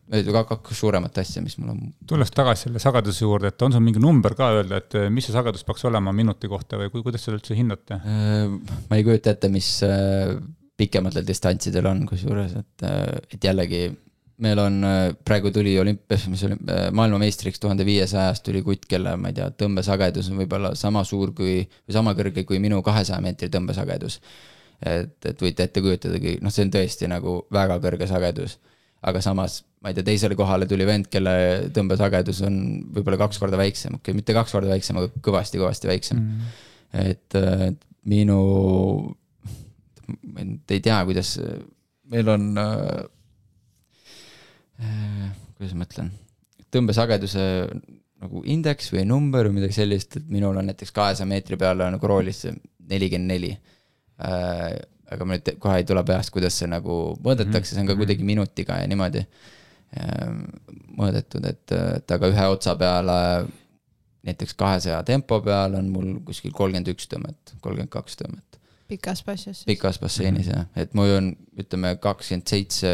kaks 0.48 0.78
suuremat 0.78 1.18
asja, 1.22 1.42
mis 1.42 1.56
mul 1.58 1.72
on. 1.74 1.80
tulles 2.08 2.30
tagasi 2.34 2.68
selle 2.68 2.82
sageduse 2.82 3.24
juurde, 3.24 3.50
et 3.50 3.66
on 3.66 3.74
sul 3.74 3.82
mingi 3.84 4.02
number 4.02 4.36
ka 4.38 4.52
öelda, 4.58 4.78
et 4.82 4.98
eh, 5.00 5.08
mis 5.12 5.26
see 5.26 5.34
sagedus 5.34 5.66
peaks 5.66 5.82
olema 5.90 6.14
minuti 6.14 6.50
kohta 6.50 6.78
või 6.78 6.92
kui, 6.92 7.02
kuidas 7.06 7.26
seda 7.26 7.40
üldse 7.40 7.58
hindate? 7.58 7.98
Äh, 7.98 8.78
ma 8.90 8.98
ei 8.98 9.06
kujuta 9.06 9.34
ette, 9.34 9.50
mis 9.52 9.74
äh, 9.86 10.36
pikematel 10.78 11.26
distantsidel 11.26 11.90
on, 11.90 12.06
kusjuures, 12.10 12.54
et, 12.62 12.86
äh, 12.86 13.18
et 13.34 13.50
jällegi 13.50 13.84
meil 14.42 14.58
on, 14.58 14.78
praegu 15.22 15.52
tuli 15.54 15.74
olümpias, 15.78 16.24
mis 16.30 16.40
oli 16.48 16.56
maailmameistriks 16.96 17.60
tuhande 17.62 17.84
viiesajast 17.86 18.42
tuli 18.46 18.62
kutt, 18.66 18.88
kelle, 18.90 19.12
ma 19.20 19.30
ei 19.30 19.36
tea, 19.36 19.50
tõmbesagedus 19.54 20.32
on 20.32 20.40
võib-olla 20.42 20.72
sama 20.78 21.04
suur 21.06 21.30
kui, 21.36 21.60
või 21.62 21.94
sama 21.94 22.14
kõrge 22.18 22.42
kui 22.48 22.58
minu 22.62 22.80
kahesaja 22.82 23.20
meetri 23.22 23.52
tõmbesagedus. 23.52 24.18
Et, 24.82 25.16
et 25.28 25.42
võite 25.42 25.66
ette 25.66 25.82
kujutadagi, 25.84 26.36
noh, 26.42 26.52
see 26.54 26.66
on 26.66 26.74
tõesti 26.74 27.08
nagu 27.10 27.38
väga 27.52 27.78
kõrge 27.82 28.08
sagedus. 28.10 28.58
aga 29.02 29.18
samas, 29.18 29.62
ma 29.82 29.90
ei 29.90 29.96
tea, 29.96 30.06
teisele 30.06 30.36
kohale 30.38 30.66
tuli 30.70 30.84
vend, 30.86 31.08
kelle 31.10 31.32
tõmbesagedus 31.74 32.44
on 32.46 32.58
võib-olla 32.94 33.18
kaks 33.24 33.40
korda 33.42 33.58
väiksem, 33.58 33.96
okei 33.98 34.14
mitte 34.14 34.34
kaks 34.36 34.54
korda 34.54 34.70
väiksem, 34.70 35.00
aga 35.00 35.24
kõvasti-kõvasti 35.26 35.90
väiksem 35.90 36.20
mm. 36.20 36.52
et, 37.02 37.38
et 37.70 37.82
minu, 38.06 38.38
ma 40.06 40.46
ei 40.46 40.84
tea, 40.84 41.00
kuidas, 41.08 41.34
meil 42.14 42.30
on 42.30 42.46
äh, 42.62 43.02
Äh, 44.82 45.32
kuidas 45.56 45.74
ma 45.78 45.86
ütlen, 45.86 46.08
tõmbesageduse 46.74 47.42
nagu 48.22 48.42
indeks 48.50 48.90
või 48.94 49.04
number 49.06 49.48
või 49.48 49.60
midagi 49.60 49.76
sellist, 49.76 50.16
et 50.18 50.30
minul 50.32 50.58
on 50.58 50.68
näiteks 50.70 50.94
kahesaja 50.94 51.28
meetri 51.28 51.58
peale 51.60 51.86
nagu 51.92 52.08
roolis 52.10 52.44
nelikümmend 52.46 53.30
neli. 53.30 53.52
Äh, 54.22 54.76
aga 55.12 55.26
ma 55.26 55.36
nüüd 55.36 55.56
kohe 55.60 55.80
ei 55.80 55.88
tule 55.88 56.04
peast, 56.08 56.32
kuidas 56.34 56.56
see 56.58 56.68
nagu 56.70 57.16
mõõdetakse, 57.24 57.74
see 57.74 57.82
on 57.82 57.88
ka 57.88 57.94
mhm. 57.94 58.02
kuidagi 58.02 58.26
minutiga 58.26 58.78
ja 58.80 58.86
niimoodi 58.90 59.24
äh, 59.24 60.30
mõõdetud, 60.98 61.44
et, 61.48 61.74
et 61.98 62.16
aga 62.16 62.30
ühe 62.32 62.46
otsa 62.54 62.76
peale 62.80 63.18
näiteks 64.26 64.54
kahesaja 64.58 65.02
tempo 65.06 65.40
peal 65.44 65.76
on 65.78 65.90
mul 65.90 66.08
kuskil 66.26 66.54
kolmkümmend 66.54 66.92
üks 66.94 67.08
tõmmet, 67.10 67.56
kolmkümmend 67.60 67.92
kaks 67.92 68.20
tõmmet. 68.20 68.60
pikas 68.92 69.24
basseinis. 69.26 69.64
pikas 69.66 69.98
basseinis 69.98 70.46
mm 70.46 70.52
-hmm. 70.52 70.58
jah, 70.58 70.84
et 70.84 70.94
mul 70.94 71.16
on, 71.16 71.32
ütleme, 71.58 71.96
kakskümmend 72.00 72.46
seitse 72.48 72.92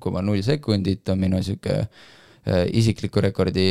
koma 0.00 0.22
null 0.22 0.42
sekundit 0.42 1.08
on 1.08 1.18
minu 1.18 1.42
sihuke 1.42 1.80
äh, 1.80 2.66
isikliku 2.72 3.20
rekordi 3.20 3.66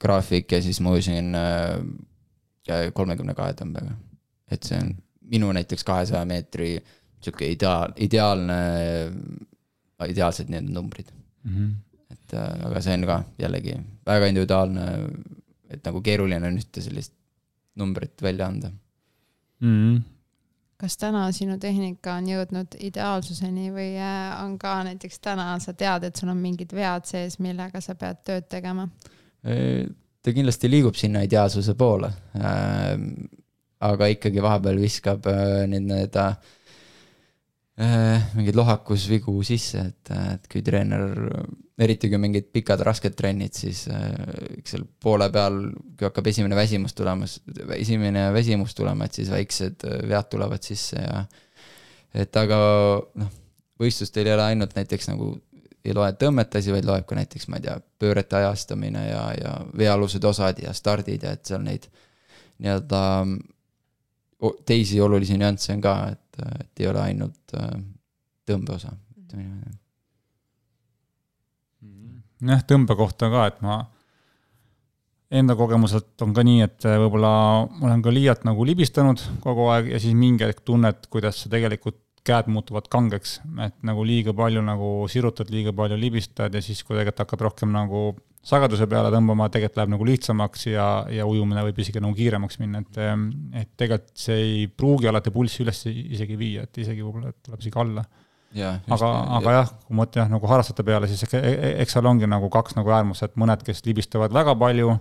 graafik 0.00 0.52
ja 0.52 0.62
siis 0.62 0.80
ma 0.80 0.92
ujusin 0.92 1.34
äh, 1.34 2.92
kolmekümne 2.92 3.34
kahe 3.34 3.52
tõmbega. 3.52 3.96
et 4.50 4.62
see 4.62 4.78
on 4.78 4.94
minu 5.30 5.52
näiteks 5.52 5.84
kahesaja 5.84 6.24
meetri 6.28 6.76
sihuke 7.24 7.48
ideaal, 7.52 7.94
ideaalne, 7.96 8.60
ideaalsed 10.08 10.50
need 10.52 10.68
numbrid 10.72 11.10
mm. 11.44 11.52
-hmm. 11.52 11.74
et 12.12 12.34
äh, 12.34 12.66
aga 12.66 12.80
see 12.80 12.94
on 12.94 13.06
ka 13.08 13.22
jällegi 13.38 13.76
väga 14.06 14.26
individuaalne, 14.32 14.88
et 15.70 15.84
nagu 15.84 16.02
keeruline 16.02 16.46
on 16.46 16.58
ühte 16.60 16.82
sellist 16.84 17.14
numbrit 17.74 18.22
välja 18.22 18.46
anda 18.46 18.70
mm. 19.60 19.78
-hmm 19.78 20.02
kas 20.84 20.96
täna 21.00 21.32
sinu 21.32 21.54
tehnika 21.58 22.14
on 22.20 22.26
jõudnud 22.28 22.74
ideaalsuseni 22.80 23.70
või 23.72 23.94
äh, 23.96 24.44
on 24.44 24.58
ka 24.58 24.82
näiteks 24.84 25.20
täna 25.20 25.58
sa 25.58 25.72
tead, 25.72 26.04
et 26.04 26.16
sul 26.16 26.28
on 26.28 26.36
mingid 26.36 26.72
vead 26.76 27.06
sees, 27.08 27.38
millega 27.38 27.80
sa 27.80 27.94
pead 27.94 28.24
tööd 28.24 28.48
tegema? 28.48 28.88
ta 30.24 30.32
kindlasti 30.32 30.70
liigub 30.70 30.96
sinna 30.96 31.20
ideaalsuse 31.20 31.74
poole. 31.74 32.08
Äh, 33.84 33.92
aga 33.92 34.08
ikkagi 34.12 34.42
vahepeal 34.42 34.80
viskab 34.80 35.26
äh, 35.30 35.64
need, 35.68 35.88
need 35.90 36.20
mingeid 37.74 38.54
lohakusvigu 38.54 39.32
sisse, 39.42 39.80
et, 39.90 40.10
et 40.14 40.44
kui 40.46 40.60
treener 40.62 41.08
eriti 41.74 42.06
kui 42.06 42.20
mingid 42.22 42.52
pikad 42.54 42.84
rasked 42.86 43.16
trennid, 43.18 43.54
siis 43.56 43.88
eks 43.90 43.96
äh, 43.96 44.68
seal 44.76 44.84
poole 45.02 45.26
peal, 45.34 45.56
kui 45.98 46.06
hakkab 46.06 46.28
esimene 46.30 46.54
väsimus 46.54 46.94
tulema, 46.94 47.26
esimene 47.74 48.28
väsimus 48.34 48.76
tulema, 48.78 49.08
et 49.08 49.18
siis 49.18 49.32
väiksed 49.32 49.86
äh, 49.88 50.04
vead 50.10 50.30
tulevad 50.30 50.62
sisse 50.62 51.02
ja 51.02 51.24
et 52.14 52.36
aga 52.38 52.58
noh, 53.18 53.32
võistlustel 53.82 54.30
ei 54.30 54.36
ole 54.36 54.46
ainult 54.52 54.76
näiteks 54.78 55.10
nagu 55.10 55.32
ei 55.84 55.92
loe 55.92 56.12
tõmmete 56.16 56.62
asi, 56.62 56.70
vaid 56.72 56.86
loeb 56.86 57.04
ka 57.08 57.18
näiteks, 57.18 57.48
ma 57.50 57.58
ei 57.58 57.66
tea, 57.66 57.74
pöörete 58.00 58.38
ajastamine 58.38 59.02
ja, 59.08 59.24
ja 59.36 59.56
veealused 59.76 60.24
osad 60.24 60.62
ja 60.62 60.72
stardid 60.72 61.26
ja 61.26 61.34
et 61.34 61.42
seal 61.50 61.66
neid 61.66 61.90
nii-öelda 62.62 63.02
teisi 64.66 65.00
olulisi 65.00 65.38
nüansse 65.40 65.72
on 65.74 65.82
ka, 65.84 65.94
et, 66.12 66.44
et 66.60 66.84
ei 66.84 66.90
ole 66.90 67.00
ainult 67.02 67.56
äh, 67.58 67.72
tõmbeosa, 68.48 68.94
ütleme 69.22 69.46
niimoodi. 69.48 69.80
Jah, 72.44 72.64
tõmbe 72.68 72.96
kohta 72.98 73.30
ka, 73.32 73.46
et 73.48 73.60
ma 73.64 73.78
enda 75.34 75.56
kogemuselt 75.58 76.20
on 76.24 76.34
ka 76.36 76.44
nii, 76.46 76.64
et 76.66 76.86
äh, 76.88 76.98
võib-olla 77.00 77.30
ma 77.70 77.88
olen 77.88 78.02
ka 78.04 78.12
liialt 78.12 78.44
nagu 78.46 78.66
libistanud 78.68 79.22
kogu 79.44 79.68
aeg 79.72 79.92
ja 79.94 80.00
siis 80.02 80.16
mingi 80.18 80.46
hetk 80.46 80.64
tunned, 80.66 81.08
kuidas 81.12 81.44
sa 81.44 81.52
tegelikult 81.52 82.00
käed 82.24 82.48
muutuvad 82.48 82.86
kangeks, 82.92 83.38
et 83.60 83.74
nagu 83.84 84.04
liiga 84.06 84.32
palju 84.36 84.62
nagu 84.64 84.90
sirutad, 85.12 85.50
liiga 85.52 85.74
palju 85.76 85.98
libistad 86.00 86.54
ja 86.56 86.62
siis, 86.64 86.80
kui 86.82 86.96
tegelikult 86.96 87.20
hakkad 87.24 87.44
rohkem 87.44 87.74
nagu 87.74 88.14
sageduse 88.44 88.86
peale 88.90 89.08
tõmbama, 89.14 89.48
tegelikult 89.52 89.80
läheb 89.80 89.94
nagu 89.94 90.08
lihtsamaks 90.08 90.66
ja, 90.68 90.88
ja 91.12 91.24
ujumine 91.28 91.62
võib 91.68 91.78
isegi 91.80 92.02
nagu 92.04 92.16
kiiremaks 92.18 92.60
minna, 92.60 92.82
et 92.84 93.00
ähm, 93.00 93.30
et 93.56 93.70
tegelikult 93.80 94.12
see 94.20 94.36
ei 94.42 94.66
pruugi 94.68 95.08
alati 95.08 95.32
pulssi 95.34 95.64
üles 95.64 95.80
isegi 95.88 96.36
viia, 96.40 96.66
et 96.68 96.84
isegi 96.84 97.04
võib-olla 97.04 97.32
tuleb 97.44 97.64
isegi 97.64 97.80
alla 97.80 98.04
aga, 98.86 99.08
aga 99.38 99.56
jah, 99.56 99.72
kui 99.86 99.96
mõelda 99.98 100.22
jah, 100.22 100.30
nagu 100.30 100.50
harrastajate 100.50 100.86
peale, 100.86 101.08
siis 101.10 101.24
eks 101.26 101.96
seal 101.96 102.06
ongi 102.06 102.28
nagu 102.30 102.50
kaks 102.52 102.76
nagu 102.78 102.92
äärmust, 102.94 103.26
et 103.26 103.34
mõned, 103.40 103.64
kes 103.66 103.82
libistavad 103.88 104.34
väga 104.34 104.54
palju 104.60 104.94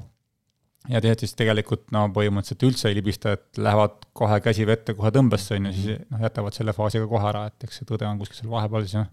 ja 0.92 1.02
teised 1.04 1.24
siis 1.24 1.36
tegelikult 1.40 1.86
no 1.96 2.08
põhimõtteliselt 2.16 2.66
üldse 2.68 2.90
ei 2.90 2.98
libista, 2.98 3.36
et 3.38 3.62
lähevad 3.62 4.08
kohe 4.18 4.40
käsi 4.44 4.66
vette 4.68 4.96
kohe 4.98 5.14
tõmbesse, 5.16 5.56
on 5.60 5.70
ju, 5.70 5.76
siis 5.78 6.02
noh, 6.10 6.24
jätavad 6.26 6.58
selle 6.58 6.76
faasi 6.76 7.02
ka 7.04 7.12
kohe 7.12 7.30
ära, 7.30 7.46
et 7.52 7.68
eks 7.68 7.82
see 7.82 7.90
tõde 7.90 8.08
on 8.10 8.20
kuskil 8.22 8.42
seal 8.42 8.52
vahepeal 8.52 8.88
siis 8.88 8.98
jah. 9.00 9.12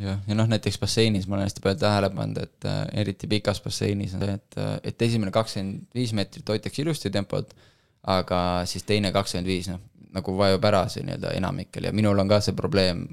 Jah, 0.00 0.20
ja 0.28 0.36
noh, 0.36 0.48
näiteks 0.50 0.78
basseinis 0.80 1.26
ma 1.28 1.36
olen 1.36 1.48
hästi 1.48 1.62
palju 1.64 1.80
tähele 1.80 2.10
pannud, 2.14 2.40
et 2.42 2.68
äh, 2.68 2.82
eriti 3.02 3.28
pikas 3.30 3.60
basseinis 3.64 4.14
on 4.16 4.24
see, 4.24 4.36
et, 4.38 4.58
äh, 4.60 4.72
et 4.92 5.02
esimene 5.08 5.32
kakskümmend 5.34 5.86
viis 5.96 6.12
meetrit 6.16 6.48
hoitakse 6.52 6.82
ilusti 6.82 7.12
tempot, 7.14 7.54
aga 8.16 8.40
siis 8.68 8.86
teine 8.86 9.12
kakskümmend 9.14 9.50
viis, 9.50 9.70
noh, 9.72 9.82
nagu 10.16 10.36
vajub 10.38 10.64
ära 10.64 10.86
see 10.92 11.04
nii-öelda 11.04 11.34
enamikel 11.36 11.88
ja 11.88 11.92
minul 11.96 12.18
on 12.22 12.28
ka 12.30 12.40
see 12.44 12.56
probleem, 12.56 13.04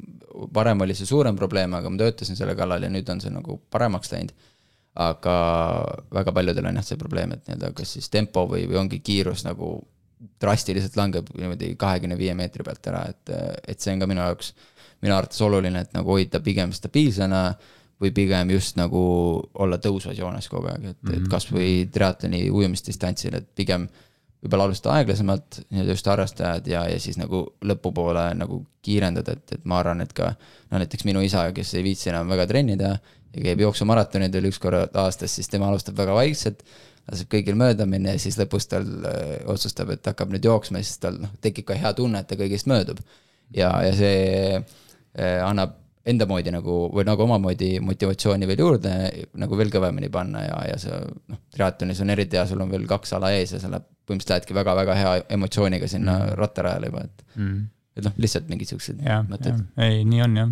varem 0.55 0.83
oli 0.85 0.95
see 0.97 1.09
suurem 1.09 1.37
probleem, 1.39 1.73
aga 1.75 1.91
ma 1.91 1.99
töötasin 1.99 2.39
selle 2.39 2.55
kallal 2.59 2.85
ja 2.85 2.91
nüüd 2.91 3.09
on 3.11 3.21
see 3.23 3.33
nagu 3.33 3.59
paremaks 3.73 4.11
läinud. 4.13 4.33
aga 4.93 5.35
väga 6.13 6.31
paljudel 6.37 6.67
on 6.69 6.75
jah 6.77 6.85
see 6.85 6.99
probleem, 7.01 7.31
et 7.33 7.47
nii-öelda 7.47 7.71
kas 7.73 7.95
siis 7.95 8.11
tempo 8.13 8.43
või, 8.49 8.67
või 8.69 8.77
ongi 8.83 8.99
kiirus 9.01 9.41
nagu 9.47 9.79
drastiliselt 10.41 10.95
langeb 10.95 11.31
niimoodi 11.33 11.71
kahekümne 11.79 12.17
viie 12.17 12.35
meetri 12.37 12.63
pealt 12.63 12.87
ära, 12.91 13.01
et, 13.09 13.31
et 13.67 13.81
see 13.81 13.95
on 13.95 14.03
ka 14.03 14.07
minu 14.07 14.21
jaoks, 14.21 14.53
minu 15.03 15.15
arvates 15.15 15.41
oluline, 15.43 15.83
et 15.83 15.93
nagu 15.95 16.15
hoida 16.15 16.41
pigem 16.43 16.73
stabiilsena 16.75 17.43
või 18.03 18.11
pigem 18.15 18.51
just 18.55 18.77
nagu 18.79 19.03
olla 19.63 19.77
tõusvas 19.81 20.17
joones 20.17 20.49
kogu 20.51 20.71
aeg, 20.71 20.83
et 20.83 20.97
mm, 20.97 21.09
-hmm. 21.09 21.13
et 21.13 21.21
mhm. 21.21 21.29
kasvõi 21.31 21.69
triatloni 21.93 22.49
ujumisdistantsil, 22.49 23.37
et 23.39 23.47
pigem 23.55 23.87
võib-olla 24.43 24.67
alustada 24.67 24.99
aeglasemalt, 24.99 25.61
nii-öelda 25.71 25.95
just 25.95 26.07
harrastajad 26.11 26.67
ja, 26.67 26.83
ja 26.91 26.99
siis 26.99 27.17
nagu 27.19 27.45
lõpupoole 27.63 28.25
nagu 28.35 28.59
kiirendada, 28.83 29.37
et, 29.37 29.53
et 29.55 29.67
ma 29.69 29.79
arvan, 29.79 30.03
et 30.03 30.11
ka 30.13 30.33
no 30.71 30.81
näiteks 30.81 31.05
minu 31.07 31.21
isa, 31.23 31.45
kes 31.55 31.73
ei 31.77 31.85
viitsi 31.85 32.11
enam 32.11 32.27
väga 32.33 32.47
trenni 32.49 32.75
teha 32.79 32.97
ja 33.33 33.45
käib 33.47 33.63
jooksumaratonidel 33.63 34.49
üks 34.51 34.59
kord 34.61 34.97
aastas, 34.99 35.35
siis 35.37 35.47
tema 35.49 35.69
alustab 35.71 35.95
väga 35.97 36.15
vaikselt, 36.17 36.65
laseb 37.09 37.31
kõigil 37.31 37.55
mööda 37.59 37.87
minna 37.89 38.17
ja 38.17 38.21
siis 38.21 38.37
lõpus 38.39 38.67
tal 38.71 38.85
öö, 38.87 39.39
otsustab, 39.55 39.95
et 39.95 40.11
hakkab 40.11 40.31
nüüd 40.35 40.45
jooksma 40.47 40.81
ja 40.81 40.87
siis 40.87 40.99
tal 41.03 41.19
noh, 41.23 41.31
tekib 41.43 41.67
ka 41.71 41.79
hea 41.79 41.93
tunne, 41.97 42.19
et 42.19 42.27
ta 42.27 42.39
kõigist 42.39 42.67
möödub. 42.71 42.99
ja, 43.55 43.71
ja 43.83 43.95
see 43.95 44.59
annab 45.13 45.79
enda 46.09 46.27
moodi 46.27 46.51
nagu 46.51 46.77
või 46.91 47.05
nagu 47.07 47.23
omamoodi 47.25 47.77
motivatsiooni 47.83 48.47
veel 48.47 48.63
juurde 48.63 48.93
nagu 49.39 49.59
veel 49.59 49.71
kõvemini 49.71 50.09
panna 50.11 50.43
ja, 50.43 50.57
ja 50.73 50.79
see 50.81 50.97
noh, 50.99 51.39
triatlonis 51.53 52.01
on 52.03 52.11
eriti 52.11 52.39
hea, 52.39 52.43
sul 52.49 52.63
on 52.63 52.71
veel 52.73 52.83
kaks 52.89 53.15
ala 53.17 53.31
ees 53.35 53.55
ja 53.55 53.61
sa 53.61 53.71
läheb, 53.71 53.87
põhimõtteliselt 54.03 54.33
lähedki 54.35 54.57
väga-väga 54.57 54.97
hea 54.99 55.13
emotsiooniga 55.37 55.87
sinna 55.87 56.17
mm. 56.19 56.35
rattarajale 56.41 56.91
juba, 56.91 57.05
et 57.07 57.39
mm. 57.39 57.63
et 57.99 58.09
noh, 58.09 58.19
lihtsalt 58.25 58.51
mingid 58.51 58.73
siuksed 58.73 58.99
mõtted. 59.29 59.63
ei, 59.85 60.01
nii 60.09 60.25
on 60.25 60.35
jah, 60.41 60.51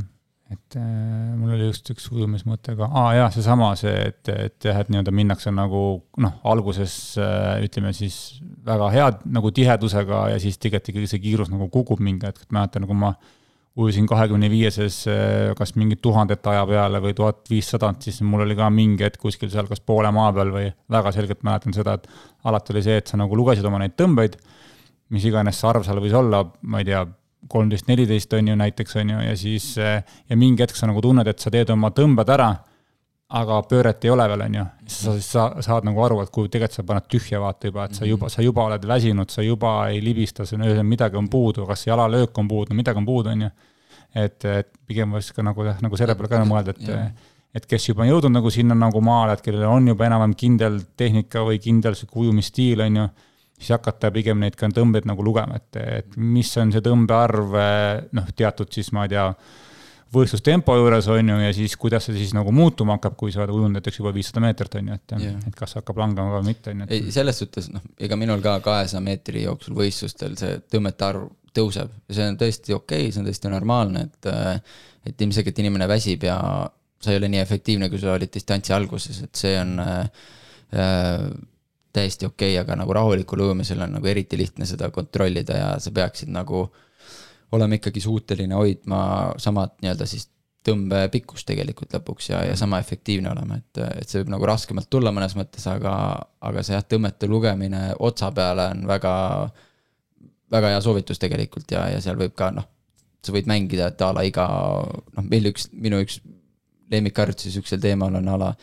et 0.55 0.78
äh, 0.80 1.34
mul 1.41 1.57
oli 1.57 1.68
just 1.68 1.91
üks 1.91 2.07
ujumismõte 2.14 2.78
ka, 2.80 2.88
aa 3.01 3.12
jaa, 3.18 3.28
seesama 3.36 3.74
see, 3.80 3.91
et, 4.07 4.32
et 4.32 4.70
jah, 4.70 4.80
et 4.80 4.93
nii-öelda 4.93 5.16
minnakse 5.20 5.51
nagu 5.51 5.84
noh, 6.24 6.39
alguses 6.47 6.95
äh, 7.20 7.57
ütleme 7.68 7.91
siis 7.97 8.39
väga 8.64 8.88
hea 8.95 9.12
nagu 9.36 9.51
tihedusega 9.51 10.30
ja 10.32 10.39
siis 10.39 10.55
tegelikult 10.64 10.95
ikkagi 10.95 11.12
see 11.12 11.26
kiirus 11.28 11.51
nagu 11.51 11.68
kukub 11.76 11.99
mingi 11.99 12.30
hetk, 12.30 12.47
et 12.47 12.55
mäletan, 12.55 12.88
kui 12.88 13.03
ma 13.03 13.12
ujusin 13.80 14.08
kahekümne 14.10 14.50
viieses 14.52 15.06
eh, 15.08 15.52
kas 15.58 15.76
mingit 15.80 16.02
tuhandet 16.04 16.48
aja 16.52 16.64
peale 16.68 17.00
või 17.04 17.14
tuhat 17.16 17.46
viissadat, 17.50 18.02
siis 18.04 18.20
mul 18.28 18.44
oli 18.46 18.58
ka 18.60 18.68
mingi 18.74 19.06
hetk 19.08 19.22
kuskil 19.22 19.52
seal 19.54 19.70
kas 19.70 19.80
poole 19.80 20.12
maa 20.12 20.32
peal 20.36 20.52
või 20.52 20.68
väga 20.92 21.14
selgelt 21.16 21.46
mäletan 21.48 21.76
seda, 21.76 21.96
et 21.96 22.10
alati 22.48 22.76
oli 22.76 22.84
see, 22.84 22.98
et 23.00 23.12
sa 23.12 23.20
nagu 23.22 23.38
lugesid 23.38 23.68
oma 23.68 23.80
neid 23.80 23.96
tõmbeid, 24.00 24.36
mis 25.16 25.28
iganes 25.28 25.60
see 25.62 25.70
arv 25.72 25.88
seal 25.88 26.02
võis 26.04 26.16
olla, 26.18 26.44
ma 26.68 26.84
ei 26.84 26.90
tea, 26.92 27.06
kolmteist, 27.52 27.88
neliteist 27.90 28.34
on 28.38 28.52
ju 28.52 28.58
näiteks, 28.60 28.98
on 29.02 29.16
ju, 29.16 29.22
ja 29.30 29.38
siis 29.40 29.72
eh, 29.80 30.04
ja 30.04 30.40
mingi 30.40 30.66
hetk 30.66 30.76
sa 30.78 30.92
nagu 30.92 31.04
tunned, 31.04 31.28
et 31.28 31.40
sa 31.40 31.54
teed 31.54 31.72
oma 31.72 31.94
tõmbed 31.96 32.36
ära 32.36 32.52
aga 33.38 33.62
pööret 33.68 34.04
ei 34.06 34.12
ole 34.12 34.26
veel, 34.28 34.44
on 34.46 34.56
ju, 34.58 34.64
sa 34.92 35.16
siis 35.16 35.28
sa, 35.34 35.48
saad 35.64 35.86
nagu 35.88 36.04
aru, 36.04 36.20
et 36.24 36.32
kui 36.34 36.50
tegelikult 36.52 36.78
sa 36.78 36.86
paned 36.88 37.08
tühja 37.12 37.40
vaata 37.42 37.70
juba, 37.70 37.88
et 37.88 37.98
sa 37.98 38.08
juba, 38.08 38.30
sa 38.32 38.44
juba 38.44 38.66
oled 38.68 38.88
väsinud, 38.88 39.32
sa 39.32 39.46
juba 39.46 39.74
ei 39.92 40.02
libista, 40.04 40.46
see 40.48 40.60
on, 40.60 40.86
midagi 40.88 41.20
on 41.20 41.30
puudu, 41.32 41.66
kas 41.70 41.86
jalalöök 41.88 42.42
on 42.44 42.50
puudu, 42.52 42.76
midagi 42.78 43.00
on 43.00 43.08
puudu, 43.08 43.32
on 43.32 43.46
ju. 43.48 43.52
et, 44.20 44.46
et 44.52 44.72
pigem 44.88 45.16
võiks 45.16 45.32
ka 45.36 45.46
nagu 45.48 45.68
jah, 45.68 45.80
nagu 45.84 46.00
selle 46.00 46.18
peale 46.20 46.32
ka 46.34 46.44
mõelda, 46.48 46.76
et 46.76 47.30
et 47.52 47.66
kes 47.68 47.90
juba 47.90 48.06
on 48.06 48.08
jõudnud 48.08 48.32
nagu 48.38 48.52
sinna 48.54 48.76
nagu 48.78 49.02
maale, 49.04 49.36
et 49.36 49.42
kellel 49.44 49.68
on 49.68 49.90
juba 49.92 50.06
enam-vähem 50.08 50.36
kindel 50.40 50.78
tehnika 51.00 51.44
või 51.44 51.60
kindel 51.60 51.98
sihuke 52.00 52.22
ujumisstiil, 52.24 52.84
on 52.86 53.00
ju, 53.02 53.08
siis 53.60 53.74
hakata 53.76 54.12
pigem 54.16 54.40
neid 54.40 54.56
ka 54.60 54.70
tõmbeid 54.72 55.08
nagu 55.10 55.24
lugema, 55.26 55.60
et, 55.60 55.82
et 55.82 56.16
mis 56.16 56.52
on 56.62 56.72
see 56.72 56.84
tõmbearv, 56.86 57.58
noh, 58.16 58.32
teatud 58.36 58.72
siis 58.72 58.94
ma 58.96 59.04
ei 59.06 59.12
tea, 59.16 59.28
võistlustempo 60.12 60.76
juures, 60.76 61.07
on 61.12 61.30
ju, 61.32 61.38
ja 61.39 61.51
siis 61.55 61.76
kuidas 61.80 62.07
see 62.07 62.18
siis 62.18 62.34
nagu 62.36 62.51
muutuma 62.55 62.97
hakkab, 62.97 63.16
kui 63.20 63.32
sa 63.34 63.45
ujunud 63.45 63.78
näiteks 63.78 64.01
juba 64.01 64.12
viissada 64.16 64.43
meetrit, 64.43 64.76
on 64.80 64.91
ju, 64.91 64.97
et 64.99 65.16
yeah., 65.18 65.38
et 65.47 65.55
kas 65.57 65.78
hakkab 65.80 66.01
langema 66.01 66.34
või 66.36 66.51
mitte, 66.51 66.74
on 66.74 66.84
ju. 66.84 66.89
ei, 66.91 67.14
selles 67.16 67.39
suhtes, 67.41 67.70
noh, 67.72 67.84
ega 68.01 68.18
minul 68.20 68.43
ka 68.43 68.57
kahesaja 68.66 69.03
meetri 69.05 69.45
jooksul 69.45 69.78
võistlustel 69.78 70.36
see 70.39 70.59
tõmmete 70.72 71.07
arv 71.07 71.30
tõuseb 71.55 71.95
ja 72.09 72.18
see 72.18 72.28
on 72.32 72.39
tõesti 72.39 72.76
okei 72.76 73.07
okay,, 73.07 73.14
see 73.16 73.24
on 73.24 73.30
tõesti 73.30 73.53
normaalne, 73.53 74.07
et 74.09 74.32
et 75.01 75.24
ilmselgelt 75.26 75.57
inimene 75.64 75.88
väsib 75.89 76.28
ja 76.28 76.38
sa 77.01 77.09
ei 77.09 77.18
ole 77.18 77.32
nii 77.32 77.39
efektiivne, 77.41 77.88
kui 77.89 77.97
sa 77.97 78.12
olid 78.14 78.30
distantsi 78.30 78.76
alguses, 78.76 79.24
et 79.26 79.39
see 79.39 79.55
on 79.57 79.80
äh, 79.82 81.32
täiesti 81.95 82.28
okei 82.28 82.53
okay,, 82.53 82.62
aga 82.62 82.78
nagu 82.84 82.93
rahulikul 82.93 83.47
ujumisel 83.47 83.82
on 83.82 83.97
nagu 83.97 84.12
eriti 84.12 84.38
lihtne 84.38 84.68
seda 84.70 84.91
kontrollida 84.93 85.57
ja 85.57 85.72
sa 85.82 85.95
peaksid 85.95 86.30
nagu 86.36 86.68
äh, 86.68 86.88
olema 87.52 87.78
ikkagi 87.78 88.04
suuteline 88.04 88.56
hoidma 88.56 89.02
samat 89.41 89.78
nii-öelda 89.84 90.08
siis 90.10 90.28
tõmbepikkust 90.66 91.47
tegelikult 91.49 91.93
lõpuks 91.95 92.30
ja, 92.30 92.43
ja 92.45 92.58
sama 92.58 92.80
efektiivne 92.82 93.32
olema, 93.32 93.58
et, 93.58 93.82
et 93.97 94.10
see 94.10 94.22
võib 94.22 94.36
nagu 94.36 94.45
raskemalt 94.45 94.89
tulla 94.93 95.14
mõnes 95.14 95.34
mõttes, 95.38 95.66
aga, 95.70 95.93
aga 96.41 96.64
see 96.66 96.76
jah, 96.76 96.86
tõmmete 96.86 97.30
lugemine 97.30 97.95
otsa 97.99 98.30
peale 98.36 98.68
on 98.76 98.86
väga, 98.89 99.14
väga 100.54 100.76
hea 100.76 100.84
soovitus 100.86 101.22
tegelikult 101.22 101.74
ja, 101.74 101.88
ja 101.95 102.04
seal 102.04 102.20
võib 102.20 102.36
ka 102.38 102.52
noh, 102.54 102.68
sa 103.26 103.34
võid 103.34 103.49
mängida, 103.49 103.89
et 103.89 104.06
a 104.06 104.12
la 104.14 104.26
iga, 104.26 104.45
noh, 105.18 105.26
meil 105.26 105.49
üks, 105.49 105.68
minu 105.74 106.02
üks 106.06 106.22
lemmikharjutusi 106.91 107.56
sihukesel 107.56 107.82
teemal 107.82 108.16
on 108.20 108.30
a 108.30 108.38
la 108.38 108.54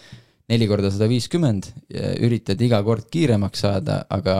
neli 0.48 0.68
korda 0.70 0.90
sada 0.92 1.08
viiskümmend, 1.10 1.66
üritad 2.24 2.60
iga 2.64 2.80
kord 2.86 3.10
kiiremaks 3.12 3.66
saada, 3.66 4.00
aga 4.12 4.36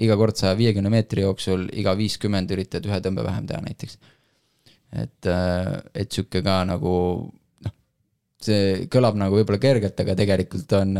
iga 0.00 0.16
kord 0.20 0.38
saja 0.38 0.56
viiekümne 0.58 0.92
meetri 0.92 1.26
jooksul 1.26 1.68
iga 1.76 1.94
viiskümmend 1.98 2.50
üritad 2.56 2.86
ühe 2.88 3.00
tõmbe 3.04 3.24
vähem 3.26 3.46
teha 3.50 3.60
näiteks. 3.64 3.98
et, 5.02 5.30
et 5.94 6.10
sihuke 6.10 6.42
ka 6.46 6.56
nagu 6.68 6.94
noh, 7.66 7.76
see 8.42 8.86
kõlab 8.92 9.18
nagu 9.20 9.38
võib-olla 9.38 9.62
kergelt, 9.62 10.00
aga 10.00 10.16
tegelikult 10.18 10.76
on 10.80 10.98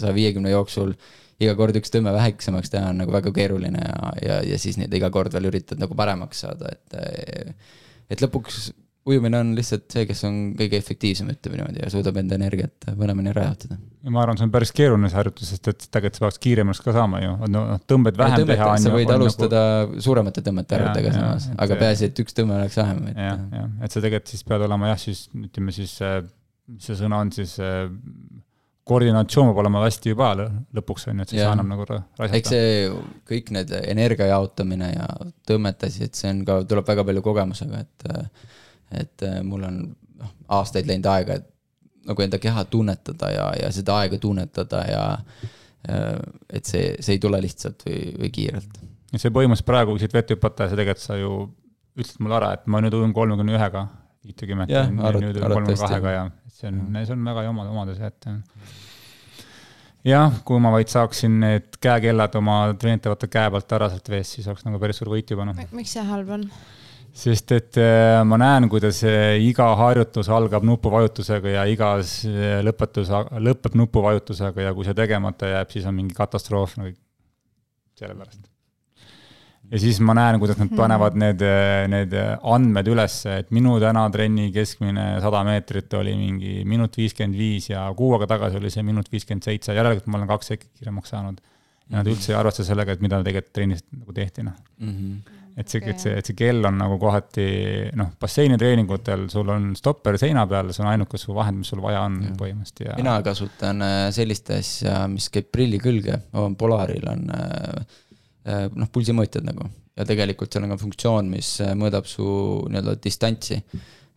saja 0.00 0.14
viiekümne 0.16 0.52
jooksul 0.54 0.94
iga 1.38 1.54
kord 1.58 1.76
üks 1.78 1.92
tõmme 1.94 2.12
väiksemaks 2.16 2.72
teha 2.72 2.90
on 2.90 3.04
nagu 3.04 3.14
väga 3.14 3.32
keeruline 3.34 3.84
ja, 3.84 4.12
ja, 4.24 4.40
ja 4.54 4.58
siis 4.58 4.78
neid 4.80 4.94
iga 4.94 5.10
kord 5.14 5.34
veel 5.34 5.52
üritad 5.52 5.78
nagu 5.78 5.94
paremaks 5.98 6.44
saada, 6.46 6.74
et 6.74 7.54
et 8.08 8.24
lõpuks 8.24 8.70
ujumine 9.08 9.40
on 9.42 9.52
lihtsalt 9.56 9.86
see, 9.92 10.06
kes 10.08 10.22
on 10.28 10.38
kõige 10.58 10.78
efektiivsem, 10.80 11.30
ütleme 11.32 11.60
niimoodi, 11.60 11.82
ja 11.82 11.90
suudab 11.92 12.18
enda 12.20 12.36
energiat 12.38 12.88
mõlemini 12.98 13.32
rajatada. 13.36 13.78
ma 14.08 14.22
arvan, 14.22 14.40
see 14.40 14.48
on 14.48 14.54
päris 14.54 14.72
keeruline 14.76 15.10
see 15.10 15.18
harjutus, 15.18 15.52
sest 15.52 15.70
et 15.72 15.86
tegelikult 15.86 16.20
sa 16.20 16.24
peaks 16.26 16.42
kiiremaks 16.44 16.82
ka 16.84 16.94
saama 16.96 17.22
ju, 17.22 17.36
no 17.44 17.64
noh, 17.72 17.84
tõmbed 17.90 18.18
vähem 18.20 18.44
no, 18.44 18.48
teha. 18.52 18.70
sa 18.82 18.94
võid 18.94 19.12
alustada 19.14 19.62
nagu... 19.84 20.02
suuremate 20.04 20.44
tõmmete 20.46 20.78
arvudega 20.78 21.14
samas, 21.14 21.48
aga 21.66 21.80
peaasi, 21.84 22.10
et 22.10 22.24
üks 22.24 22.36
tõmme 22.36 22.58
oleks 22.58 22.80
vähem. 22.80 23.06
jah, 23.14 23.46
jah, 23.60 23.70
et 23.84 23.94
sa 23.94 24.04
tegelikult 24.04 24.34
siis 24.34 24.44
pead 24.48 24.66
olema 24.68 24.92
jah, 24.92 25.00
siis 25.08 25.24
ütleme 25.36 25.74
siis, 25.74 25.96
mis 26.68 26.90
see 26.90 27.00
sõna 27.00 27.22
on 27.24 27.32
siis 27.34 27.56
koordinatsioon 28.88 29.50
peab 29.50 29.62
olema 29.62 29.82
hästi 29.84 30.12
juba 30.12 30.30
lõpuks 30.38 31.08
on 31.10 31.20
ju, 31.20 31.26
et 31.26 31.34
siis 31.34 31.44
annab 31.44 31.68
nagu 31.70 31.86
raisata. 31.88 32.28
eks 32.38 32.52
see 32.54 32.70
kõik 33.28 33.52
need 33.56 33.72
energia 33.80 34.30
jaotamine 34.32 34.92
ja 34.94 35.08
tõmmete 35.48 35.90
asi, 35.90 36.08
et 36.08 36.18
see 36.18 36.30
on 36.32 36.44
ka, 36.48 36.60
tuleb 36.68 36.88
väga 36.88 37.04
palju 37.08 37.24
kogemusega, 37.26 37.82
et 37.84 38.08
et 38.94 39.24
äh, 39.26 39.40
mul 39.46 39.66
on 39.68 39.78
noh, 40.18 40.34
aastaid 40.58 40.88
läinud 40.88 41.08
aega, 41.12 41.38
et 41.40 42.08
nagu 42.08 42.24
enda 42.24 42.40
keha 42.40 42.64
tunnetada 42.72 43.30
ja, 43.34 43.46
ja 43.62 43.70
seda 43.74 43.98
aega 44.02 44.18
tunnetada 44.22 44.82
ja 44.88 45.04
äh, 45.88 46.18
et 46.52 46.68
see, 46.68 46.94
see 47.00 47.18
ei 47.18 47.22
tule 47.22 47.40
lihtsalt 47.44 47.84
või, 47.86 48.02
või 48.24 48.32
kiirelt. 48.34 48.82
ja 49.12 49.22
see 49.22 49.34
põhimõtteliselt 49.34 49.70
praegu, 49.70 49.94
kui 49.94 50.04
siit 50.04 50.16
vette 50.16 50.36
hüpata, 50.36 50.68
see 50.68 50.80
tegelikult 50.80 51.04
sa 51.04 51.18
ju 51.20 51.32
ütlesid 51.98 52.22
mulle 52.24 52.38
ära, 52.38 52.52
et 52.58 52.68
ma 52.70 52.82
nüüd 52.84 52.94
ujun 52.94 53.14
kolmekümne 53.16 53.56
ühega, 53.58 53.88
viitekümmet 54.26 54.72
nüüd 54.72 55.32
ujun 55.34 55.40
kolmekümne 55.42 55.80
kahega 55.82 56.14
ja 56.14 56.28
see 56.52 56.70
on, 56.70 56.84
see 57.02 57.16
on 57.16 57.26
väga 57.32 57.48
jama, 57.48 57.66
omadus 57.72 58.00
et 58.06 58.30
jah, 60.08 60.40
kui 60.46 60.60
ma 60.62 60.72
vaid 60.74 60.90
saaksin 60.92 61.38
need 61.42 61.78
käekellad 61.82 62.34
oma 62.38 62.58
treenitavate 62.78 63.28
käe 63.32 63.50
pealt 63.54 63.76
ära 63.78 63.90
sealt 63.92 64.10
veest, 64.12 64.36
siis 64.36 64.48
oleks 64.50 64.66
nagu 64.66 64.80
päris 64.82 65.00
suur 65.00 65.12
võit 65.12 65.30
juba 65.32 65.46
noh. 65.48 65.58
miks 65.76 65.96
see 65.96 66.04
halb 66.08 66.30
on? 66.38 66.48
Sest 67.16 67.52
et 67.56 67.78
äh, 67.80 68.20
ma 68.26 68.38
näen, 68.40 68.68
kuidas 68.70 69.00
äh, 69.06 69.38
iga 69.42 69.68
harjutus 69.78 70.28
algab 70.32 70.66
nupuvajutusega 70.66 71.54
ja 71.56 71.64
igas 71.70 72.20
äh, 72.28 72.58
lõpetus 72.66 73.10
lõpeb 73.10 73.78
nupuvajutusega 73.78 74.68
ja 74.68 74.74
kui 74.76 74.86
see 74.86 74.96
tegemata 74.98 75.50
jääb, 75.54 75.72
siis 75.72 75.88
on 75.88 75.96
mingi 75.96 76.16
katastroof 76.16 76.76
nagu 76.78 76.94
sellepärast. 77.98 78.44
ja 79.72 79.80
siis 79.82 79.98
ma 80.04 80.14
näen, 80.14 80.38
kuidas 80.38 80.60
nad 80.60 80.70
panevad 80.76 81.18
need, 81.18 81.42
need 81.90 82.14
andmed 82.38 82.92
üles, 82.92 83.18
et 83.34 83.50
minu 83.56 83.78
täna 83.82 84.04
trenni 84.14 84.52
keskmine 84.54 85.08
sada 85.24 85.42
meetrit 85.48 85.98
oli 85.98 86.14
mingi 86.18 86.60
minut 86.68 86.96
viiskümmend 86.96 87.38
viis 87.38 87.70
ja 87.72 87.88
kuu 87.98 88.12
aega 88.14 88.30
tagasi 88.36 88.60
oli 88.60 88.70
see 88.74 88.86
minut 88.86 89.10
viiskümmend 89.12 89.48
seitse, 89.48 89.74
järelikult 89.74 90.06
ma 90.06 90.20
olen 90.20 90.30
kaks 90.30 90.54
sekki 90.54 90.70
kiiremaks 90.70 91.16
saanud. 91.16 91.42
ja 91.88 91.98
nad 91.98 92.12
üldse 92.12 92.32
ei 92.32 92.38
arvesta 92.38 92.64
sellega, 92.68 92.94
et 92.94 93.02
mida 93.02 93.18
tegelikult 93.24 93.54
trennis 93.58 93.84
nagu 93.90 94.14
tehti, 94.14 94.46
noh 94.46 94.54
mm 94.78 94.94
-hmm 94.94 95.37
et 95.58 95.72
see, 95.72 95.82
et 95.90 96.02
see, 96.02 96.14
et 96.20 96.28
see 96.28 96.36
kell 96.38 96.66
on 96.68 96.76
nagu 96.78 96.98
kohati 97.02 97.46
noh, 97.98 98.12
basseinitreeningutel 98.20 99.26
sul 99.32 99.48
on 99.50 99.72
stopper 99.78 100.18
seina 100.20 100.44
peal, 100.50 100.70
see 100.74 100.84
on 100.84 100.90
ainuke 100.92 101.18
su 101.20 101.34
vahend, 101.34 101.62
mis 101.62 101.72
sul 101.72 101.82
vaja 101.82 102.04
on 102.06 102.20
põhimõtteliselt 102.38 102.84
ja. 102.86 102.98
mina 103.00 103.16
kasutan 103.26 103.82
äh, 103.84 104.02
sellist 104.14 104.52
asja, 104.54 105.00
mis 105.10 105.26
käib 105.34 105.50
prilli 105.54 105.80
külge, 105.82 106.20
Polaril 106.58 107.08
on 107.10 107.24
äh, 107.34 107.96
äh, 108.46 108.68
noh, 108.70 108.90
pulsimõõtjad 108.94 109.48
nagu 109.48 109.66
ja 109.98 110.06
tegelikult 110.06 110.54
seal 110.54 110.68
on 110.68 110.76
ka 110.76 110.78
funktsioon, 110.84 111.32
mis 111.32 111.56
mõõdab 111.78 112.06
su 112.06 112.28
nii-öelda 112.70 112.94
distantsi. 113.02 113.58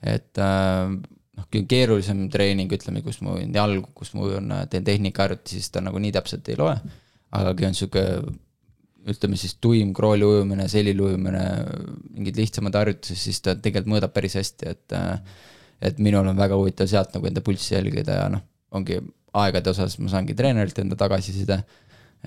et 0.05 0.37
noh, 0.37 1.47
keerulisem 1.49 2.27
treening, 2.29 2.69
ütleme, 2.77 3.01
kus 3.01 3.17
ma 3.25 3.33
ujun 3.39 3.55
jalgu, 3.57 3.89
kus 3.97 4.13
ma 4.13 4.27
ujun, 4.27 4.53
teen 4.69 4.85
tehnikaharjutusi, 4.85 5.57
siis 5.57 5.73
ta 5.73 5.81
nagu 5.81 5.97
nii 5.97 6.13
täpselt 6.13 6.53
ei 6.53 6.59
loe. 6.59 6.77
aga 7.33 7.55
kui 7.57 7.65
on 7.65 7.73
sihuke 7.77 8.05
ütleme 9.09 9.37
siis 9.39 9.55
tuim 9.61 9.93
krooli 9.97 10.25
ujumine, 10.25 10.67
selili 10.69 11.01
ujumine, 11.01 11.41
mingid 12.13 12.37
lihtsamad 12.37 12.75
harjutused, 12.77 13.17
siis 13.17 13.41
ta 13.41 13.55
tegelikult 13.55 13.95
mõõdab 13.95 14.13
päris 14.13 14.37
hästi, 14.39 14.75
et 14.75 14.99
et 15.81 15.97
minul 15.97 16.27
on 16.29 16.37
väga 16.37 16.57
huvitav 16.59 16.85
sealt 16.89 17.15
nagu 17.15 17.25
enda 17.25 17.41
pulssi 17.41 17.73
jälgida 17.73 18.19
ja 18.19 18.25
noh, 18.29 18.43
ongi 18.77 18.99
aegade 19.33 19.71
osas 19.71 19.95
ma 19.97 20.11
saangi 20.11 20.35
treenerilt 20.37 20.77
enda 20.83 20.97
tagasiside 20.99 21.57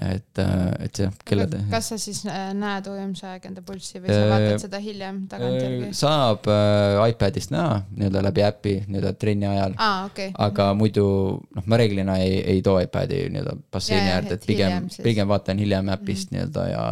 et, 0.02 0.40
et 0.82 0.98
see 0.98 1.10
kellade. 1.26 1.60
kas 1.70 1.92
sa 1.92 1.98
siis 2.00 2.24
äh, 2.26 2.48
näed 2.58 2.88
ujumise 2.90 3.28
aeg 3.30 3.44
enda 3.46 3.62
pulssi 3.66 4.00
või 4.02 4.10
sa 4.10 4.24
vaatad 4.32 4.64
seda 4.64 4.80
hiljem 4.82 5.20
tagantjärgi? 5.30 5.90
saab 5.94 6.48
äh, 6.50 6.98
iPadist 7.12 7.52
näha 7.54 7.76
nii-öelda 7.92 8.22
läbi 8.26 8.44
äpi 8.48 8.74
nii-öelda 8.88 9.12
trenni 9.20 9.46
ajal 9.50 9.76
ah,. 9.78 10.08
Okay. 10.10 10.32
aga 10.46 10.72
muidu 10.78 11.06
noh, 11.38 11.66
ma 11.70 11.78
reeglina 11.78 12.18
ei, 12.22 12.40
ei 12.56 12.64
too 12.66 12.80
iPadi 12.82 13.22
nii-öelda 13.36 13.54
basseini 13.72 14.16
äärde, 14.16 14.38
et 14.40 14.48
pigem, 14.48 14.90
pigem 15.06 15.30
vaatan 15.30 15.62
hiljem 15.62 15.94
äpist 15.94 16.32
mm 16.32 16.38
-hmm. 16.38 16.40
nii-öelda 16.40 16.66
ja, 16.72 16.84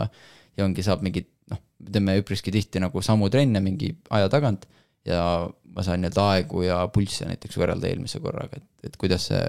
ja 0.57 0.69
ongi, 0.69 0.87
saab 0.87 1.03
mingit 1.03 1.29
noh, 1.51 1.63
teeme 1.83 2.17
üpriski 2.23 2.55
tihti 2.55 2.83
nagu 2.83 3.03
samu 3.03 3.31
trenne 3.35 3.61
mingi 3.61 3.97
aja 4.11 4.31
tagant 4.31 4.69
ja 5.05 5.51
ma 5.75 5.83
saan 5.83 6.05
nii-öelda 6.05 6.31
aegu 6.37 6.63
ja 6.63 6.83
pulsse 6.93 7.27
näiteks 7.27 7.59
võrrelda 7.59 7.91
eelmise 7.91 8.21
korraga, 8.23 8.63
et, 8.63 8.69
et 8.87 8.97
kuidas 9.01 9.27
see 9.33 9.43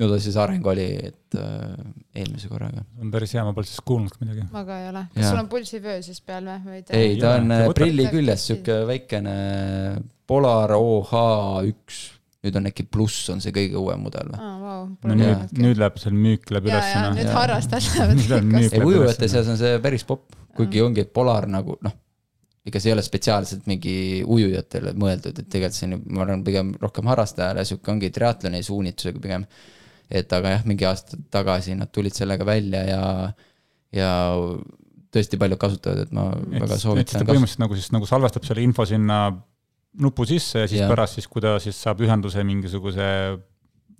no 0.00 0.10
ta 0.10 0.20
siis 0.22 0.36
areng 0.40 0.70
oli, 0.72 0.86
et 1.10 1.38
äh, 1.38 1.74
eelmise 2.22 2.50
korraga. 2.50 2.84
on 3.00 3.10
päris 3.12 3.34
hea, 3.36 3.44
ma 3.46 3.52
pole 3.56 3.68
sellest 3.68 3.86
kuulnud 3.88 4.22
midagi. 4.22 4.46
ma 4.52 4.64
ka 4.68 4.78
ei 4.82 4.88
ole. 4.92 5.04
kas 5.14 5.24
ja. 5.24 5.32
sul 5.32 5.42
on 5.42 5.50
pulsivöö 5.52 5.98
siis 6.06 6.22
peal 6.24 6.48
või? 6.64 6.80
ei, 6.96 7.18
ta 7.20 7.36
on 7.40 7.52
äh, 7.56 7.66
prilli 7.76 8.08
küljes, 8.12 8.48
sihuke 8.50 8.80
väikene 8.90 9.36
Polar 10.30 10.72
OH1 10.76 12.00
nüüd 12.40 12.56
on 12.56 12.68
äkki 12.70 12.86
pluss 12.88 13.28
on 13.32 13.42
see 13.44 13.52
kõige 13.54 13.76
uuem 13.80 14.04
mudel 14.06 14.30
või 14.32 14.40
ah,? 14.40 14.52
Wow, 14.60 14.84
no 15.10 15.16
nüüd, 15.16 15.32
okay. 15.34 15.62
nüüd 15.64 15.80
läheb 15.80 15.98
seal 16.00 16.14
müük 16.16 16.52
läheb 16.54 16.68
üles. 16.70 16.92
nüüd 17.18 17.32
harrastajad 17.36 18.14
lähevad. 18.16 18.54
ei, 18.62 18.84
ujujate 18.86 19.28
seas 19.28 19.50
on 19.52 19.58
see 19.60 19.80
päris 19.84 20.06
popp, 20.08 20.30
kuigi 20.56 20.80
ongi, 20.84 21.04
et 21.04 21.12
Polar 21.16 21.48
nagu 21.50 21.76
noh, 21.84 21.96
ega 22.66 22.80
see 22.80 22.92
ei 22.92 22.96
ole 22.96 23.04
spetsiaalselt 23.04 23.68
mingi 23.68 23.94
ujujatele 24.24 24.94
mõeldud, 25.00 25.36
et 25.36 25.50
tegelikult 25.52 25.76
see 25.76 25.90
on, 25.90 25.98
ma 26.08 26.24
arvan, 26.24 26.46
pigem 26.46 26.72
rohkem 26.80 27.12
harrastajale, 27.12 27.66
sihuke 27.68 27.92
ongi 27.92 28.12
triatloni 28.14 28.62
suunitlusega 28.64 29.22
pigem 29.26 29.46
et 30.10 30.32
aga 30.36 30.56
jah, 30.56 30.66
mingi 30.68 30.86
aasta 30.88 31.18
tagasi 31.30 31.76
nad 31.78 31.92
tulid 31.94 32.16
sellega 32.16 32.46
välja 32.46 32.82
ja, 32.88 33.04
ja 33.94 34.10
tõesti 35.14 35.38
paljud 35.40 35.60
kasutavad, 35.60 36.06
et 36.06 36.14
ma 36.14 36.30
et, 36.34 36.58
väga 36.64 36.80
soovitan. 36.80 37.26
põhimõtteliselt 37.28 37.62
nagu 37.64 37.78
siis 37.78 37.92
nagu 37.94 38.08
salvestab 38.10 38.46
selle 38.48 38.64
info 38.66 38.86
sinna 38.88 39.22
nupu 40.00 40.26
sisse 40.28 40.64
ja 40.64 40.70
siis 40.70 40.82
ja. 40.84 40.90
pärast 40.90 41.18
siis, 41.18 41.30
kui 41.30 41.42
ta 41.42 41.56
siis 41.62 41.78
saab 41.78 42.02
ühenduse 42.04 42.44
mingisuguse 42.46 43.06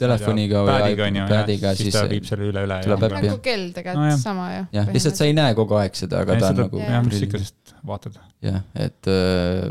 telefoniga 0.00 0.62
või 0.64 1.10
iPadiga, 1.20 1.74
siis 1.76 1.94
ta 1.94 2.06
viib 2.08 2.26
selle 2.28 2.48
üle, 2.48 2.64
üle. 2.64 2.78
nagu 2.80 3.38
kell 3.44 3.66
tegelikult 3.76 4.14
no, 4.14 4.18
sama 4.20 4.46
ju. 4.54 4.62
jah, 4.78 4.92
lihtsalt 4.94 5.18
sa 5.18 5.28
ei 5.28 5.34
näe 5.36 5.56
kogu 5.58 5.76
aeg 5.80 5.98
seda, 5.98 6.22
aga 6.24 6.38
ja, 6.38 6.42
ta 6.44 6.52
on 6.54 6.60
nagu. 6.64 6.80
jah, 6.80 7.02
mis 7.06 7.24
ikka, 7.26 7.42
sest 7.42 7.74
vaatad. 7.86 8.20
jah, 8.46 8.62
et 8.80 9.10
äh, 9.10 9.66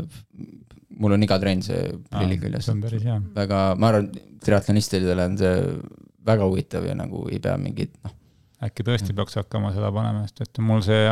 mul 1.00 1.16
on 1.16 1.26
iga 1.26 1.40
trenn 1.42 1.64
see 1.66 1.80
prillid 2.12 2.44
küljes 2.44 2.68
see. 2.68 2.76
on 2.76 2.84
päris 2.84 3.08
hea. 3.08 3.16
väga, 3.40 3.62
ma 3.80 3.90
arvan, 3.90 4.10
triatlonistidele 4.44 5.26
on 5.32 5.40
see 5.40 5.56
väga 6.26 6.44
huvitav 6.48 6.84
ja 6.86 6.94
nagu 6.94 7.26
ei 7.30 7.38
pea 7.42 7.56
mingit, 7.58 7.92
noh, 8.04 8.12
äkki 8.66 8.84
tõesti 8.84 9.14
peaks 9.16 9.38
hakkama 9.40 9.72
seda 9.72 9.90
panema, 9.92 10.26
sest 10.28 10.42
et 10.44 10.58
mul 10.64 10.82
see 10.84 11.06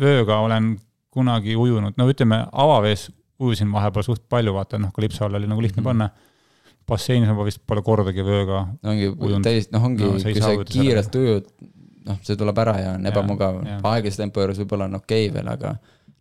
vööga 0.00 0.38
olen 0.44 0.76
kunagi 1.16 1.56
ujunud, 1.56 1.94
no 1.96 2.06
ütleme, 2.12 2.42
avavees 2.52 3.10
ujusin 3.40 3.68
vahepeal 3.72 4.04
suht 4.06 4.22
palju, 4.32 4.52
vaata 4.56 4.78
noh, 4.80 4.92
kalipso 4.96 5.24
all 5.26 5.34
oli 5.36 5.46
nagu 5.48 5.60
lihtne 5.60 5.82
Mhm. 5.82 5.84
panna. 5.90 6.10
basseinis 6.86 7.28
ma 7.34 7.42
vist 7.44 7.58
pole 7.66 7.82
kordagi 7.82 8.22
vööga, 8.22 8.60
ongi 8.84 9.08
Ujunud. 9.08 9.42
täiesti, 9.42 9.72
noh, 9.74 9.82
ongi 9.84 10.04
No 10.04 10.12
no,, 10.12 10.20
kui 10.22 10.40
sa 10.40 10.52
kiirelt 10.64 11.14
ujud, 11.18 11.48
noh, 12.06 12.18
see 12.22 12.36
tuleb 12.38 12.58
ära 12.62 12.76
ja 12.78 12.92
on 12.94 13.06
ebamugav 13.10 13.56
aeglase 13.82 14.16
tempo 14.20 14.40
juures 14.40 14.58
võib-olla 14.60 14.84
on 14.84 14.94
okei 14.94 15.26
okay 15.26 15.34
veel, 15.34 15.48
aga 15.50 15.72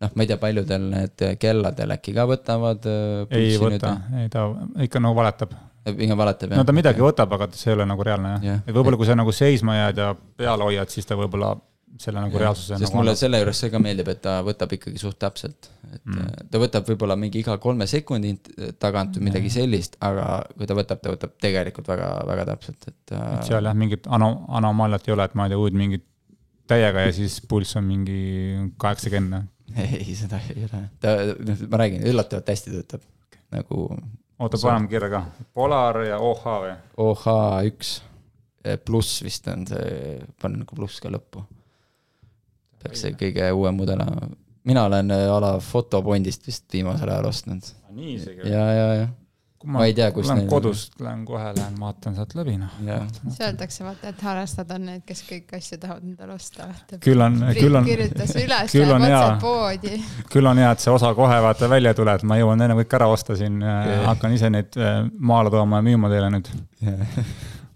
noh, 0.02 0.10
ma 0.16 0.24
ei 0.24 0.28
tea, 0.32 0.38
paljudel 0.42 0.90
need 0.90 1.24
kelladel 1.38 1.94
äkki 1.94 2.16
ka 2.18 2.26
võtavad. 2.26 2.82
ei 3.30 3.60
võta, 3.62 3.94
ei 4.24 4.30
ta 4.34 4.48
ikka 4.88 5.00
nagu 5.00 5.14
valetab. 5.16 5.54
Pigem 5.86 6.18
valetab 6.18 6.56
no 6.58 6.66
ta 6.66 6.74
midagi 6.76 7.04
võtab, 7.06 7.38
aga 7.38 7.50
see 7.54 7.72
ei 7.72 7.78
ole 7.78 7.86
nagu 7.86 8.04
reaalne 8.04 8.36
jah 8.36 8.44
Jah. 8.50 8.60
et 8.66 8.74
võib-olla 8.76 8.98
kui 8.98 9.10
sa 9.10 9.16
nagu 9.18 9.32
seisma 9.36 9.78
jääd 9.78 10.02
ja 10.02 10.12
peale 10.38 10.70
hoiad, 10.70 10.90
siis 10.94 11.06
ta 11.06 11.18
võib-olla 11.20 11.56
selle 12.02 12.20
nagu 12.20 12.40
reaalsuse 12.42 12.76
sest 12.76 12.90
nagu 12.90 12.98
mulle 13.00 13.14
annab. 13.14 13.20
selle 13.22 13.40
juures 13.40 13.60
see 13.64 13.72
ka 13.72 13.80
meeldib, 13.80 14.10
et 14.12 14.22
ta 14.26 14.40
võtab 14.44 14.74
ikkagi 14.76 15.00
suht 15.00 15.20
täpselt, 15.22 15.70
et 15.94 16.02
Mm. 16.06 16.18
mm. 16.18 16.48
ta 16.52 16.60
võtab 16.60 16.90
võib-olla 16.90 17.16
mingi 17.16 17.40
iga 17.40 17.54
kolme 17.62 17.86
sekundi 17.88 18.34
tagant 18.82 19.16
või 19.16 19.30
midagi 19.30 19.50
sellist, 19.54 19.96
aga 20.04 20.42
kui 20.58 20.68
ta 20.68 20.76
võtab, 20.76 21.00
ta 21.00 21.14
võtab 21.14 21.38
tegelikult 21.40 21.88
väga, 21.88 22.10
väga 22.28 22.46
täpselt, 22.50 22.88
et. 22.90 23.14
et 23.16 23.48
seal 23.48 23.64
jah, 23.64 23.78
mingit 23.78 24.10
ano-, 24.12 24.44
anomaaliat 24.60 25.08
ei 25.08 25.14
ole, 25.16 25.30
et 25.30 25.38
ma 25.40 25.46
ei 25.46 25.54
tea, 25.54 25.62
ujud 25.62 25.78
mingit 25.80 26.04
täiega 26.68 27.06
ja 27.06 27.14
siis 27.16 27.38
pulss 27.48 27.78
on 27.80 27.88
mingi 27.88 28.20
kaheksakümmend. 28.82 29.48
ei, 29.86 30.18
seda 30.20 30.42
ei 30.50 30.68
ole, 30.68 30.84
ta, 31.00 31.16
ma 31.72 31.80
räägin, 31.82 32.04
üllatavalt 32.12 32.52
hästi 32.54 32.76
töötab, 32.76 33.08
nagu 33.56 33.88
oota, 34.40 34.60
paneme 34.62 34.90
kirja 34.92 35.10
ka, 35.12 35.24
Polar 35.54 36.02
ja 36.06 36.20
OH 36.20 36.44
või? 36.64 36.76
OH 36.98 37.26
üks. 37.72 37.96
Pluss 38.86 39.22
vist 39.22 39.46
on 39.52 39.68
see, 39.70 40.16
panen 40.42 40.64
nagu 40.64 40.76
pluss 40.78 40.98
ka 41.04 41.12
lõppu. 41.14 41.44
peaks 42.82 43.04
see 43.06 43.14
kõige 43.18 43.52
uuem 43.54 43.78
mudel 43.78 44.02
olema, 44.02 44.30
mina 44.66 44.86
olen 44.90 45.12
äh, 45.14 45.28
a 45.30 45.38
la 45.42 45.52
Fotopondist 45.62 46.48
vist 46.48 46.66
viimasel 46.74 47.10
ajal 47.10 47.30
ostnud. 47.30 47.70
Nii 47.96 48.16
isegi 48.18 48.50
ja, 48.50 48.66
ja, 48.74 48.88
ja, 49.02 49.08
ma 49.66 49.86
ei 49.86 49.94
tea, 49.98 50.10
kus 50.16 50.28
lähen 50.30 50.48
kodust, 50.50 51.00
lähen 51.02 51.24
kohe, 51.28 51.52
lähen 51.58 51.80
vaatan 51.80 52.16
sealt 52.18 52.36
läbi, 52.38 52.56
noh. 52.62 52.76
see 53.28 53.46
öeldakse 53.48 53.86
vaata, 53.86 54.12
et 54.14 54.22
harrastajad 54.26 54.76
on 54.76 54.86
need, 54.90 55.04
kes 55.08 55.24
kõiki 55.28 55.58
asju 55.60 55.80
tahavad 55.82 56.06
endale 56.06 56.36
osta. 56.36 56.68
küll 57.04 57.26
on, 57.26 57.40
küll 57.58 57.80
on, 57.80 57.88
kirjutas 57.88 58.36
üles, 58.42 58.74
küll 58.78 58.94
on 58.96 59.08
hea. 59.08 59.24
küll 60.34 60.52
on 60.52 60.62
hea, 60.62 60.70
et 60.76 60.86
see 60.86 60.94
osa 60.94 61.14
kohe 61.18 61.42
vaata 61.48 61.70
välja 61.72 61.96
ei 61.96 62.00
tule, 62.00 62.16
et 62.20 62.28
ma 62.28 62.40
jõuan 62.42 62.62
enne 62.68 62.78
kõik 62.82 62.96
ära 63.00 63.10
osta 63.12 63.38
siin, 63.40 63.60
Jah. 63.66 64.06
hakkan 64.12 64.38
ise 64.38 64.52
neid 64.54 64.78
äh, 64.80 65.04
maale 65.18 65.54
tooma 65.54 65.82
ja 65.82 65.90
müüma 65.90 66.12
teile 66.14 66.32
nüüd. 66.38 66.54
ja 66.86 66.98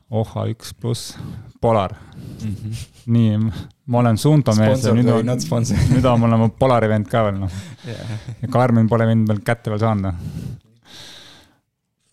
OH1 0.10 0.74
pluss, 0.82 1.18
Polar. 1.62 1.94
Mhm. 2.42 2.72
nii, 3.06 3.38
ma 3.86 4.00
olen 4.00 4.18
Suunto 4.18 4.54
mees 4.56 4.86
ja 4.86 4.94
nüüd 4.96 5.10
on, 5.12 5.28
nüüd 5.28 6.06
on 6.08 6.22
mul 6.22 6.32
nagu 6.32 6.48
Polari 6.60 6.88
vend 6.90 7.10
ka 7.10 7.26
veel 7.26 7.40
noh. 7.42 7.58
ja 7.86 8.50
Karmen 8.52 8.88
pole 8.88 9.08
mind 9.10 9.28
veel 9.28 9.42
kätte 9.46 9.74
veel 9.74 9.82
saanud. 9.82 10.14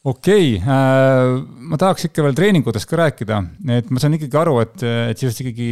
Okei 0.07 0.57
okay, 0.57 0.61
äh,, 0.63 1.33
ma 1.71 1.79
tahaks 1.81 2.09
ikka 2.09 2.27
veel 2.27 2.37
treeningutest 2.39 2.89
ka 2.91 3.01
rääkida, 3.03 3.41
et 3.79 3.91
ma 3.91 4.03
saan 4.03 4.15
ikkagi 4.19 4.39
aru, 4.39 4.61
et, 4.63 4.79
et 4.83 5.19
sellest 5.19 5.43
ikkagi 5.43 5.71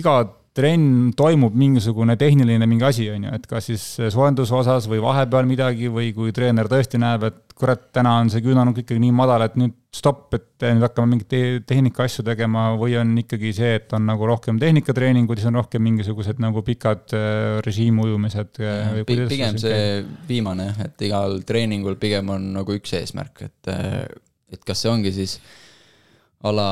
iga 0.00 0.20
trenn 0.56 1.12
toimub 1.14 1.54
mingisugune 1.54 2.16
tehniline 2.18 2.66
mingi 2.66 2.86
asi, 2.88 3.06
on 3.12 3.28
ju, 3.28 3.34
et 3.36 3.44
kas 3.46 3.68
siis 3.70 3.84
soojenduse 4.10 4.54
osas 4.58 4.88
või 4.90 4.98
vahepeal 5.02 5.46
midagi 5.46 5.90
või 5.92 6.10
kui 6.16 6.34
treener 6.34 6.66
tõesti 6.70 6.98
näeb, 6.98 7.28
et 7.28 7.54
kurat, 7.60 7.84
täna 7.94 8.16
on 8.18 8.32
see 8.32 8.42
küünanurk 8.42 8.80
ikkagi 8.82 8.98
nii 9.04 9.14
madal, 9.14 9.44
et 9.46 9.54
nüüd 9.60 9.76
stopp, 9.94 10.34
et 10.34 10.66
nüüd 10.66 10.82
hakkame 10.86 11.12
mingit 11.12 11.30
te 11.30 11.40
tehnika 11.66 12.02
asju 12.06 12.24
tegema 12.26 12.70
või 12.80 12.96
on 12.98 13.14
ikkagi 13.22 13.54
see, 13.54 13.76
et 13.78 13.94
on 13.94 14.04
nagu 14.10 14.26
rohkem 14.26 14.58
tehnikatreeningud, 14.62 15.38
siis 15.38 15.50
on 15.52 15.60
rohkem 15.60 15.86
mingisugused 15.86 16.42
nagu 16.42 16.64
pikad 16.66 17.14
äh, 17.14 17.62
režiimujumised. 17.66 18.60
pigem 19.06 19.58
see 19.62 19.80
viimane, 20.28 20.72
et 20.82 21.06
igal 21.06 21.40
treeningul 21.46 21.98
pigem 22.00 22.34
on 22.34 22.52
nagu 22.58 22.74
üks 22.74 22.98
eesmärk, 22.98 23.46
et, 23.46 23.74
et 24.50 24.62
kas 24.66 24.82
see 24.82 24.90
ongi 24.90 25.14
siis 25.14 25.38
a 26.42 26.54
la 26.54 26.70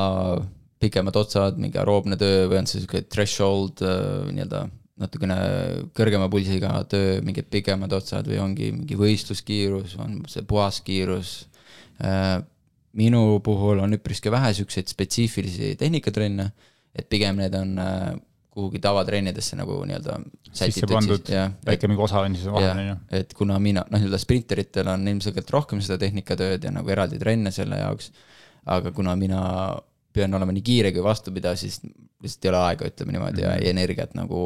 pikemad 0.79 1.15
otsad, 1.19 1.57
mingi 1.59 1.79
aeroobne 1.79 2.17
töö 2.19 2.47
või 2.51 2.61
on 2.61 2.69
see 2.69 2.83
sihuke 2.83 3.03
threshold 3.11 3.83
äh, 3.85 4.29
nii-öelda 4.31 4.67
natukene 4.99 5.35
kõrgema 5.95 6.27
pulsiga 6.31 6.73
töö, 6.91 7.19
mingid 7.23 7.47
pikemad 7.51 7.93
otsad 7.95 8.27
või 8.27 8.39
ongi 8.43 8.71
mingi 8.75 8.97
võistluskiirus, 8.99 9.95
on 10.03 10.21
see 10.27 10.43
puhas 10.47 10.81
kiirus. 10.83 11.37
minu 12.99 13.39
puhul 13.43 13.79
on 13.83 13.93
üpriski 13.95 14.31
vähe 14.31 14.53
siukseid 14.57 14.87
spetsiifilisi 14.91 15.75
tehnikatrenne, 15.79 16.49
et 16.95 17.07
pigem 17.09 17.37
need 17.39 17.55
on 17.55 17.77
äh, 17.79 18.13
kuhugi 18.49 18.81
tavatrennidesse 18.83 19.55
nagu 19.59 19.77
nii-öelda 19.87 20.17
sisse 20.51 20.87
pandud 20.89 21.29
väike 21.67 21.87
mingi 21.87 22.03
osa 22.03 22.23
on 22.25 22.35
siis 22.35 22.49
vahel, 22.51 22.71
on 22.73 22.87
ju. 22.87 22.95
et 23.21 23.35
kuna 23.37 23.59
mina, 23.61 23.85
noh, 23.85 24.01
nii-öelda 24.01 24.19
sprinteritel 24.19 24.89
on 24.91 25.07
ilmselgelt 25.07 25.53
rohkem 25.53 25.83
seda 25.85 25.99
tehnikatööd 26.01 26.65
ja 26.65 26.73
nagu 26.75 26.91
eraldi 26.91 27.21
trenne 27.21 27.53
selle 27.55 27.79
jaoks, 27.79 28.11
aga 28.75 28.91
kuna 28.95 29.15
mina 29.19 29.43
pean 30.13 30.33
olema 30.33 30.53
nii 30.55 30.65
kiire 30.65 30.91
kui 30.95 31.03
vastupidav, 31.05 31.55
siis 31.59 31.79
lihtsalt 32.23 32.45
ei 32.45 32.51
ole 32.51 32.59
aega, 32.65 32.89
ütleme 32.89 33.15
niimoodi, 33.15 33.41
ja 33.45 33.53
Mhm. 33.55 33.63
ja 33.63 33.69
energiat 33.75 34.15
nagu 34.17 34.41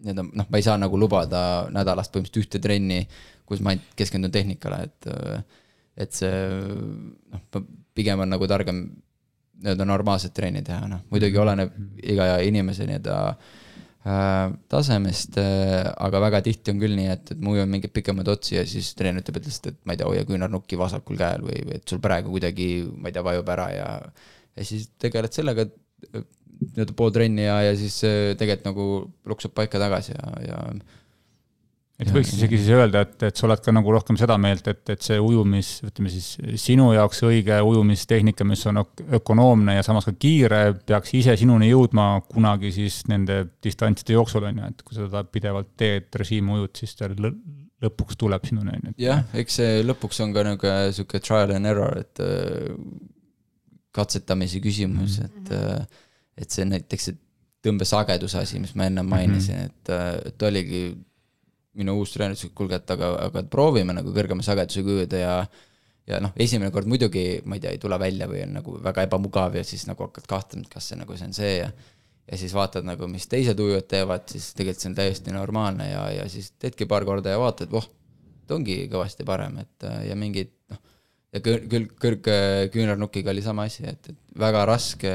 nii-öelda 0.00 0.24
noh, 0.32 0.46
ma 0.48 0.56
ei 0.56 0.64
saa 0.64 0.78
nagu 0.80 0.96
lubada 0.98 1.68
nädalast 1.74 2.12
põhimõtteliselt 2.14 2.46
ühte 2.46 2.60
trenni, 2.64 3.02
kus 3.44 3.60
ma 3.60 3.74
ainult 3.74 3.90
keskendun 3.98 4.32
tehnikale, 4.32 4.84
et 4.88 5.10
et 6.00 6.12
see 6.16 6.32
noh, 7.34 7.64
pigem 7.94 8.22
on 8.24 8.30
nagu 8.32 8.46
targem 8.48 8.84
nii-öelda 9.60 9.84
normaalset 9.84 10.32
trenni 10.32 10.62
teha, 10.64 10.86
noh 10.88 11.02
muidugi 11.12 11.36
oleneb 11.36 11.74
iga 12.00 12.38
inimese 12.46 12.86
nii-öelda 12.88 13.16
äh, 14.06 14.54
tasemest 14.72 15.36
äh,, 15.42 15.90
aga 16.00 16.22
väga 16.24 16.40
tihti 16.46 16.72
on 16.72 16.80
küll 16.80 16.96
nii, 16.96 17.10
et, 17.12 17.34
et 17.34 17.42
ma 17.44 17.52
ujun 17.52 17.68
mingeid 17.68 17.92
pikemaid 17.92 18.30
otsi 18.32 18.56
ja 18.56 18.64
siis 18.64 18.94
treener 18.96 19.20
ütleb, 19.20 19.36
et 19.42 19.50
lihtsalt, 19.50 19.74
et 19.74 19.80
ma 19.84 19.92
ei 19.92 20.00
tea, 20.00 20.08
hoia 20.08 20.24
küünarnukki 20.28 20.78
vasakul 20.80 21.20
käel 21.20 21.44
või, 21.44 21.60
või 21.66 21.76
et 21.76 21.92
sul 21.92 22.00
praegu 22.00 22.32
kuidagi, 22.32 22.70
ma 22.96 23.10
ei 23.10 23.18
tea, 23.18 23.26
vajub 23.26 23.52
ära 23.52 23.68
ja 23.74 23.88
ja 24.60 24.68
siis 24.68 24.90
tegeled 25.00 25.34
sellega, 25.34 25.66
nii-öelda 26.60 26.96
pool 26.96 27.12
trenni 27.14 27.46
ja, 27.46 27.58
ja 27.70 27.76
siis 27.78 28.00
äh, 28.06 28.32
tegelikult 28.38 28.68
nagu 28.68 28.88
luksub 29.32 29.56
paika 29.56 29.80
tagasi 29.80 30.12
ja, 30.14 30.32
ja 30.44 30.64
et 32.00 32.10
võiks 32.14 32.32
isegi 32.32 32.58
siis 32.60 32.70
öelda, 32.72 33.02
et, 33.04 33.16
et 33.28 33.36
sa 33.36 33.46
oled 33.46 33.60
ka 33.64 33.72
nagu 33.74 33.92
rohkem 33.92 34.16
seda 34.20 34.36
meelt, 34.40 34.66
et, 34.72 34.82
et 34.94 35.04
see 35.04 35.18
ujumis, 35.20 35.72
ütleme 35.84 36.12
siis 36.12 36.30
sinu 36.62 36.90
jaoks 36.96 37.22
õige 37.28 37.58
ujumistehnika, 37.66 38.46
mis 38.48 38.62
on 38.70 38.80
ök- 38.82 39.04
ökonoomne 39.20 39.76
ja 39.76 39.84
samas 39.86 40.08
ka 40.08 40.14
kiire, 40.16 40.62
peaks 40.88 41.12
ise 41.18 41.36
sinuni 41.40 41.70
jõudma 41.70 42.08
kunagi 42.30 42.72
siis 42.74 43.02
nende 43.10 43.42
distantside 43.64 44.16
jooksul, 44.16 44.48
on 44.48 44.62
ju, 44.62 44.70
et 44.72 44.84
kui 44.86 44.96
sa 44.96 45.04
seda 45.04 45.24
pidevalt 45.28 45.74
teed, 45.80 46.08
režiimi 46.22 46.56
ujud, 46.56 46.72
siis 46.80 46.96
ta 46.96 47.10
lõ- 47.12 47.36
lõpuks 47.84 48.18
tuleb 48.20 48.48
sinuni, 48.48 48.76
on 48.76 48.90
ju. 48.90 48.96
jah, 49.04 49.24
eks 49.36 49.60
see 49.60 49.84
lõpuks 49.84 50.24
on 50.24 50.34
ka 50.36 50.46
nagu 50.46 50.74
sihuke 50.96 51.20
trial 51.24 51.52
and 51.56 51.68
error, 51.68 52.00
et 52.00 52.24
äh, 52.24 52.72
katsetamise 53.92 54.60
küsimus 54.60 55.18
-hmm. 55.18 55.24
et, 55.26 55.52
äh, 55.52 55.86
et 56.36 56.50
see 56.50 56.64
näiteks 56.64 57.10
see 57.10 57.18
tõmbesageduse 57.64 58.40
asi, 58.40 58.60
mis 58.60 58.74
ma 58.74 58.86
ennem 58.88 59.06
mainisin 59.06 59.56
mm, 59.56 59.62
-hmm. 59.62 60.20
et, 60.24 60.32
et 60.32 60.42
oligi 60.42 60.82
minu 61.76 61.98
uus 61.98 62.12
treener 62.12 62.34
ütles, 62.34 62.50
et 62.50 62.54
kuulge, 62.56 62.78
et 62.80 62.90
aga, 62.90 63.10
aga 63.26 63.42
proovime 63.42 63.94
nagu 63.96 64.12
kõrgema 64.16 64.42
sagedusega 64.42 64.94
ujuda 64.96 65.20
ja 65.20 65.34
ja 66.08 66.18
noh, 66.18 66.32
esimene 66.36 66.72
kord 66.74 66.88
muidugi, 66.90 67.42
ma 67.44 67.54
ei 67.54 67.60
tea, 67.62 67.70
ei 67.76 67.78
tule 67.78 67.98
välja 68.00 68.26
või 68.26 68.42
on 68.42 68.56
nagu 68.58 68.76
väga 68.82 69.04
ebamugav 69.06 69.54
ja 69.54 69.62
siis 69.64 69.86
nagu 69.86 70.02
hakkad 70.08 70.26
kahtlema, 70.26 70.66
et 70.66 70.72
kas 70.72 70.88
see 70.90 70.98
nagu 70.98 71.16
see 71.16 71.28
on 71.28 71.36
see 71.36 71.56
ja 71.58 71.70
ja 72.30 72.38
siis 72.38 72.54
vaatad 72.54 72.86
nagu, 72.86 73.08
mis 73.10 73.26
teised 73.26 73.58
ujujad 73.58 73.88
teevad, 73.90 74.26
siis 74.30 74.52
tegelikult 74.54 74.82
see 74.82 74.90
on 74.90 74.96
täiesti 74.98 75.34
normaalne 75.34 75.88
ja, 75.90 76.04
ja 76.14 76.28
siis 76.30 76.52
teedki 76.62 76.86
paar 76.90 77.04
korda 77.04 77.34
ja 77.34 77.40
vaatad, 77.42 77.70
voh, 77.72 77.88
ta 78.46 78.54
ongi 78.54 78.84
kõvasti 78.90 79.26
parem, 79.26 79.58
et 79.64 79.86
äh, 79.86 80.04
ja 80.10 80.18
mingid 80.18 80.52
ja 81.30 81.42
küll, 81.44 81.66
küll 81.70 81.88
kõrgküünarnukiga 82.02 83.32
oli 83.32 83.42
sama 83.44 83.66
asi, 83.70 83.84
et, 83.88 84.10
et 84.12 84.38
väga 84.40 84.64
raske, 84.68 85.12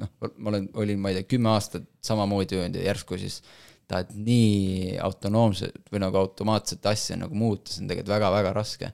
noh, 0.00 0.12
ma 0.36 0.52
olen, 0.52 0.68
olin, 0.78 1.00
ma 1.02 1.12
ei 1.12 1.20
tea, 1.20 1.30
kümme 1.34 1.52
aastat 1.54 1.88
samamoodi 2.06 2.58
ujunud 2.58 2.78
ja 2.78 2.86
järsku 2.90 3.18
siis 3.20 3.40
tahad 3.86 4.10
nii 4.14 4.96
autonoomset 5.02 5.92
või 5.92 6.02
nagu 6.02 6.18
automaatset 6.18 6.86
asja 6.90 7.18
nagu 7.18 7.38
muuta, 7.38 7.70
see 7.70 7.84
on 7.84 7.90
tegelikult 7.92 8.14
väga-väga 8.16 8.54
raske. 8.56 8.92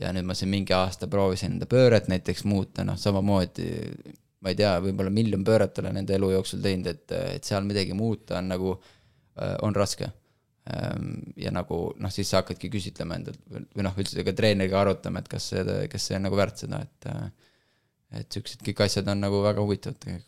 ja 0.00 0.14
nüüd 0.16 0.24
ma 0.24 0.34
siin 0.34 0.48
mingi 0.48 0.72
aasta 0.72 1.10
proovisin 1.12 1.58
enda 1.58 1.66
pööret 1.68 2.06
näiteks 2.08 2.46
muuta, 2.48 2.86
noh 2.88 2.96
samamoodi 2.98 3.66
ma 4.40 4.52
ei 4.52 4.56
tea, 4.56 4.70
võib-olla 4.80 5.12
miljon 5.12 5.42
pööret 5.44 5.78
olen 5.82 6.00
enda 6.00 6.14
elu 6.16 6.30
jooksul 6.38 6.62
teinud, 6.64 6.86
et, 6.88 7.12
et 7.36 7.44
seal 7.44 7.66
midagi 7.66 7.92
muuta 7.92 8.38
on 8.38 8.48
nagu, 8.54 8.72
on 9.66 9.76
raske 9.76 10.08
ja 11.40 11.50
nagu 11.54 11.76
noh, 11.98 12.12
siis 12.12 12.28
sa 12.30 12.42
hakkadki 12.42 12.68
küsitlema 12.70 13.16
endalt 13.16 13.40
või 13.50 13.84
noh, 13.86 13.94
üldse 13.98 14.24
ka 14.26 14.34
treeneriga 14.36 14.82
arutama, 14.82 15.22
et 15.22 15.30
kas 15.30 15.50
see, 15.52 15.64
kas 15.90 16.10
see 16.10 16.18
on 16.18 16.28
nagu 16.28 16.38
väärt 16.38 16.64
seda, 16.66 16.82
et 16.84 17.08
et 18.20 18.36
siuksed 18.36 18.62
kõik 18.66 18.84
asjad 18.86 19.08
on 19.10 19.22
nagu 19.22 19.40
väga 19.44 19.62
huvitavad 19.62 19.98
tegelikult. 20.02 20.26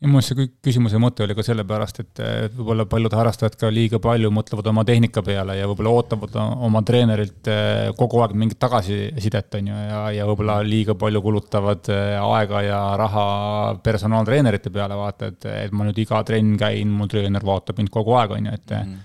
ja 0.00 0.08
minu 0.08 0.20
arust 0.20 0.30
see 0.30 0.38
kõik 0.38 0.52
küsimuse 0.64 1.00
mõte 1.00 1.24
oli 1.24 1.34
ka 1.36 1.44
sellepärast, 1.44 2.00
et 2.04 2.22
et 2.24 2.54
võib-olla 2.56 2.86
paljud 2.88 3.16
harrastajad 3.16 3.56
ka 3.60 3.72
liiga 3.72 4.00
palju 4.00 4.30
mõtlevad 4.32 4.70
oma 4.72 4.84
tehnika 4.88 5.24
peale 5.24 5.56
ja 5.58 5.68
võib-olla 5.68 5.92
ootavad 5.96 6.38
oma 6.68 6.84
treenerilt 6.86 7.50
eh, 7.52 7.90
kogu 7.98 8.22
aeg 8.22 8.36
mingit 8.36 8.60
tagasisidet, 8.60 9.58
on 9.60 9.72
ju, 9.72 9.82
ja, 9.90 10.00
ja 10.20 10.30
võib-olla 10.30 10.60
liiga 10.64 10.96
palju 11.00 11.24
kulutavad 11.24 11.92
eh, 11.92 12.16
aega 12.20 12.64
ja 12.68 12.80
raha 13.00 13.28
personaaltreenerite 13.84 14.72
peale, 14.72 14.96
vaata, 15.00 15.32
et, 15.34 15.52
et 15.66 15.76
ma 15.76 15.88
nüüd 15.88 16.00
iga 16.04 16.22
trenn 16.24 16.56
käin, 16.60 16.96
mu 16.96 17.08
treener 17.10 17.44
vaatab 17.44 17.80
mind 17.80 17.92
kogu 17.92 18.16
aeg, 18.20 18.36
on 18.38 18.52
ju, 18.52 18.58
et 18.60 18.76
mm. 18.76 18.98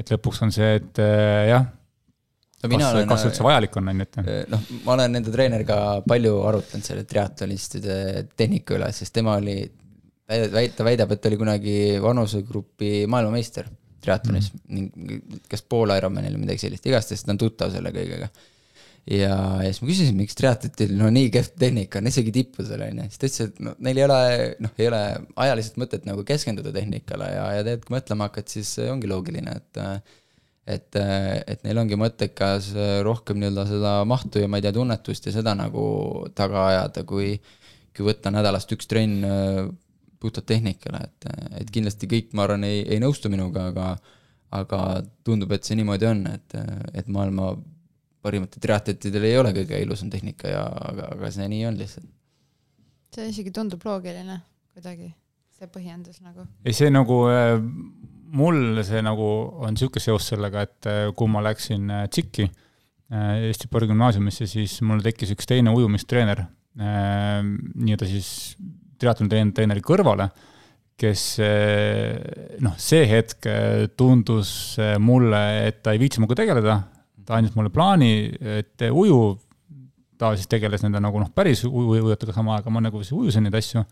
Et 0.00 0.14
lõpuks 0.14 0.42
on 0.46 0.54
see, 0.54 0.70
et 0.80 1.02
eh, 1.02 1.50
jah, 1.50 1.66
no, 1.66 2.70
kas, 2.70 2.86
olen, 2.92 3.10
kas 3.10 3.26
üldse 3.28 3.44
vajalik 3.46 3.76
on, 3.80 3.90
on 3.92 4.04
ju, 4.04 4.06
et 4.06 4.52
noh, 4.52 4.70
ma 4.86 4.96
olen 4.96 5.20
enda 5.20 5.34
treeneriga 5.34 5.80
palju 6.08 6.38
arutanud 6.48 6.86
selle 6.86 7.04
triatlonistide 7.08 7.98
tehnika 8.36 8.78
üle, 8.78 8.90
sest 8.96 9.14
tema 9.16 9.36
oli 9.40 9.58
ta 10.30 10.86
väidab, 10.86 11.10
et 11.10 11.20
ta 11.20 11.30
oli 11.30 11.38
kunagi 11.40 11.76
vanusegrupi 12.02 13.04
maailmameister 13.10 13.66
triatlonis 14.00 14.50
mm. 14.54 14.76
ning 14.76 15.40
kas 15.50 15.62
pool 15.66 15.92
Ironmanil 15.94 16.36
või 16.36 16.46
midagi 16.46 16.64
sellist, 16.64 16.86
igastahes 16.88 17.24
ta 17.26 17.34
on 17.34 17.40
tuttav 17.40 17.72
selle 17.74 17.92
kõigega. 17.94 18.30
Ja, 19.08 19.34
ja 19.64 19.68
siis 19.68 19.80
ma 19.82 19.90
küsisin, 19.90 20.16
miks 20.18 20.38
triatletil 20.38 20.94
no 20.98 21.10
nii 21.12 21.30
kehv 21.34 21.52
tehnika 21.60 22.00
on, 22.00 22.10
isegi 22.10 22.32
tippudel 22.34 22.84
on 22.86 23.02
ju, 23.02 23.08
siis 23.08 23.20
ta 23.20 23.28
ütles, 23.28 23.50
et 23.50 23.60
no 23.66 23.74
neil 23.86 24.00
ei 24.00 24.06
ole, 24.06 24.22
noh, 24.66 24.72
ei 24.78 24.88
ole 24.90 25.02
ajaliselt 25.46 25.78
mõtet 25.82 26.08
nagu 26.08 26.24
keskenduda 26.28 26.72
tehnikale 26.74 27.30
ja, 27.32 27.44
ja 27.58 27.66
tegelikult 27.66 27.88
kui 27.88 27.96
mõtlema 27.96 28.28
hakkad, 28.28 28.50
siis 28.52 28.74
ongi 28.86 29.10
loogiline, 29.10 29.56
et 29.60 29.84
et, 30.70 30.94
et 31.50 31.62
neil 31.66 31.80
ongi 31.82 31.96
mõttekas 31.98 32.68
rohkem 33.02 33.40
nii-öelda 33.40 33.64
seda 33.66 33.94
mahtu 34.06 34.42
ja 34.42 34.50
ma 34.50 34.60
ei 34.60 34.66
tea, 34.66 34.74
tunnetust 34.76 35.24
ja 35.26 35.32
seda 35.34 35.56
nagu 35.58 35.84
taga 36.36 36.68
ajada, 36.68 37.02
kui 37.08 37.32
kui 37.96 38.06
võtta 38.06 38.30
nädalast 38.30 38.70
üks 38.76 38.86
trenn 38.86 39.24
puhtalt 40.20 40.46
tehnikale, 40.46 41.00
et, 41.08 41.26
et 41.62 41.70
kindlasti 41.72 42.06
kõik, 42.06 42.30
ma 42.36 42.44
arvan, 42.44 42.64
ei, 42.68 42.84
ei 42.86 43.00
nõustu 43.02 43.32
minuga, 43.32 43.70
aga 43.72 43.94
aga 44.50 44.78
tundub, 45.24 45.52
et 45.54 45.66
see 45.66 45.78
niimoodi 45.78 46.08
on, 46.08 46.24
et, 46.26 46.56
et 46.98 47.10
maailma 47.12 47.52
parimatel 48.24 48.62
triatletidel 48.62 49.26
ei 49.28 49.36
ole 49.40 49.52
kõige 49.56 49.80
ilusam 49.80 50.10
tehnika 50.12 50.50
ja, 50.50 50.64
aga, 50.90 51.10
aga 51.16 51.32
see 51.34 51.48
nii 51.50 51.66
on 51.70 51.78
lihtsalt. 51.80 52.08
see 53.14 53.28
isegi 53.32 53.52
tundub 53.54 53.84
loogiline 53.86 54.40
kuidagi, 54.74 55.10
see 55.56 55.70
põhjendus 55.72 56.20
nagu. 56.24 56.46
ei, 56.64 56.74
see 56.76 56.90
nagu 56.92 57.22
äh, 57.30 57.56
mul 58.40 58.82
see 58.86 59.02
nagu 59.04 59.28
on 59.60 59.76
niisugune 59.76 60.04
seos 60.04 60.28
sellega, 60.32 60.66
et 60.68 60.90
äh, 60.90 61.06
kui 61.16 61.30
ma 61.30 61.42
läksin 61.44 61.90
äh, 61.90 62.08
TSIK-i 62.10 62.50
Eesti 63.10 63.66
Spordigümnaasiumisse, 63.66 64.46
siis 64.46 64.76
mul 64.86 65.00
tekkis 65.02 65.32
üks 65.34 65.48
teine 65.50 65.72
ujumistreener, 65.74 66.44
nii-öelda 66.78 68.06
siis 68.06 68.28
triatloni 69.02 69.50
treeneri 69.50 69.82
kõrvale, 69.82 70.28
kes 70.94 71.24
noh, 72.62 72.76
see 72.78 73.08
hetk 73.10 73.48
tundus 73.98 74.52
mulle, 75.02 75.40
et 75.72 75.80
ta 75.82 75.90
ei 75.90 75.98
viitsi 75.98 76.22
minuga 76.22 76.38
tegeleda, 76.38 76.76
ta 77.30 77.38
andis 77.38 77.54
mulle 77.54 77.70
plaani, 77.70 78.12
et 78.58 78.84
uju, 78.90 79.20
ta 80.20 80.34
siis 80.34 80.50
tegeles 80.50 80.82
nende 80.82 81.00
nagu 81.02 81.22
noh, 81.22 81.30
päris 81.34 81.62
ujujatega 81.68 82.34
sama 82.34 82.56
aega, 82.56 82.72
ma 82.74 82.82
nagu 82.82 83.02
siis 83.04 83.14
ujusin 83.16 83.46
neid 83.46 83.56
asju, 83.60 83.84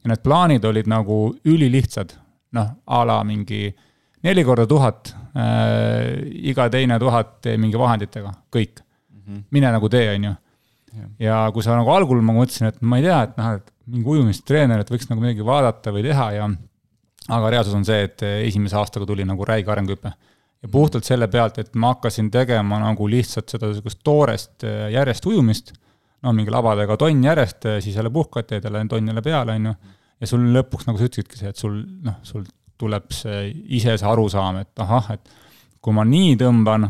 ja 0.00 0.10
need 0.10 0.22
plaanid 0.24 0.64
olid 0.64 0.88
nagu 0.90 1.22
ülilihtsad, 1.44 2.16
noh, 2.56 2.70
a 2.88 3.00
la 3.06 3.20
mingi 3.28 3.68
neli 4.26 4.44
korda 4.44 4.66
tuhat 4.68 5.12
äh,, 5.36 6.20
iga 6.52 6.68
teine 6.72 6.98
tuhat 7.00 7.50
mingi 7.60 7.78
vahenditega, 7.80 8.32
kõik 8.52 8.80
mm. 8.80 9.20
-hmm. 9.20 9.44
mine 9.56 9.74
nagu 9.76 9.92
tee, 9.92 10.08
on 10.14 10.30
ju. 10.30 10.34
ja 11.22 11.44
kui 11.54 11.62
sa 11.62 11.76
nagu 11.78 11.92
algul 11.94 12.24
ma 12.24 12.34
mõtlesin, 12.34 12.72
et 12.72 12.80
ma 12.80 12.98
ei 12.98 13.06
tea, 13.06 13.20
et 13.28 13.36
noh, 13.38 13.52
et 13.60 13.70
mingi 13.90 14.08
ujumistreener, 14.16 14.80
et 14.82 14.90
võiks 14.90 15.08
nagu 15.10 15.22
midagi 15.22 15.46
vaadata 15.46 15.92
või 15.94 16.02
teha 16.08 16.32
ja 16.34 16.50
aga 17.28 17.52
reaalsus 17.52 17.76
on 17.76 17.84
see, 17.86 18.08
et 18.08 18.24
esimese 18.48 18.76
aastaga 18.80 19.06
tuli 19.06 19.24
nagu 19.28 19.44
räige 19.46 19.70
arenguhüpe. 19.70 20.12
Ja 20.62 20.68
puhtalt 20.68 21.06
selle 21.08 21.28
pealt, 21.32 21.58
et 21.58 21.74
ma 21.74 21.94
hakkasin 21.94 22.30
tegema 22.30 22.80
nagu 22.82 23.08
lihtsalt 23.08 23.48
seda 23.48 23.70
niisugust 23.70 24.02
toorest 24.04 24.66
äh, 24.68 24.88
järjest 24.94 25.26
ujumist, 25.26 25.72
no 26.22 26.34
mingi 26.36 26.52
labadega 26.52 26.98
tonn 27.00 27.24
järjest, 27.24 27.66
äh, 27.66 27.80
siis 27.84 27.96
jälle 27.96 28.12
puhkad, 28.12 28.48
teed 28.48 28.68
jälle 28.68 28.84
tonn 28.88 29.08
jälle 29.08 29.22
peale, 29.24 29.56
on 29.56 29.70
ju, 29.70 29.74
ja 30.20 30.30
sul 30.30 30.48
lõpuks, 30.56 30.88
nagu 30.88 31.00
sa 31.00 31.08
ütlesidki, 31.08 31.40
see, 31.40 31.52
et 31.52 31.60
sul 31.60 31.78
noh, 32.04 32.18
sul 32.26 32.44
tuleb 32.80 33.12
see 33.12 33.44
ise 33.76 33.96
see 34.00 34.08
arusaam, 34.08 34.60
et 34.62 34.84
ahah, 34.84 35.12
et 35.16 35.32
kui 35.80 35.96
ma 35.96 36.04
nii 36.08 36.36
tõmban, 36.40 36.88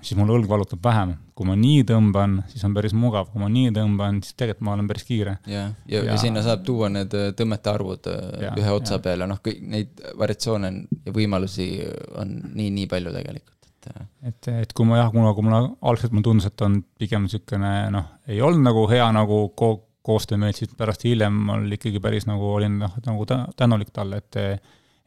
siis 0.00 0.18
mul 0.18 0.32
õlg 0.36 0.48
valutab 0.48 0.82
vähem. 0.84 1.16
kui 1.40 1.48
ma 1.48 1.54
nii 1.56 1.84
tõmban, 1.88 2.34
siis 2.50 2.60
on 2.68 2.74
päris 2.76 2.92
mugav, 2.92 3.30
kui 3.32 3.40
ma 3.40 3.46
nii 3.48 3.70
tõmban, 3.72 4.18
siis 4.20 4.36
tegelikult 4.36 4.66
ma 4.66 4.74
olen 4.74 4.88
päris 4.90 5.06
kiire. 5.08 5.38
ja, 5.48 5.70
ja, 5.88 6.02
ja 6.10 6.16
sinna 6.20 6.42
saab 6.44 6.66
tuua 6.66 6.90
need 6.92 7.14
äh, 7.16 7.30
tõmmete 7.36 7.72
arvud 7.72 8.10
äh, 8.12 8.26
ja, 8.44 8.52
ühe 8.60 8.74
otsa 8.76 8.98
ja. 8.98 9.04
peale, 9.06 9.28
noh, 9.30 9.40
kõik 9.44 9.62
neid 9.64 10.04
variatsioone 10.20 10.72
ja 11.06 11.14
võimalusi 11.16 11.70
on 12.20 12.36
nii, 12.54 12.68
nii 12.76 12.90
palju 12.90 13.14
tegelikult 13.16 13.56
et, 13.80 13.92
äh. 13.94 14.08
et, 14.28 14.50
et 14.66 14.74
kui 14.76 14.88
ma 14.88 15.00
jah, 15.00 15.12
kuna, 15.12 15.32
kui 15.36 15.46
mulle 15.46 15.62
algselt 15.80 16.12
mulle 16.12 16.26
tundus, 16.28 16.50
et 16.50 16.66
on 16.66 16.80
pigem 17.00 17.24
niisugune 17.24 17.72
noh, 17.94 18.10
ei 18.28 18.42
olnud 18.44 18.66
nagu 18.68 18.84
hea 18.90 19.06
nagu 19.16 19.46
ko 19.56 19.72
koostöömeelt, 20.06 20.56
siis 20.56 20.72
pärast 20.76 21.04
hiljem 21.04 21.34
mul 21.46 21.76
ikkagi 21.76 22.00
päris 22.02 22.26
nagu 22.28 22.54
olin 22.54 22.78
noh, 22.80 22.94
nagu 23.04 23.26
tänulik 23.56 23.92
talle, 23.92 24.22
et 24.22 24.38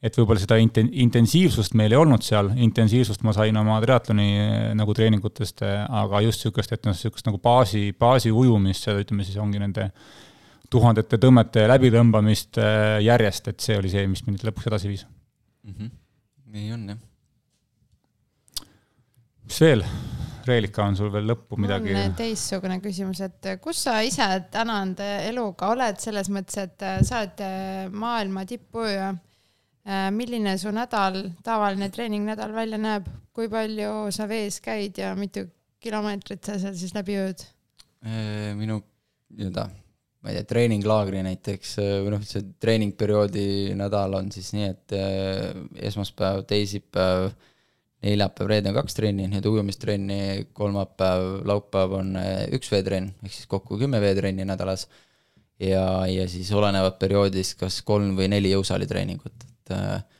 et 0.03 0.17
võib-olla 0.19 0.41
seda 0.41 0.57
inten-, 0.59 0.89
intensiivsust 1.05 1.77
meil 1.80 1.93
ei 1.95 1.99
olnud 1.99 2.25
seal, 2.25 2.51
intensiivsust 2.65 3.23
ma 3.23 3.34
sain 3.35 3.55
oma 3.59 3.77
triatloni 3.84 4.27
eh, 4.35 4.65
nagu 4.75 4.95
treeningutest, 4.97 5.63
eh, 5.63 5.80
aga 6.01 6.21
just 6.25 6.43
niisugust, 6.43 6.75
et 6.75 6.84
noh, 6.88 6.95
niisugust 6.95 7.30
nagu 7.30 7.39
baasi, 7.43 7.85
baasi 7.99 8.34
ujumist, 8.34 8.89
ütleme 8.91 9.27
siis 9.27 9.39
ongi 9.41 9.63
nende 9.63 9.88
tuhandete 10.73 11.19
tõmmete 11.21 11.65
läbitõmbamist 11.71 12.59
eh, 12.59 12.99
järjest, 13.07 13.49
et 13.53 13.63
see 13.63 13.80
oli 13.80 13.93
see, 13.93 14.05
mis 14.11 14.25
mind 14.27 14.43
lõpuks 14.43 14.71
edasi 14.73 14.91
viis 14.91 15.07
mm. 15.07 15.73
-hmm. 15.77 15.95
nii 16.57 16.75
on, 16.75 16.85
jah. 16.93 18.67
mis 19.47 19.63
veel? 19.67 19.88
Reelika, 20.43 20.84
on 20.84 20.97
sul 20.99 21.07
veel 21.07 21.30
lõppu 21.30 21.55
midagi? 21.55 21.93
on 21.95 22.17
teistsugune 22.19 22.81
küsimus, 22.84 23.21
et 23.23 23.53
kus 23.63 23.85
sa 23.85 24.01
ise 24.03 24.25
täna 24.51 24.81
enda 24.84 25.13
eluga 25.30 25.71
oled, 25.71 26.01
selles 26.03 26.27
mõttes, 26.27 26.59
et 26.59 26.84
sa 27.07 27.21
oled 27.21 27.45
maailma 27.95 28.43
tippujuja 28.43 29.13
Äh, 29.13 29.32
milline 29.84 30.55
su 30.57 30.72
nädal, 30.72 31.18
tavaline 31.43 31.89
treeningnädal 31.91 32.53
välja 32.55 32.77
näeb, 32.80 33.10
kui 33.35 33.49
palju 33.51 34.07
sa 34.15 34.27
vees 34.30 34.61
käid 34.64 34.99
ja 35.01 35.11
mitu 35.18 35.43
kilomeetrit 35.84 36.43
sa 36.45 36.57
seal 36.61 36.76
siis 36.77 36.93
läbi 36.95 37.18
ööd? 37.19 37.43
Äh, 38.03 38.51
minu 38.55 38.80
nii-öelda, 39.34 39.68
ma 40.23 40.31
ei 40.31 40.38
tea, 40.38 40.47
treeninglaagri 40.47 41.23
näiteks 41.26 41.77
äh, 41.84 41.95
või 42.03 42.15
noh, 42.15 42.23
see 42.27 42.45
treeningperioodi 42.64 43.47
nädal 43.80 44.19
on 44.19 44.31
siis 44.31 44.53
nii, 44.55 44.69
et 44.72 44.95
esmaspäev, 45.89 46.43
teisipäev, 46.47 47.31
neljapäev, 48.03 48.51
reede 48.51 48.72
on 48.72 48.77
kaks 48.80 48.99
trenni, 48.99 49.27
nii-öelda 49.27 49.51
ujumistrenni, 49.51 50.19
kolmapäev, 50.55 51.41
laupäev 51.49 51.97
on 51.99 52.19
üks 52.55 52.72
veetrenn, 52.72 53.14
ehk 53.23 53.35
siis 53.35 53.49
kokku 53.51 53.80
kümme 53.81 53.99
veetrenni 54.03 54.47
nädalas. 54.47 54.88
ja, 55.60 56.07
ja 56.07 56.27
siis 56.27 56.51
olenevalt 56.51 56.99
perioodist 56.99 57.60
kas 57.60 57.81
kolm 57.88 58.15
või 58.18 58.27
neli 58.31 58.51
jõusaalitreeningut 58.51 59.52
et 59.72 60.11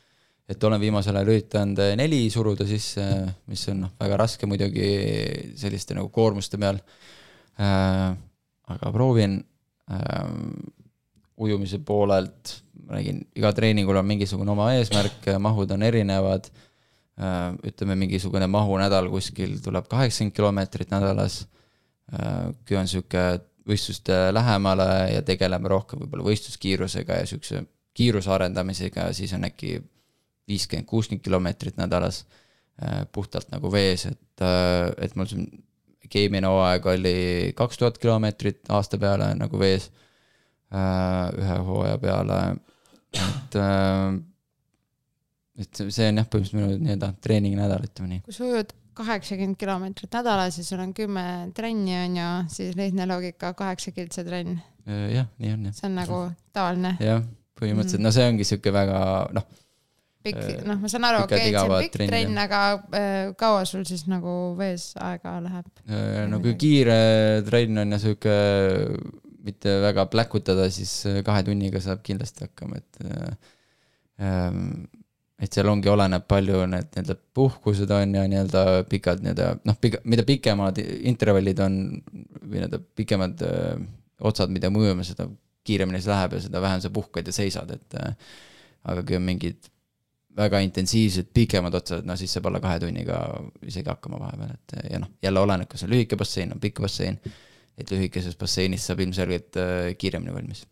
et 0.53 0.64
olen 0.68 0.82
viimasel 0.82 1.15
ajal 1.15 1.32
üritanud 1.32 1.80
neli 1.98 2.26
suruda 2.32 2.65
sisse, 2.68 3.03
mis 3.49 3.64
on 3.72 3.86
noh, 3.86 3.94
väga 3.99 4.20
raske 4.26 4.48
muidugi 4.49 4.90
selliste 5.60 5.95
nagu 5.98 6.11
koormuste 6.14 6.60
peal 6.60 6.80
äh,. 7.60 8.11
aga 8.74 8.91
proovin 8.95 9.40
äh, 9.91 10.28
ujumise 11.44 11.80
poolelt, 11.84 12.57
ma 12.86 12.98
räägin, 12.98 13.24
iga 13.36 13.52
treeningul 13.56 13.98
on 13.99 14.07
mingisugune 14.07 14.52
oma 14.53 14.70
eesmärk, 14.78 15.32
mahud 15.40 15.72
on 15.76 15.88
erinevad 15.88 16.52
äh,. 16.52 17.56
ütleme, 17.72 17.95
mingisugune 18.03 18.48
mahunädal 18.52 19.10
kuskil 19.14 19.57
tuleb 19.64 19.88
kaheksakümmend 19.91 20.36
kilomeetrit 20.36 20.91
nädalas 20.91 21.45
äh,. 22.11 22.52
kui 22.68 22.78
on 22.80 22.91
sihuke 22.91 23.26
võistluste 23.64 24.28
lähemale 24.36 24.90
ja 25.14 25.24
tegeleme 25.24 25.72
rohkem 25.72 26.03
võib-olla 26.03 26.28
võistluskiirusega 26.28 27.22
ja 27.22 27.30
siukse 27.32 27.64
kiiruse 27.94 28.32
arendamisega, 28.34 29.11
siis 29.14 29.34
on 29.38 29.45
äkki 29.48 29.78
viiskümmend, 30.48 30.88
kuuskümmend 30.90 31.24
kilomeetrit 31.24 31.78
nädalas 31.78 32.26
äh, 32.82 33.06
puhtalt 33.11 33.52
nagu 33.53 33.72
vees, 33.72 34.06
et, 34.10 34.41
äh, 34.41 34.91
et 35.06 35.15
mul 35.15 35.30
siin 35.30 35.48
keemine 36.10 36.49
hooaeg 36.49 36.86
oli 36.94 37.15
kaks 37.56 37.80
tuhat 37.80 37.98
kilomeetrit 37.98 38.70
aasta 38.74 38.99
peale 39.02 39.32
nagu 39.40 39.60
vees 39.60 39.90
äh, 40.74 41.30
ühe 41.40 41.57
hooaja 41.70 41.98
peale, 42.02 42.40
et 43.14 43.60
et 45.53 45.84
see 45.94 46.07
on 46.10 46.18
jah, 46.18 46.26
põhimõtteliselt 46.26 46.57
minu 46.57 46.80
nii-öelda 46.82 47.11
treeningnädal, 47.22 47.86
ütleme 47.86 48.15
nii. 48.15 48.24
kui 48.26 48.34
sa 48.34 48.48
ujud 48.48 48.74
kaheksakümmend 48.98 49.57
kilomeetrit 49.61 50.18
nädalas 50.18 50.57
ja 50.57 50.65
sul 50.65 50.82
on 50.82 50.95
kümme 50.98 51.26
trenni, 51.53 51.94
on 51.98 52.18
ju, 52.18 52.32
siis 52.56 52.76
lihtne 52.78 53.06
loogika, 53.10 53.53
kaheksa 53.57 53.94
kiltse 53.94 54.26
trenn. 54.26 54.57
jah, 55.14 55.30
nii 55.38 55.53
on 55.53 55.70
jah. 55.70 55.78
see 55.78 55.88
on 55.91 55.98
nagu 56.02 56.20
tavaline. 56.57 56.98
jah 56.99 57.22
põhimõtteliselt 57.59 58.01
mm., 58.01 58.07
no 58.07 58.13
see 58.15 58.30
ongi 58.31 58.47
sihuke 58.47 58.73
väga 58.73 59.01
noh. 59.35 59.47
pikk, 60.23 60.39
äh, 60.39 60.63
noh, 60.67 60.80
ma 60.81 60.91
saan 60.91 61.07
aru, 61.09 61.25
okei 61.27 61.41
et 61.41 61.49
see 61.49 61.65
on 61.65 61.75
pikk 61.85 61.97
trenn, 61.99 62.39
aga 62.45 62.61
äh, 62.99 63.19
kaua 63.39 63.65
sul 63.69 63.85
siis 63.89 64.05
nagu 64.11 64.38
vees 64.59 64.91
aega 65.03 65.38
läheb? 65.43 65.69
Äh, 65.88 66.23
no 66.31 66.41
kui 66.43 66.55
kiire 66.59 66.97
trenn 67.47 67.84
on 67.84 67.95
ja 67.97 68.01
sihuke 68.01 68.38
mitte 69.43 69.77
väga 69.84 70.07
pläkutada, 70.11 70.69
siis 70.71 71.01
kahe 71.27 71.43
tunniga 71.43 71.81
saab 71.84 72.03
kindlasti 72.05 72.45
hakkama, 72.47 72.80
et 72.80 73.07
ähm, 74.23 74.85
et 75.43 75.51
seal 75.51 75.67
ongi, 75.67 75.89
oleneb 75.91 76.23
palju 76.30 76.63
need 76.71 76.93
nii-öelda 76.93 77.17
puhkused 77.35 77.91
on 77.91 78.13
ja 78.15 78.23
nii-öelda 78.30 78.63
pikad 78.89 79.23
nii-öelda 79.25 79.49
noh, 79.67 79.77
pika, 79.81 79.99
mida 80.07 80.23
pikemad 80.27 80.80
intervallid 80.80 81.59
on 81.65 81.80
või 82.43 82.61
nii-öelda 82.61 82.80
pikemad 82.95 83.43
öö, 83.43 83.73
otsad, 84.30 84.53
mida 84.53 84.69
me 84.71 84.84
ujuma, 84.84 85.03
seda 85.07 85.27
kiiremini 85.64 86.02
see 86.02 86.11
läheb 86.11 86.35
ja 86.38 86.41
seda 86.48 86.61
vähem 86.64 86.81
sa 86.84 86.91
puhkad 86.94 87.30
ja 87.30 87.35
seisad, 87.35 87.72
et 87.76 87.95
aga 88.84 89.06
kui 89.07 89.18
on 89.19 89.26
mingid 89.27 89.69
väga 90.35 90.60
intensiivsed 90.65 91.30
pikemad 91.34 91.76
otsad, 91.77 92.06
no 92.10 92.18
siis 92.18 92.34
saab 92.34 92.49
alla 92.49 92.61
kahe 92.64 92.80
tunniga 92.81 93.19
isegi 93.61 93.90
hakkama 93.90 94.19
vahepeal, 94.19 94.53
et 94.57 94.77
ja 94.91 95.02
noh, 95.03 95.11
jälle 95.22 95.44
oleneb, 95.44 95.69
kas 95.69 95.85
on 95.85 95.94
lühike 95.94 96.18
bassein, 96.19 96.53
on 96.56 96.61
pikk 96.64 96.81
bassein, 96.84 97.19
et 97.77 97.91
lühikeses 97.91 98.38
basseinis 98.40 98.85
saab 98.90 99.03
ilmselgelt 99.06 99.60
kiiremini 99.98 100.34
valmis. 100.35 100.65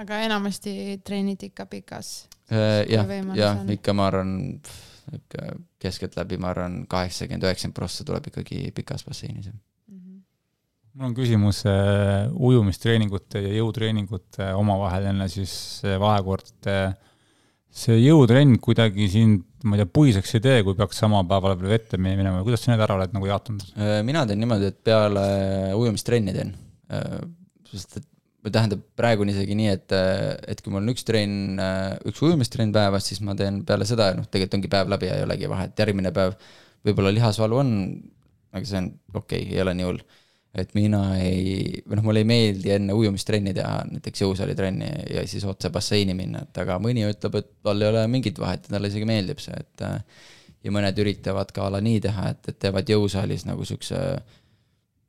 aga 0.00 0.20
enamasti 0.26 1.00
treenid 1.04 1.42
ikka 1.50 1.66
pikas 1.66 2.12
Äh, 2.50 2.84
jah, 2.90 3.06
jah, 3.38 3.60
ikka 3.70 3.92
ma 3.94 4.08
arvan, 4.10 4.30
ikka 5.14 5.52
keskeltläbi 5.82 6.38
ma 6.42 6.50
arvan, 6.50 6.80
kaheksakümmend, 6.90 7.46
üheksakümmend 7.46 7.76
prossa 7.76 8.06
tuleb 8.06 8.26
ikkagi 8.26 8.72
pikas 8.74 9.06
basseinis. 9.06 9.52
Mul 10.94 11.10
on 11.10 11.14
küsimus 11.16 11.62
äh, 11.68 12.26
ujumistreeningute 12.34 13.42
ja 13.44 13.52
jõutreeningute 13.60 14.50
omavaheline 14.58 15.28
siis 15.30 15.52
vahekord. 16.00 16.50
see 17.70 18.00
jõutrenn 18.00 18.58
kuidagi 18.58 19.06
sind, 19.12 19.44
ma 19.62 19.76
ei 19.76 19.84
tea, 19.84 19.92
puiseks 19.94 20.34
ei 20.34 20.42
tee, 20.42 20.62
kui 20.66 20.74
peaks 20.74 20.98
sama 20.98 21.22
päeval 21.28 21.54
veel 21.60 21.76
vette 21.76 22.00
minema, 22.00 22.42
kuidas 22.42 22.64
sa 22.64 22.72
need 22.72 22.82
ära 22.82 22.96
oled 22.98 23.14
nagu 23.14 23.28
jaotanud? 23.30 23.66
Mina 24.06 24.24
teen 24.26 24.42
niimoodi, 24.42 24.72
et 24.72 24.80
peale 24.82 25.26
ujumistrenni 25.78 26.34
teen. 26.34 26.50
sest 27.70 28.00
et 28.00 28.08
tähendab, 28.48 28.80
praegu 28.96 29.24
on 29.24 29.30
isegi 29.30 29.54
nii, 29.58 29.68
et, 29.76 29.92
et 30.48 30.62
kui 30.64 30.72
mul 30.72 30.80
on 30.80 30.92
üks 30.94 31.04
trenn, 31.06 31.60
üks 32.08 32.22
ujumistrenn 32.24 32.72
päevas, 32.72 33.06
siis 33.10 33.20
ma 33.24 33.34
teen 33.38 33.60
peale 33.68 33.86
seda, 33.88 34.10
noh, 34.16 34.26
tegelikult 34.26 34.56
ongi 34.58 34.70
päev 34.72 34.92
läbi 34.94 35.10
ja 35.10 35.18
ei 35.18 35.26
olegi 35.26 35.50
vahet, 35.50 35.74
järgmine 35.76 36.12
päev 36.16 36.38
võib-olla 36.86 37.12
lihasvalu 37.12 37.60
on, 37.60 37.74
aga 38.54 38.64
see 38.66 38.80
on 38.80 38.88
okei 39.12 39.44
okay,, 39.44 39.54
ei 39.54 39.62
ole 39.64 39.76
nii 39.76 39.88
hull. 39.90 40.00
Et 40.54 40.72
mina 40.74 41.02
ei, 41.22 41.82
või 41.86 41.98
noh, 41.98 42.06
mulle 42.08 42.24
ei 42.24 42.26
meeldi 42.26 42.72
enne 42.74 42.96
ujumistrenni 42.96 43.54
teha 43.54 43.84
näiteks 43.90 44.24
jõusaalitrenni 44.24 44.90
ja 45.14 45.22
siis 45.30 45.44
otse 45.46 45.70
basseini 45.70 46.16
minna, 46.18 46.42
et 46.42 46.58
aga 46.62 46.80
mõni 46.82 47.06
ütleb, 47.06 47.38
et 47.38 47.52
tal 47.62 47.82
ei 47.82 47.92
ole 47.92 48.02
mingit 48.10 48.38
vahet 48.42 48.66
ja 48.66 48.74
talle 48.74 48.90
isegi 48.90 49.06
meeldib 49.06 49.38
see, 49.42 49.54
et 49.54 49.86
ja 50.60 50.74
mõned 50.74 50.98
üritavad 51.00 51.54
ka 51.54 51.68
a 51.68 51.76
la 51.76 51.80
nii 51.84 52.02
teha, 52.04 52.32
et, 52.34 52.50
et 52.50 52.58
teevad 52.66 52.90
jõusaalis 52.90 53.46
nagu 53.48 53.64
siukse 53.68 54.00
äh, 54.00 54.40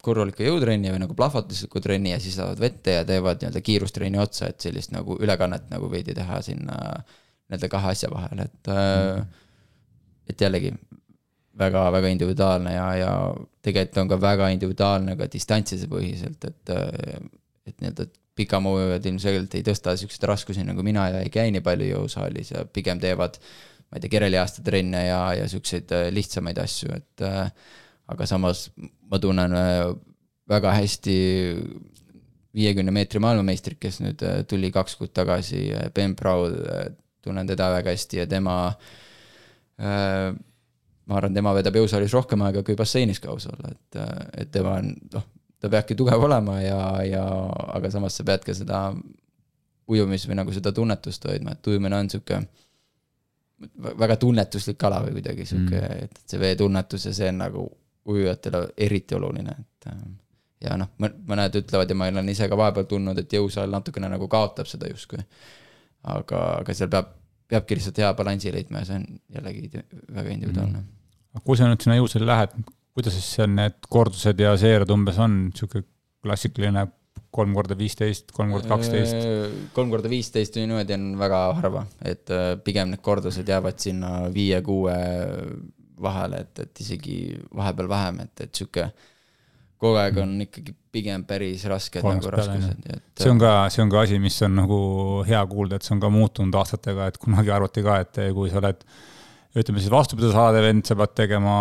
korraliku 0.05 0.45
jõutrenni 0.45 0.91
või 0.93 1.01
nagu 1.03 1.15
plahvatusliku 1.17 1.81
trenni 1.83 2.13
ja 2.13 2.19
siis 2.21 2.37
lähevad 2.39 2.61
vette 2.61 2.95
ja 2.97 3.03
teevad 3.07 3.41
nii-öelda 3.41 3.61
kiirustrenni 3.65 4.21
otsa, 4.21 4.49
et 4.49 4.63
sellist 4.63 4.93
nagu 4.95 5.17
ülekannet 5.21 5.69
nagu 5.71 5.89
veidi 5.91 6.15
teha 6.17 6.41
sinna 6.45 6.77
nii-öelda 7.01 7.69
kahe 7.71 7.93
asja 7.93 8.09
vahel, 8.13 8.45
et 8.47 8.71
mm., 8.71 9.37
et 10.31 10.41
jällegi 10.41 10.71
väga-väga 11.59 12.11
individuaalne 12.13 12.73
ja, 12.75 12.87
ja 12.95 13.11
tegelikult 13.61 14.01
on 14.03 14.11
ka 14.13 14.21
väga 14.21 14.49
individuaalne 14.55 15.17
ka 15.19 15.27
distantside 15.31 15.89
põhiselt, 15.91 16.47
et, 16.47 16.71
et 17.67 17.75
nii-öelda 17.81 18.07
pikamaujujad 18.39 19.09
ilmselgelt 19.11 19.57
ei 19.59 19.65
tõsta 19.67 19.97
siukseid 19.99 20.23
raskusi 20.29 20.63
nagu 20.63 20.83
mina 20.87 21.09
ja 21.11 21.25
ei 21.25 21.29
käi 21.33 21.51
nii 21.51 21.63
palju 21.65 21.89
jõusaalis 21.89 22.53
ja 22.53 22.63
pigem 22.65 23.01
teevad 23.03 23.35
ma 23.91 23.99
ei 23.99 24.05
tea, 24.05 24.13
kerelihaste 24.13 24.63
trenne 24.63 25.03
ja, 25.03 25.19
ja 25.35 25.47
siukseid 25.51 25.91
lihtsamaid 26.15 26.61
asju, 26.63 26.95
et 26.95 27.25
aga 28.11 28.27
samas 28.27 28.69
ma 29.11 29.19
tunnen 29.19 29.55
äh, 29.55 29.85
väga 30.51 30.75
hästi 30.75 31.15
viiekümne 32.55 32.91
meetri 32.95 33.21
maailmameistrit, 33.23 33.79
kes 33.79 34.01
nüüd 34.03 34.23
äh, 34.27 34.41
tuli 34.47 34.71
kaks 34.73 34.97
kuud 34.99 35.13
tagasi, 35.15 35.69
äh, 35.75 35.89
Ben 35.95 36.15
Proud, 36.19 36.57
tunnen 37.23 37.47
teda 37.47 37.69
väga 37.77 37.93
hästi 37.93 38.23
ja 38.23 38.27
tema 38.27 38.55
ma 41.09 41.17
arvan, 41.17 41.33
tema 41.33 41.53
vedab 41.57 41.77
jõusaalis 41.81 42.13
rohkem 42.15 42.43
aega 42.45 42.63
kui 42.65 42.77
basseinis 42.77 43.19
ka 43.19 43.31
aus 43.33 43.47
olla, 43.51 43.71
et, 43.71 44.01
et 44.43 44.51
tema 44.51 44.77
on, 44.79 44.93
noh, 45.13 45.27
ta 45.61 45.69
peabki 45.69 45.97
tugev 45.97 46.23
olema 46.27 46.59
ja, 46.61 46.79
ja 47.05 47.25
aga 47.75 47.91
samas 47.93 48.17
sa 48.17 48.25
pead 48.27 48.45
ka 48.45 48.55
seda 48.57 48.83
ujumis- 49.91 50.27
või 50.29 50.39
nagu 50.39 50.53
seda 50.55 50.73
tunnetust 50.75 51.25
hoidma, 51.29 51.55
et 51.55 51.67
ujumine 51.67 51.97
on 51.97 52.09
sihuke 52.09 52.41
väga 54.01 54.17
tunnetuslik 54.17 54.83
ala 54.87 55.03
või 55.05 55.19
kuidagi 55.19 55.45
sihuke 55.45 55.77
mm., 55.77 56.07
et 56.07 56.21
see 56.25 56.41
veetunnetus 56.41 57.05
ja 57.09 57.13
see 57.13 57.29
on 57.29 57.41
nagu 57.43 57.67
ujujatele 58.09 58.63
eriti 58.81 59.15
oluline, 59.15 59.53
et 59.59 59.89
äh, 59.91 60.03
ja 60.65 60.77
noh, 60.77 60.89
mõned 60.99 61.57
ütlevad 61.61 61.89
ja 61.89 61.97
ma 61.97 62.09
olen 62.09 62.29
ise 62.33 62.47
ka 62.49 62.57
vahepeal 62.57 62.87
tundnud, 62.89 63.17
et 63.21 63.33
jõusaal 63.33 63.69
natukene 63.73 64.09
nagu 64.09 64.27
kaotab 64.31 64.69
seda 64.69 64.89
justkui. 64.89 65.21
aga, 66.01 66.41
aga 66.61 66.73
seal 66.73 66.89
peab, 66.89 67.11
peabki 67.51 67.77
lihtsalt 67.77 67.99
hea 68.03 68.11
balansi 68.17 68.53
leidma 68.53 68.83
ja 68.83 68.89
see 68.89 69.01
on 69.01 69.07
jällegi 69.35 69.69
väga 69.73 70.29
individuaalne 70.29 70.79
mm. 70.79 70.85
-hmm. 70.85 71.43
kui 71.43 71.59
sa 71.59 71.69
nüüd 71.69 71.83
sinna 71.83 71.99
jõusaali 71.99 72.29
lähed, 72.29 72.55
kuidas 72.95 73.17
siis 73.17 73.29
seal 73.37 73.51
need 73.55 73.77
kordused 73.89 74.39
ja 74.39 74.55
seered 74.59 74.89
umbes 74.95 75.19
on, 75.21 75.37
sihuke 75.55 75.83
klassikaline 76.23 76.87
kolm 77.31 77.53
korda 77.55 77.77
viisteist, 77.79 78.31
kolm 78.35 78.51
korda 78.55 78.67
kaksteist? 78.71 79.15
Äh, 79.15 79.53
kolm 79.75 79.91
korda 79.93 80.09
viisteist 80.11 80.57
või 80.57 80.67
niimoodi 80.67 80.97
on 80.97 81.05
väga 81.19 81.41
harva, 81.59 81.85
et 82.03 82.31
äh, 82.33 82.55
pigem 82.63 82.91
need 82.91 83.03
kordused 83.05 83.47
jäävad 83.47 83.79
sinna 83.79 84.11
viie-kuue 84.33 84.97
vahele, 86.01 86.43
et, 86.45 86.65
et 86.65 86.83
isegi 86.83 87.17
vahepeal 87.55 87.89
vähem, 87.89 88.21
et, 88.25 88.45
et 88.47 88.61
sihuke 88.61 88.89
kogu 89.81 89.97
aeg 90.01 90.17
on 90.21 90.33
ikkagi 90.45 90.75
pigem 90.93 91.23
päris 91.27 91.63
rasked 91.69 92.03
Kolmast 92.03 92.27
nagu 92.27 92.35
raskused, 92.35 92.83
et. 92.91 93.05
see 93.21 93.31
on 93.31 93.39
ka, 93.41 93.53
see 93.73 93.83
on 93.85 93.93
ka 93.93 94.03
asi, 94.05 94.19
mis 94.21 94.37
on 94.45 94.59
nagu 94.59 94.81
hea 95.27 95.41
kuulda, 95.49 95.79
et 95.79 95.87
see 95.87 95.95
on 95.95 96.03
ka 96.03 96.11
muutunud 96.13 96.59
aastatega, 96.61 97.09
et 97.11 97.17
kunagi 97.21 97.53
arvati 97.55 97.85
ka, 97.85 98.01
et 98.03 98.21
kui 98.35 98.51
sa 98.51 98.61
oled 98.61 98.85
ütleme 99.51 99.81
siis 99.83 99.91
vastupidasalade 99.91 100.61
vend, 100.63 100.85
sa 100.87 100.95
pead 100.95 101.13
tegema, 101.17 101.53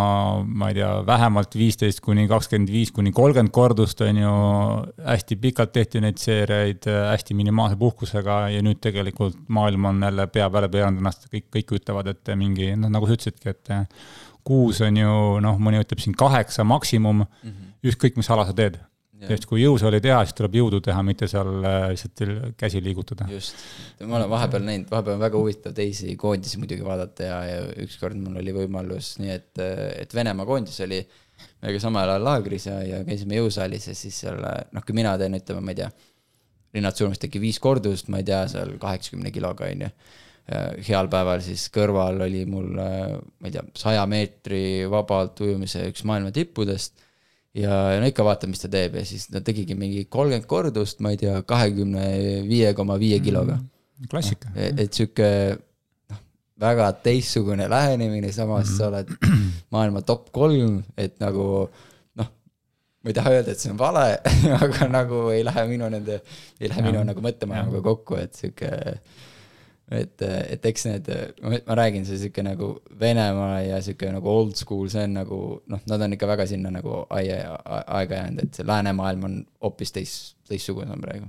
ma 0.46 0.68
ei 0.70 0.76
tea, 0.76 0.90
vähemalt 1.08 1.56
viisteist 1.58 2.02
kuni 2.04 2.28
kakskümmend 2.30 2.70
viis 2.70 2.92
kuni 2.94 3.10
kolmkümmend 3.14 3.50
kordust, 3.54 4.02
on 4.06 4.20
ju. 4.20 4.34
hästi 5.06 5.38
pikalt 5.42 5.72
tehti 5.74 6.02
neid 6.04 6.20
seeriaid, 6.22 6.86
hästi 6.86 7.34
minimaalse 7.38 7.78
puhkusega 7.80 8.44
ja 8.54 8.62
nüüd 8.62 8.78
tegelikult 8.84 9.40
maailm 9.50 9.90
on 9.90 10.04
jälle 10.06 10.28
pea 10.30 10.46
peale 10.54 10.70
pööranud 10.70 11.02
ennast, 11.02 11.26
kõik, 11.32 11.48
kõik 11.56 11.74
ütlevad, 11.80 12.12
et 12.14 12.34
mingi, 12.38 12.70
noh, 12.78 12.92
nagu 12.94 13.10
sa 13.10 13.18
ütlesidki, 13.18 13.56
et 13.56 13.74
kuus 14.46 14.80
on 14.86 15.02
ju 15.02 15.16
noh, 15.42 15.58
mõni 15.62 15.82
ütleb 15.82 16.00
siin 16.02 16.14
kaheksa 16.18 16.64
maksimum 16.64 17.24
mm, 17.24 17.50
-hmm. 17.50 17.69
Ükskõik 17.86 18.18
mis 18.20 18.30
ala 18.30 18.46
sa 18.48 18.56
teed. 18.56 18.78
sest 19.20 19.44
kui 19.44 19.60
jõusaali 19.60 19.98
teha, 20.00 20.22
siis 20.24 20.32
tuleb 20.32 20.54
jõudu 20.56 20.78
teha, 20.80 21.02
mitte 21.04 21.26
seal 21.28 21.48
äh, 21.60 21.90
lihtsalt 21.92 22.54
käsi 22.56 22.80
liigutada. 22.80 23.26
just, 23.28 23.58
ma 24.00 24.16
olen 24.16 24.30
vahepeal 24.32 24.64
näinud, 24.64 24.88
vahepeal 24.88 25.18
on 25.18 25.20
väga 25.20 25.42
huvitav 25.42 25.74
teisi 25.76 26.14
koondisi 26.16 26.60
muidugi 26.60 26.86
vaadata 26.86 27.26
ja, 27.26 27.40
ja 27.44 27.58
ükskord 27.84 28.16
mul 28.16 28.38
oli 28.40 28.54
võimalus 28.56 29.18
nii, 29.20 29.34
et, 29.34 29.60
et 30.00 30.16
Venemaa 30.16 30.48
koondis 30.48 30.80
oli 30.86 31.02
meiega 31.60 31.82
samal 31.84 32.08
ajal 32.08 32.24
laagris 32.30 32.66
ja, 32.70 32.78
ja 32.84 33.02
käisime 33.04 33.42
jõusaalis 33.42 33.90
ja 33.90 33.98
siis 33.98 34.22
seal 34.24 34.40
noh, 34.40 34.86
kui 34.86 34.96
mina 34.96 35.12
teen, 35.20 35.36
ütleme, 35.36 35.66
ma 35.68 35.76
ei 35.76 35.82
tea, 35.82 35.90
rinnad 36.72 36.96
surmast 36.96 37.28
äkki 37.28 37.44
viis 37.44 37.60
kordust, 37.60 38.08
ma 38.08 38.22
ei 38.22 38.28
tea, 38.32 38.40
seal 38.48 38.72
kaheksakümne 38.80 39.34
kiloga 39.36 39.68
on 39.68 39.84
ju 39.84 39.92
heal 40.86 41.08
päeval 41.10 41.42
siis 41.44 41.68
kõrval 41.72 42.24
oli 42.24 42.42
mul, 42.48 42.72
ma 42.74 43.46
ei 43.46 43.54
tea, 43.54 43.62
saja 43.78 44.02
meetri 44.10 44.88
vabalt 44.90 45.40
ujumise 45.44 45.84
üks 45.90 46.04
maailma 46.08 46.32
tippudest. 46.34 47.06
Ja, 47.56 47.74
no 48.00 48.08
ikka 48.08 48.24
vaatad, 48.26 48.50
mis 48.52 48.62
ta 48.62 48.70
teeb 48.70 48.96
ja 49.00 49.04
siis 49.06 49.26
ta 49.30 49.42
tegigi 49.44 49.76
mingi 49.78 50.04
kolmkümmend 50.06 50.48
kordust, 50.50 51.00
ma 51.04 51.14
ei 51.14 51.20
tea, 51.20 51.40
kahekümne 51.46 52.06
viie 52.46 52.72
koma 52.78 52.98
viie 53.00 53.18
mm, 53.18 53.26
kiloga 53.26 53.58
klassika. 54.10 54.52
et, 54.54 54.78
et 54.86 54.96
sihuke 54.96 55.30
noh, 56.10 56.20
väga 56.62 56.90
teistsugune 57.04 57.68
lähenemine, 57.70 58.32
samas 58.32 58.68
-hmm. 58.68 58.76
sa 58.76 58.88
oled 58.88 59.08
maailma 59.74 60.02
top 60.06 60.30
kolm, 60.32 60.82
et 60.96 61.18
nagu 61.22 61.46
noh, 62.20 62.30
ma 63.02 63.10
ei 63.10 63.16
taha 63.18 63.34
öelda, 63.38 63.56
et 63.56 63.64
see 63.64 63.72
on 63.72 63.80
vale 63.80 64.06
aga 64.64 64.88
nagu 64.88 65.28
ei 65.34 65.44
lähe 65.44 65.66
minu 65.72 65.90
nende, 65.90 66.22
ei 66.60 66.70
lähe 66.70 66.86
minu 66.86 67.02
nagu 67.04 67.26
mõttemaailmaga 67.26 67.82
kokku, 67.90 68.20
et 68.22 68.34
sihuke 68.34 68.70
et, 69.90 70.22
et 70.22 70.66
eks 70.70 70.86
need, 70.86 71.10
ma 71.66 71.76
räägin, 71.78 72.06
see 72.06 72.20
sihuke 72.20 72.44
nagu 72.46 72.70
Venemaa 73.00 73.58
ja 73.64 73.80
sihuke 73.84 74.10
nagu 74.14 74.30
old 74.30 74.54
school, 74.58 74.86
see 74.92 75.02
on 75.08 75.16
nagu 75.18 75.40
noh, 75.70 75.82
nad 75.90 76.06
on 76.06 76.16
ikka 76.16 76.28
väga 76.30 76.46
sinna 76.50 76.72
nagu 76.74 77.02
aia, 77.16 77.56
aega 77.98 78.22
jäänud, 78.22 78.44
et 78.46 78.60
see 78.60 78.68
läänemaailm 78.70 79.26
on 79.26 79.36
hoopis 79.64 79.94
teist, 79.96 80.34
teistsugune 80.48 80.98
praegu. 81.02 81.26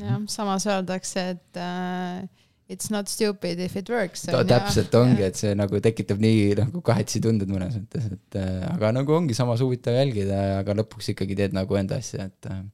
jah, 0.00 0.20
samas 0.32 0.68
öeldakse, 0.68 1.26
et 1.36 1.60
uh, 1.60 2.24
it's 2.72 2.92
not 2.94 3.12
stupid 3.12 3.60
if 3.60 3.76
it 3.76 3.92
works. 3.92 4.24
täpselt 4.28 4.94
ongi, 4.96 5.26
et 5.28 5.36
see 5.40 5.52
nagu 5.58 5.80
tekitab 5.84 6.24
nii 6.24 6.56
nagu 6.62 6.82
kahetsitunded 6.84 7.52
mõnes 7.52 7.76
mõttes, 7.82 8.10
et 8.16 8.40
uh, 8.40 8.64
aga 8.72 8.94
nagu 8.96 9.18
ongi 9.20 9.36
samas 9.36 9.60
huvitav 9.64 9.96
jälgida, 9.98 10.40
aga 10.62 10.80
lõpuks 10.80 11.12
ikkagi 11.12 11.36
teed 11.36 11.56
nagu 11.56 11.80
enda 11.80 12.00
asja, 12.00 12.30
et 12.32 12.52
uh, 12.52 12.64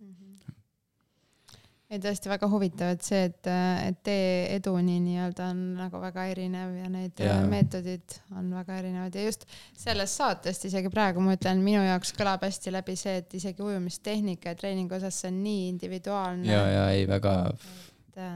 ei 1.94 2.00
tõesti 2.02 2.30
väga 2.30 2.48
huvitav, 2.50 2.94
et 2.94 3.06
see, 3.06 3.22
et, 3.28 3.48
et 3.88 4.00
tee 4.06 4.26
eduni 4.56 4.98
nii-öelda 5.04 5.48
on 5.52 5.62
nagu 5.78 6.00
väga 6.02 6.26
erinev 6.32 6.74
ja 6.80 6.90
need 6.90 7.22
ja. 7.22 7.38
meetodid 7.50 8.18
on 8.34 8.50
väga 8.54 8.78
erinevad 8.82 9.16
ja 9.16 9.24
just 9.26 9.46
sellest 9.78 10.20
saatest 10.20 10.68
isegi 10.70 10.90
praegu 10.92 11.22
ma 11.24 11.36
ütlen, 11.38 11.62
minu 11.64 11.82
jaoks 11.84 12.14
kõlab 12.18 12.44
hästi 12.46 12.74
läbi 12.74 12.96
see, 12.98 13.18
et 13.22 13.38
isegi 13.38 13.64
ujumistehnika 13.64 14.52
ja 14.52 14.58
treeningu 14.58 14.98
osas 14.98 15.22
see 15.22 15.32
on 15.32 15.42
nii 15.44 15.66
individuaalne. 15.72 16.50
ja, 16.50 16.64
ja 16.72 16.84
ei 16.96 17.06
väga, 17.08 17.36
et 17.54 18.20
äh, 18.24 18.34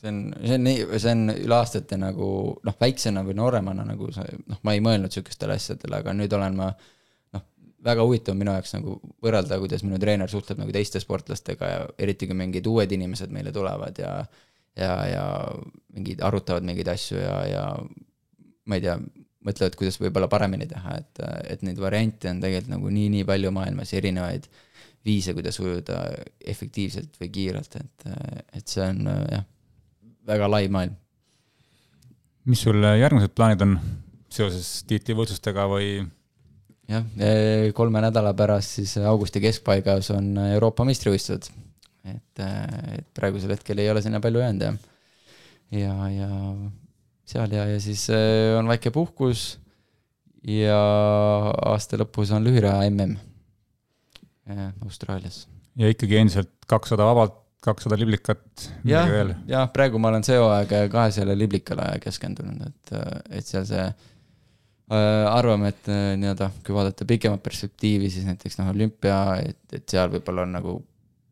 see 0.00 0.12
on, 0.12 0.20
see 0.42 0.58
on 0.58 0.66
nii, 0.66 0.84
see 0.96 1.14
on 1.14 1.24
üle 1.36 1.60
aastate 1.60 2.00
nagu 2.00 2.28
noh, 2.66 2.78
väiksena 2.80 3.24
või 3.26 3.38
nooremana 3.38 3.86
nagu 3.86 4.10
sa 4.14 4.26
noh, 4.46 4.60
ma 4.66 4.76
ei 4.76 4.84
mõelnud 4.84 5.14
sihukestele 5.14 5.58
asjadele, 5.58 6.02
aga 6.02 6.16
nüüd 6.16 6.36
olen 6.36 6.58
ma 6.58 6.70
noh, 6.72 6.92
väga 7.86 8.04
huvitav 8.06 8.34
on 8.34 8.40
minu 8.42 8.54
jaoks 8.56 8.74
nagu 8.76 8.96
võrrelda, 9.22 9.60
kuidas 9.62 9.84
minu 9.86 9.98
treener 10.02 10.30
suhtleb 10.30 10.60
nagu 10.62 10.74
teiste 10.74 11.00
sportlastega 11.02 11.70
ja 11.70 11.86
eriti 12.02 12.28
kui 12.28 12.38
mingid 12.38 12.66
uued 12.66 12.92
inimesed 12.92 13.32
meile 13.34 13.54
tulevad 13.54 14.02
ja 14.02 14.18
ja, 14.76 14.92
ja 15.08 15.24
mingid 15.96 16.20
arutavad 16.24 16.66
mingeid 16.66 16.90
asju 16.92 17.20
ja, 17.20 17.36
ja 17.48 17.64
ma 18.66 18.78
ei 18.78 18.84
tea, 18.84 18.96
mõtlevad, 19.46 19.76
kuidas 19.78 19.98
võib-olla 20.02 20.28
paremini 20.30 20.66
teha, 20.68 20.98
et, 21.00 21.22
et 21.54 21.62
neid 21.66 21.78
variante 21.80 22.30
on 22.30 22.42
tegelikult 22.42 22.72
nagu 22.74 22.92
nii-nii 22.92 23.26
palju 23.28 23.52
maailmas, 23.54 23.92
erinevaid 23.96 24.48
viise, 25.06 25.34
kuidas 25.36 25.58
ujuda 25.62 26.00
efektiivselt 26.44 27.14
või 27.20 27.30
kiirelt, 27.34 27.78
et, 27.78 28.06
et 28.58 28.66
see 28.66 28.82
on 28.84 29.06
jah, 29.06 29.46
väga 30.26 30.50
lai 30.50 30.66
maailm. 30.72 30.96
mis 32.50 32.62
sul 32.62 32.82
järgmised 32.82 33.34
plaanid 33.38 33.62
on 33.62 33.78
seoses 34.36 34.82
tiitlivõistlustega 34.90 35.68
või 35.70 36.00
jah, 36.90 37.06
kolme 37.74 38.02
nädala 38.04 38.32
pärast 38.38 38.78
siis 38.78 38.96
augusti 39.02 39.42
keskpaigas 39.42 40.10
on 40.14 40.36
Euroopa 40.52 40.86
meistrivõistlused. 40.86 41.50
et, 42.06 42.42
et 42.98 43.06
praegusel 43.14 43.54
hetkel 43.56 43.78
ei 43.82 43.90
ole 43.90 44.02
sinna 44.02 44.20
palju 44.22 44.42
jäänud 44.44 44.66
jah. 44.68 44.76
ja, 45.74 45.94
ja 46.14 46.28
seal 47.26 47.54
ja, 47.54 47.66
ja 47.72 47.78
siis 47.82 48.06
eh, 48.14 48.54
on 48.58 48.68
väike 48.70 48.92
puhkus 48.94 49.56
ja 50.46 50.78
aasta 51.66 51.98
lõpus 51.98 52.30
on 52.34 52.46
lühiraja 52.46 52.86
mm 52.86 53.16
eh, 54.46 54.68
Austraalias. 54.84 55.46
ja 55.76 55.90
ikkagi 55.90 56.20
endiselt 56.20 56.52
kakssada 56.70 57.08
vabalt, 57.08 57.40
kakssada 57.66 57.98
liblikat, 57.98 58.70
jah 58.86 59.10
jah, 59.50 59.66
praegu 59.74 59.98
ma 59.98 60.12
olen 60.12 60.26
see 60.26 60.38
hooaeg 60.38 60.92
kahesajale 60.92 61.34
liblikale 61.38 61.96
keskendunud, 62.02 62.62
et, 62.68 62.94
et 63.40 63.46
seal 63.46 63.66
see 63.66 63.88
arvame, 64.94 65.72
et 65.72 65.88
äh, 65.90 66.12
nii-öelda, 66.20 66.50
kui 66.66 66.76
vaadata 66.76 67.06
pikemat 67.08 67.42
perspektiivi, 67.42 68.10
siis 68.12 68.28
näiteks 68.28 68.60
noh, 68.60 68.70
olümpia, 68.74 69.16
et, 69.42 69.64
et 69.74 69.88
seal 69.90 70.12
võib-olla 70.12 70.46
on 70.46 70.54
nagu 70.60 70.76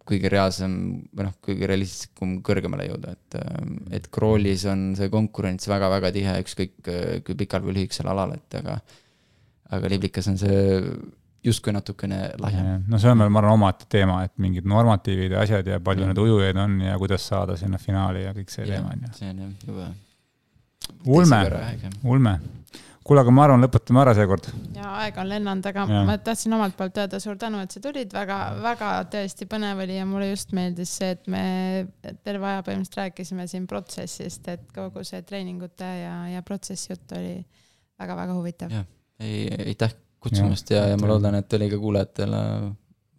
kõige 0.05 0.29
reaalsem 0.29 0.73
või 1.17 1.29
noh, 1.29 1.37
kõige 1.45 1.69
realistlikum 1.71 2.35
kõrgemale 2.45 2.91
jõuda, 2.91 3.15
et, 3.15 3.39
et 4.01 4.11
crawl'is 4.13 4.67
on 4.69 4.91
see 4.99 5.09
konkurents 5.13 5.71
väga-väga 5.71 6.11
tihe, 6.13 6.35
ükskõik 6.45 6.75
kui 7.25 7.39
pikal 7.41 7.65
või 7.65 7.79
lühikesel 7.79 8.11
alal, 8.13 8.35
et 8.37 8.59
aga 8.61 8.77
aga 9.73 9.91
liblikas 9.91 10.29
on 10.31 10.39
see 10.41 10.57
justkui 11.45 11.75
natukene 11.77 12.19
laiem. 12.41 12.85
no 12.89 13.01
see 13.01 13.13
on 13.13 13.21
veel, 13.21 13.33
ma 13.33 13.41
arvan, 13.43 13.59
omaette 13.59 13.89
teema, 13.93 14.23
et 14.27 14.33
mingid 14.41 14.67
normatiivid 14.69 15.37
ja 15.37 15.45
asjad 15.45 15.69
ja 15.69 15.81
palju 15.85 16.09
neid 16.09 16.21
ujujaid 16.21 16.61
on 16.61 16.79
ja 16.87 16.97
kuidas 17.01 17.27
saada 17.29 17.57
sinna 17.61 17.81
finaali 17.81 18.25
ja 18.25 18.33
kõik 18.37 18.53
see 18.53 18.67
teema 18.69 18.95
on 18.95 19.07
ju. 19.07 19.13
see 19.19 19.31
on 19.33 19.43
jah 19.45 19.69
jube. 19.69 19.89
ulme, 21.19 21.41
ulme. 22.03 22.35
Kuule, 23.05 23.23
aga 23.25 23.33
ma 23.35 23.45
arvan, 23.47 23.65
lõpetame 23.65 24.01
ära 24.01 24.15
seekord. 24.17 24.49
ja 24.77 24.93
aeg 25.03 25.19
on 25.21 25.29
lennanud, 25.29 25.67
aga 25.71 25.87
Jah. 25.91 26.05
ma 26.09 26.17
tahtsin 26.25 26.57
omalt 26.57 26.77
poolt 26.79 27.01
öelda 27.03 27.21
suur 27.23 27.37
tänu, 27.41 27.61
et 27.65 27.75
sa 27.75 27.83
tulid, 27.85 28.13
väga-väga 28.15 28.93
tõesti 29.13 29.49
põnev 29.51 29.83
oli 29.85 29.99
ja 29.99 30.07
mulle 30.09 30.31
just 30.31 30.55
meeldis 30.57 30.95
see, 31.01 31.11
et 31.17 31.29
me 31.31 31.45
terve 32.27 32.49
aja 32.51 32.63
põhimõtteliselt 32.65 33.03
rääkisime 33.03 33.49
siin 33.51 33.69
protsessist, 33.71 34.49
et 34.53 34.65
kogu 34.75 35.05
see 35.07 35.21
treeningute 35.27 35.91
ja, 36.01 36.15
ja 36.33 36.45
protsessi 36.47 36.95
jutt 36.95 37.13
oli 37.19 37.37
väga-väga 38.01 38.39
huvitav. 38.39 38.73
Jah. 38.73 38.89
ei, 39.21 39.47
aitäh 39.69 39.93
kutsumast 40.25 40.73
ja, 40.73 40.87
ja 40.89 40.97
ma 41.01 41.13
loodan, 41.13 41.37
et 41.41 41.59
oli 41.59 41.69
ka 41.73 41.79
kuulajatele 41.83 42.41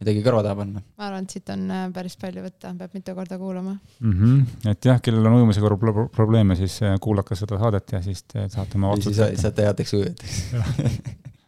midagi 0.02 0.24
kõrva 0.26 0.44
taha 0.44 0.58
panna. 0.60 0.82
ma 0.98 1.08
arvan, 1.08 1.28
et 1.28 1.36
siit 1.36 1.52
on 1.54 1.68
äh, 1.72 1.86
päris 1.96 2.18
palju 2.22 2.44
võtta, 2.46 2.74
peab 2.80 2.96
mitu 2.98 3.16
korda 3.18 3.38
kuulama. 3.42 3.78
mm. 4.00 4.16
-hmm. 4.22 4.72
et 4.72 4.90
jah, 4.90 5.02
kellel 5.02 5.30
on 5.30 5.38
ujumisega 5.40 5.76
pro- 5.78 6.08
probleeme, 6.08 6.56
siis 6.56 6.82
äh, 6.84 6.98
kuulake 7.02 7.36
seda 7.36 7.60
saadet 7.60 7.92
ja 7.92 8.02
siis 8.02 8.24
te 8.24 8.50
saate 8.50 8.80
oma 8.80 8.96
või 8.96 9.06
siis 9.08 9.42
saate 9.42 9.70
headeks 9.70 9.94
ujujateks. 9.94 10.42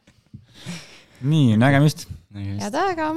nii, 1.34 1.58
nägemist. 1.58 2.08
head 2.34 2.76
aega. 2.76 3.16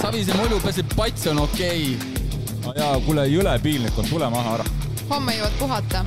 Savise 0.00 0.32
mulju 0.34 0.60
peseb, 0.64 0.94
pats 0.96 1.26
on 1.30 1.38
okei 1.42 1.94
okay. 1.94 2.20
no 2.64 2.72
jaa, 2.76 2.94
kuule, 3.04 3.26
jõle 3.28 3.52
piinlik 3.62 3.98
on, 4.00 4.08
tule 4.08 4.30
maha 4.32 4.54
ära. 4.58 4.89
Homme 5.10 5.34
jõuad 5.34 5.54
puhata 5.58 6.04